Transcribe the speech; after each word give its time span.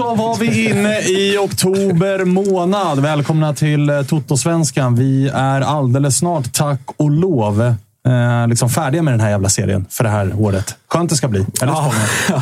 Så 0.00 0.14
var 0.14 0.36
vi 0.36 0.70
inne 0.70 1.00
i 1.00 1.38
oktober 1.38 2.24
månad. 2.24 3.00
Välkomna 3.00 3.54
till 3.54 3.90
eh, 3.90 4.02
Toto-svenskan. 4.02 4.94
Vi 4.96 5.28
är 5.28 5.60
alldeles 5.60 6.16
snart, 6.18 6.52
tack 6.52 6.80
och 6.96 7.10
lov, 7.10 7.62
eh, 7.62 8.48
liksom 8.48 8.68
färdiga 8.70 9.02
med 9.02 9.12
den 9.12 9.20
här 9.20 9.30
jävla 9.30 9.48
serien 9.48 9.86
för 9.90 10.04
det 10.04 10.10
här 10.10 10.32
året. 10.40 10.74
Skönt 10.88 11.10
det 11.10 11.16
ska 11.16 11.28
bli. 11.28 11.46
Eller 11.62 11.72
Ja, 11.72 11.92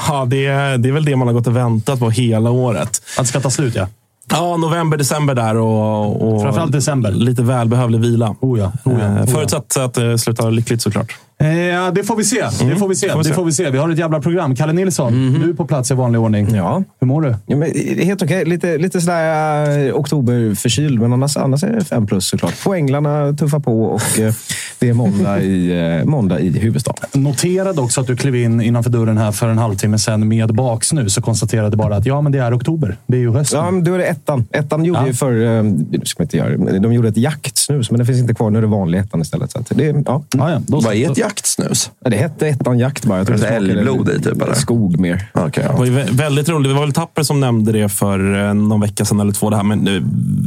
ja 0.09 0.25
det, 0.25 0.47
är, 0.47 0.79
det 0.79 0.89
är 0.89 0.93
väl 0.93 1.05
det 1.05 1.17
man 1.17 1.29
har 1.29 1.35
gått 1.35 1.47
och 1.47 1.57
väntat 1.57 1.99
på 1.99 2.11
hela 2.11 2.51
året. 2.51 2.89
Att 2.89 3.25
det 3.25 3.25
ska 3.25 3.41
ta 3.41 3.51
slut, 3.51 3.75
ja. 3.75 3.87
Ja, 4.31 4.57
november, 4.57 4.97
december 4.97 5.35
där 5.35 5.57
och, 5.57 6.35
och 6.35 6.43
Framförallt 6.43 6.73
december. 6.73 7.11
lite 7.11 7.43
välbehövlig 7.43 8.01
vila. 8.01 8.35
Oh 8.41 8.59
ja, 8.59 8.73
oh 8.85 8.99
ja, 9.01 9.05
Eh, 9.07 9.15
oh 9.15 9.21
ja. 9.21 9.27
Förutsatt 9.27 9.77
att 9.77 9.95
det 9.95 10.19
slutar 10.19 10.51
lyckligt 10.51 10.83
såklart. 10.83 11.17
Eh, 11.41 11.93
det 11.95 12.05
får 12.05 12.17
vi 12.17 12.25
se. 12.25 12.41
Det 12.69 12.77
får 12.77 12.89
vi 12.89 12.95
se. 12.95 13.09
får 13.09 13.17
vi 13.17 13.23
det 13.23 13.29
se. 13.29 13.35
får 13.35 13.45
vi 13.45 13.53
se. 13.53 13.71
Vi 13.71 13.79
har 13.79 13.89
ett 13.91 13.99
jävla 13.99 14.21
program. 14.21 14.57
Kalle 14.57 14.73
Nilsson, 14.73 15.13
du 15.43 15.51
är 15.51 15.55
på 15.55 15.67
plats 15.67 15.91
i 15.91 15.95
vanlig 15.95 16.21
ordning. 16.21 16.55
Ja. 16.55 16.83
Hur 17.01 17.07
mår 17.07 17.23
du? 17.23 17.35
Ja, 17.47 17.57
men 17.57 17.73
det 17.73 18.03
är 18.03 18.05
helt 18.05 18.23
okej. 18.23 18.45
Lite, 18.45 18.79
lite 18.79 19.01
sådär 19.01 19.87
eh, 19.89 19.95
oktoberförkyld, 19.95 21.01
men 21.01 21.13
annars, 21.13 21.37
annars 21.37 21.63
är 21.65 21.73
det 21.73 21.85
fem 21.85 22.07
plus 22.07 22.27
såklart. 22.29 22.65
Poänglarna 22.65 23.33
tuffar 23.33 23.59
på 23.61 23.83
och 23.85 24.19
eh, 24.21 24.33
det 24.79 24.89
är 24.89 24.93
måndag 24.93 25.41
i, 25.43 25.97
eh, 25.99 26.05
måndag 26.05 26.41
i 26.41 26.59
huvudstaden. 26.59 27.09
Noterade 27.13 27.81
också 27.81 28.01
att 28.01 28.07
du 28.07 28.17
klev 28.17 28.37
in 28.37 28.61
innanför 28.61 28.91
dörren 28.91 29.19
här 29.19 29.33
för 29.33 29.49
en 29.49 29.59
halvtimme 29.59 29.99
sedan 29.99 30.29
med 30.29 30.55
baksnus 30.55 31.17
och 31.17 31.25
konstaterade 31.25 31.77
bara 31.77 31.97
att 31.97 32.07
ja, 32.07 32.21
men 32.21 32.33
det 32.33 32.39
är 32.39 32.57
oktober. 32.57 32.97
Det 33.07 33.17
är 33.17 33.21
ju 33.21 33.33
höst. 33.33 33.53
nu. 33.53 33.59
Ja, 33.59 33.71
men 33.71 33.85
då 33.85 33.95
är 33.95 33.99
det 33.99 34.05
ettan. 34.05 34.45
Ettan 34.51 34.85
gjorde 34.85 35.01
Ja. 35.01 35.07
ju 35.07 35.13
för, 35.15 35.33
eh, 35.45 35.63
ska 36.05 36.23
man 36.23 36.25
inte 36.25 36.37
göra, 36.37 36.59
men 36.59 36.83
de 36.83 36.93
gjorde 36.93 37.09
ett 37.09 37.17
jaktsnus, 37.17 37.91
men 37.91 38.01
det 38.01 38.07
finns 38.07 38.19
inte 38.19 38.35
kvar. 38.35 38.51
Nu 38.51 38.59
är 38.59 38.63
det 38.63 38.69
vanlig 38.69 38.99
ettan 38.99 39.21
istället. 39.21 39.51
Så 39.51 39.59
att 39.59 39.69
det, 39.75 39.85
ja. 39.85 40.23
Ja, 40.31 40.51
ja. 40.51 40.61
Då, 40.67 40.81
Vad 40.81 40.95
är 40.95 41.11
ett 41.11 41.19
jaktsnus? 41.29 41.91
Ja, 42.05 42.11
Det 42.11 42.17
hette 42.17 42.49
ettan 42.49 42.79
jakt 42.79 43.05
bara. 43.05 43.19
Jag 43.19 43.27
tror 43.27 43.37
det 43.37 43.49
älgblod 43.49 44.09
i 44.09 44.23
typ, 44.23 44.43
eller? 44.43 44.55
Skog 44.55 45.01
mer. 45.01 45.31
Det 45.35 45.63
ja. 45.63 45.77
var 45.77 45.85
ju 45.85 45.99
vä- 45.99 46.13
väldigt 46.13 46.49
roligt. 46.49 46.71
Det 46.71 46.75
var 46.75 46.81
väl 46.81 46.93
Tapper 46.93 47.23
som 47.23 47.41
nämnde 47.41 47.73
det 47.73 47.89
för 47.89 48.49
eh, 48.49 48.55
någon 48.55 48.81
vecka 48.81 49.05
sedan 49.05 49.21
eller 49.21 49.33
två. 49.33 49.51
Det 49.51 49.57
här. 49.57 49.63
Men 49.63 49.89
eh, 49.89 50.03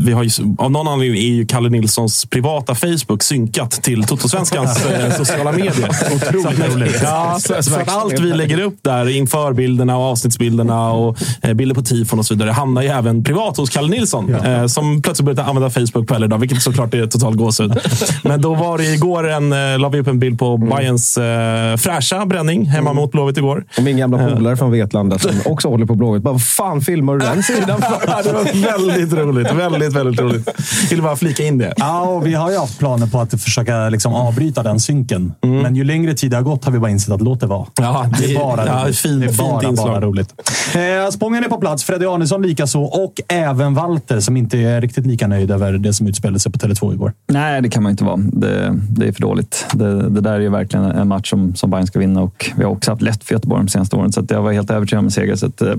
vi 0.06 0.12
har 0.12 0.24
ju, 0.24 0.30
av 0.58 0.72
någon 0.72 0.88
anledning 0.88 1.22
är 1.22 1.28
ju 1.28 1.46
Kalle 1.46 1.70
Nilssons 1.70 2.26
privata 2.26 2.76
Facebook 2.76 3.24
synkat 3.24 3.72
till 3.72 4.04
Totosvenskans 4.04 4.86
eh, 4.92 5.18
sociala 5.18 5.52
medier. 5.52 5.90
Otroligt 6.16 6.76
roligt. 6.76 7.00
Ja, 7.04 7.38
så, 7.40 7.64
så 7.64 7.76
att 7.76 7.90
allt 7.90 8.20
vi 8.20 8.34
lägger 8.34 8.62
upp 8.62 8.78
där, 8.82 9.10
inför 9.10 9.54
bilderna 9.54 9.98
och 9.98 10.04
avsnittsbilderna 10.04 10.92
och 10.92 11.18
bilder 11.56 11.76
på 11.76 11.82
tifon 11.82 12.20
och 12.20 12.26
så 12.26 12.34
vidare, 12.34 12.52
hamnar 12.52 12.82
ju 12.82 12.88
även 12.88 13.24
privat 13.24 13.58
hos 13.58 13.70
Kalle 13.70 13.88
Nilsson. 13.88 14.36
Eh, 14.36 14.66
som 14.66 15.02
plötsligt 15.02 15.26
började 15.26 15.44
använda 15.44 15.70
Facebook 15.70 16.08
på 16.08 16.26
idag, 16.26 16.38
vilket 16.38 16.62
såklart 16.62 16.94
är 16.94 17.08
total 17.08 17.36
gåshud. 17.36 17.80
Men 18.24 18.42
då 18.42 18.56
var 18.56 18.78
det 18.78 18.94
igår 18.94 19.30
en, 19.30 19.50
la 19.82 19.90
vi 19.90 20.00
upp 20.00 20.08
en 20.08 20.20
bild 20.20 20.40
på 20.40 20.58
Bayerns 20.76 21.18
eh, 21.18 21.78
fräscha 21.78 22.26
bränning 22.26 22.66
hemma 22.66 22.94
mot 22.94 23.12
Blåvitt 23.12 23.38
igår. 23.38 23.66
Och 23.78 23.84
min 23.84 23.98
gamla 23.98 24.30
polare 24.30 24.58
från 24.58 24.72
Vetlanda 24.72 25.20
som 25.20 25.32
också 25.46 25.68
håller 25.70 25.86
på 25.86 25.96
Blåvitt. 25.96 26.24
Vad 26.24 26.42
fan 26.44 26.82
filmar 26.82 27.14
du 27.14 27.20
den 27.26 27.44
sidan 27.44 27.82
för? 27.82 28.24
Det 28.24 28.34
var 28.34 28.44
väldigt 28.78 29.14
roligt. 29.14 29.52
Väldigt, 29.54 29.94
väldigt 29.94 30.22
roligt. 30.22 30.50
Vill 30.92 31.02
bara 31.02 31.16
flika 31.16 31.44
in 31.44 31.58
det. 31.58 31.74
Ja, 31.78 32.02
och 32.02 32.26
vi 32.28 32.34
har 32.34 32.52
ju 32.52 32.58
haft 32.58 32.80
planer 32.80 33.08
på 33.08 33.20
att 33.20 33.42
försöka 33.44 33.90
liksom 33.90 34.14
avbryta 34.14 34.64
den 34.64 34.80
synken. 34.80 35.34
Men 35.42 35.76
ju 35.76 35.84
längre 35.84 36.14
tid 36.14 36.32
det 36.32 36.38
har 36.38 36.44
gått 36.44 36.66
har 36.66 36.72
vi 36.72 36.80
bara 36.80 36.92
insett 36.92 37.14
att 37.14 37.22
låt 37.22 37.40
det 37.40 37.48
vara. 37.48 37.66
Ja, 37.82 38.06
det 38.20 38.26
är 38.36 38.40
bara 38.40 38.66
ja, 38.68 38.84
roligt. 38.84 38.98
fint- 39.00 39.20
det 39.22 39.26
är 39.26 39.30
fint 39.30 39.38
bara, 39.52 39.70
inslag. 39.70 39.88
bara 39.90 40.02
roligt. 40.02 40.30
Eh, 40.76 41.12
Spången 41.12 41.44
är 41.44 41.48
på 41.50 41.58
plats. 41.58 41.84
Freddy 41.84 42.06
Arnesson 42.06 42.42
likaså. 42.42 42.82
Och 42.82 43.14
även 43.28 43.74
Walter 43.74 44.20
som 44.20 44.38
inte 44.38 44.58
är 44.58 44.82
riktigt 44.82 45.06
lika 45.06 45.28
nöjd 45.28 45.52
över 45.52 45.74
det 45.74 45.94
som 45.94 46.08
utspelade 46.08 46.40
sig 46.40 46.52
på 46.52 46.60
Tele2 46.60 46.94
igår. 46.94 47.14
Nej, 47.28 47.62
det 47.62 47.70
kan 47.70 47.84
man 47.84 47.90
inte 47.92 48.04
vara. 48.04 48.18
Det, 48.18 48.80
det 48.90 49.08
är 49.08 49.12
för 49.12 49.22
dåligt. 49.22 49.66
Det, 49.74 50.10
det 50.10 50.22
där 50.22 50.34
är 50.34 50.40
ju 50.40 50.50
verkligen 50.62 50.86
en 50.86 51.08
match 51.08 51.30
som, 51.30 51.56
som 51.56 51.70
Bayern 51.70 51.88
ska 51.88 52.00
vinna 52.00 52.22
och 52.22 52.52
vi 52.58 52.64
har 52.64 52.72
också 52.72 52.92
haft 52.92 53.02
lätt 53.02 53.24
för 53.24 53.34
Göteborg 53.34 53.62
de 53.62 53.68
senaste 53.68 53.96
åren. 53.96 54.12
Så 54.12 54.26
jag 54.30 54.42
var 54.42 54.52
helt 54.52 54.72
övertygad 54.72 55.00
om 55.00 55.06
en 55.06 55.12
seger. 55.12 55.36
Så 55.36 55.46
att, 55.46 55.62
eh, 55.62 55.76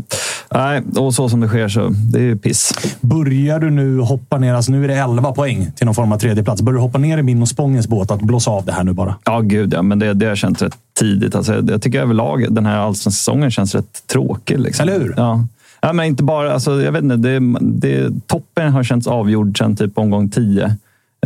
nej, 0.51 0.83
och 0.97 1.15
så 1.15 1.29
som 1.29 1.41
det 1.41 1.49
sker 1.49 1.69
så 1.69 1.89
det 1.89 2.19
är 2.19 2.23
ju 2.23 2.37
piss. 2.37 2.75
Börjar 3.01 3.59
du 3.59 3.71
nu 3.71 3.99
hoppa 3.99 4.39
ner, 4.39 4.55
alltså 4.55 4.73
nu 4.73 4.85
är 4.85 4.89
det 4.89 4.95
11 4.95 5.33
poäng 5.33 5.73
till 5.77 5.87
någon 5.87 5.95
form 5.95 6.13
av 6.13 6.19
tredjeplats. 6.19 6.63
Börjar 6.63 6.77
du 6.77 6.83
hoppa 6.83 6.99
ner 6.99 7.19
i 7.19 7.23
min 7.23 7.43
och 7.43 7.49
Spångens 7.49 7.89
båt 7.89 8.11
att 8.11 8.21
blåsa 8.21 8.51
av 8.51 8.65
det 8.65 8.73
här 8.73 8.85
nu 8.85 8.93
bara? 8.93 9.15
Ja, 9.25 9.41
gud 9.41 9.75
ja. 9.75 9.83
Men 9.83 9.99
det, 9.99 10.15
det 10.15 10.25
har 10.27 10.31
jag 10.31 10.39
känt 10.39 10.63
rätt 10.63 10.77
tidigt. 10.99 11.35
Alltså, 11.35 11.55
jag, 11.55 11.71
jag 11.71 11.83
tycker 11.83 12.01
överlag 12.01 12.47
den 12.51 12.67
här 12.67 12.79
allsvenska 12.79 13.19
säsongen 13.19 13.51
känns 13.51 13.75
rätt 13.75 14.07
tråkig. 14.07 14.61
Liksom. 14.61 14.89
Eller 14.89 15.01
hur? 15.01 15.15
Ja. 15.17 15.45
Ja, 15.85 15.93
men 15.93 16.07
inte 16.07 16.23
bara, 16.23 16.53
alltså, 16.53 16.83
jag 16.83 16.93
vet 16.93 17.03
inte, 17.03 17.17
det, 17.17 17.41
det, 17.61 18.27
toppen 18.27 18.73
har 18.73 18.85
känts 18.85 19.07
avgjord 19.07 19.59
sedan 19.59 19.77
typ 19.77 19.99
omgång 19.99 20.31
10. 20.31 20.77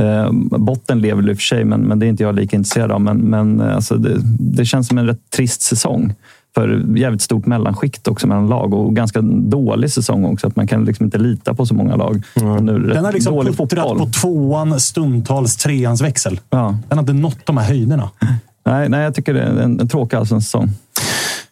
Eh, 0.00 0.31
botten 0.58 1.00
lever 1.00 1.31
i 1.31 1.32
och 1.32 1.37
för 1.37 1.43
sig, 1.43 1.64
men, 1.64 1.81
men 1.81 1.98
det 1.98 2.06
är 2.06 2.08
inte 2.08 2.22
jag 2.22 2.34
lika 2.34 2.56
intresserad 2.56 2.93
av. 2.93 3.00
Men, 3.00 3.16
men 3.16 3.60
eh, 3.60 3.75
alltså, 3.75 3.96
det, 3.96 4.19
det 4.38 4.64
känns 4.64 4.88
som 4.88 4.98
en 4.98 5.06
rätt 5.06 5.31
trist 5.31 5.62
säsong. 5.62 6.14
För 6.54 6.84
jävligt 6.96 7.22
stort 7.22 7.46
mellanskikt 7.46 8.08
också 8.08 8.26
mellan 8.26 8.48
lag 8.48 8.75
och 8.75 8.96
ganska 8.96 9.20
dålig 9.22 9.90
säsong 9.90 10.25
också. 10.25 10.46
Att 10.46 10.56
man 10.56 10.66
kan 10.66 10.84
liksom 10.84 11.04
inte 11.04 11.19
lita 11.19 11.54
på 11.54 11.66
så 11.66 11.75
många 11.75 11.96
lag. 11.96 12.22
Och 12.34 12.62
Nu, 12.62 12.78
Den 12.78 13.04
har 13.04 13.12
liksom 13.12 13.34
dålig 13.34 13.56
puttrat 13.56 13.98
på 13.98 14.06
tvåan, 14.06 14.81
stundtals 14.81 15.56
treans 15.56 16.02
växel. 16.02 16.40
Ja. 16.50 16.78
Den 16.88 16.98
har 16.98 17.02
inte 17.02 17.12
nått 17.12 17.46
de 17.46 17.56
här 17.56 17.64
höjderna. 17.64 18.10
Nej, 18.66 18.88
nej, 18.88 19.00
jag 19.00 19.14
tycker 19.14 19.34
det 19.34 19.40
är 19.40 19.46
en, 19.46 19.81
en 19.81 19.88
tråkig 19.88 20.16
allsvensk 20.16 20.46
säsong. 20.46 20.70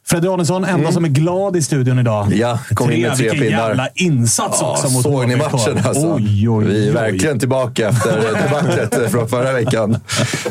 Fredrik 0.07 0.31
Danielsson, 0.31 0.65
enda 0.65 0.93
som 0.93 1.05
är 1.05 1.09
glad 1.09 1.57
i 1.57 1.63
studion 1.63 1.99
idag. 1.99 2.33
Ja, 2.35 2.59
kom 2.75 2.91
in 2.91 3.03
med 3.03 3.17
tre 3.17 3.23
Vilken 3.31 3.49
pinnar. 3.49 3.69
jävla 3.69 3.89
insats 3.95 4.59
Ja, 4.61 4.71
också 4.73 4.89
mot 4.89 5.03
såg 5.03 5.29
ni 5.29 5.37
matchen 5.37 5.81
alltså? 5.85 6.15
Oj, 6.15 6.49
oj, 6.49 6.65
Vi 6.65 6.85
är 6.85 6.89
oj. 6.91 6.95
verkligen 6.95 7.39
tillbaka 7.39 7.89
efter 7.89 8.17
debaclet 8.43 9.11
från 9.11 9.29
förra 9.29 9.53
veckan. 9.53 9.97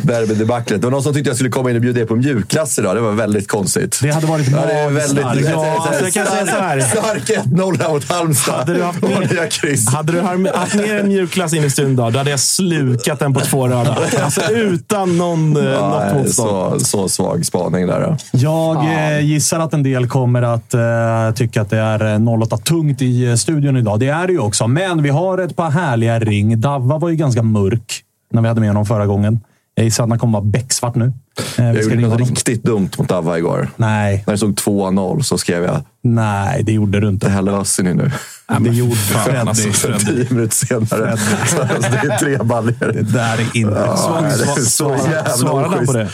Derbydebaclet. 0.02 0.82
Det 0.82 0.88
var 0.88 0.92
någon 0.92 1.04
som 1.04 1.14
tyckte 1.14 1.30
jag 1.30 1.36
skulle 1.38 1.50
komma 1.50 1.70
in 1.70 1.76
och 1.76 1.82
bjuda 1.82 2.02
er 2.02 2.06
på 2.06 2.16
mjukglass 2.16 2.80
idag. 2.80 2.96
Det 2.96 3.02
var 3.02 3.12
väldigt 3.12 3.48
konstigt. 3.48 4.00
Det 4.02 4.10
hade 4.12 4.28
varit 4.28 4.48
Ja, 4.52 4.90
väldigt, 4.90 5.24
magstarkt. 5.24 5.50
Ja, 5.52 5.88
alltså, 5.88 6.04
jag 6.04 6.14
kan 6.14 6.26
säga 6.26 6.46
så 6.46 6.52
här. 6.62 6.80
Stark 6.80 7.30
1-0 7.46 7.82
här 7.82 7.90
mot 7.90 8.10
Halmstad. 8.12 8.56
Hade 8.56 8.74
du 8.74 8.84
haft 8.84 9.02
med- 9.02 9.32
nya 9.32 9.48
kryss. 9.48 9.90
Hade 9.94 10.12
du 10.12 10.20
har- 10.20 10.58
haft 10.58 10.76
med 10.76 11.00
en 11.00 11.08
mjukglass 11.08 11.54
in 11.54 11.64
i 11.64 11.70
studion 11.70 11.94
idag, 11.94 12.14
då 12.14 12.18
hade 12.20 12.30
jag 12.32 12.40
slukat 12.40 13.20
den 13.20 13.34
på 13.34 13.40
två 13.40 13.68
röda. 13.68 13.98
Alltså 14.24 14.42
utan 14.52 15.18
någon, 15.18 15.58
eh, 15.58 15.64
Ja, 15.74 15.90
något 15.90 16.14
motstånd. 16.24 16.82
så, 16.82 16.86
så 16.86 17.10
svag 17.10 17.46
spaning 17.46 17.88
där. 17.88 18.00
Då. 18.02 18.18
Jag 18.32 18.76
eh, 18.78 19.20
gissar 19.44 19.60
att 19.60 19.74
en 19.74 19.84
del 19.84 20.07
kommer 20.07 20.42
att 20.42 20.74
eh, 20.74 21.31
tycka 21.36 21.62
att 21.62 21.69
det 21.69 21.78
är 21.78 22.13
eh, 22.13 22.28
08 22.42 22.57
tungt 22.57 23.01
i 23.01 23.25
eh, 23.30 23.36
studion 23.36 23.78
idag. 23.78 24.00
Det 24.00 24.07
är 24.07 24.28
det 24.28 24.34
ju 24.34 24.40
också, 24.40 24.68
men 24.68 25.04
vi 25.04 25.10
har 25.10 25.38
ett 25.38 25.56
par 25.56 25.69
härliga 25.72 26.19
ring. 26.19 26.62
Davva 26.62 26.98
var 26.98 27.10
ju 27.10 27.16
ganska 27.16 27.44
mörk 27.44 28.01
när 28.31 28.42
vi 28.42 28.48
hade 28.48 28.60
med 28.62 28.69
honom 28.69 28.86
förra 28.86 29.06
gången. 29.06 29.40
Jag 29.75 29.84
gissar 29.84 30.04
att 30.04 30.10
han 30.10 30.19
kommer 30.19 30.34
vara 30.40 30.45
becksvart 30.50 30.95
nu. 30.95 31.13
Eh, 31.57 31.66
Jag 31.66 31.84
gjorde 31.84 31.95
något 31.95 32.12
honom. 32.12 32.28
riktigt 32.28 32.63
dumt 32.63 32.90
mot 32.98 33.10
Davva 33.10 33.38
igår. 33.38 33.69
Nej, 33.75 34.24
När 34.28 34.34
det 34.34 34.38
stod 34.38 34.56
2-0 34.56 35.22
så 35.22 35.38
skrev 35.38 35.63
jag 35.63 35.81
nej, 36.04 36.63
det 36.63 36.72
gjorde 36.72 37.00
du 37.00 37.06
“Det 37.07 37.10
inte. 37.13 37.30
här 37.30 37.42
löser 37.42 37.84
ni 37.84 37.94
nu”. 37.94 38.12
Det 38.60 38.69
gjorde 38.69 38.95
alltså, 39.45 39.69
Freddy. 39.72 40.00
Så 40.00 40.06
tio 40.06 40.28
minuter 40.30 40.56
senare. 40.66 41.18
Så 41.48 41.57
det 41.57 42.13
är 42.13 42.18
tre 42.18 42.38
baljor. 42.38 42.92
Det 42.94 43.01
där 43.01 43.34
är 43.38 43.42
inte 43.57 43.60
Ja, 43.60 44.19
det 44.22 44.28
är 44.28 44.66
så 44.66 44.90
jävla 44.90 45.30
Svarade 45.30 45.69
han 45.69 45.86
på 45.86 45.92
oschysst. 45.92 45.94
det? 45.94 46.10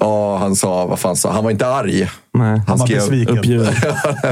Ja, 0.00 0.36
han 0.38 0.56
sa, 0.56 0.86
vad 0.86 0.98
fan 0.98 1.16
sa 1.16 1.32
han? 1.32 1.44
var 1.44 1.50
inte 1.50 1.66
arg. 1.66 2.08
Nej. 2.34 2.60
Han 2.66 2.78
var 2.78 2.86
skrev- 2.86 2.98
besviken. 2.98 3.36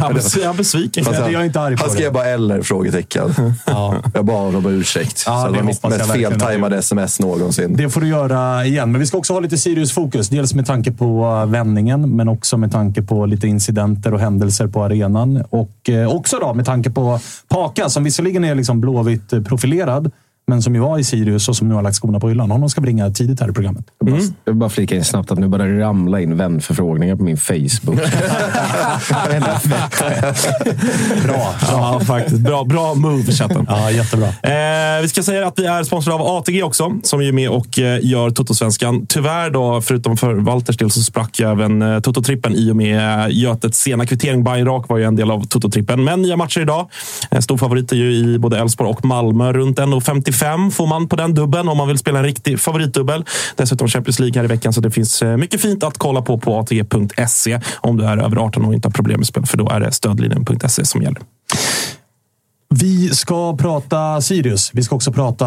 Han 0.00 0.12
bes- 0.14 0.44
han 0.44 0.52
är 0.54 0.56
besviken. 0.56 1.04
Fast 1.04 1.18
jag 1.20 1.32
är 1.34 1.44
inte 1.44 1.60
arg 1.60 1.76
på 1.76 1.82
Han 1.82 1.88
det. 1.90 1.94
skrev 1.96 2.12
bara 2.12 2.24
eller? 2.26 2.62
frågetecken. 2.62 3.34
Ja. 3.66 3.94
Jag 4.14 4.24
bad 4.24 4.36
honom 4.44 4.66
om 4.66 4.72
ursäkt. 4.72 5.22
Ja, 5.26 5.42
så 5.46 5.52
det 5.52 5.58
var 5.58 5.64
mitt 5.66 5.82
mest 5.82 6.12
feltajmade 6.12 6.76
sms 6.78 7.20
någonsin. 7.20 7.76
Det 7.76 7.88
får 7.90 8.00
du 8.00 8.08
göra 8.08 8.64
igen. 8.66 8.92
Men 8.92 9.00
vi 9.00 9.06
ska 9.06 9.18
också 9.18 9.32
ha 9.32 9.40
lite 9.40 9.58
Sirius-fokus. 9.58 10.28
Dels 10.28 10.54
med 10.54 10.66
tanke 10.66 10.92
på 10.92 11.24
eh, 11.42 11.50
vändningen, 11.50 12.16
men 12.16 12.28
också 12.28 12.56
med 12.56 12.72
tanke 12.72 13.02
på 13.02 13.26
lite 13.26 13.46
incidenter 13.48 14.14
och 14.14 14.20
händelser 14.20 14.66
på 14.66 14.84
arenan. 14.84 15.44
Och 15.50 15.90
eh, 15.90 16.08
också 16.16 16.38
då 16.38 16.54
med 16.54 16.64
tanke 16.66 16.90
på 16.90 17.20
Paka, 17.48 17.88
som 17.88 18.04
visserligen 18.04 18.44
är 18.44 18.54
liksom 18.54 18.80
blåvitt 18.80 19.32
eh, 19.32 19.42
profilerad, 19.42 20.10
men 20.48 20.62
som 20.62 20.74
ju 20.74 20.80
var 20.80 20.98
i 20.98 21.04
Sirius 21.04 21.48
och 21.48 21.56
som 21.56 21.68
nu 21.68 21.74
har 21.74 21.82
lagt 21.82 21.96
skorna 21.96 22.20
på 22.20 22.28
hyllan. 22.28 22.50
Honom 22.50 22.68
ska 22.70 22.80
vi 22.80 22.88
ringa 22.88 23.10
tidigt 23.10 23.40
här 23.40 23.48
i 23.48 23.52
programmet. 23.52 23.84
Bara- 24.04 24.16
Jag 24.16 24.22
vill 24.44 24.54
bara 24.54 24.70
flika 24.70 24.94
in 24.94 25.04
snabbt 25.04 25.30
att 25.30 25.38
nu 25.38 25.48
börjar 25.48 25.66
det 25.68 25.80
ramla 25.80 26.20
in 26.20 26.36
vänförfrågningar 26.36 27.16
på 27.16 27.22
min 27.24 27.36
Facebook. 27.36 28.00
Bra. 31.24 31.54
Ja, 31.70 32.00
faktiskt. 32.06 32.40
Bra, 32.40 32.64
bra 32.64 32.94
move, 32.94 33.32
chatten. 33.32 33.66
Ja, 33.68 33.90
jättebra. 33.90 34.26
Eh, 34.26 35.02
vi 35.02 35.08
ska 35.08 35.22
säga 35.22 35.46
att 35.46 35.58
vi 35.58 35.66
är 35.66 35.82
sponsrade 35.84 36.18
av 36.22 36.36
ATG 36.36 36.62
också, 36.62 36.92
som 37.02 37.20
är 37.20 37.32
med 37.32 37.50
och 37.50 37.78
eh, 37.78 37.98
gör 38.02 38.30
Toto-svenskan. 38.30 39.06
Tyvärr, 39.08 39.50
då, 39.50 39.80
förutom 39.80 40.16
för 40.16 40.34
Walters 40.34 40.76
del, 40.76 40.90
så 40.90 41.00
sprack 41.00 41.40
ju 41.40 41.50
även 41.50 41.82
eh, 41.82 42.00
Toto-trippen 42.00 42.54
i 42.54 42.70
och 42.72 42.76
med 42.76 43.20
eh, 43.20 43.26
Götets 43.38 43.78
sena 43.78 44.06
kvittering. 44.06 44.44
Bayern 44.44 44.66
Rak 44.66 44.88
var 44.88 44.98
ju 44.98 45.04
en 45.04 45.16
del 45.16 45.30
av 45.30 45.46
Toto-trippen. 45.46 46.04
Men 46.04 46.22
nya 46.22 46.36
matcher 46.36 46.60
idag. 46.60 46.90
Eh, 47.30 47.40
stor 47.40 47.58
favorit 47.58 47.92
är 47.92 47.96
ju 47.96 48.12
i 48.14 48.38
både 48.38 48.58
Elfsborg 48.58 48.90
och 48.90 49.04
Malmö. 49.04 49.52
Runt 49.52 49.78
1,55 49.78 50.35
får 50.70 50.86
man 50.86 51.08
på 51.08 51.16
den 51.16 51.34
dubben 51.34 51.68
om 51.68 51.76
man 51.76 51.88
vill 51.88 51.98
spela 51.98 52.18
en 52.18 52.24
riktig 52.24 52.60
favoritdubbel. 52.60 53.24
Dessutom 53.56 53.88
Champions 53.88 54.18
League 54.18 54.38
här 54.38 54.44
i 54.44 54.48
veckan, 54.48 54.72
så 54.72 54.80
det 54.80 54.90
finns 54.90 55.22
eh, 55.22 55.36
mycket 55.36 55.60
fint 55.60 55.82
att 55.82 55.98
kolla 55.98 56.22
på 56.22 56.38
på 56.38 56.58
ATG.se 56.58 57.60
om 57.80 57.96
du 57.96 58.04
är 58.04 58.16
över 58.16 58.36
18 58.36 58.64
och 58.64 58.74
inte 58.74 58.88
har 58.88 58.92
problem 58.92 59.20
med 59.20 59.26
spel, 59.26 59.46
för 59.46 59.58
då 59.58 59.68
är 59.68 59.80
det 59.80 59.92
stödlinjen.se 59.92 60.84
som 60.84 61.02
gäller. 61.02 61.22
Vi 62.74 63.08
ska 63.08 63.56
prata 63.56 64.20
Sirius. 64.20 64.70
Vi 64.74 64.82
ska 64.82 64.96
också 64.96 65.12
prata 65.12 65.46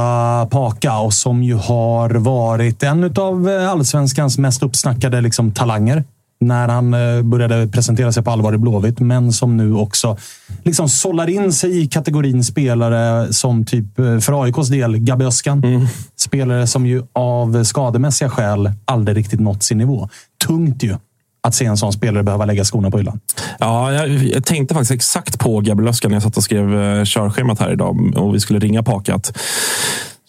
Paka 0.51 0.97
och 0.97 1.13
som 1.13 1.44
ju 1.44 1.56
har 1.56 2.09
varit 2.09 2.83
en 2.83 3.03
av 3.15 3.50
eh, 3.50 3.69
allsvenskans 3.69 4.38
mest 4.38 4.63
uppsnackade 4.63 5.21
liksom, 5.21 5.51
talanger 5.51 6.03
när 6.41 6.68
han 6.68 6.94
eh, 6.94 7.21
började 7.21 7.68
presentera 7.68 8.12
sig 8.12 8.24
på 8.24 8.31
allvar 8.31 8.53
i 8.53 8.57
Blåvitt, 8.57 9.00
men 9.00 9.33
som 9.33 9.57
nu 9.57 9.74
också 9.74 10.18
liksom 10.63 10.89
sållar 10.89 11.30
in 11.30 11.53
sig 11.53 11.81
i 11.81 11.88
kategorin 11.88 12.44
spelare 12.44 13.33
som 13.33 13.65
typ 13.65 14.00
eh, 14.00 14.19
för 14.19 14.44
AIKs 14.44 14.68
del 14.69 14.97
Gabbe 14.97 15.25
Öskan. 15.25 15.88
Spelare 16.15 16.68
som 16.68 16.86
ju 16.86 17.03
av 17.13 17.63
skademässiga 17.63 18.30
skäl 18.30 18.71
aldrig 18.86 19.18
riktigt 19.18 19.39
nått 19.39 19.63
sin 19.63 19.77
nivå. 19.77 20.09
Tungt 20.45 20.83
ju 20.83 20.95
att 21.41 21.56
se 21.56 21.65
en 21.65 21.77
sån 21.77 21.94
spelare 21.94 22.24
behöva 22.24 22.45
lägga 22.45 22.63
skorna 22.63 22.91
på 22.91 22.97
hyllan. 22.97 23.19
Ja, 23.59 23.94
jag, 23.94 24.09
jag 24.09 24.45
tänkte 24.45 24.74
faktiskt 24.74 24.91
exakt 24.91 25.39
på 25.39 25.59
Gabriel 25.59 25.89
Öskan 25.89 26.12
när 26.12 26.15
jag 26.15 26.24
satt 26.24 26.38
och 26.38 26.44
skrev 26.44 26.81
eh, 26.81 27.03
körschemat 27.03 27.59
här 27.59 27.71
idag 27.71 28.18
och 28.18 28.36
vi 28.36 28.39
skulle 28.39 28.59
ringa 28.59 28.83
Pakat. 28.83 29.38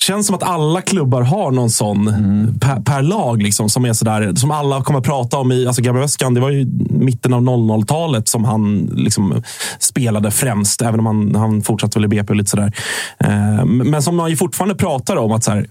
Känns 0.02 0.26
som 0.26 0.37
att 0.37 0.43
alla 0.43 0.81
klubbar 0.81 1.23
har 1.23 1.50
någon 1.50 1.70
sån 1.70 2.05
per, 2.61 2.81
per 2.81 3.02
lag 3.02 3.43
liksom, 3.43 3.69
som 3.69 3.85
är 3.85 3.93
sådär, 3.93 4.35
som 4.35 4.50
alla 4.50 4.82
kommer 4.82 4.99
att 4.99 5.05
prata 5.05 5.38
om. 5.38 5.52
i 5.52 5.67
alltså 5.67 5.82
Gabriel 5.82 6.05
Öskan, 6.05 6.35
det 6.35 6.41
var 6.41 6.50
ju 6.50 6.67
mitten 6.91 7.35
av 7.35 7.41
00-talet 7.41 8.29
som 8.29 8.44
han 8.44 8.91
liksom 8.94 9.43
spelade 9.79 10.31
främst, 10.31 10.82
även 10.82 11.00
om 11.00 11.06
han, 11.06 11.35
han 11.35 11.62
fortsatte 11.62 11.99
väl 11.99 12.05
i 12.05 12.08
BP 12.08 12.32
och 12.32 12.37
lite 12.37 12.50
sådär. 12.50 12.73
Eh, 13.19 13.64
men 13.64 14.02
som 14.02 14.17
man 14.17 14.31
ju 14.31 14.37
fortfarande 14.37 14.75
pratar 14.75 15.17
om 15.17 15.32
att 15.32 15.44
så 15.44 15.64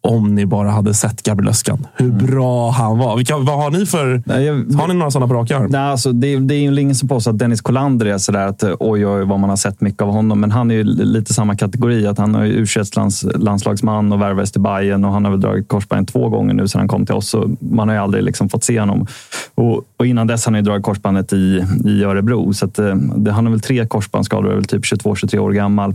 om 0.00 0.34
ni 0.34 0.46
bara 0.46 0.70
hade 0.70 0.94
sett 0.94 1.22
Gabriel 1.22 1.48
Öskan, 1.50 1.86
hur 1.96 2.10
bra 2.10 2.70
han 2.70 2.98
var. 2.98 3.16
Vilka, 3.16 3.36
vad 3.38 3.56
har 3.58 3.70
ni 3.70 3.86
för... 3.86 4.22
Nej, 4.26 4.44
jag- 4.44 4.54
har 4.54 4.88
ni 4.88 4.94
några 4.94 5.10
sådana 5.10 5.28
på 5.28 5.34
rak 5.34 5.50
arm? 5.50 5.66
Nej, 5.70 5.80
alltså, 5.80 6.12
det, 6.12 6.26
är- 6.34 6.40
det 6.40 6.54
är 6.54 6.58
ju 6.58 6.80
ingen 6.80 6.94
som 6.94 7.08
påstår 7.08 7.30
att 7.30 7.38
Dennis 7.38 7.60
Kolander 7.60 8.06
är 8.06 8.18
sådär 8.18 8.46
att 8.46 8.62
eh, 8.62 8.72
oj, 8.80 9.06
oj, 9.06 9.24
vad 9.24 9.40
man 9.40 9.50
har 9.50 9.56
sett 9.56 9.80
mycket 9.80 10.02
av 10.02 10.08
honom. 10.10 10.40
Men 10.40 10.50
han 10.50 10.70
är 10.70 10.74
ju 10.74 10.84
lite 10.84 11.34
samma 11.34 11.56
kategori. 11.56 12.06
att 12.06 12.18
Han 12.18 12.34
är 12.34 12.44
ju 12.44 12.52
u 12.52 12.66
lands, 12.96 13.24
landslagsman 13.34 14.12
och 14.12 14.20
värvades 14.20 14.52
till 14.52 14.60
Bayern 14.60 15.04
och 15.04 15.12
han 15.12 15.24
har 15.24 15.30
väl 15.32 15.40
dragit 15.40 15.68
korsband 15.68 16.08
två 16.08 16.28
gånger 16.28 16.54
nu 16.54 16.68
sedan 16.68 16.78
han 16.78 16.88
kom 16.88 17.06
till 17.06 17.14
oss. 17.14 17.28
Så 17.28 17.50
man 17.60 17.88
har 17.88 17.94
ju 17.94 18.00
aldrig 18.02 18.24
liksom 18.24 18.48
fått 18.48 18.64
se 18.64 18.80
honom. 18.80 19.06
Och, 19.54 19.84
och 19.96 20.06
innan 20.06 20.26
dess 20.26 20.44
har 20.46 20.52
han 20.52 20.58
ju 20.58 20.64
dragit 20.64 20.84
korsbandet 20.84 21.32
i, 21.32 21.64
i 21.84 22.04
Örebro. 22.04 22.52
Så 22.52 22.64
att, 22.66 22.78
eh, 22.78 22.94
det, 22.94 23.32
han 23.32 23.44
har 23.46 23.50
väl 23.50 23.60
tre 23.60 23.86
korsbandsskador 23.86 24.44
och 24.46 24.52
är 24.52 24.56
väl 24.56 24.64
typ 24.64 24.82
22-23 24.84 25.38
år 25.38 25.50
gammal. 25.52 25.94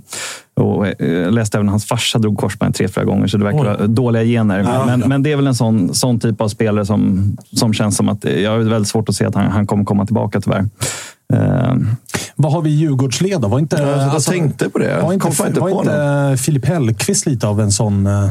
Och 0.55 0.88
eh, 0.88 1.07
jag 1.11 1.33
läste 1.33 1.57
även 1.57 1.67
att 1.67 1.71
hans 1.73 1.85
farsa 1.85 2.19
drog 2.19 2.38
korsbandet 2.38 2.77
tre, 2.77 2.88
fyra 2.88 3.03
gånger, 3.05 3.27
så 3.27 3.38
det 3.38 3.44
verkar 3.44 3.59
Oj. 3.59 3.65
vara 3.65 3.88
dåliga 3.88 4.23
gener. 4.23 4.85
men, 4.85 5.00
men 5.00 5.23
det 5.23 5.31
är 5.31 5.35
väl 5.35 5.47
en 5.47 5.55
sån, 5.55 5.94
sån 5.94 6.19
typ 6.19 6.41
av 6.41 6.47
spelare 6.47 6.85
som, 6.85 7.31
som 7.53 7.73
känns 7.73 7.97
som 7.97 8.09
att 8.09 8.23
jag 8.25 8.51
har 8.51 8.57
väldigt 8.57 8.88
svårt 8.89 9.09
att 9.09 9.15
se 9.15 9.25
att 9.25 9.35
han, 9.35 9.51
han 9.51 9.67
kommer 9.67 9.83
komma 9.83 10.05
tillbaka 10.05 10.41
tyvärr. 10.41 10.65
Eh, 11.33 11.73
Vad 12.35 12.51
har 12.51 12.61
vi 12.61 12.69
i 12.69 12.73
Djurgårdsled 12.73 13.41
då? 13.41 13.47
Var 13.47 13.59
inte, 13.59 13.75
Jag 13.81 14.23
tänkte 14.23 14.69
på 14.69 14.79
det. 14.79 15.00
Var 15.01 15.13
inte, 15.13 15.27
Kom 15.31 15.47
inte 15.47 15.59
var 15.59 15.71
på 15.71 15.79
inte 15.79 16.44
Filip 16.44 16.65
Hellqvist 16.65 17.25
lite 17.25 17.47
av 17.47 17.61
en 17.61 17.71
sån 17.71 18.07
eh, 18.07 18.29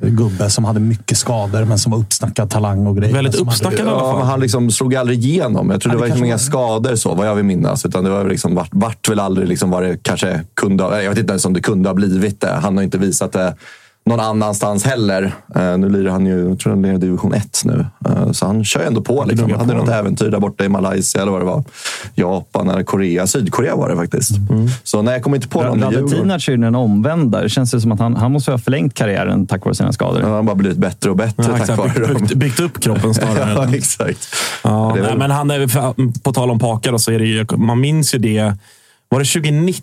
gubbe 0.00 0.50
som 0.50 0.64
hade 0.64 0.80
mycket 0.80 1.18
skador, 1.18 1.64
men 1.64 1.78
som 1.78 1.92
var 1.92 1.98
uppsnackad 1.98 2.50
talang 2.50 2.86
och 2.86 2.96
grejer? 2.96 3.14
Väldigt 3.14 3.34
uppsnackad. 3.34 3.78
i 3.78 3.82
alla 3.82 3.90
Ja, 3.90 4.00
fall. 4.00 4.18
men 4.18 4.26
han 4.26 4.40
liksom 4.40 4.70
slog 4.70 4.94
aldrig 4.94 5.24
igenom. 5.24 5.70
Jag 5.70 5.80
tror 5.80 5.92
Ja, 5.92 5.94
det 5.94 5.98
det 5.98 6.00
var 6.00 6.06
liksom 6.06 6.24
inga 6.24 6.34
var 6.34 6.38
skador 6.38 6.96
så, 6.96 7.14
vad 7.14 7.26
jag 7.28 7.34
vill 7.34 7.44
minnas. 7.44 7.86
Utan 7.86 8.04
det 8.04 8.10
var 8.10 8.24
liksom, 8.28 8.54
vart, 8.54 8.68
vart 8.72 9.08
väl 9.08 9.20
aldrig 9.20 9.48
liksom 9.48 9.70
vad 9.70 9.82
det 9.82 9.98
kanske 10.02 10.40
kunde 10.54 10.84
ha... 10.84 11.02
Jag 11.02 11.10
vet 11.10 11.18
inte 11.18 11.32
ens 11.32 11.44
om 11.44 11.52
det 11.52 11.60
kunde 11.60 11.88
ha 11.88 11.94
blivit 11.94 12.40
det. 12.40 12.50
Han 12.62 12.76
har 12.76 12.84
inte 12.84 12.98
visat 12.98 13.32
det 13.32 13.54
någon 14.08 14.20
annanstans 14.20 14.84
heller. 14.84 15.32
Eh, 15.54 15.78
nu 15.78 15.88
lirar 15.88 16.10
han 16.12 16.26
ju, 16.26 16.48
jag 16.48 16.58
tror 16.58 16.72
han 16.72 16.82
lirar 16.82 16.98
division 16.98 17.34
1 17.34 17.62
nu. 17.64 17.86
Eh, 18.08 18.32
så 18.32 18.46
han 18.46 18.64
kör 18.64 18.80
ju 18.80 18.86
ändå 18.86 19.00
på. 19.00 19.24
Liksom. 19.28 19.50
Han 19.50 19.60
hade 19.60 19.72
på. 19.72 19.78
något 19.78 19.88
äventyr 19.88 20.30
där 20.30 20.38
borta 20.40 20.64
i 20.64 20.68
Malaysia 20.68 21.22
eller 21.22 21.32
vad 21.32 21.40
det 21.40 21.44
var. 21.44 21.64
Japan 22.14 22.68
eller 22.70 22.82
Korea. 22.82 23.26
Sydkorea 23.26 23.76
var 23.76 23.88
det 23.88 23.96
faktiskt. 23.96 24.30
Så 24.82 25.02
nej, 25.02 25.14
jag 25.14 25.22
kommer 25.22 25.36
inte 25.36 25.48
på 25.48 25.62
någon 25.62 25.78
i 25.78 25.80
Djurgården. 25.80 26.02
Radetinac 26.08 26.48
är 26.48 26.52
ju 26.52 26.58
den 26.58 26.74
omvända. 26.74 27.40
Det 27.42 27.48
känns 27.48 27.74
ju 27.74 27.80
som 27.80 27.92
att 27.92 28.00
han, 28.00 28.16
han 28.16 28.32
måste 28.32 28.50
ha 28.50 28.58
förlängt 28.58 28.94
karriären 28.94 29.46
tack 29.46 29.64
vare 29.64 29.74
sina 29.74 29.92
skador. 29.92 30.20
Han 30.22 30.32
har 30.32 30.42
bara 30.42 30.54
blivit 30.56 30.78
bättre 30.78 31.10
och 31.10 31.16
bättre 31.16 31.44
Ja, 31.58 31.66
tack 31.66 31.78
vare 31.78 31.88
Byggt, 31.88 32.08
dem. 32.08 32.16
byggt, 32.22 32.34
byggt 32.34 32.60
upp 32.60 32.80
kroppen 32.80 33.14
snarare. 33.14 33.52
Ja, 33.70 33.74
exakt. 33.76 34.28
Ja, 34.64 34.92
nej, 34.94 35.02
väl- 35.02 35.18
men 35.18 35.30
han 35.30 35.50
är, 35.50 36.20
på 36.22 36.32
tal 36.32 36.50
om 36.50 36.58
Paka, 36.58 36.90
då, 36.90 36.98
så 36.98 37.12
är 37.12 37.18
det 37.18 37.24
ju, 37.26 37.46
man 37.56 37.80
minns 37.80 38.14
ju 38.14 38.18
det. 38.18 38.54
Var 39.08 39.18
det 39.20 39.24
2019, 39.26 39.82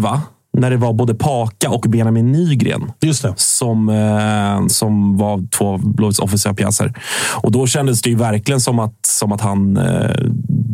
va? 0.00 0.22
När 0.58 0.70
det 0.70 0.76
var 0.76 0.92
både 0.92 1.14
Paka 1.14 1.70
och 1.70 1.80
Benjamin 1.88 2.32
Nygren 2.32 2.92
som, 3.36 3.88
eh, 3.88 4.66
som 4.66 5.16
var 5.16 5.50
två 5.50 5.78
Blåvitts 5.78 6.18
offensiva 6.18 6.54
pjäser. 6.54 6.92
Och 7.42 7.52
då 7.52 7.66
kändes 7.66 8.02
det 8.02 8.10
ju 8.10 8.16
verkligen 8.16 8.60
som 8.60 8.78
att, 8.78 8.94
som 9.06 9.32
att 9.32 9.40
han... 9.40 9.76
Eh, 9.76 10.10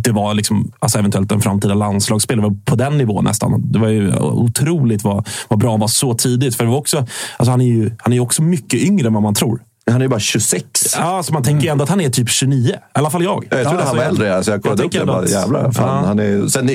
det 0.05 0.13
var 0.13 0.35
liksom, 0.35 0.73
alltså 0.79 0.99
eventuellt 0.99 1.33
en 1.33 1.41
framtida 1.41 1.75
landslagsspelare 1.75 2.57
på 2.65 2.77
den 2.77 2.99
nivån 2.99 3.25
nästan. 3.25 3.73
Det 3.73 3.79
var 3.79 3.89
ju 3.89 4.17
otroligt 4.19 5.05
vad, 5.05 5.29
vad 5.49 5.59
bra 5.59 5.71
han 5.71 5.81
var 5.81 5.89
så 5.89 6.15
tidigt. 6.15 6.57
För 6.57 6.65
det 6.65 6.71
var 6.71 6.79
också, 6.79 7.07
alltså 7.37 7.51
han 7.51 7.61
är 7.61 7.65
ju 7.67 7.91
han 7.99 8.13
är 8.13 8.21
också 8.21 8.43
mycket 8.43 8.81
yngre 8.81 9.07
än 9.07 9.15
vad 9.15 9.23
man 9.23 9.35
tror. 9.35 9.61
Han 9.87 9.97
är 9.97 10.01
ju 10.01 10.09
bara 10.09 10.21
26. 10.21 10.65
Ja, 10.97 11.03
alltså 11.03 11.33
man 11.33 11.43
tänker 11.43 11.65
ju 11.67 11.71
ändå 11.73 11.85
att 11.85 11.91
han 11.91 12.01
är 12.01 12.11
typ 12.11 12.29
29. 12.31 12.69
I 12.69 12.75
alla 12.93 13.11
fall 13.11 13.23
jag. 13.25 13.47
Jag 13.51 13.63
trodde 13.63 13.63
Ja, 13.63 13.69
han 13.69 13.77
var 13.77 14.05
alltså, 14.05 14.23
äldre. 14.23 14.37
Alltså 14.37 14.51
jag 14.51 14.63
kollade 14.63 14.83
upp 14.83 14.91
tänker 14.93 15.07
det. 15.07 15.13
Bara, 15.13 15.27
jävlar, 15.27 15.73
fan, 15.73 16.03
Ja. 16.03 16.07
han 16.09 16.19
är, 16.19 16.49
sen 16.49 16.67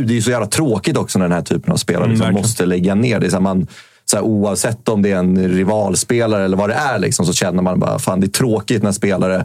det, 0.00 0.06
det 0.06 0.16
är 0.16 0.20
så 0.20 0.30
jävla 0.30 0.46
tråkigt 0.46 0.96
också 0.96 1.18
när 1.18 1.28
den 1.28 1.32
här 1.34 1.42
typen 1.42 1.72
av 1.72 1.76
spelare 1.76 2.04
Mm, 2.04 2.16
liksom 2.16 2.34
måste 2.34 2.66
lägga 2.66 2.94
ner. 2.94 3.20
Det 3.20 3.26
är 3.26 3.30
så 3.30 3.40
man, 3.40 3.66
så 4.04 4.16
här, 4.16 4.24
oavsett 4.24 4.88
om 4.88 5.02
det 5.02 5.12
är 5.12 5.16
en 5.16 5.48
rivalspelare 5.48 6.44
eller 6.44 6.56
vad 6.56 6.68
det 6.68 6.74
är, 6.74 6.98
liksom, 6.98 7.26
så 7.26 7.32
känner 7.32 7.62
man 7.62 7.80
bara 7.80 7.98
fan 7.98 8.20
det 8.20 8.26
är 8.26 8.28
tråkigt 8.28 8.82
när 8.82 8.92
spelare 8.92 9.44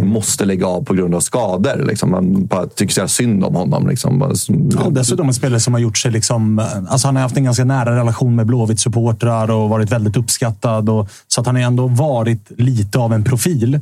måste 0.00 0.44
lägga 0.44 0.66
av 0.66 0.84
på 0.84 0.94
grund 0.94 1.14
av 1.14 1.20
skador. 1.20 1.84
Liksom. 1.86 2.10
Man 2.10 2.46
bara 2.46 2.66
tycker 2.66 2.94
så 2.94 3.08
synd 3.08 3.44
om 3.44 3.54
honom. 3.54 3.88
Liksom. 3.88 4.36
Ja, 4.74 4.90
dessutom 4.90 5.28
en 5.28 5.34
spelare 5.34 5.60
som 5.60 5.74
har 5.74 5.80
gjort 5.80 5.98
sig... 5.98 6.10
Liksom, 6.10 6.58
alltså 6.88 7.08
han 7.08 7.16
har 7.16 7.22
haft 7.22 7.36
en 7.36 7.44
ganska 7.44 7.64
nära 7.64 7.96
relation 7.96 8.36
med 8.36 8.46
Blåvitt-supportrar 8.46 9.50
och 9.50 9.68
varit 9.68 9.92
väldigt 9.92 10.16
uppskattad. 10.16 10.88
Och, 10.88 11.08
så 11.28 11.40
att 11.40 11.46
han 11.46 11.56
har 11.56 11.62
ändå 11.62 11.86
varit 11.86 12.50
lite 12.56 12.98
av 12.98 13.12
en 13.12 13.24
profil 13.24 13.80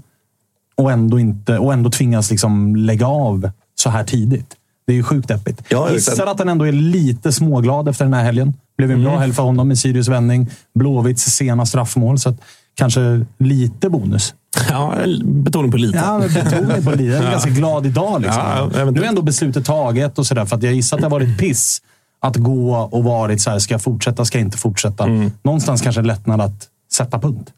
och 0.76 0.92
ändå, 0.92 1.18
inte, 1.18 1.58
och 1.58 1.72
ändå 1.72 1.90
tvingas 1.90 2.30
liksom 2.30 2.76
lägga 2.76 3.06
av 3.06 3.50
så 3.74 3.90
här 3.90 4.04
tidigt. 4.04 4.55
Det 4.86 4.92
är 4.92 4.96
ju 4.96 5.02
sjukt 5.02 5.28
deppigt. 5.28 5.62
Ja, 5.68 5.92
gissar 5.92 6.26
att 6.26 6.38
han 6.38 6.48
ändå 6.48 6.66
är 6.66 6.72
lite 6.72 7.32
småglad 7.32 7.88
efter 7.88 8.04
den 8.04 8.14
här 8.14 8.24
helgen. 8.24 8.54
blev 8.78 8.90
en 8.90 9.04
bra 9.04 9.18
helg 9.18 9.32
för 9.32 9.42
honom 9.42 9.68
med 9.68 9.78
Sirius 9.78 10.08
vändning. 10.08 10.48
Blåvitts 10.74 11.22
sena 11.24 11.66
straffmål, 11.66 12.18
så 12.18 12.28
att 12.28 12.40
kanske 12.74 13.26
lite 13.38 13.88
bonus. 13.90 14.34
Ja, 14.68 14.94
betoning 15.24 15.70
på 15.70 15.76
lite. 15.76 15.98
Ja, 15.98 16.22
betoning 16.34 16.84
på 16.84 16.90
lite. 16.90 17.04
Jag 17.04 17.24
är 17.24 17.30
ganska 17.30 17.50
glad 17.50 17.86
idag. 17.86 18.22
Liksom. 18.22 18.42
Ja, 18.74 18.90
nu 18.90 19.00
är 19.00 19.08
ändå 19.08 19.22
beslutet 19.22 19.64
taget 19.64 20.18
och 20.18 20.26
sådär. 20.26 20.44
För 20.44 20.56
att 20.56 20.62
jag 20.62 20.74
gissar 20.74 20.96
att 20.96 21.00
det 21.00 21.06
har 21.06 21.10
varit 21.10 21.38
piss 21.38 21.82
att 22.20 22.36
gå 22.36 22.76
och 22.76 23.04
varit 23.04 23.40
så 23.40 23.50
här, 23.50 23.58
ska 23.58 23.74
jag 23.74 23.82
fortsätta, 23.82 24.24
ska 24.24 24.38
jag 24.38 24.46
inte 24.46 24.58
fortsätta? 24.58 25.04
Mm. 25.04 25.30
Någonstans 25.42 25.82
kanske 25.82 26.02
lättnad 26.02 26.40
att 26.40 26.66
sätta 26.92 27.18
punkt. 27.18 27.50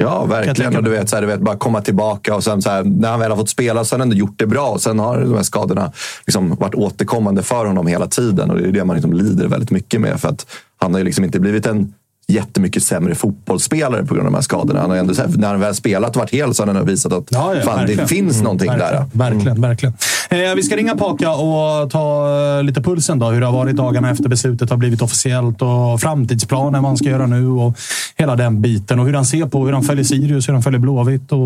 Ja, 0.00 0.24
verkligen. 0.24 0.76
Och 0.76 0.82
du 0.82 0.90
vet, 0.90 1.08
så 1.08 1.16
här, 1.16 1.20
du 1.20 1.26
vet, 1.26 1.40
bara 1.40 1.56
komma 1.56 1.80
tillbaka 1.80 2.34
och 2.34 2.44
sen 2.44 2.62
så 2.62 2.70
här, 2.70 2.84
när 2.84 3.10
han 3.10 3.20
väl 3.20 3.30
har 3.30 3.36
fått 3.36 3.48
spela 3.48 3.84
så 3.84 3.94
har 3.94 3.98
han 3.98 4.08
ändå 4.08 4.16
gjort 4.16 4.34
det 4.38 4.46
bra. 4.46 4.78
Sen 4.78 4.98
har 4.98 5.20
de 5.20 5.34
här 5.34 5.42
skadorna 5.42 5.92
liksom 6.26 6.54
varit 6.54 6.74
återkommande 6.74 7.42
för 7.42 7.66
honom 7.66 7.86
hela 7.86 8.06
tiden. 8.06 8.50
Och 8.50 8.58
det 8.58 8.68
är 8.68 8.72
det 8.72 8.84
man 8.84 8.96
liksom 8.96 9.12
lider 9.12 9.48
väldigt 9.48 9.70
mycket 9.70 10.00
med. 10.00 10.20
För 10.20 10.28
att 10.28 10.46
han 10.78 10.92
har 10.92 10.98
ju 10.98 11.04
liksom 11.04 11.24
inte 11.24 11.40
blivit 11.40 11.66
en 11.66 11.94
jättemycket 12.30 12.82
sämre 12.82 13.14
fotbollsspelare 13.14 14.04
på 14.06 14.14
grund 14.14 14.26
av 14.26 14.32
de 14.32 14.34
här 14.34 14.42
skadorna. 14.42 14.80
Han 14.80 14.90
har 14.90 14.96
ändå, 14.96 15.14
när 15.36 15.48
han 15.48 15.60
väl 15.60 15.74
spelat 15.74 16.10
och 16.10 16.16
varit 16.16 16.30
hel 16.30 16.54
så 16.54 16.66
har 16.66 16.74
han 16.74 16.86
visat 16.86 17.12
att 17.12 17.24
Ja, 17.30 17.54
ja, 17.54 17.62
fan, 17.62 17.86
det 17.86 18.08
finns 18.08 18.34
Mm, 18.34 18.44
någonting 18.44 18.68
verkligen, 18.68 18.92
där. 18.92 19.30
Verkligen, 19.30 19.60
verkligen. 19.60 19.94
Eh, 20.30 20.54
vi 20.56 20.62
ska 20.62 20.76
ringa 20.76 20.96
Paka 20.96 21.30
och 21.30 21.90
ta 21.90 22.28
eh, 22.58 22.62
lite 22.64 22.82
pulsen. 22.82 23.18
då. 23.18 23.26
Hur 23.30 23.40
det 23.40 23.46
har 23.46 23.52
varit 23.52 23.76
dagarna 23.76 24.10
efter 24.10 24.28
beslutet 24.28 24.70
har 24.70 24.76
blivit 24.76 25.02
officiellt 25.02 25.62
och 25.62 26.00
framtidsplanen, 26.00 26.82
vad 26.82 26.90
han 26.90 26.96
ska 26.96 27.08
göra 27.08 27.26
nu 27.26 27.46
och 27.48 27.78
hela 28.16 28.36
den 28.36 28.62
biten. 28.62 29.00
Och 29.00 29.06
hur 29.06 29.14
han 29.14 29.24
ser 29.24 29.46
på 29.46 29.66
hur 29.66 29.72
han 29.72 29.82
följer 29.82 30.04
Sirius, 30.04 30.48
hur 30.48 30.52
han 30.52 30.62
följer 30.62 30.80
Blåvitt 30.80 31.32
och 31.32 31.38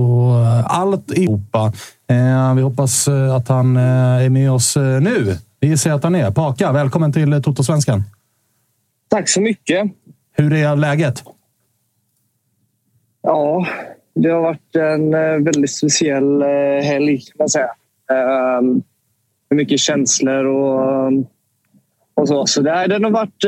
eh, 0.46 0.64
allt 0.80 1.12
i 1.12 1.24
Europa. 1.24 1.72
Eh, 2.10 2.54
vi 2.54 2.62
hoppas 2.62 3.08
eh, 3.08 3.34
att 3.34 3.48
han 3.48 3.76
är 3.76 4.28
med 4.28 4.52
oss 4.52 4.76
nu. 4.76 5.38
Vi 5.60 5.76
ser 5.76 5.92
att 5.92 6.04
han 6.04 6.14
är. 6.14 6.30
Paka, 6.30 6.72
välkommen 6.72 7.12
till 7.12 7.42
Toto-svenskan. 7.42 8.02
Tack 9.10 9.28
så 9.28 9.40
mycket. 9.40 9.82
Hur 10.36 10.52
är 10.52 10.76
läget? 10.76 11.22
Ja, 13.22 13.66
det 14.14 14.28
har 14.28 14.40
varit 14.40 14.76
en 14.76 15.14
eh, 15.14 15.20
väldigt 15.20 15.70
speciell 15.70 16.42
eh, 16.42 16.82
helg 16.82 17.20
kan 17.20 17.34
man 17.38 17.48
säga. 17.48 17.70
Ehm, 18.12 18.82
mycket 19.50 19.80
känslor 19.80 20.44
och, 20.44 20.82
eh, 20.82 21.10
och 22.14 22.28
så. 22.28 22.46
Så 22.46 22.62
det, 22.62 22.70
här, 22.70 22.88
den 22.88 23.04
har 23.04 23.10
varit... 23.10 23.44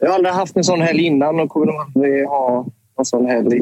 jag 0.00 0.08
har 0.08 0.14
aldrig 0.14 0.34
haft 0.34 0.56
en 0.56 0.64
sån 0.64 0.80
helg 0.80 1.02
innan 1.02 1.40
och 1.40 1.48
kommer 1.48 1.66
nog 1.66 1.76
aldrig 1.76 2.26
ha 2.26 2.66
en 2.98 3.04
sån 3.04 3.26
helg 3.26 3.60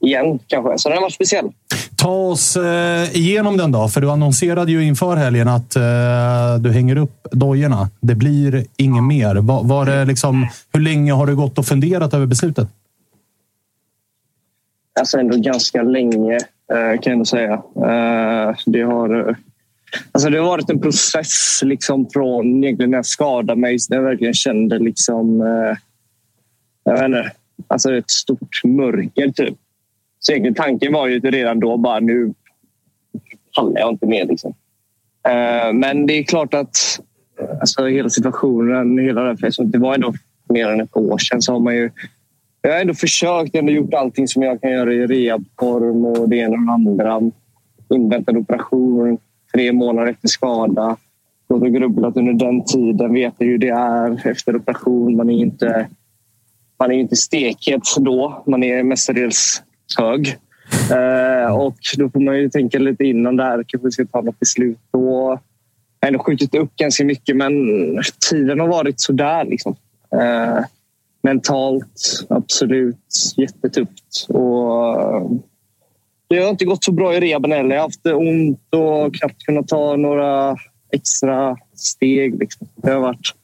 igen 0.00 0.38
kanske. 0.46 0.78
Så 0.78 0.88
den 0.88 0.96
har 0.96 1.02
varit 1.02 1.14
speciell. 1.14 1.52
Ta 1.96 2.10
oss 2.10 2.56
eh, 2.56 3.16
igenom 3.16 3.56
den 3.56 3.72
då, 3.72 3.88
för 3.88 4.00
du 4.00 4.10
annonserade 4.10 4.72
ju 4.72 4.84
inför 4.84 5.16
helgen 5.16 5.48
att 5.48 5.76
eh, 5.76 5.82
du 6.60 6.72
hänger 6.72 6.96
upp 6.96 7.26
dojorna. 7.30 7.90
Det 8.00 8.14
blir 8.14 8.64
inget 8.76 9.04
mer. 9.04 9.34
Var, 9.34 9.64
var 9.64 9.86
det 9.86 10.04
liksom, 10.04 10.48
hur 10.72 10.80
länge 10.80 11.12
har 11.12 11.26
du 11.26 11.36
gått 11.36 11.58
och 11.58 11.66
funderat 11.66 12.14
över 12.14 12.26
beslutet? 12.26 12.68
Alltså 15.00 15.18
ändå 15.18 15.36
ganska 15.36 15.82
länge 15.82 16.34
eh, 16.34 17.00
kan 17.00 17.00
jag 17.02 17.12
ändå 17.12 17.24
säga. 17.24 17.62
Det, 18.66 18.82
har, 18.82 19.36
alltså 20.12 20.30
det 20.30 20.38
har 20.38 20.46
varit 20.46 20.70
en 20.70 20.80
process 20.80 21.60
liksom 21.62 22.08
från 22.12 22.64
egentligen 22.64 22.90
när 22.90 22.98
jag 22.98 23.06
skadade 23.06 23.60
mig. 23.60 23.78
När 23.90 23.96
jag 23.96 24.04
verkligen 24.04 24.34
kände 24.34 24.78
liksom... 24.78 25.40
Jag 26.84 26.92
vet 26.92 27.04
inte, 27.04 27.32
alltså 27.68 27.94
ett 27.94 28.10
stort 28.10 28.64
mörker 28.64 29.28
typ. 29.28 29.56
Så 30.20 30.32
egentligen 30.32 30.54
tanken 30.54 30.92
var 30.92 31.06
ju 31.06 31.20
redan 31.20 31.60
då 31.60 31.76
bara 31.76 32.00
nu 32.00 32.34
pallar 33.56 33.80
jag 33.80 33.90
inte 33.90 34.06
mer. 34.06 34.24
Liksom. 34.24 34.54
Eh, 35.28 35.72
men 35.72 36.06
det 36.06 36.12
är 36.12 36.22
klart 36.22 36.54
att 36.54 37.00
alltså, 37.60 37.86
hela 37.86 38.08
situationen, 38.08 38.98
hela 38.98 39.22
det, 39.22 39.38
här, 39.42 39.64
det 39.64 39.78
var 39.78 39.94
ändå 39.94 40.14
mer 40.48 40.68
än 40.68 40.80
ett 40.80 40.96
år 40.96 41.18
sedan 41.18 41.42
så 41.42 41.52
har 41.52 41.60
man 41.60 41.74
ju 41.74 41.90
jag 42.62 42.72
har 42.72 42.80
ändå 42.80 42.94
försökt, 42.94 43.54
ändå 43.54 43.72
gjort 43.72 43.94
allting 43.94 44.28
som 44.28 44.42
jag 44.42 44.60
kan 44.60 44.70
göra 44.70 44.92
i 44.92 45.06
rehabform 45.06 46.04
och 46.04 46.28
det 46.28 46.36
ena 46.36 46.74
och 46.74 46.96
det 46.96 47.12
andra. 47.12 47.30
Inväntad 47.94 48.36
operation, 48.36 49.18
tre 49.52 49.72
månader 49.72 50.10
efter 50.10 50.28
skada. 50.28 50.96
Gått 51.48 51.62
och 51.62 51.72
grubblat 51.72 52.16
under 52.16 52.32
den 52.32 52.64
tiden, 52.64 53.12
vet 53.12 53.34
hur 53.38 53.58
det 53.58 53.68
är 53.68 54.28
efter 54.28 54.56
operation. 54.56 55.16
Man 55.16 55.30
är 55.30 55.38
inte, 55.38 55.88
man 56.78 56.90
är 56.90 56.94
inte 56.94 57.16
stekhet 57.16 57.82
då, 57.98 58.42
man 58.46 58.62
är 58.62 58.82
mestadels 58.82 59.62
hög. 59.98 60.38
Eh, 60.90 61.56
och 61.56 61.76
då 61.98 62.10
får 62.10 62.20
man 62.20 62.38
ju 62.38 62.50
tänka 62.50 62.78
lite 62.78 63.04
innan 63.04 63.36
där, 63.36 63.64
kanske 63.66 63.86
vi 63.86 63.92
ska 63.92 64.04
ta 64.04 64.20
något 64.20 64.38
beslut. 64.40 64.78
Då 64.90 65.38
jag 66.00 66.06
har 66.06 66.08
ändå 66.08 66.24
skjutit 66.24 66.54
upp 66.54 66.76
ganska 66.76 67.04
mycket, 67.04 67.36
men 67.36 67.52
tiden 68.30 68.60
har 68.60 68.68
varit 68.68 69.00
sådär. 69.00 69.44
Liksom. 69.44 69.76
Eh, 70.14 70.64
mentalt, 71.22 72.26
absolut 72.28 73.34
jättetufft. 73.36 74.26
Och 74.28 75.02
eh, 75.02 75.30
det 76.28 76.42
har 76.42 76.50
inte 76.50 76.64
gått 76.64 76.84
så 76.84 76.92
bra 76.92 77.14
i 77.14 77.20
rehaben 77.20 77.52
heller. 77.52 77.74
Jag 77.74 77.82
har 77.82 77.88
haft 77.88 78.06
ont 78.06 78.74
och 78.74 79.14
knappt 79.14 79.44
kunnat 79.46 79.68
ta 79.68 79.96
några 79.96 80.56
extra 80.92 81.56
steg. 81.74 82.38
Liksom. 82.38 82.68
Det, 82.74 82.90
har 82.90 83.00
varit, 83.00 83.34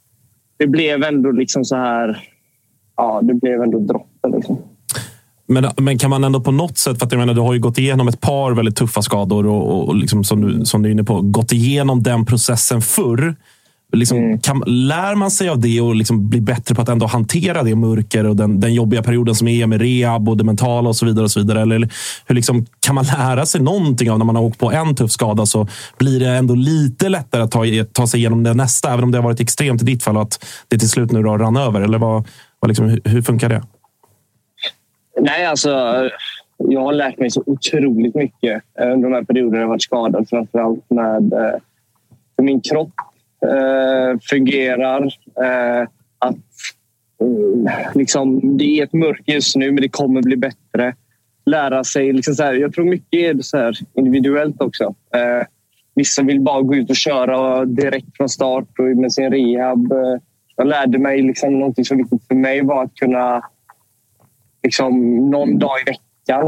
det 0.57 0.67
blev 0.67 1.03
ändå 1.03 1.31
liksom 1.31 1.65
så 1.65 1.76
här... 1.76 2.29
Ja, 2.97 3.21
det 3.23 3.35
blev 3.35 3.62
ändå 3.62 3.79
droppen. 3.79 4.31
Liksom. 4.31 4.59
Men, 5.49 5.67
men 5.76 5.99
kan 5.99 6.11
man 6.11 6.25
ändå 6.25 6.41
på 6.41 6.50
något 6.50 6.79
sätt, 6.79 6.99
för 6.99 7.07
att 7.07 7.12
jag 7.12 7.19
menar, 7.19 7.35
du 7.35 7.41
har 7.41 7.55
ju 7.55 7.61
gått 7.61 7.79
igenom 7.79 8.09
ett 8.09 8.21
par 8.21 8.53
väldigt 8.53 8.76
tuffa 8.76 9.03
skador 9.03 9.47
och, 9.47 9.88
och 9.88 9.97
liksom, 9.97 10.25
som, 10.25 10.41
du, 10.41 10.65
som 10.65 10.83
du 10.83 10.88
är 10.88 10.93
inne 10.93 11.05
på, 11.05 11.21
gått 11.21 11.53
igenom 11.53 12.03
den 12.03 12.26
processen 12.26 12.83
förr. 12.83 13.35
Liksom, 13.93 14.38
kan, 14.38 14.62
lär 14.67 15.15
man 15.15 15.31
sig 15.31 15.49
av 15.49 15.61
det 15.61 15.81
och 15.81 15.95
liksom 15.95 16.29
bli 16.29 16.41
bättre 16.41 16.75
på 16.75 16.83
att 16.83 16.88
ändå 16.88 17.07
hantera 17.07 17.62
det 17.62 17.75
mörker 17.75 18.26
och 18.26 18.37
den, 18.37 18.61
den 18.61 18.75
jobbiga 18.75 19.03
perioden 19.03 19.35
som 19.35 19.49
är 19.49 19.67
med 19.67 19.81
rehab 19.81 20.29
och 20.29 20.37
det 20.37 20.45
mentala 20.45 20.88
och 20.88 20.97
så 20.97 21.07
vidare? 21.07 21.25
och 21.25 21.31
så 21.31 21.41
vidare? 21.41 21.62
Eller 21.62 21.88
hur 22.26 22.35
liksom, 22.35 22.67
kan 22.81 22.95
man 22.95 23.05
lära 23.05 23.47
sig 23.47 23.61
någonting 23.61 24.11
av 24.11 24.19
när 24.19 24.25
man 24.25 24.37
har 24.37 24.43
åkt 24.43 24.59
på 24.59 24.73
en 24.73 24.95
tuff 24.95 25.11
skada 25.11 25.47
så 25.47 25.69
blir 25.99 26.21
det 26.21 26.29
ändå 26.29 26.55
lite 26.55 27.09
lättare 27.09 27.43
att 27.43 27.50
ta, 27.50 27.65
ta 27.93 28.07
sig 28.07 28.21
igenom 28.21 28.43
det 28.43 28.55
nästa, 28.55 28.93
även 28.93 29.05
om 29.05 29.11
det 29.11 29.19
har 29.19 29.23
varit 29.23 29.41
extremt 29.41 29.83
i 29.83 29.85
ditt 29.85 30.03
fall 30.03 30.17
och 30.17 30.23
att 30.23 30.45
det 30.69 30.79
till 30.79 30.91
slut 30.91 31.12
nu 31.12 31.23
då 31.23 31.38
rann 31.38 31.57
över? 31.57 31.81
Eller 31.81 31.99
vad, 31.99 32.26
vad 32.61 32.69
liksom, 32.69 32.99
hur 33.05 33.23
funkar 33.23 33.49
det? 33.49 33.62
Nej, 35.21 35.47
alltså... 35.47 35.71
Jag 36.59 36.81
har 36.81 36.93
lärt 36.93 37.19
mig 37.19 37.31
så 37.31 37.43
otroligt 37.47 38.15
mycket 38.15 38.63
eh, 38.81 38.93
under 38.93 39.09
de 39.09 39.15
här 39.15 39.23
perioderna 39.23 39.61
jag 39.61 39.69
varit 39.69 39.83
skadad. 39.83 40.29
Framförallt 40.29 40.91
med 40.91 41.33
eh, 41.33 41.61
hur 42.37 42.45
min 42.45 42.61
kropp 42.61 42.93
eh, 43.47 44.19
fungerar. 44.31 45.09
Att 46.19 46.37
liksom, 47.95 48.57
Det 48.59 48.65
är 48.65 48.85
ett 48.85 48.93
mörker 48.93 49.33
just 49.33 49.57
nu, 49.57 49.73
men 49.73 49.83
det 49.83 49.89
kommer 49.89 50.23
bli 50.23 50.37
bättre. 50.37 50.95
Lära 51.47 51.85
sig. 51.85 52.13
Liksom 52.13 52.35
så 52.35 52.43
här, 52.43 52.55
jag 52.55 52.73
tror 52.73 52.85
mycket 52.85 53.21
är 53.21 53.43
så 53.43 53.57
här, 53.57 53.79
individuellt 53.95 54.63
också. 54.63 54.95
Vissa 55.95 56.23
vill 56.23 56.41
bara 56.41 56.63
gå 56.63 56.75
ut 56.75 56.91
och 56.91 56.97
köra 56.97 57.65
direkt 57.65 58.17
från 58.17 58.29
start 58.29 58.69
och 58.79 58.85
med 58.85 59.13
sin 59.13 59.31
rehab. 59.31 59.93
Jag 60.57 60.67
lärde 60.67 60.99
mig 60.99 61.23
liksom, 61.23 61.59
någonting 61.59 61.85
som 61.85 61.97
viktigt 61.97 62.27
för 62.29 62.35
mig 62.35 62.63
var 62.63 62.85
att 62.85 62.95
kunna 62.95 63.43
liksom, 64.67 65.17
någon 65.31 65.59
dag 65.59 65.71
i 65.87 65.91
veckan, 65.91 66.43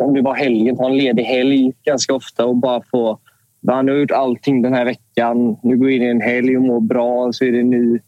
om 0.00 0.14
det 0.14 0.22
var 0.22 0.34
helgen, 0.34 0.76
ta 0.76 0.86
en 0.86 0.96
ledig 0.96 1.22
helg 1.22 1.72
ganska 1.84 2.14
ofta 2.14 2.44
och 2.46 2.56
bara 2.56 2.82
få... 2.90 3.18
"Va, 3.60 3.82
Nu 3.82 3.92
har 3.92 3.98
gjort 3.98 4.10
allting 4.10 4.62
den 4.62 4.74
här 4.74 4.84
veckan. 4.84 5.56
Nu 5.62 5.76
går 5.76 5.90
jag 5.90 5.96
in 5.96 6.02
i 6.02 6.06
en 6.06 6.20
helg 6.20 6.56
och 6.56 6.62
mår 6.62 6.80
bra. 6.80 7.32
Så 7.32 7.44
är 7.44 7.52
det 7.52 7.60
en 7.60 7.70
ny, 7.70 7.98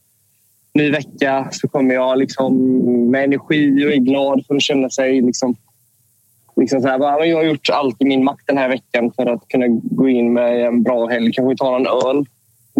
ny 0.74 0.90
vecka. 0.90 1.48
Så 1.52 1.68
kommer 1.68 1.94
jag 1.94 2.18
liksom 2.18 2.52
med 3.10 3.24
energi 3.24 3.86
och 3.86 3.92
är 3.92 3.96
glad 3.96 4.46
för 4.46 4.54
att 4.54 4.62
känna 4.62 4.90
sig... 4.90 5.20
Liksom, 5.22 5.56
liksom 6.56 6.80
så 6.82 6.88
här, 6.88 6.98
"Va, 6.98 7.16
men 7.20 7.28
jag 7.30 7.36
har 7.36 7.44
gjort 7.44 7.68
allt 7.72 8.02
i 8.02 8.04
min 8.04 8.24
makt 8.24 8.46
den 8.46 8.58
här 8.58 8.68
veckan 8.68 9.12
för 9.16 9.26
att 9.26 9.48
kunna 9.48 9.66
gå 9.68 10.08
in 10.08 10.32
med 10.32 10.66
en 10.66 10.82
bra 10.82 11.06
helg. 11.06 11.32
Kanske 11.32 11.56
ta 11.64 11.76
en 11.76 11.86
öl. 11.86 12.24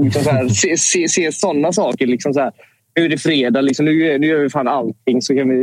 Liksom 0.04 0.22
så 0.22 0.30
här, 0.30 0.48
se, 0.62 0.76
se, 0.76 1.08
se 1.08 1.32
sådana 1.32 1.72
saker. 1.72 2.06
Liksom 2.06 2.34
så 2.34 2.40
här, 2.40 2.52
nu 2.96 3.04
är 3.04 3.08
det 3.08 3.18
fredag. 3.18 3.60
Liksom, 3.60 3.84
nu, 3.84 4.18
nu 4.18 4.26
gör 4.26 4.38
vi 4.42 4.50
fan 4.50 4.68
allting. 4.68 5.22
Så 5.22 5.34
kan 5.36 5.48
vi 5.48 5.56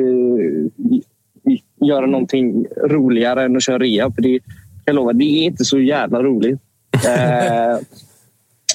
göra 1.88 2.06
någonting 2.06 2.66
roligare 2.84 3.44
än 3.44 3.56
att 3.56 3.64
köra 3.64 3.80
rea. 3.80 4.12
För 4.12 4.22
det, 4.22 4.40
jag 4.86 4.96
lovar, 4.96 5.14
det 5.14 5.26
är 5.26 5.44
inte 5.44 5.66
så 5.66 5.80
jävla 5.80 6.24
roligt. 6.24 6.60
Eh, 7.08 7.78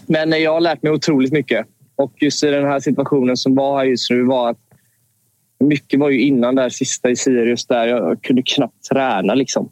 men 0.06 0.42
jag 0.42 0.52
har 0.52 0.60
lärt 0.60 0.82
mig 0.82 0.92
otroligt 0.92 1.32
mycket. 1.32 1.66
Och 1.96 2.12
just 2.16 2.44
i 2.44 2.46
den 2.46 2.64
här 2.64 2.80
situationen 2.80 3.36
som 3.36 3.54
var 3.54 3.78
här 3.78 3.84
just 3.84 4.10
nu 4.10 4.22
var 4.22 4.50
att 4.50 4.58
mycket 5.60 6.00
var 6.00 6.10
ju 6.10 6.20
innan 6.20 6.54
där 6.54 6.68
sista 6.68 7.10
i 7.10 7.16
Sirius 7.16 7.66
där 7.66 7.86
jag 7.86 8.22
kunde 8.22 8.42
knappt 8.42 8.84
träna. 8.92 9.34
Liksom. 9.34 9.70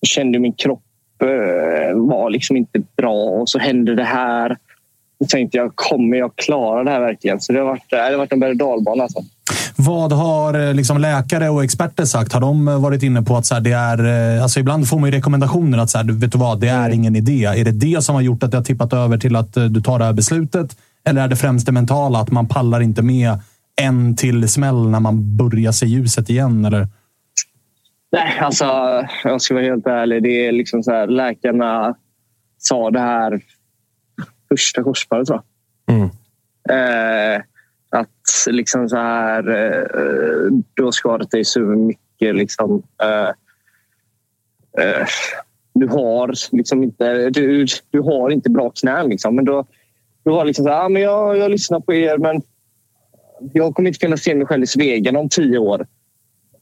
Jag 0.00 0.08
kände 0.08 0.38
min 0.38 0.52
kropp 0.52 0.82
eh, 1.22 1.96
var 1.96 2.30
liksom 2.30 2.56
inte 2.56 2.82
bra 2.96 3.30
och 3.30 3.48
så 3.48 3.58
hände 3.58 3.94
det 3.94 4.04
här. 4.04 4.58
Jag 5.18 5.28
tänkte 5.28 5.56
jag, 5.56 5.76
kommer 5.76 6.16
jag 6.16 6.36
klara 6.36 6.84
det 6.84 6.90
här 6.90 7.00
verkligen? 7.00 7.40
Så 7.40 7.52
det 7.52 7.58
har 7.58 7.66
varit, 7.66 7.90
det 7.90 7.96
har 7.96 8.16
varit 8.16 8.32
en 8.32 8.40
berg 8.40 8.50
och 8.50 8.56
dalbana. 8.56 9.02
Alltså. 9.02 9.18
Vad 9.76 10.12
har 10.12 10.68
eh, 10.68 10.74
liksom 10.74 11.00
läkare 11.00 11.48
och 11.48 11.64
experter 11.64 12.04
sagt? 12.04 12.32
Har 12.32 12.40
de 12.40 12.82
varit 12.82 13.02
inne 13.02 13.22
på 13.22 13.36
att 13.36 13.46
så 13.46 13.54
här, 13.54 13.60
det 13.60 13.72
är... 13.72 14.40
Alltså 14.40 14.60
ibland 14.60 14.88
får 14.88 14.98
man 14.98 15.10
ju 15.10 15.16
rekommendationer 15.16 15.78
att 15.78 15.90
så 15.90 15.98
här, 15.98 16.04
vet 16.04 16.32
du 16.32 16.38
vad, 16.38 16.60
det 16.60 16.68
är 16.68 16.90
ingen 16.90 17.16
idé. 17.16 17.44
Är 17.44 17.64
det 17.64 17.72
det 17.72 18.04
som 18.04 18.14
har 18.14 18.22
gjort 18.22 18.42
att 18.42 18.50
det 18.50 18.56
har 18.56 18.64
tippat 18.64 18.92
över 18.92 19.18
till 19.18 19.36
att 19.36 19.54
du 19.54 19.80
tar 19.80 19.98
det 19.98 20.04
här 20.04 20.12
beslutet? 20.12 20.76
Eller 21.04 21.22
är 21.22 21.28
det 21.28 21.36
främst 21.36 21.66
det 21.66 21.72
mentala, 21.72 22.18
att 22.18 22.30
man 22.30 22.48
pallar 22.48 22.80
inte 22.80 23.02
med 23.02 23.38
en 23.80 24.16
till 24.16 24.48
smäll 24.48 24.88
när 24.88 25.00
man 25.00 25.36
börjar 25.36 25.72
se 25.72 25.86
ljuset 25.86 26.30
igen? 26.30 26.64
Eller? 26.64 26.88
Nej, 28.12 28.38
alltså 28.40 28.64
jag 29.24 29.42
ska 29.42 29.54
vara 29.54 29.64
helt 29.64 29.86
ärlig. 29.86 30.22
Det 30.22 30.46
är 30.46 30.52
liksom 30.52 30.82
så 30.82 30.90
här, 30.90 31.06
läkarna 31.06 31.94
sa 32.58 32.90
det 32.90 33.00
här 33.00 33.40
första 34.48 34.82
korsbandet 34.82 35.26
tror 35.26 35.42
jag. 35.86 35.96
Mm. 35.96 36.10
Eh, 36.68 37.42
att 37.90 38.46
liksom 38.46 38.88
så 38.88 38.96
här, 38.96 39.48
eh, 39.48 40.52
du 40.74 40.84
har 40.84 40.92
skadat 40.92 41.30
dig 41.30 41.44
så 41.44 41.60
mycket. 41.60 42.34
Liksom, 42.34 42.82
eh, 43.02 43.28
eh, 44.84 45.06
du 45.74 45.86
har 45.86 46.54
liksom 46.56 46.82
inte, 46.82 47.30
du, 47.30 47.66
du 47.90 48.00
har 48.00 48.30
inte 48.30 48.50
bra 48.50 48.70
knän. 48.70 49.08
Liksom, 49.08 49.36
men 49.36 49.44
då, 49.44 49.66
då 50.24 50.34
var 50.34 50.44
liksom 50.44 50.64
så 50.64 50.70
här, 50.70 50.84
ah, 50.84 50.88
men 50.88 51.02
jag, 51.02 51.36
jag 51.36 51.50
lyssnar 51.50 51.80
på 51.80 51.94
er 51.94 52.18
men 52.18 52.42
jag 53.52 53.74
kommer 53.74 53.88
inte 53.88 53.98
kunna 53.98 54.16
se 54.16 54.34
mig 54.34 54.46
själv 54.46 54.62
i 54.62 54.66
spegeln 54.66 55.16
om 55.16 55.28
tio 55.28 55.58
år 55.58 55.86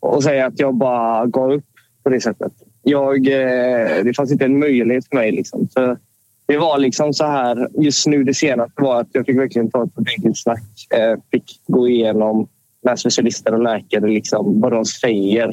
och 0.00 0.22
säga 0.22 0.46
att 0.46 0.60
jag 0.60 0.74
bara 0.74 1.26
gav 1.26 1.52
upp 1.52 1.64
på 2.02 2.10
det 2.10 2.20
sättet. 2.20 2.52
Jag, 2.82 3.26
eh, 3.26 4.04
det 4.04 4.16
fanns 4.16 4.32
inte 4.32 4.44
en 4.44 4.58
möjlighet 4.58 5.08
för 5.08 5.16
mig. 5.16 5.32
Liksom. 5.32 5.68
Så 5.68 5.96
det 6.52 6.59
var 6.59 6.78
liksom 6.78 7.14
så 7.14 7.25
här, 7.25 7.68
just 7.75 8.06
nu 8.06 8.25
det 8.25 8.35
senaste 8.35 8.82
var 8.82 9.00
att 9.00 9.09
jag 9.12 9.26
fick 9.26 9.38
verkligen 9.38 9.71
ta 9.71 9.85
ett 9.85 9.99
ordentligt 9.99 10.38
snack. 10.38 10.87
Eh, 10.94 11.18
fick 11.30 11.61
gå 11.66 11.88
igenom 11.88 12.49
med 12.82 12.99
specialister 12.99 13.54
och 13.54 13.62
läkare 13.62 14.11
liksom, 14.11 14.61
vad 14.61 14.73
de 14.73 14.85
säger. 14.85 15.52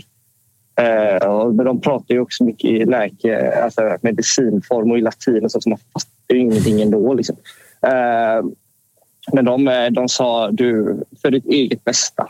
Eh, 0.79 1.27
och 1.27 1.53
de 1.53 1.81
pratar 1.81 2.15
ju 2.15 2.21
också 2.21 2.43
mycket 2.43 2.69
i 2.69 2.85
läke, 2.85 3.63
alltså 3.63 3.97
medicinform 4.01 4.91
och 4.91 4.97
i 4.97 5.01
latin 5.01 5.43
och 5.43 5.51
sånt, 5.51 5.63
så 5.63 5.69
man 5.69 5.79
fattar 5.93 6.35
ju 6.35 6.39
ingenting 6.39 6.81
ändå. 6.81 7.13
Liksom. 7.13 7.35
Eh, 7.81 8.45
men 9.33 9.45
de, 9.45 9.67
eh, 9.67 9.89
de 9.91 10.09
sa 10.09 10.51
du, 10.51 10.99
för 11.21 11.31
ditt 11.31 11.45
eget 11.45 11.83
bästa 11.83 12.29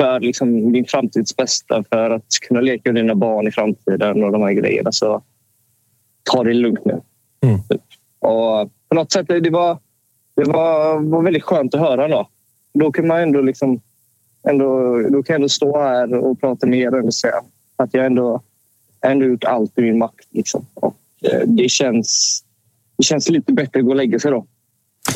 för 0.00 0.20
liksom 0.20 0.72
din 0.72 0.84
framtids 0.84 1.36
bästa, 1.36 1.84
för 1.90 2.10
att 2.10 2.40
kunna 2.48 2.60
leka 2.60 2.92
med 2.92 3.02
dina 3.02 3.14
barn 3.14 3.48
i 3.48 3.52
framtiden 3.52 4.24
och 4.24 4.32
de 4.32 4.42
här 4.42 4.52
grejerna. 4.52 4.92
Så 4.92 5.22
ta 6.32 6.44
det 6.44 6.54
lugnt 6.54 6.84
nu. 6.84 7.00
Mm. 7.40 7.60
Och 8.18 8.70
på 8.88 8.94
något 8.94 9.12
sätt 9.12 9.28
det 9.28 9.50
var 9.50 9.78
det 10.34 10.44
var, 10.44 11.00
var 11.00 11.22
väldigt 11.22 11.42
skönt 11.42 11.74
att 11.74 11.80
höra. 11.80 12.08
Då, 12.08 12.28
då 12.72 12.92
kan 12.92 13.06
man 13.06 13.20
ändå, 13.20 13.40
liksom, 13.40 13.80
ändå, 14.48 14.98
då 15.08 15.22
kan 15.22 15.34
jag 15.34 15.34
ändå 15.34 15.48
stå 15.48 15.78
här 15.78 16.14
och 16.14 16.40
prata 16.40 16.66
med 16.66 16.78
er 16.78 17.06
och 17.06 17.14
säga 17.14 17.42
att 17.76 17.94
jag 17.94 18.06
ändå, 18.06 18.42
ändå 19.00 19.26
gjort 19.26 19.44
allt 19.44 19.78
i 19.78 19.82
min 19.82 19.98
makt. 19.98 20.26
Liksom. 20.30 20.66
Och, 20.74 20.96
eh, 21.22 21.40
det, 21.46 21.70
känns, 21.70 22.40
det 22.96 23.02
känns 23.02 23.28
lite 23.28 23.52
bättre 23.52 23.80
att 23.80 23.84
gå 23.84 23.90
och 23.90 23.96
lägga 23.96 24.18
sig 24.18 24.30
då. 24.30 24.46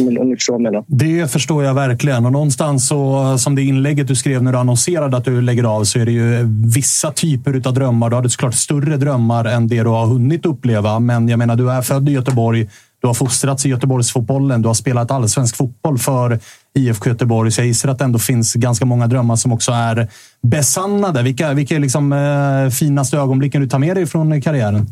Om 0.00 0.06
ni 0.06 0.36
förstår 0.36 0.72
vad 0.72 0.84
Det 0.88 1.30
förstår 1.30 1.64
jag 1.64 1.74
verkligen. 1.74 2.26
Och 2.26 2.32
någonstans 2.32 2.88
så, 2.88 3.38
som 3.38 3.54
det 3.54 3.62
inlägget 3.62 4.08
du 4.08 4.16
skrev 4.16 4.42
när 4.42 4.52
du 4.52 4.58
annonserade 4.58 5.16
att 5.16 5.24
du 5.24 5.40
lägger 5.40 5.64
av, 5.64 5.84
så 5.84 5.98
är 5.98 6.06
det 6.06 6.12
ju 6.12 6.48
vissa 6.74 7.12
typer 7.12 7.62
av 7.68 7.74
drömmar. 7.74 8.10
Du 8.10 8.16
hade 8.16 8.30
såklart 8.30 8.54
större 8.54 8.96
drömmar 8.96 9.44
än 9.44 9.68
det 9.68 9.82
du 9.82 9.88
har 9.88 10.06
hunnit 10.06 10.46
uppleva. 10.46 10.98
Men 10.98 11.28
jag 11.28 11.38
menar, 11.38 11.56
du 11.56 11.70
är 11.70 11.82
född 11.82 12.08
i 12.08 12.12
Göteborg. 12.12 12.68
Du 13.00 13.06
har 13.06 13.14
fostrats 13.14 13.66
i 13.66 13.68
Göteborgsfotbollen. 13.68 14.62
Du 14.62 14.68
har 14.68 14.74
spelat 14.74 15.10
allsvensk 15.10 15.56
fotboll 15.56 15.98
för 15.98 16.38
IFK 16.74 17.10
Göteborg. 17.10 17.50
Så 17.50 17.60
jag 17.60 17.66
gissar 17.66 17.88
att 17.88 17.98
det 17.98 18.04
ändå 18.04 18.18
finns 18.18 18.54
ganska 18.54 18.84
många 18.84 19.06
drömmar 19.06 19.36
som 19.36 19.52
också 19.52 19.72
är 19.72 20.08
besannade. 20.42 21.22
Vilka, 21.22 21.52
vilka 21.52 21.76
är 21.76 21.80
liksom, 21.80 22.12
eh, 22.12 22.70
finaste 22.70 23.16
ögonblicken 23.16 23.60
du 23.62 23.68
tar 23.68 23.78
med 23.78 23.96
dig 23.96 24.06
från 24.06 24.42
karriären? 24.42 24.86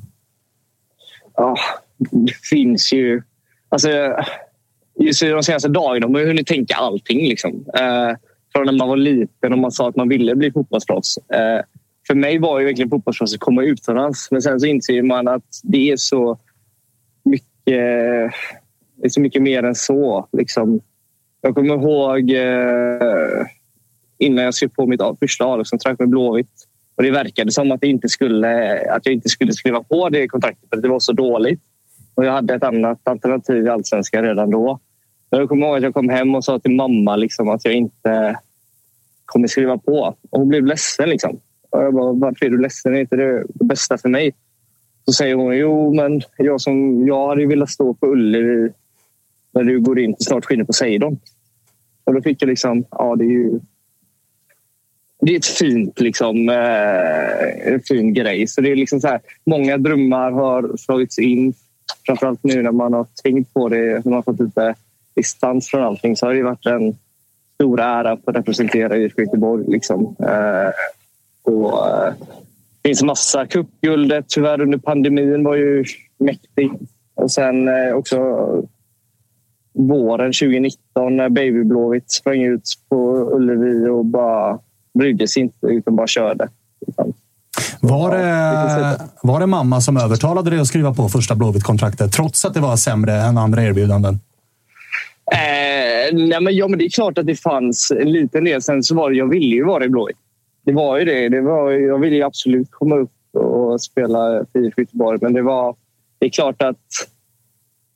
Ja, 1.37 1.57
det 1.99 2.35
finns 2.51 2.93
ju... 2.93 3.23
Alltså, 3.69 3.89
de 5.21 5.43
senaste 5.43 5.69
dagarna 5.69 6.07
har 6.07 6.13
man 6.13 6.27
hunnit 6.27 6.47
tänka 6.47 6.75
allting. 6.75 7.29
Liksom. 7.29 7.65
Eh, 7.75 8.17
från 8.53 8.67
när 8.67 8.73
man 8.73 8.89
var 8.89 8.97
liten 8.97 9.53
och 9.53 9.59
man 9.59 9.73
sa 9.73 9.89
att 9.89 9.97
man 9.97 10.09
ville 10.09 10.35
bli 10.35 10.53
fotbollsproffs. 10.53 11.17
Eh, 11.17 11.65
för 12.07 12.15
mig 12.15 12.39
var 12.39 12.61
ju 12.61 12.67
verkligen 12.67 12.91
fotbollsproffs 12.91 13.35
att 13.35 13.41
komma 13.41 13.63
utomlands. 13.63 14.31
Men 14.31 14.43
sen 14.43 14.61
så 14.61 14.67
inser 14.67 15.03
man 15.03 15.29
att 15.29 15.61
det 15.63 15.91
är 15.91 15.97
så 15.97 16.39
mycket, 17.25 18.33
det 18.97 19.07
är 19.07 19.09
så 19.09 19.21
mycket 19.21 19.43
mer 19.43 19.63
än 19.63 19.75
så. 19.75 20.29
Liksom. 20.33 20.81
Jag 21.41 21.55
kommer 21.55 21.75
ihåg 21.75 22.31
eh, 22.31 23.47
innan 24.19 24.45
jag 24.45 24.55
skrev 24.55 24.69
på 24.69 24.87
mitt 24.87 25.01
första 25.21 25.45
A-lagskontrakt 25.45 26.01
med 26.01 26.09
Blåvitt. 26.09 26.67
Och 26.95 27.03
det 27.03 27.11
verkade 27.11 27.53
som 27.53 27.73
att, 27.73 27.81
det 27.81 27.87
inte 27.87 28.09
skulle, 28.09 28.81
att 28.91 29.07
jag 29.07 29.13
inte 29.13 29.29
skulle 29.29 29.53
skriva 29.53 29.83
på 29.83 30.09
det 30.09 30.29
kontraktet 30.29 30.69
för 30.75 30.77
det 30.77 30.89
var 30.89 31.01
så 31.01 31.13
dåligt. 31.13 31.61
Och 32.15 32.25
jag 32.25 32.33
hade 32.33 32.55
ett 32.55 32.63
annat 32.63 33.09
alternativ 33.09 33.67
i 33.67 33.69
allsvenskan 33.69 34.25
redan 34.25 34.51
då. 34.51 34.81
Jag 35.31 35.49
kommer 35.49 35.67
ihåg 35.67 35.77
att 35.77 35.83
jag 35.83 35.95
kom 35.95 36.09
hem 36.09 36.35
och 36.35 36.45
sa 36.45 36.59
till 36.59 36.75
mamma 36.75 37.17
liksom, 37.17 37.49
att 37.49 37.65
jag 37.65 37.75
inte 37.75 38.37
kommer 39.25 39.49
skriva 39.49 39.79
på. 39.79 40.17
Och 40.31 40.39
hon 40.41 40.49
blev 40.49 40.67
ledsen. 40.67 41.09
Liksom. 41.09 41.41
Och 41.71 41.83
jag 41.83 41.95
bara, 41.95 42.13
varför 42.13 42.47
är 42.47 42.51
du 42.51 42.59
ledsen? 42.59 42.95
Är 42.95 43.01
inte 43.01 43.17
det 43.17 43.45
bästa 43.55 43.99
för 43.99 44.09
mig? 44.09 44.33
Så 45.05 45.13
säger 45.13 45.35
hon, 45.35 45.57
jo 45.57 45.95
men 45.95 46.23
jag, 46.37 46.61
som, 46.61 47.07
jag 47.07 47.29
hade 47.29 47.47
velat 47.47 47.71
stå 47.71 47.95
på 47.95 48.07
Ullevi 48.07 48.73
när 49.55 49.63
du 49.63 49.81
går 49.81 49.99
in 49.99 50.17
snart 50.19 50.45
skiner 50.45 50.65
på 50.65 50.73
Seidon. 50.73 51.21
Och 52.05 52.15
då 52.15 52.23
fick 52.23 52.43
jag 52.43 52.49
liksom, 52.49 52.85
ja 52.91 53.17
det 53.17 53.25
är 53.25 53.29
ju 53.29 53.61
det 55.21 55.33
är 55.33 55.37
ett 55.37 55.47
fint, 55.47 56.01
liksom, 56.01 56.49
eh, 56.49 57.73
en 57.73 57.81
fin 57.81 58.15
grej. 58.15 58.47
Så 58.47 58.61
det 58.61 58.73
är 58.73 58.77
liksom 58.77 59.01
så 59.01 59.09
här, 59.09 59.21
många 59.47 59.79
drömmar 59.79 60.31
har 60.31 60.77
slagits 60.77 61.19
in 61.19 61.55
framförallt 62.07 62.45
nu 62.45 62.63
när 62.63 62.73
man 62.73 62.93
har 62.93 63.07
tänkt 63.23 63.55
på 63.55 63.69
det, 63.69 63.77
när 63.77 64.03
man 64.05 64.13
har 64.13 64.23
fått 64.23 64.41
lite 64.41 64.75
distans 65.15 65.69
från 65.69 65.83
allting 65.83 66.17
så 66.17 66.27
har 66.27 66.35
det 66.35 66.43
varit 66.43 66.67
en 66.67 66.97
stor 67.55 67.81
ära 67.81 68.13
att 68.13 68.25
få 68.25 68.31
representera 68.31 68.97
IFK 68.97 69.23
Göteborg. 69.23 69.65
Liksom. 69.69 70.17
Eh, 70.21 70.71
och, 71.43 71.89
eh, 71.89 72.15
det 72.83 72.89
finns 72.89 73.03
massa. 73.03 73.47
Cupguldet 73.47 74.25
tyvärr 74.29 74.61
under 74.61 74.79
pandemin 74.79 75.45
var 75.45 75.55
ju 75.55 75.85
mäktigt. 76.19 76.75
Och 77.15 77.31
sen 77.31 77.69
eh, 77.69 77.95
också 77.95 78.19
våren 79.73 80.33
2019 80.33 81.17
när 81.17 81.29
Baby 81.29 81.65
Blåvitt 81.65 82.13
sprang 82.13 82.43
ut 82.43 82.63
på 82.89 83.31
Ullevi 83.33 83.89
och 83.89 84.05
bara 84.05 84.59
brydde 84.95 85.29
sig 85.29 85.43
inte 85.43 85.67
utan 85.67 85.97
bara 85.97 86.07
körde. 86.07 86.49
Liksom. 86.87 87.13
Var 87.81 88.11
det, 88.11 88.99
var 89.23 89.41
det 89.41 89.47
mamma 89.47 89.81
som 89.81 89.97
övertalade 89.97 90.51
dig 90.51 90.59
att 90.59 90.67
skriva 90.67 90.95
på 90.95 91.09
första 91.09 91.35
Blåvitt-kontraktet 91.35 92.13
trots 92.13 92.45
att 92.45 92.55
det 92.55 92.61
var 92.61 92.77
sämre 92.77 93.15
än 93.15 93.39
andra 93.39 93.63
erbjudanden? 93.63 94.21
Eh, 95.33 96.15
nej 96.15 96.41
men, 96.41 96.57
ja, 96.57 96.69
men 96.69 96.79
det 96.79 96.85
är 96.85 96.91
klart 96.91 97.19
att 97.19 97.27
det 97.27 97.37
fanns 97.37 97.91
en 98.01 98.13
liten 98.13 98.45
del. 98.45 98.63
Sen 98.63 98.83
så 98.83 98.95
var 98.95 99.11
det, 99.11 99.17
jag 99.17 99.31
ville 99.31 99.55
ju 99.55 99.65
vara 99.65 99.85
i 99.85 99.89
Blåvitt. 99.89 100.17
Det 100.65 100.73
var 100.73 100.99
ju 100.99 101.05
det. 101.05 101.29
det 101.29 101.41
var, 101.41 101.71
jag 101.71 101.99
ville 101.99 102.17
ju 102.17 102.23
absolut 102.23 102.71
komma 102.71 102.97
upp 102.97 103.37
och 103.37 103.83
spela 103.83 104.45
för 104.53 104.67
IFK 104.67 104.81
Göteborg. 104.81 105.19
Men 105.23 105.33
det 105.33 105.43
var... 105.43 105.77
Det 106.19 106.27
är 106.27 106.31
klart 106.31 106.63
att 106.63 106.79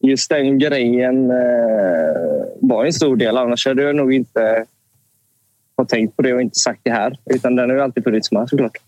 just 0.01 0.29
den 0.31 0.59
grejen 0.59 1.31
eh, 1.31 1.37
var 2.61 2.85
en 2.85 2.93
stor 2.93 3.17
del. 3.17 3.37
Annars 3.37 3.67
hade 3.67 3.83
jag 3.83 3.97
nog 3.97 4.13
inte 4.13 4.65
fått 5.77 5.89
tänkt 5.89 6.17
på 6.17 6.23
det 6.23 6.35
och 6.35 6.43
inte 6.43 6.59
sagt 6.59 6.81
det 6.83 6.91
här. 6.91 7.19
Utan 7.25 7.57
den 7.57 7.71
har 7.71 7.77
ju 7.77 7.83
alltid 7.83 8.05
funnits 8.05 8.33
med 8.33 8.49
såklart. 8.49 8.79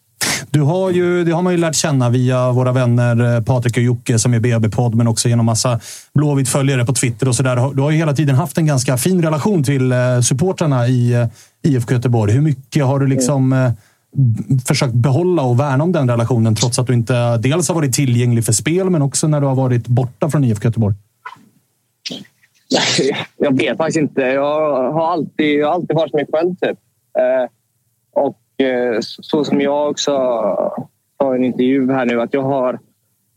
Du 0.51 0.61
har 0.61 0.91
ju, 0.91 1.25
det 1.25 1.33
har 1.33 1.43
man 1.43 1.53
ju 1.53 1.59
lärt 1.59 1.75
känna 1.75 2.11
via 2.11 2.53
våra 2.53 2.73
vänner 2.73 3.37
eh, 3.37 3.43
Patrik 3.43 3.77
och 3.77 3.83
Jocke 3.83 4.19
som 4.19 4.35
är 4.35 4.41
BB-podd, 4.41 4.95
men 4.95 5.09
också 5.09 5.29
genom 5.29 5.47
massa 5.47 5.81
Blåvitt-följare 6.15 6.85
på 6.85 6.93
Twitter 6.93 7.29
och 7.29 7.35
sådär. 7.35 7.75
Du 7.75 7.83
har 7.83 7.91
ju 7.91 7.97
hela 7.97 8.13
tiden 8.13 8.35
haft 8.35 8.59
en 8.59 8.67
ganska 8.67 8.97
fin 8.97 9.23
relation 9.23 9.65
till 9.65 9.93
eh, 9.93 10.21
supportrarna 10.21 10.89
i 10.89 11.13
eh, 11.13 11.27
IFK 11.63 11.95
Göteborg. 11.95 12.33
Hur 12.33 12.41
mycket 12.41 12.85
har 12.85 13.01
du 13.01 13.07
liksom 13.07 13.53
mm. 13.53 13.73
försökt 14.67 14.95
behålla 14.95 15.43
och 15.43 15.61
värna 15.61 15.85
om 15.85 15.93
den 15.93 16.11
relationen 16.11 16.55
trots 16.55 16.79
att 16.79 16.87
du 16.87 16.95
inte 16.95 17.37
dels 17.37 17.69
har 17.69 17.75
varit 17.75 17.95
tillgänglig 17.95 18.45
för 18.45 18.53
spel, 18.53 18.91
men 18.91 19.03
också 19.03 19.29
när 19.29 19.41
du 19.41 19.47
har 19.47 19.55
varit 19.55 19.87
borta 19.87 20.31
från 20.31 20.45
IFK 20.45 20.65
Göteborg? 20.65 20.95
Jag 23.37 23.59
vet 23.59 23.77
faktiskt 23.77 23.99
inte. 23.99 24.21
Jag 24.21 24.93
har 24.93 25.13
alltid, 25.13 25.59
jag 25.59 25.67
har 25.67 25.75
alltid 25.75 25.97
varit 25.97 26.15
mig 26.15 26.27
själv. 26.33 26.55
Typ. 26.55 26.79
Eh, 28.59 28.99
så 29.01 29.45
som 29.45 29.61
jag 29.61 29.91
också 29.91 30.13
sa 31.19 31.35
i 31.35 31.37
en 31.37 31.45
intervju 31.45 31.93
här 31.93 32.07
nu, 32.07 32.21
att 32.21 32.35
jag 32.35 32.43
har 32.43 32.79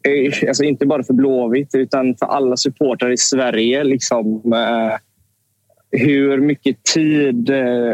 eh, 0.07 0.47
Alltså 0.47 0.63
inte 0.63 0.85
bara 0.85 1.03
för 1.03 1.13
Blåvitt 1.13 1.75
utan 1.75 2.15
för 2.15 2.25
alla 2.25 2.57
supportrar 2.57 3.11
i 3.11 3.17
Sverige 3.17 3.83
liksom, 3.83 4.53
eh, 4.53 4.97
hur 5.91 6.37
mycket 6.37 6.83
tid 6.83 7.51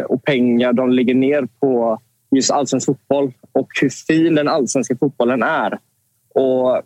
och 0.07 0.23
pengar 0.23 0.73
de 0.73 0.91
lägger 0.91 1.15
ner 1.15 1.47
på 1.59 1.99
just 2.35 2.51
allsvensk 2.51 2.85
fotboll 2.85 3.33
och 3.51 3.67
hur 3.81 3.89
fin 3.89 4.35
den 4.35 4.47
allsvenska 4.47 4.95
fotbollen 4.97 5.43
är. 5.43 5.79
Och 6.33 6.81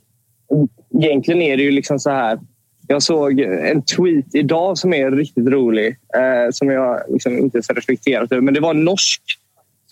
egentligen 0.99 1.41
är 1.41 1.57
det 1.57 1.63
ju 1.63 1.71
liksom 1.71 1.99
så 1.99 2.09
här. 2.09 2.39
Jag 2.87 3.03
såg 3.03 3.39
en 3.39 3.81
tweet 3.81 4.35
idag 4.35 4.77
som 4.77 4.93
är 4.93 5.11
riktigt 5.11 5.47
rolig, 5.47 5.87
eh, 5.87 6.51
som 6.51 6.69
jag 6.69 7.01
liksom 7.09 7.37
inte 7.37 7.57
ens 7.57 7.69
reflekterat 7.69 8.31
över. 8.31 8.41
Men 8.41 8.53
det 8.53 8.59
var 8.59 8.71
en 8.71 8.83
norsk 8.83 9.21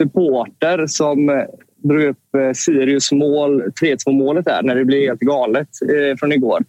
supporter 0.01 0.87
som 0.87 1.29
eh, 1.29 1.43
drog 1.83 2.03
upp 2.03 2.35
eh, 2.35 2.53
Sirius 2.53 3.11
mål, 3.11 3.63
3-2 3.81 4.11
målet 4.11 4.45
där, 4.45 4.63
när 4.63 4.75
det 4.75 4.85
blev 4.85 5.01
helt 5.01 5.19
galet 5.19 5.67
eh, 5.81 6.17
från 6.17 6.31
igår. 6.31 6.63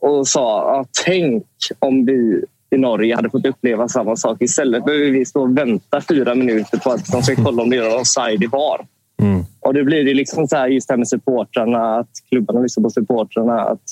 Och 0.00 0.28
sa 0.28 0.80
att 0.80 0.88
tänk 1.04 1.44
om 1.78 2.06
vi 2.06 2.44
i 2.70 2.78
Norge 2.78 3.16
hade 3.16 3.30
fått 3.30 3.46
uppleva 3.46 3.88
samma 3.88 4.16
sak. 4.16 4.42
Istället 4.42 4.84
behöver 4.84 5.10
vi 5.10 5.24
stå 5.24 5.42
och 5.42 5.58
vänta 5.58 6.00
fyra 6.00 6.34
minuter 6.34 6.78
på 6.78 6.90
att 6.90 7.12
de 7.12 7.22
ska 7.22 7.34
kolla 7.44 7.62
om 7.62 7.70
det 7.70 7.76
är 7.76 8.00
offside 8.00 8.42
i 8.42 8.46
VAR. 8.46 8.86
Mm. 9.22 9.44
Och 9.60 9.74
då 9.74 9.84
blir 9.84 10.04
det 10.04 10.14
liksom 10.14 10.48
så 10.48 10.56
här 10.56 10.68
just 10.68 10.88
det 10.88 10.92
här 10.92 10.98
med 10.98 11.08
supportrarna, 11.08 11.96
att 11.96 12.10
klubbarna 12.28 12.60
lyssnar 12.60 12.82
på 12.82 12.90
supportrarna. 12.90 13.60
Att 13.60 13.82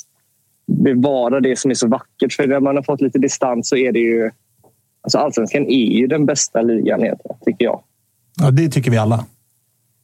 bevara 0.67 1.40
det 1.40 1.59
som 1.59 1.71
är 1.71 1.75
så 1.75 1.88
vackert. 1.88 2.33
För 2.33 2.47
när 2.47 2.61
man 2.61 2.77
har 2.77 2.83
fått 2.83 3.01
lite 3.01 3.19
distans 3.19 3.69
så 3.69 3.77
är 3.77 3.93
det 3.93 3.99
ju... 3.99 4.31
Alltså 5.01 5.19
allsvenskan 5.19 5.67
är 5.67 5.99
ju 5.99 6.07
den 6.07 6.27
bästa 6.27 6.62
ligan, 6.62 7.01
tycker 7.45 7.64
jag. 7.64 7.83
Ja, 8.40 8.51
det 8.51 8.68
tycker 8.68 8.90
vi 8.90 8.97
alla. 8.97 9.25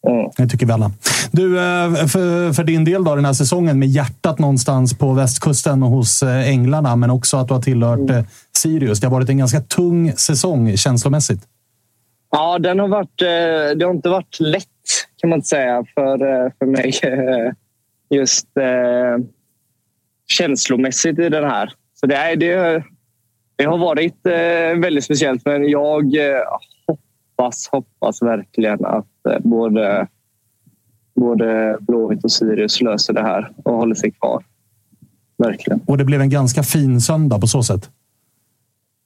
Mm. 0.09 0.31
Det 0.37 0.47
tycker 0.47 0.67
vi 0.67 0.73
alla. 0.73 0.91
Du, 1.33 1.59
eh, 1.59 2.07
för, 2.07 2.53
för 2.53 2.65
din 2.65 2.85
del 2.85 3.05
då, 3.05 3.15
den 3.15 3.25
här 3.25 3.33
säsongen 3.33 3.79
med 3.79 3.89
hjärtat 3.89 4.39
någonstans 4.39 4.99
på 4.99 5.13
västkusten 5.13 5.83
och 5.83 5.91
hos 5.91 6.23
eh, 6.23 6.49
Änglarna, 6.49 6.97
men 6.97 7.11
också 7.11 7.37
att 7.37 7.49
du 7.49 7.55
har 7.55 7.63
tillhört 7.63 7.99
mm. 7.99 8.17
Eh, 8.17 8.25
Sirius. 8.57 9.01
Det 9.01 9.07
har 9.07 9.13
varit 9.13 9.29
en 9.29 9.39
ganska 9.39 9.61
tung 9.61 10.13
säsong 10.13 10.77
känslomässigt. 10.77 11.43
Ja, 12.31 12.59
den 12.59 12.79
har 12.79 12.89
varit, 12.89 13.19
det 13.77 13.85
har 13.85 13.91
inte 13.91 14.09
varit 14.09 14.41
lätt 14.41 14.67
kan 15.17 15.31
man 15.31 15.39
inte 15.39 15.49
säga 15.49 15.85
för, 15.95 16.19
för 16.59 16.67
mig. 16.67 16.93
Just 18.11 18.47
känslomässigt 20.27 21.19
i 21.19 21.29
den 21.29 21.45
här. 21.45 21.73
Så 21.95 22.07
det, 22.07 22.15
är, 22.17 22.37
det, 22.37 22.83
det 23.57 23.65
har 23.65 23.79
varit 23.79 24.27
väldigt 24.77 25.05
speciellt, 25.05 25.45
men 25.45 25.69
jag 25.69 26.15
hoppas, 27.41 27.69
hoppas 27.73 28.23
verkligen 28.23 28.85
att 28.85 29.27
eh, 29.29 29.39
både, 29.39 30.07
både 31.15 31.77
Blåvitt 31.81 32.25
och 32.25 32.33
Sirius 32.33 32.81
löser 32.81 33.13
det 33.13 33.23
här 33.23 33.53
och 33.65 33.75
håller 33.75 33.95
sig 33.95 34.11
kvar. 34.11 34.45
Verkligen. 35.39 35.81
Och 35.87 35.99
det 35.99 36.05
blev 36.05 36.21
en 36.21 36.31
ganska 36.31 36.63
fin 36.63 37.01
söndag 37.01 37.41
på 37.41 37.47
så 37.47 37.63
sätt? 37.63 37.91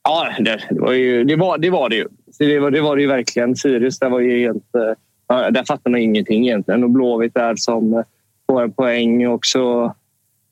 Ja, 0.03 0.27
det, 0.39 0.59
var, 0.69 0.91
ju, 0.91 1.23
det, 1.23 1.35
var, 1.35 1.57
det 1.57 1.69
var 1.69 1.89
det 1.89 1.95
ju. 1.95 2.07
Det 2.39 2.59
var 2.59 2.71
det, 2.71 2.81
var 2.81 2.95
det 2.95 3.01
ju 3.01 3.07
verkligen. 3.07 3.55
Sirius, 3.55 3.99
där 3.99 4.09
var 4.09 4.19
ju 4.19 4.39
helt... 4.39 4.75
Eh, 4.75 5.51
där 5.51 5.63
fattar 5.63 5.91
man 5.91 5.99
ingenting 5.99 6.47
egentligen. 6.47 6.83
Och 6.83 6.89
Blåvitt 6.89 7.33
där 7.33 7.55
som 7.55 7.93
eh, 7.93 8.03
får 8.47 8.63
en 8.63 8.71
poäng 8.71 9.27
också. 9.27 9.93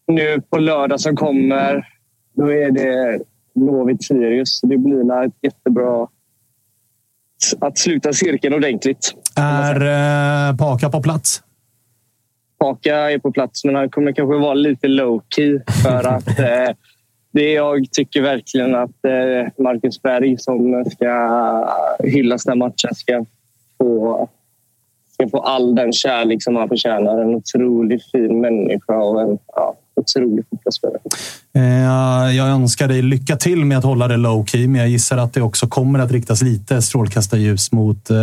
Nu 0.08 0.42
på 0.50 0.58
lördag 0.58 1.00
som 1.00 1.16
kommer, 1.16 1.88
då 2.34 2.52
är 2.52 2.72
det 2.72 3.20
Blåvitt-Sirius. 3.56 4.60
Det 4.64 4.78
blir 4.78 5.26
ett 5.26 5.34
jättebra 5.42 6.08
att 7.62 7.78
sluta 7.78 8.14
cirkeln 8.14 8.54
ordentligt. 8.54 9.14
Är 9.36 9.76
eh, 10.50 10.58
Paka 10.58 10.90
på 10.90 11.02
plats? 11.02 11.42
Paka 12.60 13.12
är 13.12 13.20
på 13.20 13.32
plats, 13.32 13.66
men 13.66 13.76
han 13.76 13.90
kommer 13.90 14.12
kanske 14.12 14.38
vara 14.38 14.54
lite 14.54 14.88
low 14.88 15.22
key 15.36 15.60
för 15.84 16.08
att 16.08 16.40
eh, 16.40 16.76
det 17.32 17.52
jag 17.52 17.92
tycker 17.92 18.22
verkligen 18.22 18.76
att 18.76 19.06
eh, 19.06 19.64
Marcus 19.64 20.02
Berg 20.02 20.38
som 20.38 20.86
ska 20.92 21.70
hyllas 22.04 22.44
den 22.44 22.58
matchen 22.58 22.96
ska 22.96 23.26
få, 23.78 24.30
ska 25.14 25.30
få 25.30 25.40
all 25.40 25.76
den 25.76 25.94
kärlek 25.94 26.44
som 26.44 26.56
han 26.56 26.70
förtjänar. 26.70 27.22
En 27.22 27.36
otroligt 27.36 28.12
fin 28.12 28.42
människa 28.42 28.98
och 28.98 29.22
en 29.22 29.38
ja, 29.56 29.76
otrolig 29.96 30.46
fotbollsspelare. 30.50 31.00
Eh, 31.56 32.36
jag 32.36 32.48
önskar 32.48 32.88
dig 32.88 33.02
lycka 33.02 33.36
till 33.36 33.66
med 33.66 33.78
att 33.78 33.84
hålla 33.84 34.08
det 34.08 34.18
low 34.18 34.46
key, 34.46 34.68
men 34.68 34.82
jag 34.82 34.90
gissar 34.90 35.18
att 35.18 35.34
det 35.34 35.42
också 35.42 35.68
kommer 35.68 36.00
att 36.00 36.12
riktas 36.12 36.42
lite 36.42 36.82
strålkastarljus 36.82 37.72
mot 37.72 38.10
eh, 38.10 38.18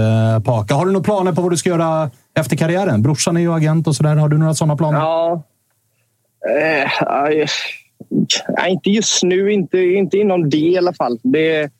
Paka. 0.45 0.75
Har 0.75 0.87
du 0.87 0.93
några 0.93 1.05
planer 1.05 1.33
på 1.33 1.43
vad 1.43 1.53
du 1.53 1.57
ska 1.57 1.69
göra 1.69 2.11
efter 2.35 2.57
karriären? 2.57 3.03
Brorsan 3.03 3.37
är 3.37 3.41
ju 3.41 3.53
agent 3.53 3.87
och 3.87 3.97
sådär. 3.97 4.17
Har 4.17 4.29
du 4.29 4.39
några 4.39 4.55
sådana 4.55 4.77
planer? 4.77 4.99
Ja. 4.99 5.43
Eh, 6.49 7.49
inte 8.71 8.91
just 8.91 9.23
nu, 9.23 9.53
inte, 9.53 9.79
inte 9.79 10.19
inom 10.19 10.51
det 10.51 10.57
i 10.57 10.79
alla 10.79 10.93
fall. 10.93 11.19
Det, 11.23 11.71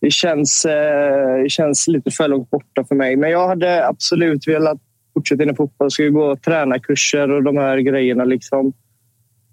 det, 0.00 0.10
känns, 0.10 0.64
eh, 0.64 1.42
det 1.42 1.50
känns 1.50 1.88
lite 1.88 2.10
för 2.10 2.28
långt 2.28 2.50
borta 2.50 2.84
för 2.84 2.94
mig. 2.94 3.16
Men 3.16 3.30
jag 3.30 3.48
hade 3.48 3.86
absolut 3.88 4.48
velat 4.48 4.78
fortsätta 5.14 5.42
inom 5.42 5.56
fotboll. 5.56 5.84
Jag 5.84 5.92
skulle 5.92 6.10
gå 6.10 6.36
tränarkurser 6.36 7.30
och 7.30 7.42
de 7.42 7.56
här 7.56 7.78
grejerna. 7.78 8.24
Liksom. 8.24 8.72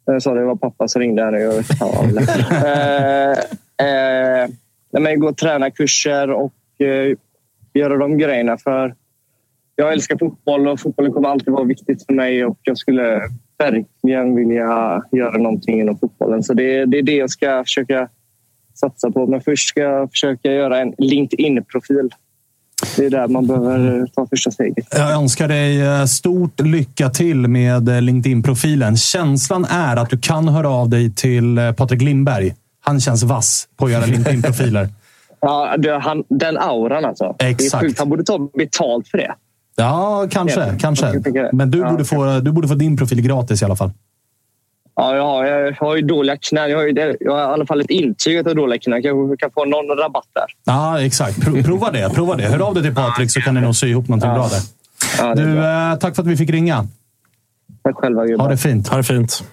Jag 0.05 0.21
sa 0.21 0.33
det 0.33 0.45
var 0.45 0.55
pappa 0.55 0.87
som 0.87 1.01
ringde 1.01 1.23
här 1.23 1.31
nu. 1.31 1.39
Jag 1.39 1.53
vet 1.53 1.81
eh, 3.79 3.87
eh, 3.87 4.49
men 4.91 5.19
gå 5.19 5.27
och 5.27 5.37
träna 5.37 5.71
kurser 5.71 6.31
och 6.31 6.53
eh, 6.81 7.17
göra 7.73 7.97
de 7.97 8.17
grejerna. 8.17 8.57
För 8.57 8.95
jag 9.75 9.93
älskar 9.93 10.17
fotboll 10.17 10.67
och 10.67 10.79
fotbollen 10.79 11.13
kommer 11.13 11.29
alltid 11.29 11.53
vara 11.53 11.63
viktigt 11.63 12.05
för 12.05 12.13
mig 12.13 12.45
och 12.45 12.59
jag 12.61 12.77
skulle 12.77 13.21
verkligen 13.57 14.35
vilja 14.35 15.03
göra 15.11 15.37
någonting 15.37 15.79
inom 15.79 15.97
fotbollen. 15.97 16.43
Så 16.43 16.53
det, 16.53 16.85
det 16.85 16.97
är 16.97 17.03
det 17.03 17.15
jag 17.15 17.29
ska 17.29 17.63
försöka 17.63 18.09
satsa 18.73 19.11
på. 19.11 19.27
Men 19.27 19.41
först 19.41 19.69
ska 19.69 19.81
jag 19.81 20.11
försöka 20.11 20.51
göra 20.51 20.79
en 20.79 20.93
LinkedIn-profil 20.97 22.09
det 22.97 23.05
är 23.05 23.09
där 23.09 23.27
man 23.27 23.47
behöver 23.47 24.07
ta 24.15 24.27
första 24.27 24.51
steget. 24.51 24.87
Jag 24.91 25.11
önskar 25.11 25.47
dig 25.47 25.81
eh, 25.81 26.05
stort 26.05 26.59
lycka 26.59 27.09
till 27.09 27.47
med 27.47 27.89
eh, 27.89 28.01
LinkedIn-profilen. 28.01 28.97
Känslan 28.97 29.65
är 29.65 29.95
att 29.95 30.09
du 30.09 30.17
kan 30.17 30.47
höra 30.47 30.69
av 30.69 30.89
dig 30.89 31.13
till 31.13 31.57
eh, 31.57 31.71
Patrik 31.71 32.01
Lindberg. 32.01 32.55
Han 32.81 32.99
känns 32.99 33.23
vass 33.23 33.67
på 33.77 33.85
att 33.85 33.91
göra 33.91 34.05
LinkedIn-profiler. 34.05 34.89
ja, 35.41 35.77
det, 35.77 35.99
han, 35.99 36.23
den 36.29 36.57
auran 36.57 37.05
alltså. 37.05 37.35
Exakt. 37.39 37.99
Han 37.99 38.09
borde 38.09 38.23
ta 38.23 38.49
betalt 38.53 39.07
för 39.07 39.17
det. 39.17 39.35
Ja, 39.75 40.27
kanske. 40.31 40.75
Kanske. 40.79 41.21
Men 41.51 41.71
du, 41.71 41.83
borde 41.83 42.05
få, 42.05 42.39
du 42.39 42.51
borde 42.51 42.67
få 42.67 42.73
din 42.73 42.97
profil 42.97 43.21
gratis 43.21 43.61
i 43.61 43.65
alla 43.65 43.75
fall. 43.75 43.91
Ja, 44.95 45.15
jag 45.15 45.23
har, 45.23 45.45
jag 45.45 45.75
har 45.79 45.95
ju 45.95 46.01
dåliga 46.01 46.37
knän. 46.37 46.69
Jag 46.69 46.77
har, 46.77 46.83
ju, 46.85 47.17
jag 47.19 47.31
har 47.31 47.39
i 47.39 47.43
alla 47.43 47.65
fall 47.65 47.81
ett 47.81 47.89
intyg 47.89 48.37
att 48.37 48.45
jag 48.45 48.51
har 48.51 48.55
dåliga 48.55 48.79
knän. 48.79 49.03
Kanske 49.03 49.37
kan 49.37 49.51
få 49.51 49.65
någon 49.65 49.97
rabatt 49.97 50.27
där. 50.33 50.45
Ja, 50.65 51.01
exakt. 51.01 51.41
Prova 51.65 51.91
det. 51.91 52.09
Prova 52.13 52.35
det. 52.35 52.43
Hör 52.43 52.67
av 52.67 52.73
dig 52.73 52.83
till 52.83 52.95
Patrik 52.95 53.31
så 53.31 53.41
kan 53.41 53.55
ni 53.55 53.61
nog 53.61 53.75
sy 53.75 53.87
ihop 53.87 54.07
någonting 54.07 54.29
ja. 54.29 54.35
bra 54.35 54.47
där. 54.47 54.61
Ja, 55.17 55.35
du, 55.35 55.55
bra. 55.55 55.91
Eh, 55.91 55.97
tack 55.97 56.15
för 56.15 56.21
att 56.21 56.27
vi 56.27 56.37
fick 56.37 56.49
ringa. 56.49 56.87
Tack 57.83 57.95
själva. 57.95 58.25
Gubbar. 58.25 58.43
Ha 58.45 58.51
det 58.51 58.57
fint. 58.57 58.87
Ha 58.87 58.97
det 58.97 59.03
fint. 59.03 59.43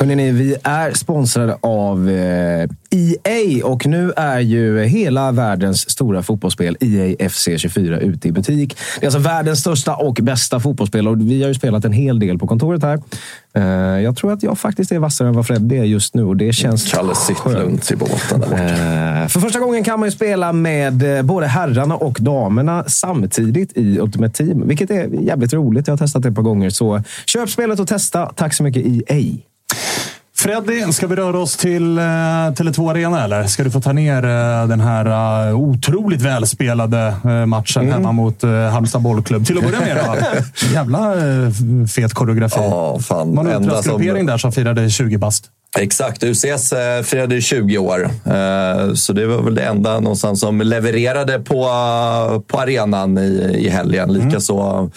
Hörrni, 0.00 0.30
vi 0.30 0.56
är 0.62 0.92
sponsrade 0.92 1.56
av 1.60 2.10
EA 2.10 2.66
eh, 3.24 3.58
e 3.58 3.62
och 3.62 3.86
nu 3.86 4.12
är 4.16 4.40
ju 4.40 4.84
hela 4.84 5.32
världens 5.32 5.90
stora 5.90 6.22
fotbollsspel 6.22 6.76
EA 6.80 7.28
FC 7.30 7.48
24 7.56 7.98
ute 7.98 8.28
i 8.28 8.32
butik. 8.32 8.76
Det 9.00 9.06
är 9.06 9.06
alltså 9.06 9.18
världens 9.18 9.60
största 9.60 9.94
och 9.94 10.14
bästa 10.22 10.60
fotbollsspel 10.60 11.08
och 11.08 11.20
vi 11.20 11.42
har 11.42 11.48
ju 11.48 11.54
spelat 11.54 11.84
en 11.84 11.92
hel 11.92 12.18
del 12.18 12.38
på 12.38 12.46
kontoret 12.46 12.82
här. 12.82 13.02
Eh, 13.54 14.02
jag 14.02 14.16
tror 14.16 14.32
att 14.32 14.42
jag 14.42 14.58
faktiskt 14.58 14.92
är 14.92 14.98
vassare 14.98 15.28
än 15.28 15.34
vad 15.34 15.46
Fred 15.46 15.72
är 15.72 15.84
just 15.84 16.14
nu 16.14 16.24
och 16.24 16.36
det 16.36 16.52
känns 16.52 16.92
Kalle 16.92 17.14
sitter 17.14 17.50
lugnt 17.50 17.90
i 17.90 17.96
båten. 17.96 18.40
Där. 18.40 19.22
Eh, 19.22 19.28
för 19.28 19.40
första 19.40 19.58
gången 19.58 19.84
kan 19.84 20.00
man 20.00 20.06
ju 20.06 20.12
spela 20.12 20.52
med 20.52 21.24
både 21.24 21.46
herrarna 21.46 21.96
och 21.96 22.18
damerna 22.20 22.84
samtidigt 22.86 23.76
i 23.76 23.98
Ultimate 23.98 24.34
Team, 24.34 24.68
vilket 24.68 24.90
är 24.90 25.08
jävligt 25.22 25.52
roligt. 25.52 25.86
Jag 25.86 25.92
har 25.92 25.98
testat 25.98 26.22
det 26.22 26.28
ett 26.28 26.34
par 26.34 26.42
gånger, 26.42 26.70
så 26.70 27.02
köp 27.26 27.50
spelet 27.50 27.80
och 27.80 27.88
testa. 27.88 28.26
Tack 28.26 28.54
så 28.54 28.62
mycket 28.62 28.86
EA. 28.86 29.49
Freddy, 30.42 30.92
ska 30.92 31.06
vi 31.06 31.16
röra 31.16 31.38
oss 31.38 31.56
till 31.56 31.98
uh, 31.98 32.04
Tele2 32.04 32.90
Arena 32.90 33.24
eller? 33.24 33.44
Ska 33.44 33.64
du 33.64 33.70
få 33.70 33.80
ta 33.80 33.92
ner 33.92 34.24
uh, 34.24 34.68
den 34.68 34.80
här 34.80 35.48
uh, 35.48 35.60
otroligt 35.60 36.22
välspelade 36.22 37.14
uh, 37.24 37.46
matchen 37.46 37.82
mm. 37.82 37.94
hemma 37.94 38.12
mot 38.12 38.44
uh, 38.44 38.50
Halmstad 38.50 39.02
bollklubb? 39.02 39.46
Till 39.46 39.58
att 39.58 39.64
börja 39.64 39.80
med 39.80 39.96
då. 39.96 40.16
Jävla 40.74 41.14
uh, 41.14 41.50
fet 41.86 42.14
koreografi. 42.14 42.60
Oh, 42.60 43.00
fan. 43.00 43.34
Man 43.34 43.46
ultrasgruppering 43.46 44.16
som... 44.16 44.26
där 44.26 44.38
som 44.38 44.52
firade 44.52 44.90
20 44.90 45.18
bast. 45.18 45.44
Exakt, 45.78 46.22
UCS 46.22 46.72
firade 47.04 47.40
20 47.40 47.78
år. 47.78 48.10
Så 48.94 49.12
det 49.12 49.26
var 49.26 49.42
väl 49.42 49.54
det 49.54 49.62
enda 49.62 50.00
någonstans 50.00 50.40
som 50.40 50.60
levererade 50.60 51.38
på, 51.38 51.64
på 52.46 52.58
arenan 52.58 53.18
i, 53.18 53.56
i 53.58 53.68
helgen. 53.68 54.12
Likaså 54.12 54.60
mm 54.60 54.90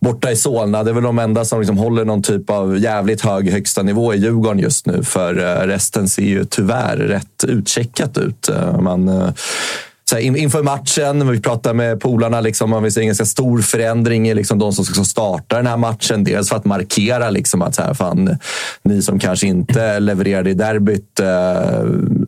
borta 0.00 0.30
i 0.30 0.36
Solna. 0.36 0.84
Det 0.84 0.90
är 0.90 0.94
väl 0.94 1.02
de 1.02 1.18
enda 1.18 1.44
som 1.44 1.60
liksom 1.60 1.78
håller 1.78 2.04
någon 2.04 2.22
typ 2.22 2.50
av 2.50 2.78
jävligt 2.78 3.20
hög 3.20 3.50
högsta 3.50 3.82
nivå 3.82 4.14
i 4.14 4.16
Djurgården 4.16 4.58
just 4.58 4.86
nu. 4.86 5.02
För 5.02 5.38
eh, 5.38 5.66
resten 5.66 6.08
ser 6.08 6.22
ju 6.22 6.44
tyvärr 6.44 6.96
rätt 6.96 7.44
utcheckat 7.44 8.18
ut. 8.18 8.48
Eh, 8.48 8.80
man 8.80 9.08
eh, 9.08 9.28
så 10.10 10.16
här, 10.16 10.22
in, 10.22 10.36
inför 10.36 10.62
matchen, 10.62 11.30
vi 11.30 11.40
pratar 11.40 11.74
med 11.74 12.00
polarna, 12.00 12.40
liksom, 12.40 12.70
man 12.70 12.82
vill 12.82 12.92
se 12.92 13.00
en 13.00 13.06
ganska 13.06 13.24
stor 13.24 13.58
förändring 13.58 14.28
i 14.28 14.34
liksom, 14.34 14.58
de 14.58 14.72
som 14.72 14.84
ska 14.84 15.04
starta 15.04 15.56
den 15.56 15.66
här 15.66 15.76
matchen. 15.76 16.24
Dels 16.24 16.48
för 16.48 16.56
att 16.56 16.64
markera 16.64 17.30
liksom, 17.30 17.62
att 17.62 17.74
så 17.74 17.82
här, 17.82 17.94
fan, 17.94 18.36
ni 18.82 19.02
som 19.02 19.18
kanske 19.18 19.46
inte 19.46 20.00
levererade 20.00 20.50
i 20.50 20.54
derbyt, 20.54 21.20
eh, 21.20 21.26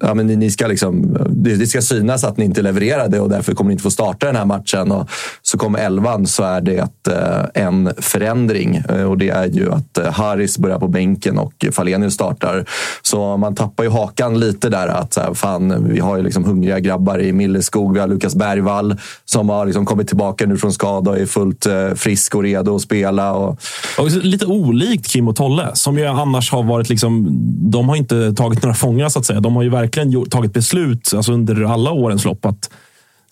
ja, 0.00 0.14
men 0.14 0.26
ni, 0.26 0.36
ni 0.36 0.50
ska 0.50 0.66
liksom, 0.66 1.18
det, 1.30 1.56
det, 1.56 1.66
ska 1.66 1.82
synas 1.82 2.24
att 2.24 2.36
ni 2.36 2.44
inte 2.44 2.62
levererade 2.62 3.20
och 3.20 3.28
därför 3.28 3.54
kommer 3.54 3.68
ni 3.68 3.72
inte 3.72 3.82
få 3.82 3.90
starta 3.90 4.26
den 4.26 4.36
här 4.36 4.44
matchen. 4.44 4.92
Och 4.92 5.10
så 5.42 5.58
kommer 5.58 5.78
elvan 5.78 6.26
så 6.26 6.42
är 6.42 6.60
det 6.60 7.08
eh, 7.08 7.62
en 7.62 7.92
förändring 7.98 8.82
eh, 8.88 9.02
och 9.02 9.18
det 9.18 9.28
är 9.28 9.46
ju 9.46 9.72
att 9.72 9.98
eh, 9.98 10.12
Haris 10.12 10.58
börjar 10.58 10.78
på 10.78 10.88
bänken 10.88 11.38
och 11.38 11.66
Falenius 11.72 12.14
startar. 12.14 12.64
Så 13.02 13.36
man 13.36 13.54
tappar 13.54 13.84
ju 13.84 13.90
hakan 13.90 14.40
lite 14.40 14.68
där. 14.68 14.88
att 14.88 15.12
så 15.12 15.20
här, 15.20 15.34
fan, 15.34 15.88
Vi 15.88 16.00
har 16.00 16.16
ju 16.16 16.22
liksom 16.22 16.44
hungriga 16.44 16.80
grabbar 16.80 17.18
i 17.18 17.32
Milleskog. 17.72 17.94
Vi 17.94 18.00
har 18.00 18.08
Lukas 18.08 18.34
Bergvall 18.34 18.96
som 19.24 19.48
har 19.48 19.66
liksom 19.66 19.86
kommit 19.86 20.08
tillbaka 20.08 20.46
nu 20.46 20.56
från 20.56 20.72
skada 20.72 21.10
och 21.10 21.18
är 21.18 21.26
fullt 21.26 21.66
frisk 21.96 22.34
och 22.34 22.42
redo 22.42 22.76
att 22.76 22.82
spela. 22.82 23.32
Och... 23.32 23.58
och 23.98 24.10
lite 24.10 24.46
olikt 24.46 25.06
Kim 25.06 25.28
och 25.28 25.36
Tolle 25.36 25.70
som 25.74 25.98
ju 25.98 26.06
annars 26.06 26.52
har 26.52 26.62
varit... 26.62 26.88
Liksom, 26.88 27.26
de 27.70 27.88
har 27.88 27.96
inte 27.96 28.32
tagit 28.32 28.62
några 28.62 28.74
fångar 28.74 29.08
så 29.08 29.18
att 29.18 29.26
säga. 29.26 29.40
De 29.40 29.56
har 29.56 29.62
ju 29.62 29.70
verkligen 29.70 30.10
gjort, 30.10 30.30
tagit 30.30 30.52
beslut 30.52 31.12
alltså 31.16 31.32
under 31.32 31.72
alla 31.72 31.90
årens 31.90 32.24
lopp 32.24 32.44
att 32.44 32.70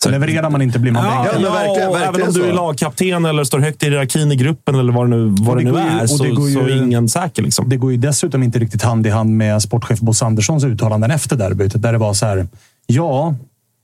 så 0.03 0.09
levererar 0.09 0.49
man 0.49 0.61
inte 0.61 0.79
blir 0.79 0.91
man 0.91 1.05
ja, 1.05 1.23
bänkad. 1.23 1.41
Ja, 1.41 1.53
verkligen, 1.53 1.91
verkligen 1.91 2.15
även 2.15 2.27
om 2.27 2.33
du 2.33 2.45
är 2.45 2.53
lagkapten 2.53 3.25
eller 3.25 3.43
står 3.43 3.59
högt 3.59 3.83
i 3.83 3.89
hierarkin 3.89 4.31
i 4.31 4.35
gruppen 4.35 4.75
eller 4.75 4.93
vad 4.93 5.09
det 5.09 5.15
nu, 5.17 5.35
vad 5.39 5.57
det, 5.57 5.63
det 5.63 5.71
nu 5.71 5.77
är, 5.77 6.07
så, 6.07 6.25
ju, 6.25 6.35
så 6.35 6.59
är 6.59 6.83
ingen 6.83 7.09
säker. 7.09 7.43
Liksom. 7.43 7.69
Det 7.69 7.77
går 7.77 7.91
ju 7.91 7.97
dessutom 7.97 8.43
inte 8.43 8.59
riktigt 8.59 8.81
hand 8.81 9.07
i 9.07 9.09
hand 9.09 9.37
med 9.37 9.61
sportchef 9.61 9.99
Bosse 9.99 10.25
Anderssons 10.25 10.63
uttalanden 10.63 11.11
efter 11.11 11.35
derbyt. 11.35 11.81
Där 11.81 11.91
det 11.91 11.97
var 11.97 12.13
så 12.13 12.25
här, 12.25 12.47
ja, 12.87 13.35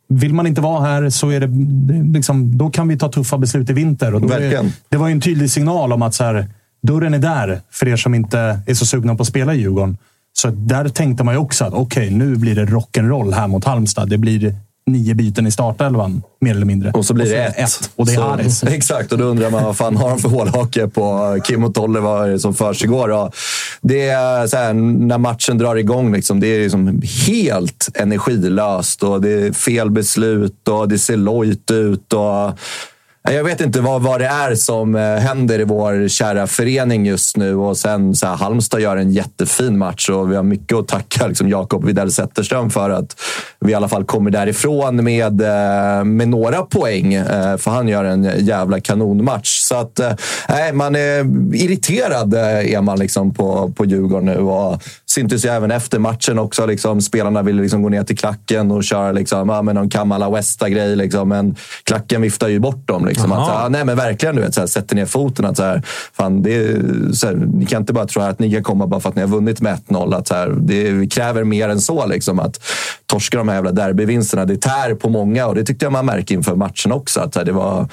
vill 0.09 0.33
man 0.33 0.47
inte 0.47 0.61
vara 0.61 0.85
här 0.85 1.09
så 1.09 1.29
är 1.29 1.39
det, 1.39 1.47
liksom, 2.13 2.57
då 2.57 2.69
kan 2.69 2.87
vi 2.87 2.97
ta 2.97 3.09
tuffa 3.09 3.37
beslut 3.37 3.69
i 3.69 3.73
vinter. 3.73 4.15
Och. 4.15 4.31
Är, 4.31 4.71
det 4.89 4.97
var 4.97 5.07
ju 5.07 5.11
en 5.11 5.21
tydlig 5.21 5.51
signal 5.51 5.93
om 5.93 6.01
att 6.01 6.15
så 6.15 6.23
här, 6.23 6.47
dörren 6.83 7.13
är 7.13 7.19
där 7.19 7.61
för 7.71 7.87
er 7.87 7.95
som 7.95 8.15
inte 8.15 8.59
är 8.67 8.73
så 8.73 8.85
sugna 8.85 9.15
på 9.15 9.21
att 9.21 9.27
spela 9.27 9.53
i 9.53 9.57
Djurgården. 9.57 9.97
Så 10.33 10.49
där 10.49 10.89
tänkte 10.89 11.23
man 11.23 11.33
ju 11.33 11.39
också 11.39 11.65
att 11.65 11.73
okej, 11.73 12.05
okay, 12.05 12.17
nu 12.17 12.35
blir 12.35 12.55
det 12.55 12.65
rock'n'roll 12.65 13.33
här 13.33 13.47
mot 13.47 13.65
Halmstad. 13.65 14.09
Det 14.09 14.17
blir 14.17 14.55
nio 14.87 15.13
byten 15.13 15.47
i 15.47 15.51
startelvan, 15.51 16.23
mer 16.41 16.51
eller 16.51 16.65
mindre. 16.65 16.91
Och 16.91 17.05
så 17.05 17.13
blir 17.13 17.25
och 17.25 17.29
så 17.29 17.35
det 17.35 17.43
ett. 17.43 17.57
ett. 17.57 17.89
Och 17.95 18.05
det 18.05 18.13
är 18.13 18.21
Haris. 18.21 18.63
Exakt, 18.67 19.11
och 19.11 19.17
då 19.17 19.25
undrar 19.25 19.49
man 19.49 19.63
vad 19.63 19.77
fan 19.77 19.97
har 19.97 20.09
de 20.09 20.19
för 20.19 20.29
hålhake 20.29 20.87
på 20.87 21.37
Kim 21.43 21.63
och 21.63 21.73
Tolle? 21.73 21.99
Vad 21.99 22.27
är 22.27 22.31
det 22.31 22.39
som 22.39 22.53
försiggår? 22.53 23.31
Det 23.81 24.09
är 24.09 24.47
så 24.47 24.57
här, 24.57 24.73
när 24.73 25.17
matchen 25.17 25.57
drar 25.57 25.75
igång, 25.75 26.13
liksom, 26.13 26.39
det 26.39 26.47
är 26.47 26.59
liksom 26.59 27.01
helt 27.27 27.89
energilöst 27.93 29.03
och 29.03 29.21
det 29.21 29.29
är 29.29 29.51
fel 29.51 29.91
beslut 29.91 30.67
och 30.67 30.89
det 30.89 30.99
ser 30.99 31.17
lojt 31.17 31.71
ut. 31.71 32.13
Och 32.13 32.59
jag 33.31 33.43
vet 33.43 33.61
inte 33.61 33.81
vad, 33.81 34.01
vad 34.01 34.21
det 34.21 34.25
är 34.25 34.55
som 34.55 34.95
eh, 34.95 35.01
händer 35.01 35.59
i 35.59 35.63
vår 35.63 36.07
kära 36.07 36.47
förening 36.47 37.05
just 37.05 37.37
nu. 37.37 37.55
Och 37.55 37.77
sen 37.77 38.15
så 38.15 38.27
här, 38.27 38.35
Halmstad 38.35 38.81
gör 38.81 38.97
en 38.97 39.11
jättefin 39.11 39.77
match 39.77 40.09
och 40.09 40.31
vi 40.31 40.35
har 40.35 40.43
mycket 40.43 40.77
att 40.77 40.87
tacka 40.87 41.27
liksom, 41.27 41.49
Jakob 41.49 41.85
Widell 41.85 42.11
Zetterström 42.11 42.69
för 42.69 42.89
att 42.89 43.15
vi 43.59 43.71
i 43.71 43.75
alla 43.75 43.87
fall 43.87 44.03
kommer 44.03 44.31
därifrån 44.31 45.03
med, 45.03 45.41
eh, 45.41 46.03
med 46.03 46.29
några 46.29 46.61
poäng. 46.61 47.13
Eh, 47.13 47.57
för 47.57 47.71
han 47.71 47.87
gör 47.87 48.03
en 48.03 48.45
jävla 48.45 48.79
kanonmatch. 48.79 49.59
Så 49.59 49.75
att, 49.75 49.99
nej, 50.49 50.73
man 50.73 50.95
är 50.95 51.19
irriterad 51.55 52.33
är 52.33 52.81
man 52.81 52.99
liksom 52.99 53.33
på, 53.33 53.71
på 53.75 53.85
Djurgården 53.85 54.25
nu. 54.25 54.37
Och 54.37 54.83
syntes 55.05 55.45
ju 55.45 55.49
även 55.49 55.71
efter 55.71 55.99
matchen 55.99 56.39
också. 56.39 56.65
Liksom, 56.65 57.01
spelarna 57.01 57.41
ville 57.41 57.61
liksom 57.61 57.81
gå 57.81 57.89
ner 57.89 58.03
till 58.03 58.17
klacken 58.17 58.71
och 58.71 58.83
köra 58.83 59.11
liksom, 59.11 59.49
ja, 59.49 59.61
med 59.61 59.75
någon 59.75 59.89
Kamala 59.89 60.29
Westa-grej. 60.29 60.95
Liksom, 60.95 61.29
men 61.29 61.55
klacken 61.83 62.21
viftar 62.21 62.47
ju 62.47 62.59
bort 62.59 62.87
dem. 62.87 63.05
Liksom. 63.05 63.16
Liksom, 63.17 63.31
att, 63.31 63.47
ja, 63.47 63.67
nej, 63.69 63.85
men 63.85 63.95
verkligen, 63.97 64.35
du 64.35 64.41
vet, 64.41 64.53
så 64.53 64.59
här, 64.59 64.67
sätter 64.67 64.95
ner 64.95 65.05
foten. 65.05 65.45
Att, 65.45 65.57
så 65.57 65.63
här, 65.63 65.81
fan, 66.13 66.41
det 66.41 66.55
är, 66.55 66.81
så 67.13 67.27
här, 67.27 67.35
ni 67.35 67.65
kan 67.65 67.81
inte 67.81 67.93
bara 67.93 68.05
tro 68.05 68.21
att 68.21 68.39
ni 68.39 68.51
kan 68.51 68.63
komma 68.63 68.87
bara 68.87 68.99
för 68.99 69.09
att 69.09 69.15
ni 69.15 69.21
har 69.21 69.29
vunnit 69.29 69.61
med 69.61 69.79
1-0. 69.87 70.15
Att, 70.15 70.27
så 70.27 70.33
här, 70.33 70.55
det 70.59 71.07
kräver 71.07 71.43
mer 71.43 71.69
än 71.69 71.81
så. 71.81 72.05
Liksom, 72.05 72.39
att 72.39 72.59
torska 73.05 73.37
de 73.37 73.47
här 73.47 73.55
jävla 73.55 73.71
derbyvinsterna. 73.71 74.45
Det 74.45 74.61
tär 74.61 74.93
på 74.93 75.09
många 75.09 75.47
och 75.47 75.55
det 75.55 75.63
tyckte 75.63 75.85
jag 75.85 75.91
man 75.91 76.05
märkte 76.05 76.33
inför 76.33 76.55
matchen 76.55 76.91
också. 76.91 77.19
Att, 77.19 77.33
så 77.33 77.39
här, 77.39 77.45
det 77.45 77.51
var 77.51 77.87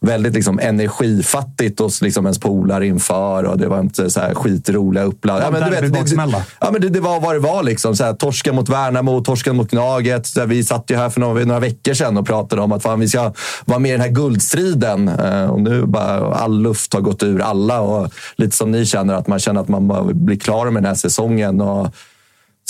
väldigt 0.00 0.34
liksom 0.34 0.58
energifattigt 0.58 1.80
hos 1.80 2.02
liksom 2.02 2.26
ens 2.26 2.38
polare 2.38 2.86
inför 2.86 3.44
och 3.44 3.58
det 3.58 3.68
var 3.68 3.80
inte 3.80 4.10
så 4.10 4.20
här 4.20 4.34
skitroliga 4.34 5.04
uppladd. 5.04 5.42
Ja, 5.42 5.50
men 5.50 5.62
du 5.62 5.70
vet, 5.70 5.92
det, 5.92 6.42
ja, 6.60 6.70
men 6.72 6.80
det, 6.80 6.88
det, 6.88 7.00
var 7.00 7.20
vad 7.20 7.34
det 7.34 7.38
var. 7.38 7.62
Liksom. 7.62 7.96
Så 7.96 8.04
här, 8.04 8.12
torska 8.12 8.52
mot 8.52 8.68
Värnamo, 8.68 9.20
torska 9.20 9.52
mot 9.52 9.70
Gnaget. 9.70 10.26
Så 10.26 10.40
här, 10.40 10.46
vi 10.46 10.64
satt 10.64 10.90
ju 10.90 10.96
här 10.96 11.10
för 11.10 11.20
några, 11.20 11.44
några 11.44 11.60
veckor 11.60 11.94
sedan 11.94 12.16
och 12.16 12.26
pratade 12.26 12.62
om 12.62 12.72
att 12.72 12.82
fan, 12.82 13.00
vi 13.00 13.08
ska 13.08 13.32
vara 13.64 13.78
med 13.78 13.88
i 13.88 13.92
den 13.92 14.00
här 14.00 14.08
guldstriden. 14.08 15.08
Uh, 15.08 15.50
och 15.50 15.60
nu 15.60 15.86
bara 15.86 16.34
all 16.34 16.62
luft 16.62 16.94
har 16.94 17.00
gått 17.00 17.22
ur 17.22 17.40
alla. 17.40 17.80
Och 17.80 18.12
lite 18.36 18.56
som 18.56 18.70
ni 18.70 18.86
känner, 18.86 19.14
att 19.14 19.26
man 19.26 19.38
känner 19.38 19.60
att 19.60 19.68
man 19.68 20.10
blir 20.12 20.38
klar 20.38 20.64
med 20.70 20.82
den 20.82 20.88
här 20.88 20.94
säsongen. 20.94 21.60
Och, 21.60 21.94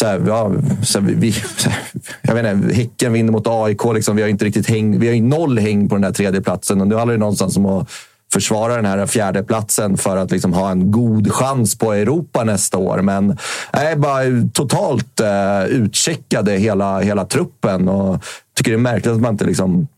så 0.00 0.06
här, 0.06 0.22
ja, 0.26 0.52
så 0.82 1.00
här, 1.00 1.06
vi, 1.06 1.32
så 1.56 1.70
här, 1.70 1.82
jag 2.22 2.34
vet 2.34 2.54
inte, 2.54 2.74
Häcken 2.74 3.12
vinner 3.12 3.32
mot 3.32 3.46
AIK. 3.46 3.84
Liksom, 3.94 4.16
vi 4.16 4.22
har 4.22 4.28
inte 4.28 4.44
riktigt 4.44 4.68
häng, 4.68 4.98
vi 4.98 5.06
har 5.06 5.14
ju 5.14 5.22
noll 5.22 5.58
häng 5.58 5.88
på 5.88 5.94
den 5.94 6.02
där 6.02 6.12
tredje 6.12 6.40
platsen 6.40 6.80
och 6.80 6.86
nu 6.86 6.94
handlar 6.94 7.14
det 7.14 7.20
någonstans 7.20 7.56
om 7.56 7.66
att 7.66 7.88
försvara 8.32 8.76
den 8.76 8.84
här 8.84 9.06
fjärde 9.06 9.42
platsen 9.42 9.96
för 9.96 10.16
att 10.16 10.30
liksom 10.30 10.52
ha 10.52 10.70
en 10.70 10.90
god 10.90 11.32
chans 11.32 11.78
på 11.78 11.92
Europa 11.92 12.44
nästa 12.44 12.78
år. 12.78 13.02
Men 13.02 13.38
nej, 13.72 13.96
bara 13.96 14.22
totalt 14.52 15.20
eh, 15.20 15.64
utcheckade 15.64 16.52
hela, 16.52 17.00
hela 17.00 17.24
truppen 17.24 17.88
och 17.88 18.24
tycker 18.56 18.70
det 18.70 18.76
är 18.76 18.78
märkligt 18.78 19.14
att 19.14 19.20
man 19.20 19.32
inte 19.32 19.44
liksom 19.44 19.88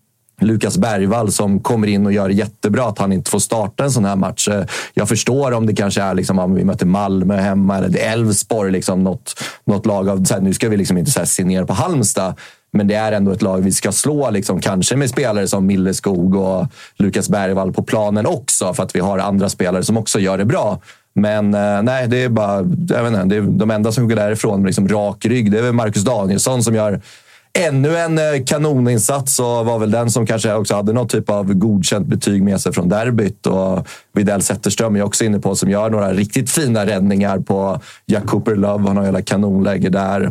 Lukas 0.40 0.78
Bergvall 0.78 1.32
som 1.32 1.60
kommer 1.60 1.86
in 1.86 2.06
och 2.06 2.12
gör 2.12 2.28
jättebra 2.28 2.88
att 2.88 2.98
han 2.98 3.12
inte 3.12 3.30
får 3.30 3.38
starta 3.38 3.84
en 3.84 3.90
sån 3.90 4.04
här 4.04 4.16
match. 4.16 4.48
Eh, 4.48 4.64
jag 4.94 5.08
förstår 5.08 5.52
om 5.52 5.66
det 5.66 5.74
kanske 5.74 6.02
är 6.02 6.14
liksom, 6.14 6.38
om 6.38 6.54
vi 6.54 6.64
möter 6.64 6.86
Malmö 6.86 7.36
hemma 7.36 7.76
eller 7.76 7.98
Elfsborg, 7.98 8.72
liksom, 8.72 9.04
något, 9.04 9.42
något 9.64 9.86
lag 9.86 10.08
av... 10.08 10.24
Så 10.24 10.34
här, 10.34 10.40
nu 10.40 10.54
ska 10.54 10.68
vi 10.68 10.76
liksom 10.76 10.98
inte 10.98 11.10
så 11.10 11.18
här, 11.18 11.26
se 11.26 11.44
ner 11.44 11.64
på 11.64 11.72
Halmstad. 11.72 12.34
Men 12.70 12.88
det 12.88 12.94
är 12.94 13.12
ändå 13.12 13.32
ett 13.32 13.42
lag 13.42 13.58
vi 13.58 13.72
ska 13.72 13.92
slå, 13.92 14.30
liksom, 14.30 14.60
kanske 14.60 14.96
med 14.96 15.10
spelare 15.10 15.48
som 15.48 15.66
Milleskog 15.66 16.34
och 16.34 16.66
Lukas 16.96 17.28
Bergvall 17.28 17.72
på 17.72 17.82
planen 17.82 18.26
också, 18.26 18.74
för 18.74 18.82
att 18.82 18.96
vi 18.96 19.00
har 19.00 19.18
andra 19.18 19.48
spelare 19.48 19.84
som 19.84 19.96
också 19.96 20.18
gör 20.18 20.38
det 20.38 20.44
bra. 20.44 20.80
Men 21.14 21.54
eh, 21.54 21.82
nej, 21.82 22.08
det 22.08 22.24
är 22.24 22.28
bara... 22.28 22.56
Jag 22.88 23.02
vet 23.02 23.12
inte, 23.12 23.24
det 23.24 23.36
är 23.36 23.40
de 23.40 23.70
enda 23.70 23.92
som 23.92 24.08
går 24.08 24.16
därifrån 24.16 24.60
med 24.60 24.66
liksom 24.66 24.88
rak 24.88 25.24
rygg. 25.24 25.52
Det 25.52 25.58
är 25.58 25.62
väl 25.62 25.72
Marcus 25.72 26.04
Danielsson 26.04 26.62
som 26.62 26.74
gör 26.74 27.00
ännu 27.52 27.96
en 27.96 28.18
eh, 28.18 28.44
kanoninsats 28.46 29.38
och 29.38 29.46
var 29.46 29.78
väl 29.78 29.90
den 29.90 30.10
som 30.10 30.26
kanske 30.26 30.54
också 30.54 30.74
hade 30.74 30.92
något 30.92 31.10
typ 31.10 31.30
av 31.30 31.54
godkänt 31.54 32.06
betyg 32.06 32.42
med 32.42 32.60
sig 32.60 32.72
från 32.72 32.88
derbyt. 32.88 33.46
Och 33.46 33.88
Widell 34.14 34.42
Zetterström 34.42 34.96
är 34.96 35.02
också 35.02 35.24
inne 35.24 35.38
på 35.38 35.54
som 35.54 35.70
gör 35.70 35.90
några 35.90 36.12
riktigt 36.12 36.50
fina 36.50 36.86
räddningar 36.86 37.38
på 37.38 37.80
Jack 38.06 38.26
Cooper 38.26 38.56
Love. 38.56 38.88
Han 38.88 38.96
har 38.96 39.04
hela 39.04 39.22
kanonläge 39.22 39.88
där. 39.88 40.22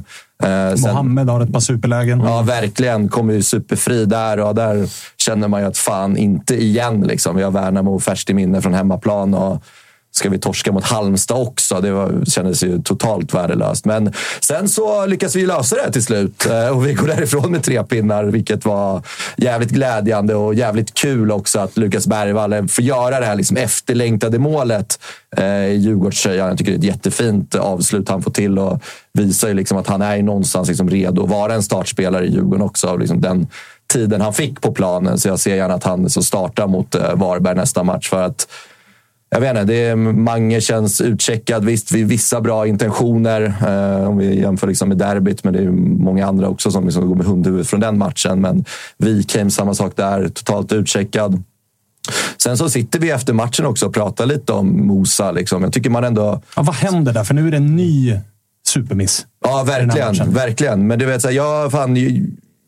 Eh, 0.44 0.76
sen, 0.76 0.82
Mohammed 0.82 1.30
har 1.30 1.42
ett 1.42 1.54
par 1.54 1.60
superlägen. 1.60 2.20
Ja, 2.20 2.42
verkligen. 2.42 3.10
Kommer 3.10 3.34
ju 3.34 3.44
superfri 3.44 4.06
där 4.06 4.40
och 4.40 4.56
där 4.56 4.90
känner 5.18 5.48
man 5.48 5.62
ju 5.62 5.68
att 5.68 5.78
fan, 5.78 6.18
inte 6.18 6.56
igen. 6.56 7.02
Liksom. 7.02 7.36
Vi 7.36 7.44
har 7.44 7.52
Värnamo 7.52 8.00
färskt 8.00 8.30
i 8.30 8.34
minne 8.34 8.62
från 8.62 8.74
hemmaplan. 8.74 9.34
Och, 9.34 9.64
ska 10.18 10.30
vi 10.30 10.40
torska 10.40 10.72
mot 10.72 10.84
Halmstad 10.84 11.38
också? 11.38 11.82
Det 11.82 11.92
var, 11.92 12.26
kändes 12.26 12.64
ju 12.64 12.82
totalt 12.82 13.34
värdelöst. 13.34 13.86
Men 13.86 14.14
sen 14.40 14.70
så 14.70 15.06
lyckas 15.06 15.36
vi 15.36 15.46
lösa 15.46 15.76
det 15.76 15.92
till 15.92 16.04
slut 16.04 16.46
eh, 16.46 16.70
och 16.70 16.88
vi 16.88 16.94
går 16.94 17.08
därifrån 17.08 17.52
med 17.52 17.64
tre 17.64 17.84
pinnar, 17.84 18.24
vilket 18.24 18.66
var 18.66 19.02
jävligt 19.38 19.70
glädjande 19.70 20.36
och 20.36 20.54
jävligt 20.54 20.94
kul 20.94 21.32
också 21.32 21.60
att 21.60 21.78
Lukas 21.78 22.08
Bergvall 22.08 22.68
får 22.68 22.84
göra 22.84 23.20
det 23.20 23.26
här 23.26 23.36
liksom 23.36 23.58
efterlängtade 23.58 24.40
målet 24.40 25.00
eh, 25.38 25.66
i 25.66 25.76
Djurgårdströjan. 25.76 26.48
Jag 26.48 26.58
tycker 26.58 26.72
det 26.72 26.76
är 26.76 26.80
ett 26.80 26.96
jättefint 26.96 27.56
avslut 27.56 28.10
han 28.10 28.22
får 28.22 28.32
till 28.32 28.60
och 28.60 28.82
visar 29.14 29.48
ju 29.48 29.54
liksom 29.54 29.78
att 29.78 29.88
han 29.88 30.02
är 30.02 30.24
någonstans 30.24 30.68
liksom 30.68 30.90
redo 30.90 31.24
att 31.24 31.30
vara 31.30 31.54
en 31.54 31.64
startspelare 31.64 32.26
i 32.26 32.32
Djurgården 32.32 32.62
också. 32.62 32.98
Liksom 32.98 33.22
den 33.22 33.48
tiden 33.88 34.22
han 34.22 34.34
fick 34.34 34.62
på 34.62 34.72
planen. 34.72 35.18
Så 35.18 35.28
jag 35.28 35.40
ser 35.40 35.56
gärna 35.56 35.74
att 35.74 35.84
han 35.84 36.10
så 36.10 36.24
startar 36.24 36.68
mot 36.68 36.96
eh, 36.96 37.16
Varberg 37.16 37.56
nästa 37.56 37.84
match. 37.84 38.10
för 38.10 38.22
att 38.22 38.48
jag 39.30 39.40
vet 39.40 39.50
inte, 39.50 39.64
det 39.64 39.86
är, 39.86 39.96
Mange 39.96 40.62
känns 40.62 41.02
utcheckad. 41.02 41.66
Visst, 41.66 41.92
vi 41.92 42.04
vissa 42.04 42.42
bra 42.42 42.68
intentioner 42.68 43.54
eh, 43.68 44.10
om 44.10 44.18
vi 44.18 44.40
jämför 44.42 44.68
liksom 44.68 44.90
med 44.90 44.98
derbyt, 44.98 45.44
men 45.44 45.54
det 45.54 45.60
är 45.60 45.70
många 45.72 46.28
andra 46.28 46.50
också 46.50 46.72
som 46.72 46.86
liksom 46.86 47.08
går 47.08 47.16
med 47.16 47.26
hundhuvud 47.26 47.68
från 47.68 47.80
den 47.80 47.98
matchen. 47.98 48.42
Men 48.42 48.66
Wikheim, 48.98 49.50
samma 49.50 49.74
sak 49.74 49.94
där. 49.96 50.30
Totalt 50.30 50.72
utcheckad. 50.72 51.44
Sen 52.38 52.58
så 52.58 52.70
sitter 52.70 53.00
vi 53.00 53.12
efter 53.12 53.34
matchen 53.34 53.66
också 53.66 53.86
och 53.86 53.94
pratar 53.94 54.26
lite 54.26 54.54
om 54.54 54.88
Mosa. 54.88 55.32
Liksom. 55.32 55.64
Jag 55.64 55.74
tycker 55.74 55.90
man 55.90 56.04
ändå... 56.04 56.42
Ja, 56.56 56.62
vad 56.62 56.76
händer 56.76 57.14
där? 57.14 57.24
För 57.24 57.34
nu 57.34 57.48
är 57.48 57.52
det 57.52 57.58
en 57.58 57.76
ny 57.76 58.20
supermiss. 58.68 59.26
Ja, 59.44 59.64
verkligen. 59.64 60.34
verkligen. 60.34 60.88
Men 60.88 61.00
du 61.00 61.06
vet, 61.06 61.22
så 61.22 61.28
här, 61.28 61.36
jag, 61.36 61.72
fan, 61.72 61.98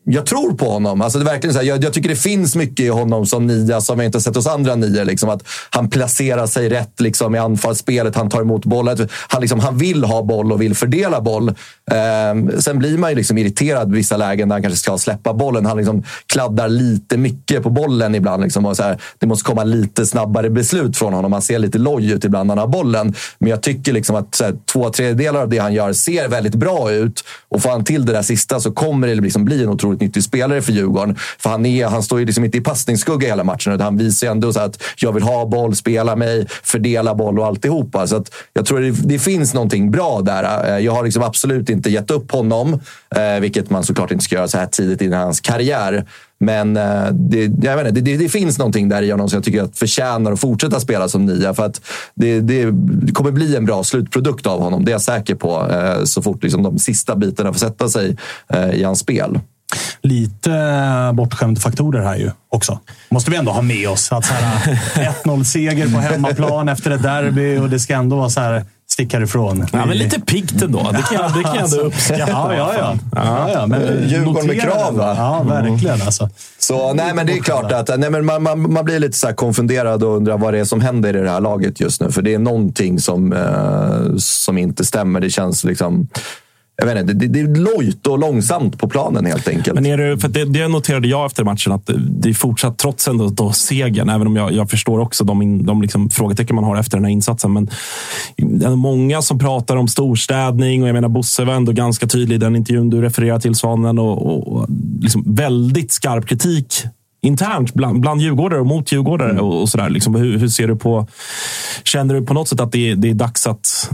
jag 0.04 0.26
tror 0.26 0.52
på 0.52 0.70
honom. 0.70 1.00
Alltså 1.00 1.18
det 1.18 1.22
är 1.22 1.32
verkligen 1.32 1.54
så 1.54 1.60
här, 1.60 1.66
jag, 1.66 1.84
jag, 1.84 1.92
tycker 1.92 2.08
det 2.08 2.16
finns 2.16 2.56
mycket 2.56 2.80
i 2.80 2.88
honom 2.88 3.26
som 3.26 3.46
nia 3.46 3.80
som 3.80 3.98
jag 3.98 4.06
inte 4.06 4.20
sett 4.20 4.36
hos 4.36 4.46
andra 4.46 4.74
nior. 4.74 5.04
Liksom, 5.04 5.28
att 5.28 5.42
han 5.70 5.90
placerar 5.90 6.46
sig 6.46 6.68
rätt 6.68 7.00
liksom, 7.00 7.34
i 7.34 7.38
anfallsspelet, 7.38 8.16
han 8.16 8.30
tar 8.30 8.40
emot 8.40 8.64
bollen. 8.64 9.08
Han, 9.28 9.40
liksom, 9.40 9.60
han 9.60 9.78
vill 9.78 10.04
ha 10.04 10.22
boll 10.22 10.52
och 10.52 10.60
vill 10.62 10.74
fördela 10.74 11.20
boll. 11.20 11.48
Eh, 11.48 12.58
sen 12.58 12.78
blir 12.78 12.98
man 12.98 13.10
ju 13.10 13.16
liksom 13.16 13.38
irriterad 13.38 13.92
i 13.92 13.96
vissa 13.96 14.16
lägen 14.16 14.48
när 14.48 14.54
han 14.54 14.62
kanske 14.62 14.78
ska 14.78 14.98
släppa 14.98 15.34
bollen. 15.34 15.66
Han 15.66 15.76
liksom 15.76 16.02
kladdar 16.26 16.68
lite 16.68 17.16
mycket 17.16 17.62
på 17.62 17.70
bollen 17.70 18.14
ibland. 18.14 18.42
Liksom, 18.42 18.66
och 18.66 18.76
så 18.76 18.82
här, 18.82 19.00
det 19.18 19.26
måste 19.26 19.44
komma 19.44 19.64
lite 19.64 20.06
snabbare 20.06 20.50
beslut 20.50 20.96
från 20.96 21.12
honom. 21.14 21.32
Han 21.32 21.42
ser 21.42 21.58
lite 21.58 21.78
loj 21.78 22.12
ut 22.12 22.24
ibland 22.24 22.46
när 22.46 22.56
han 22.56 22.58
har 22.58 22.72
bollen. 22.72 23.14
Men 23.38 23.50
jag 23.50 23.62
tycker 23.62 23.92
liksom 23.92 24.16
att 24.16 24.34
så 24.34 24.44
här, 24.44 24.54
två 24.72 24.90
tredjedelar 24.90 25.40
av 25.40 25.48
det 25.48 25.58
han 25.58 25.74
gör 25.74 25.92
ser 25.92 26.28
väldigt 26.28 26.54
bra 26.54 26.92
ut. 26.92 27.24
Och 27.48 27.62
får 27.62 27.70
han 27.70 27.84
till 27.84 28.06
det 28.06 28.12
där 28.12 28.22
sista 28.22 28.60
så 28.60 28.72
kommer 28.72 29.08
det 29.08 29.14
liksom 29.14 29.44
bli 29.44 29.62
en 29.62 29.68
otrolig 29.68 29.89
otroligt 29.90 30.00
nyttig 30.00 30.22
spelare 30.22 30.62
för 30.62 30.72
Djurgården. 30.72 31.16
För 31.38 31.50
han, 31.50 31.66
är, 31.66 31.86
han 31.86 32.02
står 32.02 32.20
ju 32.20 32.26
liksom 32.26 32.44
inte 32.44 32.58
i 32.58 32.60
passningsskugga 32.60 33.28
hela 33.28 33.44
matchen. 33.44 33.72
Utan 33.72 33.84
han 33.84 33.96
visar 33.96 34.26
ju 34.26 34.30
ändå 34.30 34.52
så 34.52 34.60
att 34.60 34.82
jag 34.96 35.12
vill 35.12 35.22
ha 35.22 35.46
boll, 35.46 35.76
spela 35.76 36.16
mig, 36.16 36.46
fördela 36.62 37.14
boll 37.14 37.38
och 37.38 37.46
alltihopa. 37.46 38.06
Så 38.06 38.16
att 38.16 38.32
jag 38.52 38.66
tror 38.66 38.80
det, 38.80 38.90
det 38.90 39.18
finns 39.18 39.54
någonting 39.54 39.90
bra 39.90 40.20
där. 40.20 40.74
Eh, 40.76 40.84
jag 40.84 40.92
har 40.92 41.04
liksom 41.04 41.22
absolut 41.22 41.70
inte 41.70 41.90
gett 41.90 42.10
upp 42.10 42.32
honom. 42.32 42.80
Eh, 43.16 43.40
vilket 43.40 43.70
man 43.70 43.84
såklart 43.84 44.10
inte 44.10 44.24
ska 44.24 44.34
göra 44.34 44.48
så 44.48 44.58
här 44.58 44.66
tidigt 44.66 45.02
i 45.02 45.12
hans 45.12 45.40
karriär. 45.40 46.04
Men 46.42 46.76
eh, 46.76 47.06
det, 47.12 47.50
jag 47.62 47.76
vet 47.76 47.88
inte, 47.88 48.00
det, 48.00 48.16
det, 48.16 48.28
finns 48.28 48.58
någonting 48.58 48.88
där 48.88 49.02
i 49.02 49.10
honom 49.10 49.28
som 49.28 49.36
jag 49.36 49.44
tycker 49.44 49.62
att 49.62 49.78
förtjänar 49.78 50.32
att 50.32 50.40
fortsätta 50.40 50.80
spela 50.80 51.08
som 51.08 51.26
nia. 51.26 51.54
För 51.54 51.66
att 51.66 51.80
det, 52.14 52.40
det 52.40 52.72
kommer 53.12 53.30
bli 53.30 53.56
en 53.56 53.64
bra 53.64 53.84
slutprodukt 53.84 54.46
av 54.46 54.60
honom, 54.60 54.84
det 54.84 54.90
är 54.90 54.94
jag 54.94 55.02
säker 55.02 55.34
på. 55.34 55.66
Så 56.04 56.22
fort 56.22 56.42
liksom 56.42 56.62
de 56.62 56.78
sista 56.78 57.16
bitarna 57.16 57.52
får 57.52 57.58
sätta 57.58 57.88
sig 57.88 58.16
i 58.72 58.82
hans 58.82 58.98
spel 58.98 59.38
lite 60.02 60.50
bortskämda 61.14 61.60
faktorer 61.60 62.02
här 62.02 62.16
ju 62.16 62.30
också. 62.48 62.80
Måste 63.08 63.30
vi 63.30 63.36
ändå 63.36 63.52
ha 63.52 63.62
med 63.62 63.88
oss. 63.88 64.12
Att 64.12 64.24
1-0-seger 64.24 65.88
på 65.94 65.98
hemmaplan 65.98 66.68
efter 66.68 66.90
ett 66.90 67.02
derby 67.02 67.58
och 67.58 67.70
det 67.70 67.80
ska 67.80 67.94
ändå 67.94 68.16
vara 68.16 68.30
så 68.30 68.40
här 68.40 68.64
stick 68.90 69.12
härifrån. 69.12 69.66
Ja, 69.72 69.86
men 69.86 69.98
lite 69.98 70.20
piggt 70.20 70.62
ändå. 70.62 70.90
Det 70.92 71.02
kan 71.02 71.16
jag, 71.16 71.34
det 71.34 71.42
kan 71.42 71.54
jag 71.54 71.64
ändå 71.64 71.76
uppskatta. 71.76 72.30
Ja, 72.30 72.54
ja, 72.54 72.74
ja. 72.78 72.98
ja, 73.14 73.50
ja 73.52 73.66
men 73.66 74.08
Djurgården 74.08 74.46
med 74.46 74.60
krav, 74.60 74.96
va? 74.96 75.14
Ja, 75.16 75.42
verkligen. 75.42 76.02
Alltså. 76.02 76.28
Så, 76.58 76.94
nej, 76.94 77.14
men 77.14 77.26
det 77.26 77.32
är 77.32 77.42
klart 77.42 77.72
att 77.72 77.98
nej, 77.98 78.10
men 78.10 78.24
man, 78.24 78.42
man, 78.42 78.72
man 78.72 78.84
blir 78.84 78.98
lite 78.98 79.18
så 79.18 79.32
konfunderad 79.32 80.02
och 80.02 80.16
undrar 80.16 80.38
vad 80.38 80.54
det 80.54 80.60
är 80.60 80.64
som 80.64 80.80
händer 80.80 81.16
i 81.16 81.20
det 81.20 81.30
här 81.30 81.40
laget 81.40 81.80
just 81.80 82.00
nu. 82.00 82.10
För 82.10 82.22
det 82.22 82.34
är 82.34 82.38
någonting 82.38 82.98
som, 82.98 83.32
eh, 83.32 84.16
som 84.18 84.58
inte 84.58 84.84
stämmer. 84.84 85.20
Det 85.20 85.30
känns 85.30 85.64
liksom 85.64 86.08
jag 86.80 86.86
vet 86.86 86.98
inte, 86.98 87.12
det, 87.12 87.26
det 87.26 87.40
är 87.40 87.46
lojt 87.46 88.06
och 88.06 88.18
långsamt 88.18 88.78
på 88.78 88.88
planen 88.88 89.26
helt 89.26 89.48
enkelt. 89.48 89.74
Men 89.74 89.86
är 89.86 89.98
det, 89.98 90.18
för 90.18 90.28
det, 90.28 90.44
det 90.44 90.68
noterade 90.68 91.08
jag 91.08 91.26
efter 91.26 91.44
matchen, 91.44 91.72
att 91.72 91.90
det 92.08 92.28
är 92.28 92.34
fortsatt, 92.34 92.78
trots 92.78 93.08
ändå 93.08 93.28
då 93.28 93.52
segern, 93.52 94.08
även 94.08 94.26
om 94.26 94.36
jag, 94.36 94.52
jag 94.52 94.70
förstår 94.70 94.98
också 94.98 95.24
de, 95.24 95.66
de 95.66 95.82
liksom 95.82 96.10
frågetecken 96.10 96.56
man 96.56 96.64
har 96.64 96.76
efter 96.76 96.96
den 96.96 97.04
här 97.04 97.12
insatsen. 97.12 97.52
Men 97.52 97.68
många 98.78 99.22
som 99.22 99.38
pratar 99.38 99.76
om 99.76 99.88
storstädning 99.88 100.82
och 100.82 100.88
jag 100.88 100.94
menar 100.94 101.08
Bosse 101.08 101.44
var 101.44 101.54
ändå 101.54 101.72
ganska 101.72 102.06
tydlig 102.06 102.34
i 102.34 102.38
den 102.38 102.56
intervjun 102.56 102.90
du 102.90 103.02
refererar 103.02 103.38
till, 103.38 103.54
Svanen. 103.54 103.98
Och, 103.98 104.52
och 104.52 104.66
liksom 105.00 105.24
väldigt 105.26 105.92
skarp 105.92 106.26
kritik 106.26 106.84
internt 107.22 107.74
bland, 107.74 108.00
bland 108.00 108.20
djurgårdare 108.20 108.60
och 108.60 108.66
mot 108.66 108.92
djurgårdare. 108.92 109.30
Mm. 109.30 109.44
Och, 109.44 109.60
och 109.60 109.68
sådär. 109.68 109.90
Liksom, 109.90 110.14
hur, 110.14 110.38
hur, 110.38 110.48
ser 110.48 110.68
du 110.68 110.76
på... 110.76 111.06
Känner 111.84 112.14
du 112.14 112.26
på 112.26 112.34
något 112.34 112.48
sätt 112.48 112.60
att 112.60 112.72
det, 112.72 112.94
det 112.94 113.10
är 113.10 113.14
dags 113.14 113.46
att 113.46 113.90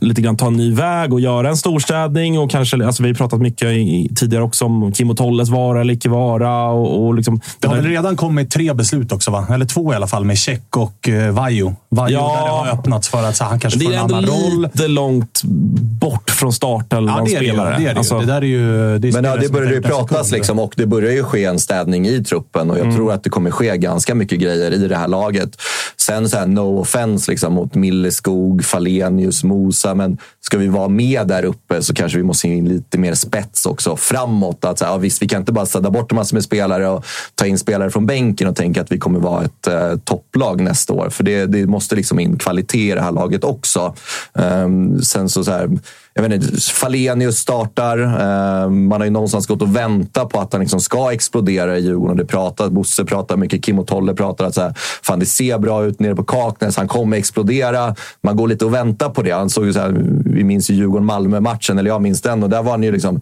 lite 0.00 0.20
grann 0.20 0.36
ta 0.36 0.46
en 0.46 0.52
ny 0.52 0.74
väg 0.74 1.12
och 1.12 1.20
göra 1.20 1.48
en 1.48 1.56
storstädning. 1.56 2.38
Och 2.38 2.50
kanske, 2.50 2.86
alltså 2.86 3.02
vi 3.02 3.08
har 3.08 3.14
pratat 3.14 3.40
mycket 3.40 3.68
i, 3.68 4.10
tidigare 4.16 4.44
också 4.44 4.64
om 4.64 4.92
Kim 4.92 5.10
och 5.10 5.16
Tolles 5.16 5.48
vara 5.48 5.80
eller 5.80 5.94
icke 5.94 6.08
vara. 6.08 6.66
Och, 6.66 7.06
och 7.06 7.14
liksom, 7.14 7.40
det 7.60 7.68
har 7.68 7.76
väl 7.76 7.84
redan 7.84 8.16
kommit 8.16 8.50
tre 8.50 8.72
beslut 8.72 9.12
också, 9.12 9.30
va? 9.30 9.46
eller 9.50 9.66
två 9.66 9.92
i 9.92 9.96
alla 9.96 10.06
fall, 10.06 10.24
med 10.24 10.38
Check 10.38 10.76
och 10.76 11.08
uh, 11.08 11.30
Vajo. 11.30 11.76
Vajo 11.88 12.12
ja, 12.12 12.36
där 12.36 12.44
det 12.44 12.50
har 12.50 12.78
öppnats 12.78 13.08
för 13.08 13.22
att 13.24 13.36
så, 13.36 13.44
han 13.44 13.60
kanske 13.60 13.80
får 13.80 13.92
en 13.92 13.98
annan 13.98 14.26
roll. 14.26 14.62
Det 14.62 14.66
är 14.66 14.82
lite 14.82 14.88
långt 14.88 15.42
bort 16.00 16.30
från 16.30 16.52
starten 16.52 17.06
ja, 17.06 17.22
det 17.26 17.32
är 17.32 17.36
spelare. 17.36 17.70
Det, 17.70 17.76
det, 17.76 17.90
är 17.90 17.94
det, 17.94 17.98
alltså, 17.98 18.18
det 18.18 18.26
där 18.26 18.42
är 18.42 18.42
ju... 18.42 18.98
Det 18.98 19.08
är 19.08 19.12
men 19.12 19.24
ja, 19.24 19.36
det 19.36 19.52
börjar 19.52 19.72
ju 19.72 19.82
pratas 19.82 20.32
liksom, 20.32 20.58
och 20.58 20.74
det 20.76 20.86
börjar 20.86 21.12
ju 21.12 21.24
ske 21.24 21.44
en 21.44 21.58
städning 21.58 22.06
i 22.06 22.24
truppen. 22.24 22.70
Och 22.70 22.76
jag 22.78 22.84
mm. 22.84 22.96
tror 22.96 23.12
att 23.12 23.24
det 23.24 23.30
kommer 23.30 23.50
ske 23.50 23.76
ganska 23.76 24.14
mycket 24.14 24.40
grejer 24.40 24.70
i 24.70 24.88
det 24.88 24.96
här 24.96 25.08
laget. 25.08 25.56
Sen 25.96 26.28
så 26.28 26.36
här, 26.36 26.46
no 26.46 26.80
offense 26.80 27.30
liksom, 27.30 27.52
mot 27.52 27.74
Milleskog, 27.74 28.64
Falenius, 28.64 29.44
nosa, 29.74 29.94
Men 29.94 30.18
ska 30.40 30.58
vi 30.58 30.68
vara 30.68 30.88
med 30.88 31.26
där 31.28 31.44
uppe 31.44 31.82
så 31.82 31.94
kanske 31.94 32.18
vi 32.18 32.24
måste 32.24 32.48
in 32.48 32.68
lite 32.68 32.98
mer 32.98 33.14
spets 33.14 33.66
också 33.66 33.96
framåt. 33.96 34.64
Att, 34.64 34.78
så 34.78 34.84
här, 34.84 34.92
ja, 34.92 34.96
visst, 34.96 35.22
vi 35.22 35.28
kan 35.28 35.40
inte 35.40 35.52
bara 35.52 35.66
städa 35.66 35.90
bort 35.90 36.12
massor 36.12 36.36
med 36.36 36.44
spelare 36.44 36.88
och 36.88 37.04
ta 37.34 37.46
in 37.46 37.58
spelare 37.58 37.90
från 37.90 38.06
bänken 38.06 38.48
och 38.48 38.56
tänka 38.56 38.80
att 38.80 38.92
vi 38.92 38.98
kommer 38.98 39.20
vara 39.20 39.44
ett 39.44 39.66
eh, 39.66 39.96
topplag 40.04 40.60
nästa 40.60 40.92
år. 40.92 41.10
För 41.10 41.24
det, 41.24 41.46
det 41.46 41.66
måste 41.66 41.96
liksom 41.96 42.18
in 42.18 42.38
kvalitet 42.38 42.90
i 42.90 42.94
det 42.94 43.00
här 43.00 43.12
laget 43.12 43.44
också. 43.44 43.94
Um, 44.32 45.02
sen 45.02 45.28
så, 45.28 45.44
så 45.44 45.50
här, 45.50 45.70
jag 46.14 46.22
vet 46.22 46.32
inte, 46.32 46.60
Falenius 46.60 47.38
startar. 47.38 47.98
Eh, 47.98 48.70
man 48.70 49.00
har 49.00 49.04
ju 49.04 49.10
någonstans 49.10 49.46
gått 49.46 49.62
och 49.62 49.76
väntat 49.76 50.28
på 50.28 50.40
att 50.40 50.52
han 50.52 50.60
liksom 50.60 50.80
ska 50.80 51.12
explodera 51.12 51.78
i 51.78 51.80
Djurgården. 51.80 52.16
Det 52.16 52.26
pratar, 52.26 52.70
Bosse 52.70 53.04
pratar 53.04 53.36
mycket, 53.36 53.64
Kim 53.64 53.78
och 53.78 53.86
Tolle 53.86 54.14
pratar 54.14 54.44
att 54.44 54.54
så 54.54 54.60
här, 54.60 54.74
fan, 55.02 55.18
det 55.18 55.26
ser 55.26 55.58
bra 55.58 55.84
ut 55.84 56.00
nere 56.00 56.16
på 56.16 56.24
Kaknäs. 56.24 56.76
Han 56.76 56.88
kommer 56.88 57.16
explodera. 57.16 57.94
Man 58.20 58.36
går 58.36 58.48
lite 58.48 58.64
och 58.64 58.74
väntar 58.74 59.08
på 59.08 59.22
det. 59.22 59.30
Han 59.30 59.50
såg 59.50 59.66
ju 59.66 59.72
så 59.72 59.80
här, 59.80 59.94
vi 60.24 60.44
minns 60.44 60.70
ju 60.70 60.74
Djurgården-Malmö-matchen, 60.74 61.78
eller 61.78 61.90
jag 61.90 62.02
minns 62.02 62.22
den. 62.22 62.42
Och 62.42 62.50
där 62.50 62.62
var 62.62 62.70
han 62.70 62.82
ju 62.82 62.92
liksom 62.92 63.20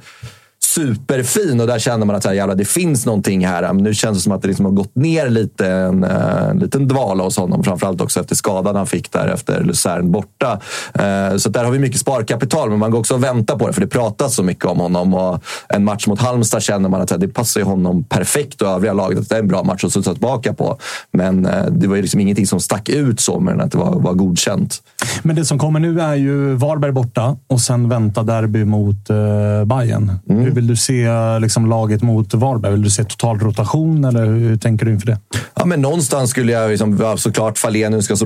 superfin 0.74 1.60
och 1.60 1.66
där 1.66 1.78
känner 1.78 2.06
man 2.06 2.16
att 2.16 2.22
så 2.22 2.28
här, 2.28 2.36
jävlar, 2.36 2.54
det 2.54 2.64
finns 2.64 3.06
någonting 3.06 3.46
här. 3.46 3.72
Men 3.72 3.84
nu 3.84 3.94
känns 3.94 4.18
det 4.18 4.22
som 4.22 4.32
att 4.32 4.42
det 4.42 4.48
liksom 4.48 4.64
har 4.64 4.72
gått 4.72 4.96
ner 4.96 5.28
lite, 5.28 5.68
en, 5.68 6.04
eh, 6.04 6.48
en 6.48 6.58
liten 6.58 6.88
dvala 6.88 7.24
hos 7.24 7.36
honom. 7.36 7.64
Framförallt 7.64 8.00
också 8.00 8.20
efter 8.20 8.34
skadan 8.34 8.76
han 8.76 8.86
fick 8.86 9.12
där 9.12 9.28
efter 9.28 9.64
Luzern 9.64 10.12
borta. 10.12 10.60
Eh, 10.94 11.36
så 11.36 11.48
där 11.48 11.64
har 11.64 11.70
vi 11.70 11.78
mycket 11.78 12.00
sparkapital, 12.00 12.70
men 12.70 12.78
man 12.78 12.90
går 12.90 12.98
också 12.98 13.14
och 13.14 13.24
väntar 13.24 13.56
på 13.56 13.66
det 13.66 13.72
för 13.72 13.80
det 13.80 13.86
pratas 13.86 14.34
så 14.34 14.42
mycket 14.42 14.64
om 14.64 14.80
honom. 14.80 15.14
Och 15.14 15.42
en 15.68 15.84
match 15.84 16.06
mot 16.06 16.20
Halmstad 16.20 16.62
känner 16.62 16.88
man 16.88 17.00
att 17.00 17.20
det 17.20 17.28
passar 17.28 17.62
honom 17.62 18.04
perfekt 18.04 18.62
och 18.62 18.68
övriga 18.68 18.92
laget. 18.92 19.18
Att 19.18 19.28
det 19.28 19.34
är 19.34 19.40
en 19.40 19.48
bra 19.48 19.62
match 19.62 19.84
att 19.84 19.90
studsa 19.90 20.12
tillbaka 20.12 20.54
på. 20.54 20.78
Men 21.12 21.46
eh, 21.46 21.66
det 21.66 21.86
var 21.86 21.96
ju 21.96 22.02
liksom 22.02 22.20
ingenting 22.20 22.46
som 22.46 22.60
stack 22.60 22.88
ut 22.88 23.20
så, 23.20 23.40
men 23.40 23.60
att 23.60 23.72
det 23.72 23.78
var, 23.78 24.00
var 24.00 24.12
godkänt. 24.12 24.82
Men 25.22 25.36
det 25.36 25.44
som 25.44 25.58
kommer 25.58 25.80
nu 25.80 26.00
är 26.00 26.14
ju 26.14 26.54
Varberg 26.54 26.92
borta 26.92 27.36
och 27.46 27.60
sen 27.60 27.88
vänta 27.88 28.22
derby 28.22 28.64
mot 28.64 29.10
uh, 29.10 29.64
Bayern. 29.64 30.18
Mm 30.28 30.61
vill 30.62 30.68
du 30.68 30.76
se 30.76 31.08
liksom, 31.40 31.66
laget 31.66 32.02
mot 32.02 32.34
Varberg? 32.34 32.72
Vill 32.72 32.82
du 32.82 32.90
se 32.90 33.04
total 33.04 33.38
rotation 33.38 34.04
eller 34.04 34.26
hur 34.26 34.56
tänker 34.56 34.86
du 34.86 34.92
inför 34.92 35.06
det? 35.06 35.18
Ja, 35.54 35.64
men 35.64 35.82
någonstans 35.82 36.30
skulle 36.30 36.52
jag 36.52 36.70
liksom, 36.70 37.16
såklart 37.18 37.58
Falén 37.58 38.02
ska 38.02 38.16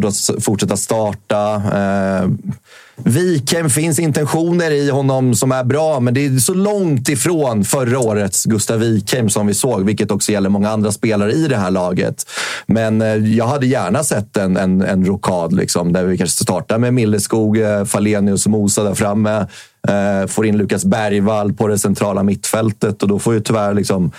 fortsätta 0.40 0.76
starta. 0.76 1.54
Eh, 1.54 2.28
Wikheim 2.96 3.70
finns 3.70 3.98
intentioner 3.98 4.70
i 4.70 4.90
honom 4.90 5.34
som 5.34 5.52
är 5.52 5.64
bra, 5.64 6.00
men 6.00 6.14
det 6.14 6.26
är 6.26 6.38
så 6.38 6.54
långt 6.54 7.08
ifrån 7.08 7.64
förra 7.64 7.98
årets 7.98 8.44
Gustav 8.44 8.78
Wikheim 8.78 9.30
som 9.30 9.46
vi 9.46 9.54
såg, 9.54 9.84
vilket 9.84 10.10
också 10.10 10.32
gäller 10.32 10.48
många 10.48 10.70
andra 10.70 10.92
spelare 10.92 11.32
i 11.32 11.48
det 11.48 11.56
här 11.56 11.70
laget. 11.70 12.24
Men 12.66 13.02
eh, 13.02 13.16
jag 13.16 13.46
hade 13.46 13.66
gärna 13.66 14.04
sett 14.04 14.36
en, 14.36 14.56
en, 14.56 14.82
en 14.82 15.04
rokad 15.04 15.52
liksom, 15.52 15.92
där 15.92 16.04
vi 16.04 16.18
kanske 16.18 16.42
startar 16.44 16.78
med 16.78 16.94
Milleskog, 16.94 17.58
eh, 17.58 17.84
Falenius 17.84 18.46
och 18.46 18.52
Mosa 18.52 18.82
där 18.82 18.94
framme. 18.94 19.46
Eh, 19.88 20.26
får 20.26 20.46
in 20.46 20.58
Lukas 20.58 20.84
Bergvall 20.84 21.52
på 21.52 21.68
det 21.68 21.78
centrala 21.78 22.22
mittfältet 22.22 23.02
och 23.02 23.08
då 23.08 23.18
får 23.18 23.34
ju 23.34 23.40
tyvärr 23.40 23.74
liksom 23.74 24.12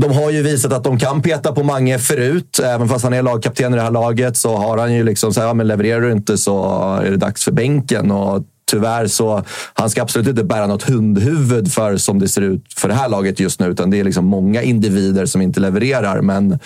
de 0.00 0.12
har 0.12 0.30
ju 0.30 0.42
visat 0.42 0.72
att 0.72 0.84
de 0.84 0.98
kan 0.98 1.22
peta 1.22 1.52
på 1.52 1.62
Mange 1.62 1.98
förut. 1.98 2.60
Även 2.64 2.88
fast 2.88 3.04
han 3.04 3.12
är 3.12 3.22
lagkapten 3.22 3.74
i 3.74 3.76
det 3.76 3.82
här 3.82 3.90
laget 3.90 4.36
så 4.36 4.56
har 4.56 4.78
han 4.78 4.94
ju 4.94 5.04
liksom 5.04 5.34
så 5.34 5.40
här, 5.40 5.46
ja, 5.46 5.54
men 5.54 5.68
levererar 5.68 6.00
du 6.00 6.12
inte 6.12 6.38
så 6.38 6.84
är 7.04 7.10
det 7.10 7.16
dags 7.16 7.44
för 7.44 7.52
bänken. 7.52 8.10
Och 8.10 8.44
tyvärr 8.70 9.06
så, 9.06 9.44
han 9.74 9.90
ska 9.90 10.02
absolut 10.02 10.28
inte 10.28 10.44
bära 10.44 10.66
något 10.66 10.82
hundhuvud 10.82 11.72
för 11.72 11.96
som 11.96 12.18
det 12.18 12.28
ser 12.28 12.42
ut 12.42 12.74
för 12.76 12.88
det 12.88 12.94
här 12.94 13.08
laget 13.08 13.40
just 13.40 13.60
nu. 13.60 13.66
Utan 13.66 13.90
det 13.90 14.00
är 14.00 14.04
liksom 14.04 14.24
många 14.24 14.62
individer 14.62 15.26
som 15.26 15.42
inte 15.42 15.60
levererar. 15.60 16.20
Men 16.20 16.58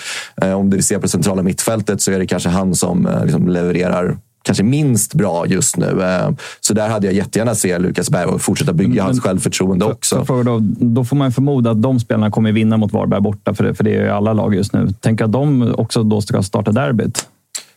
eh, 0.42 0.52
om 0.52 0.70
vi 0.70 0.82
ser 0.82 0.96
på 0.96 1.02
det 1.02 1.08
centrala 1.08 1.42
mittfältet 1.42 2.02
så 2.02 2.12
är 2.12 2.18
det 2.18 2.26
kanske 2.26 2.48
han 2.48 2.74
som 2.74 3.06
eh, 3.06 3.24
liksom 3.24 3.48
levererar 3.48 4.16
kanske 4.42 4.64
minst 4.64 5.14
bra 5.14 5.46
just 5.46 5.76
nu. 5.76 6.02
Eh, 6.02 6.30
så 6.60 6.74
där 6.74 6.88
hade 6.88 7.06
jag 7.06 7.14
jättegärna 7.14 7.54
se 7.54 7.78
Lukas 7.78 8.10
Berg 8.10 8.24
och 8.24 8.42
fortsätta 8.42 8.72
bygga 8.72 8.94
men, 8.94 9.04
hans 9.04 9.20
självförtroende 9.20 9.84
också. 9.84 10.16
För, 10.16 10.24
för 10.24 10.44
då, 10.44 10.58
då, 10.80 11.04
får 11.04 11.16
man 11.16 11.32
förmoda 11.32 11.70
att 11.70 11.82
de 11.82 12.00
spelarna 12.00 12.30
kommer 12.30 12.52
vinna 12.52 12.76
mot 12.76 12.92
Varberg 12.92 13.20
borta, 13.20 13.54
för 13.54 13.64
det, 13.64 13.74
för 13.74 13.84
det 13.84 13.94
är 13.94 14.02
ju 14.02 14.10
alla 14.10 14.32
lag 14.32 14.54
just 14.54 14.72
nu. 14.72 14.88
Tänk 15.00 15.20
att 15.20 15.32
de 15.32 15.74
också 15.74 16.02
då 16.02 16.20
ska 16.20 16.42
starta 16.42 16.72
derbyt. 16.72 17.28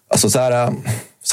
Alltså 0.10 0.30
så 0.30 0.40
här, 0.40 0.70
så 0.70 0.74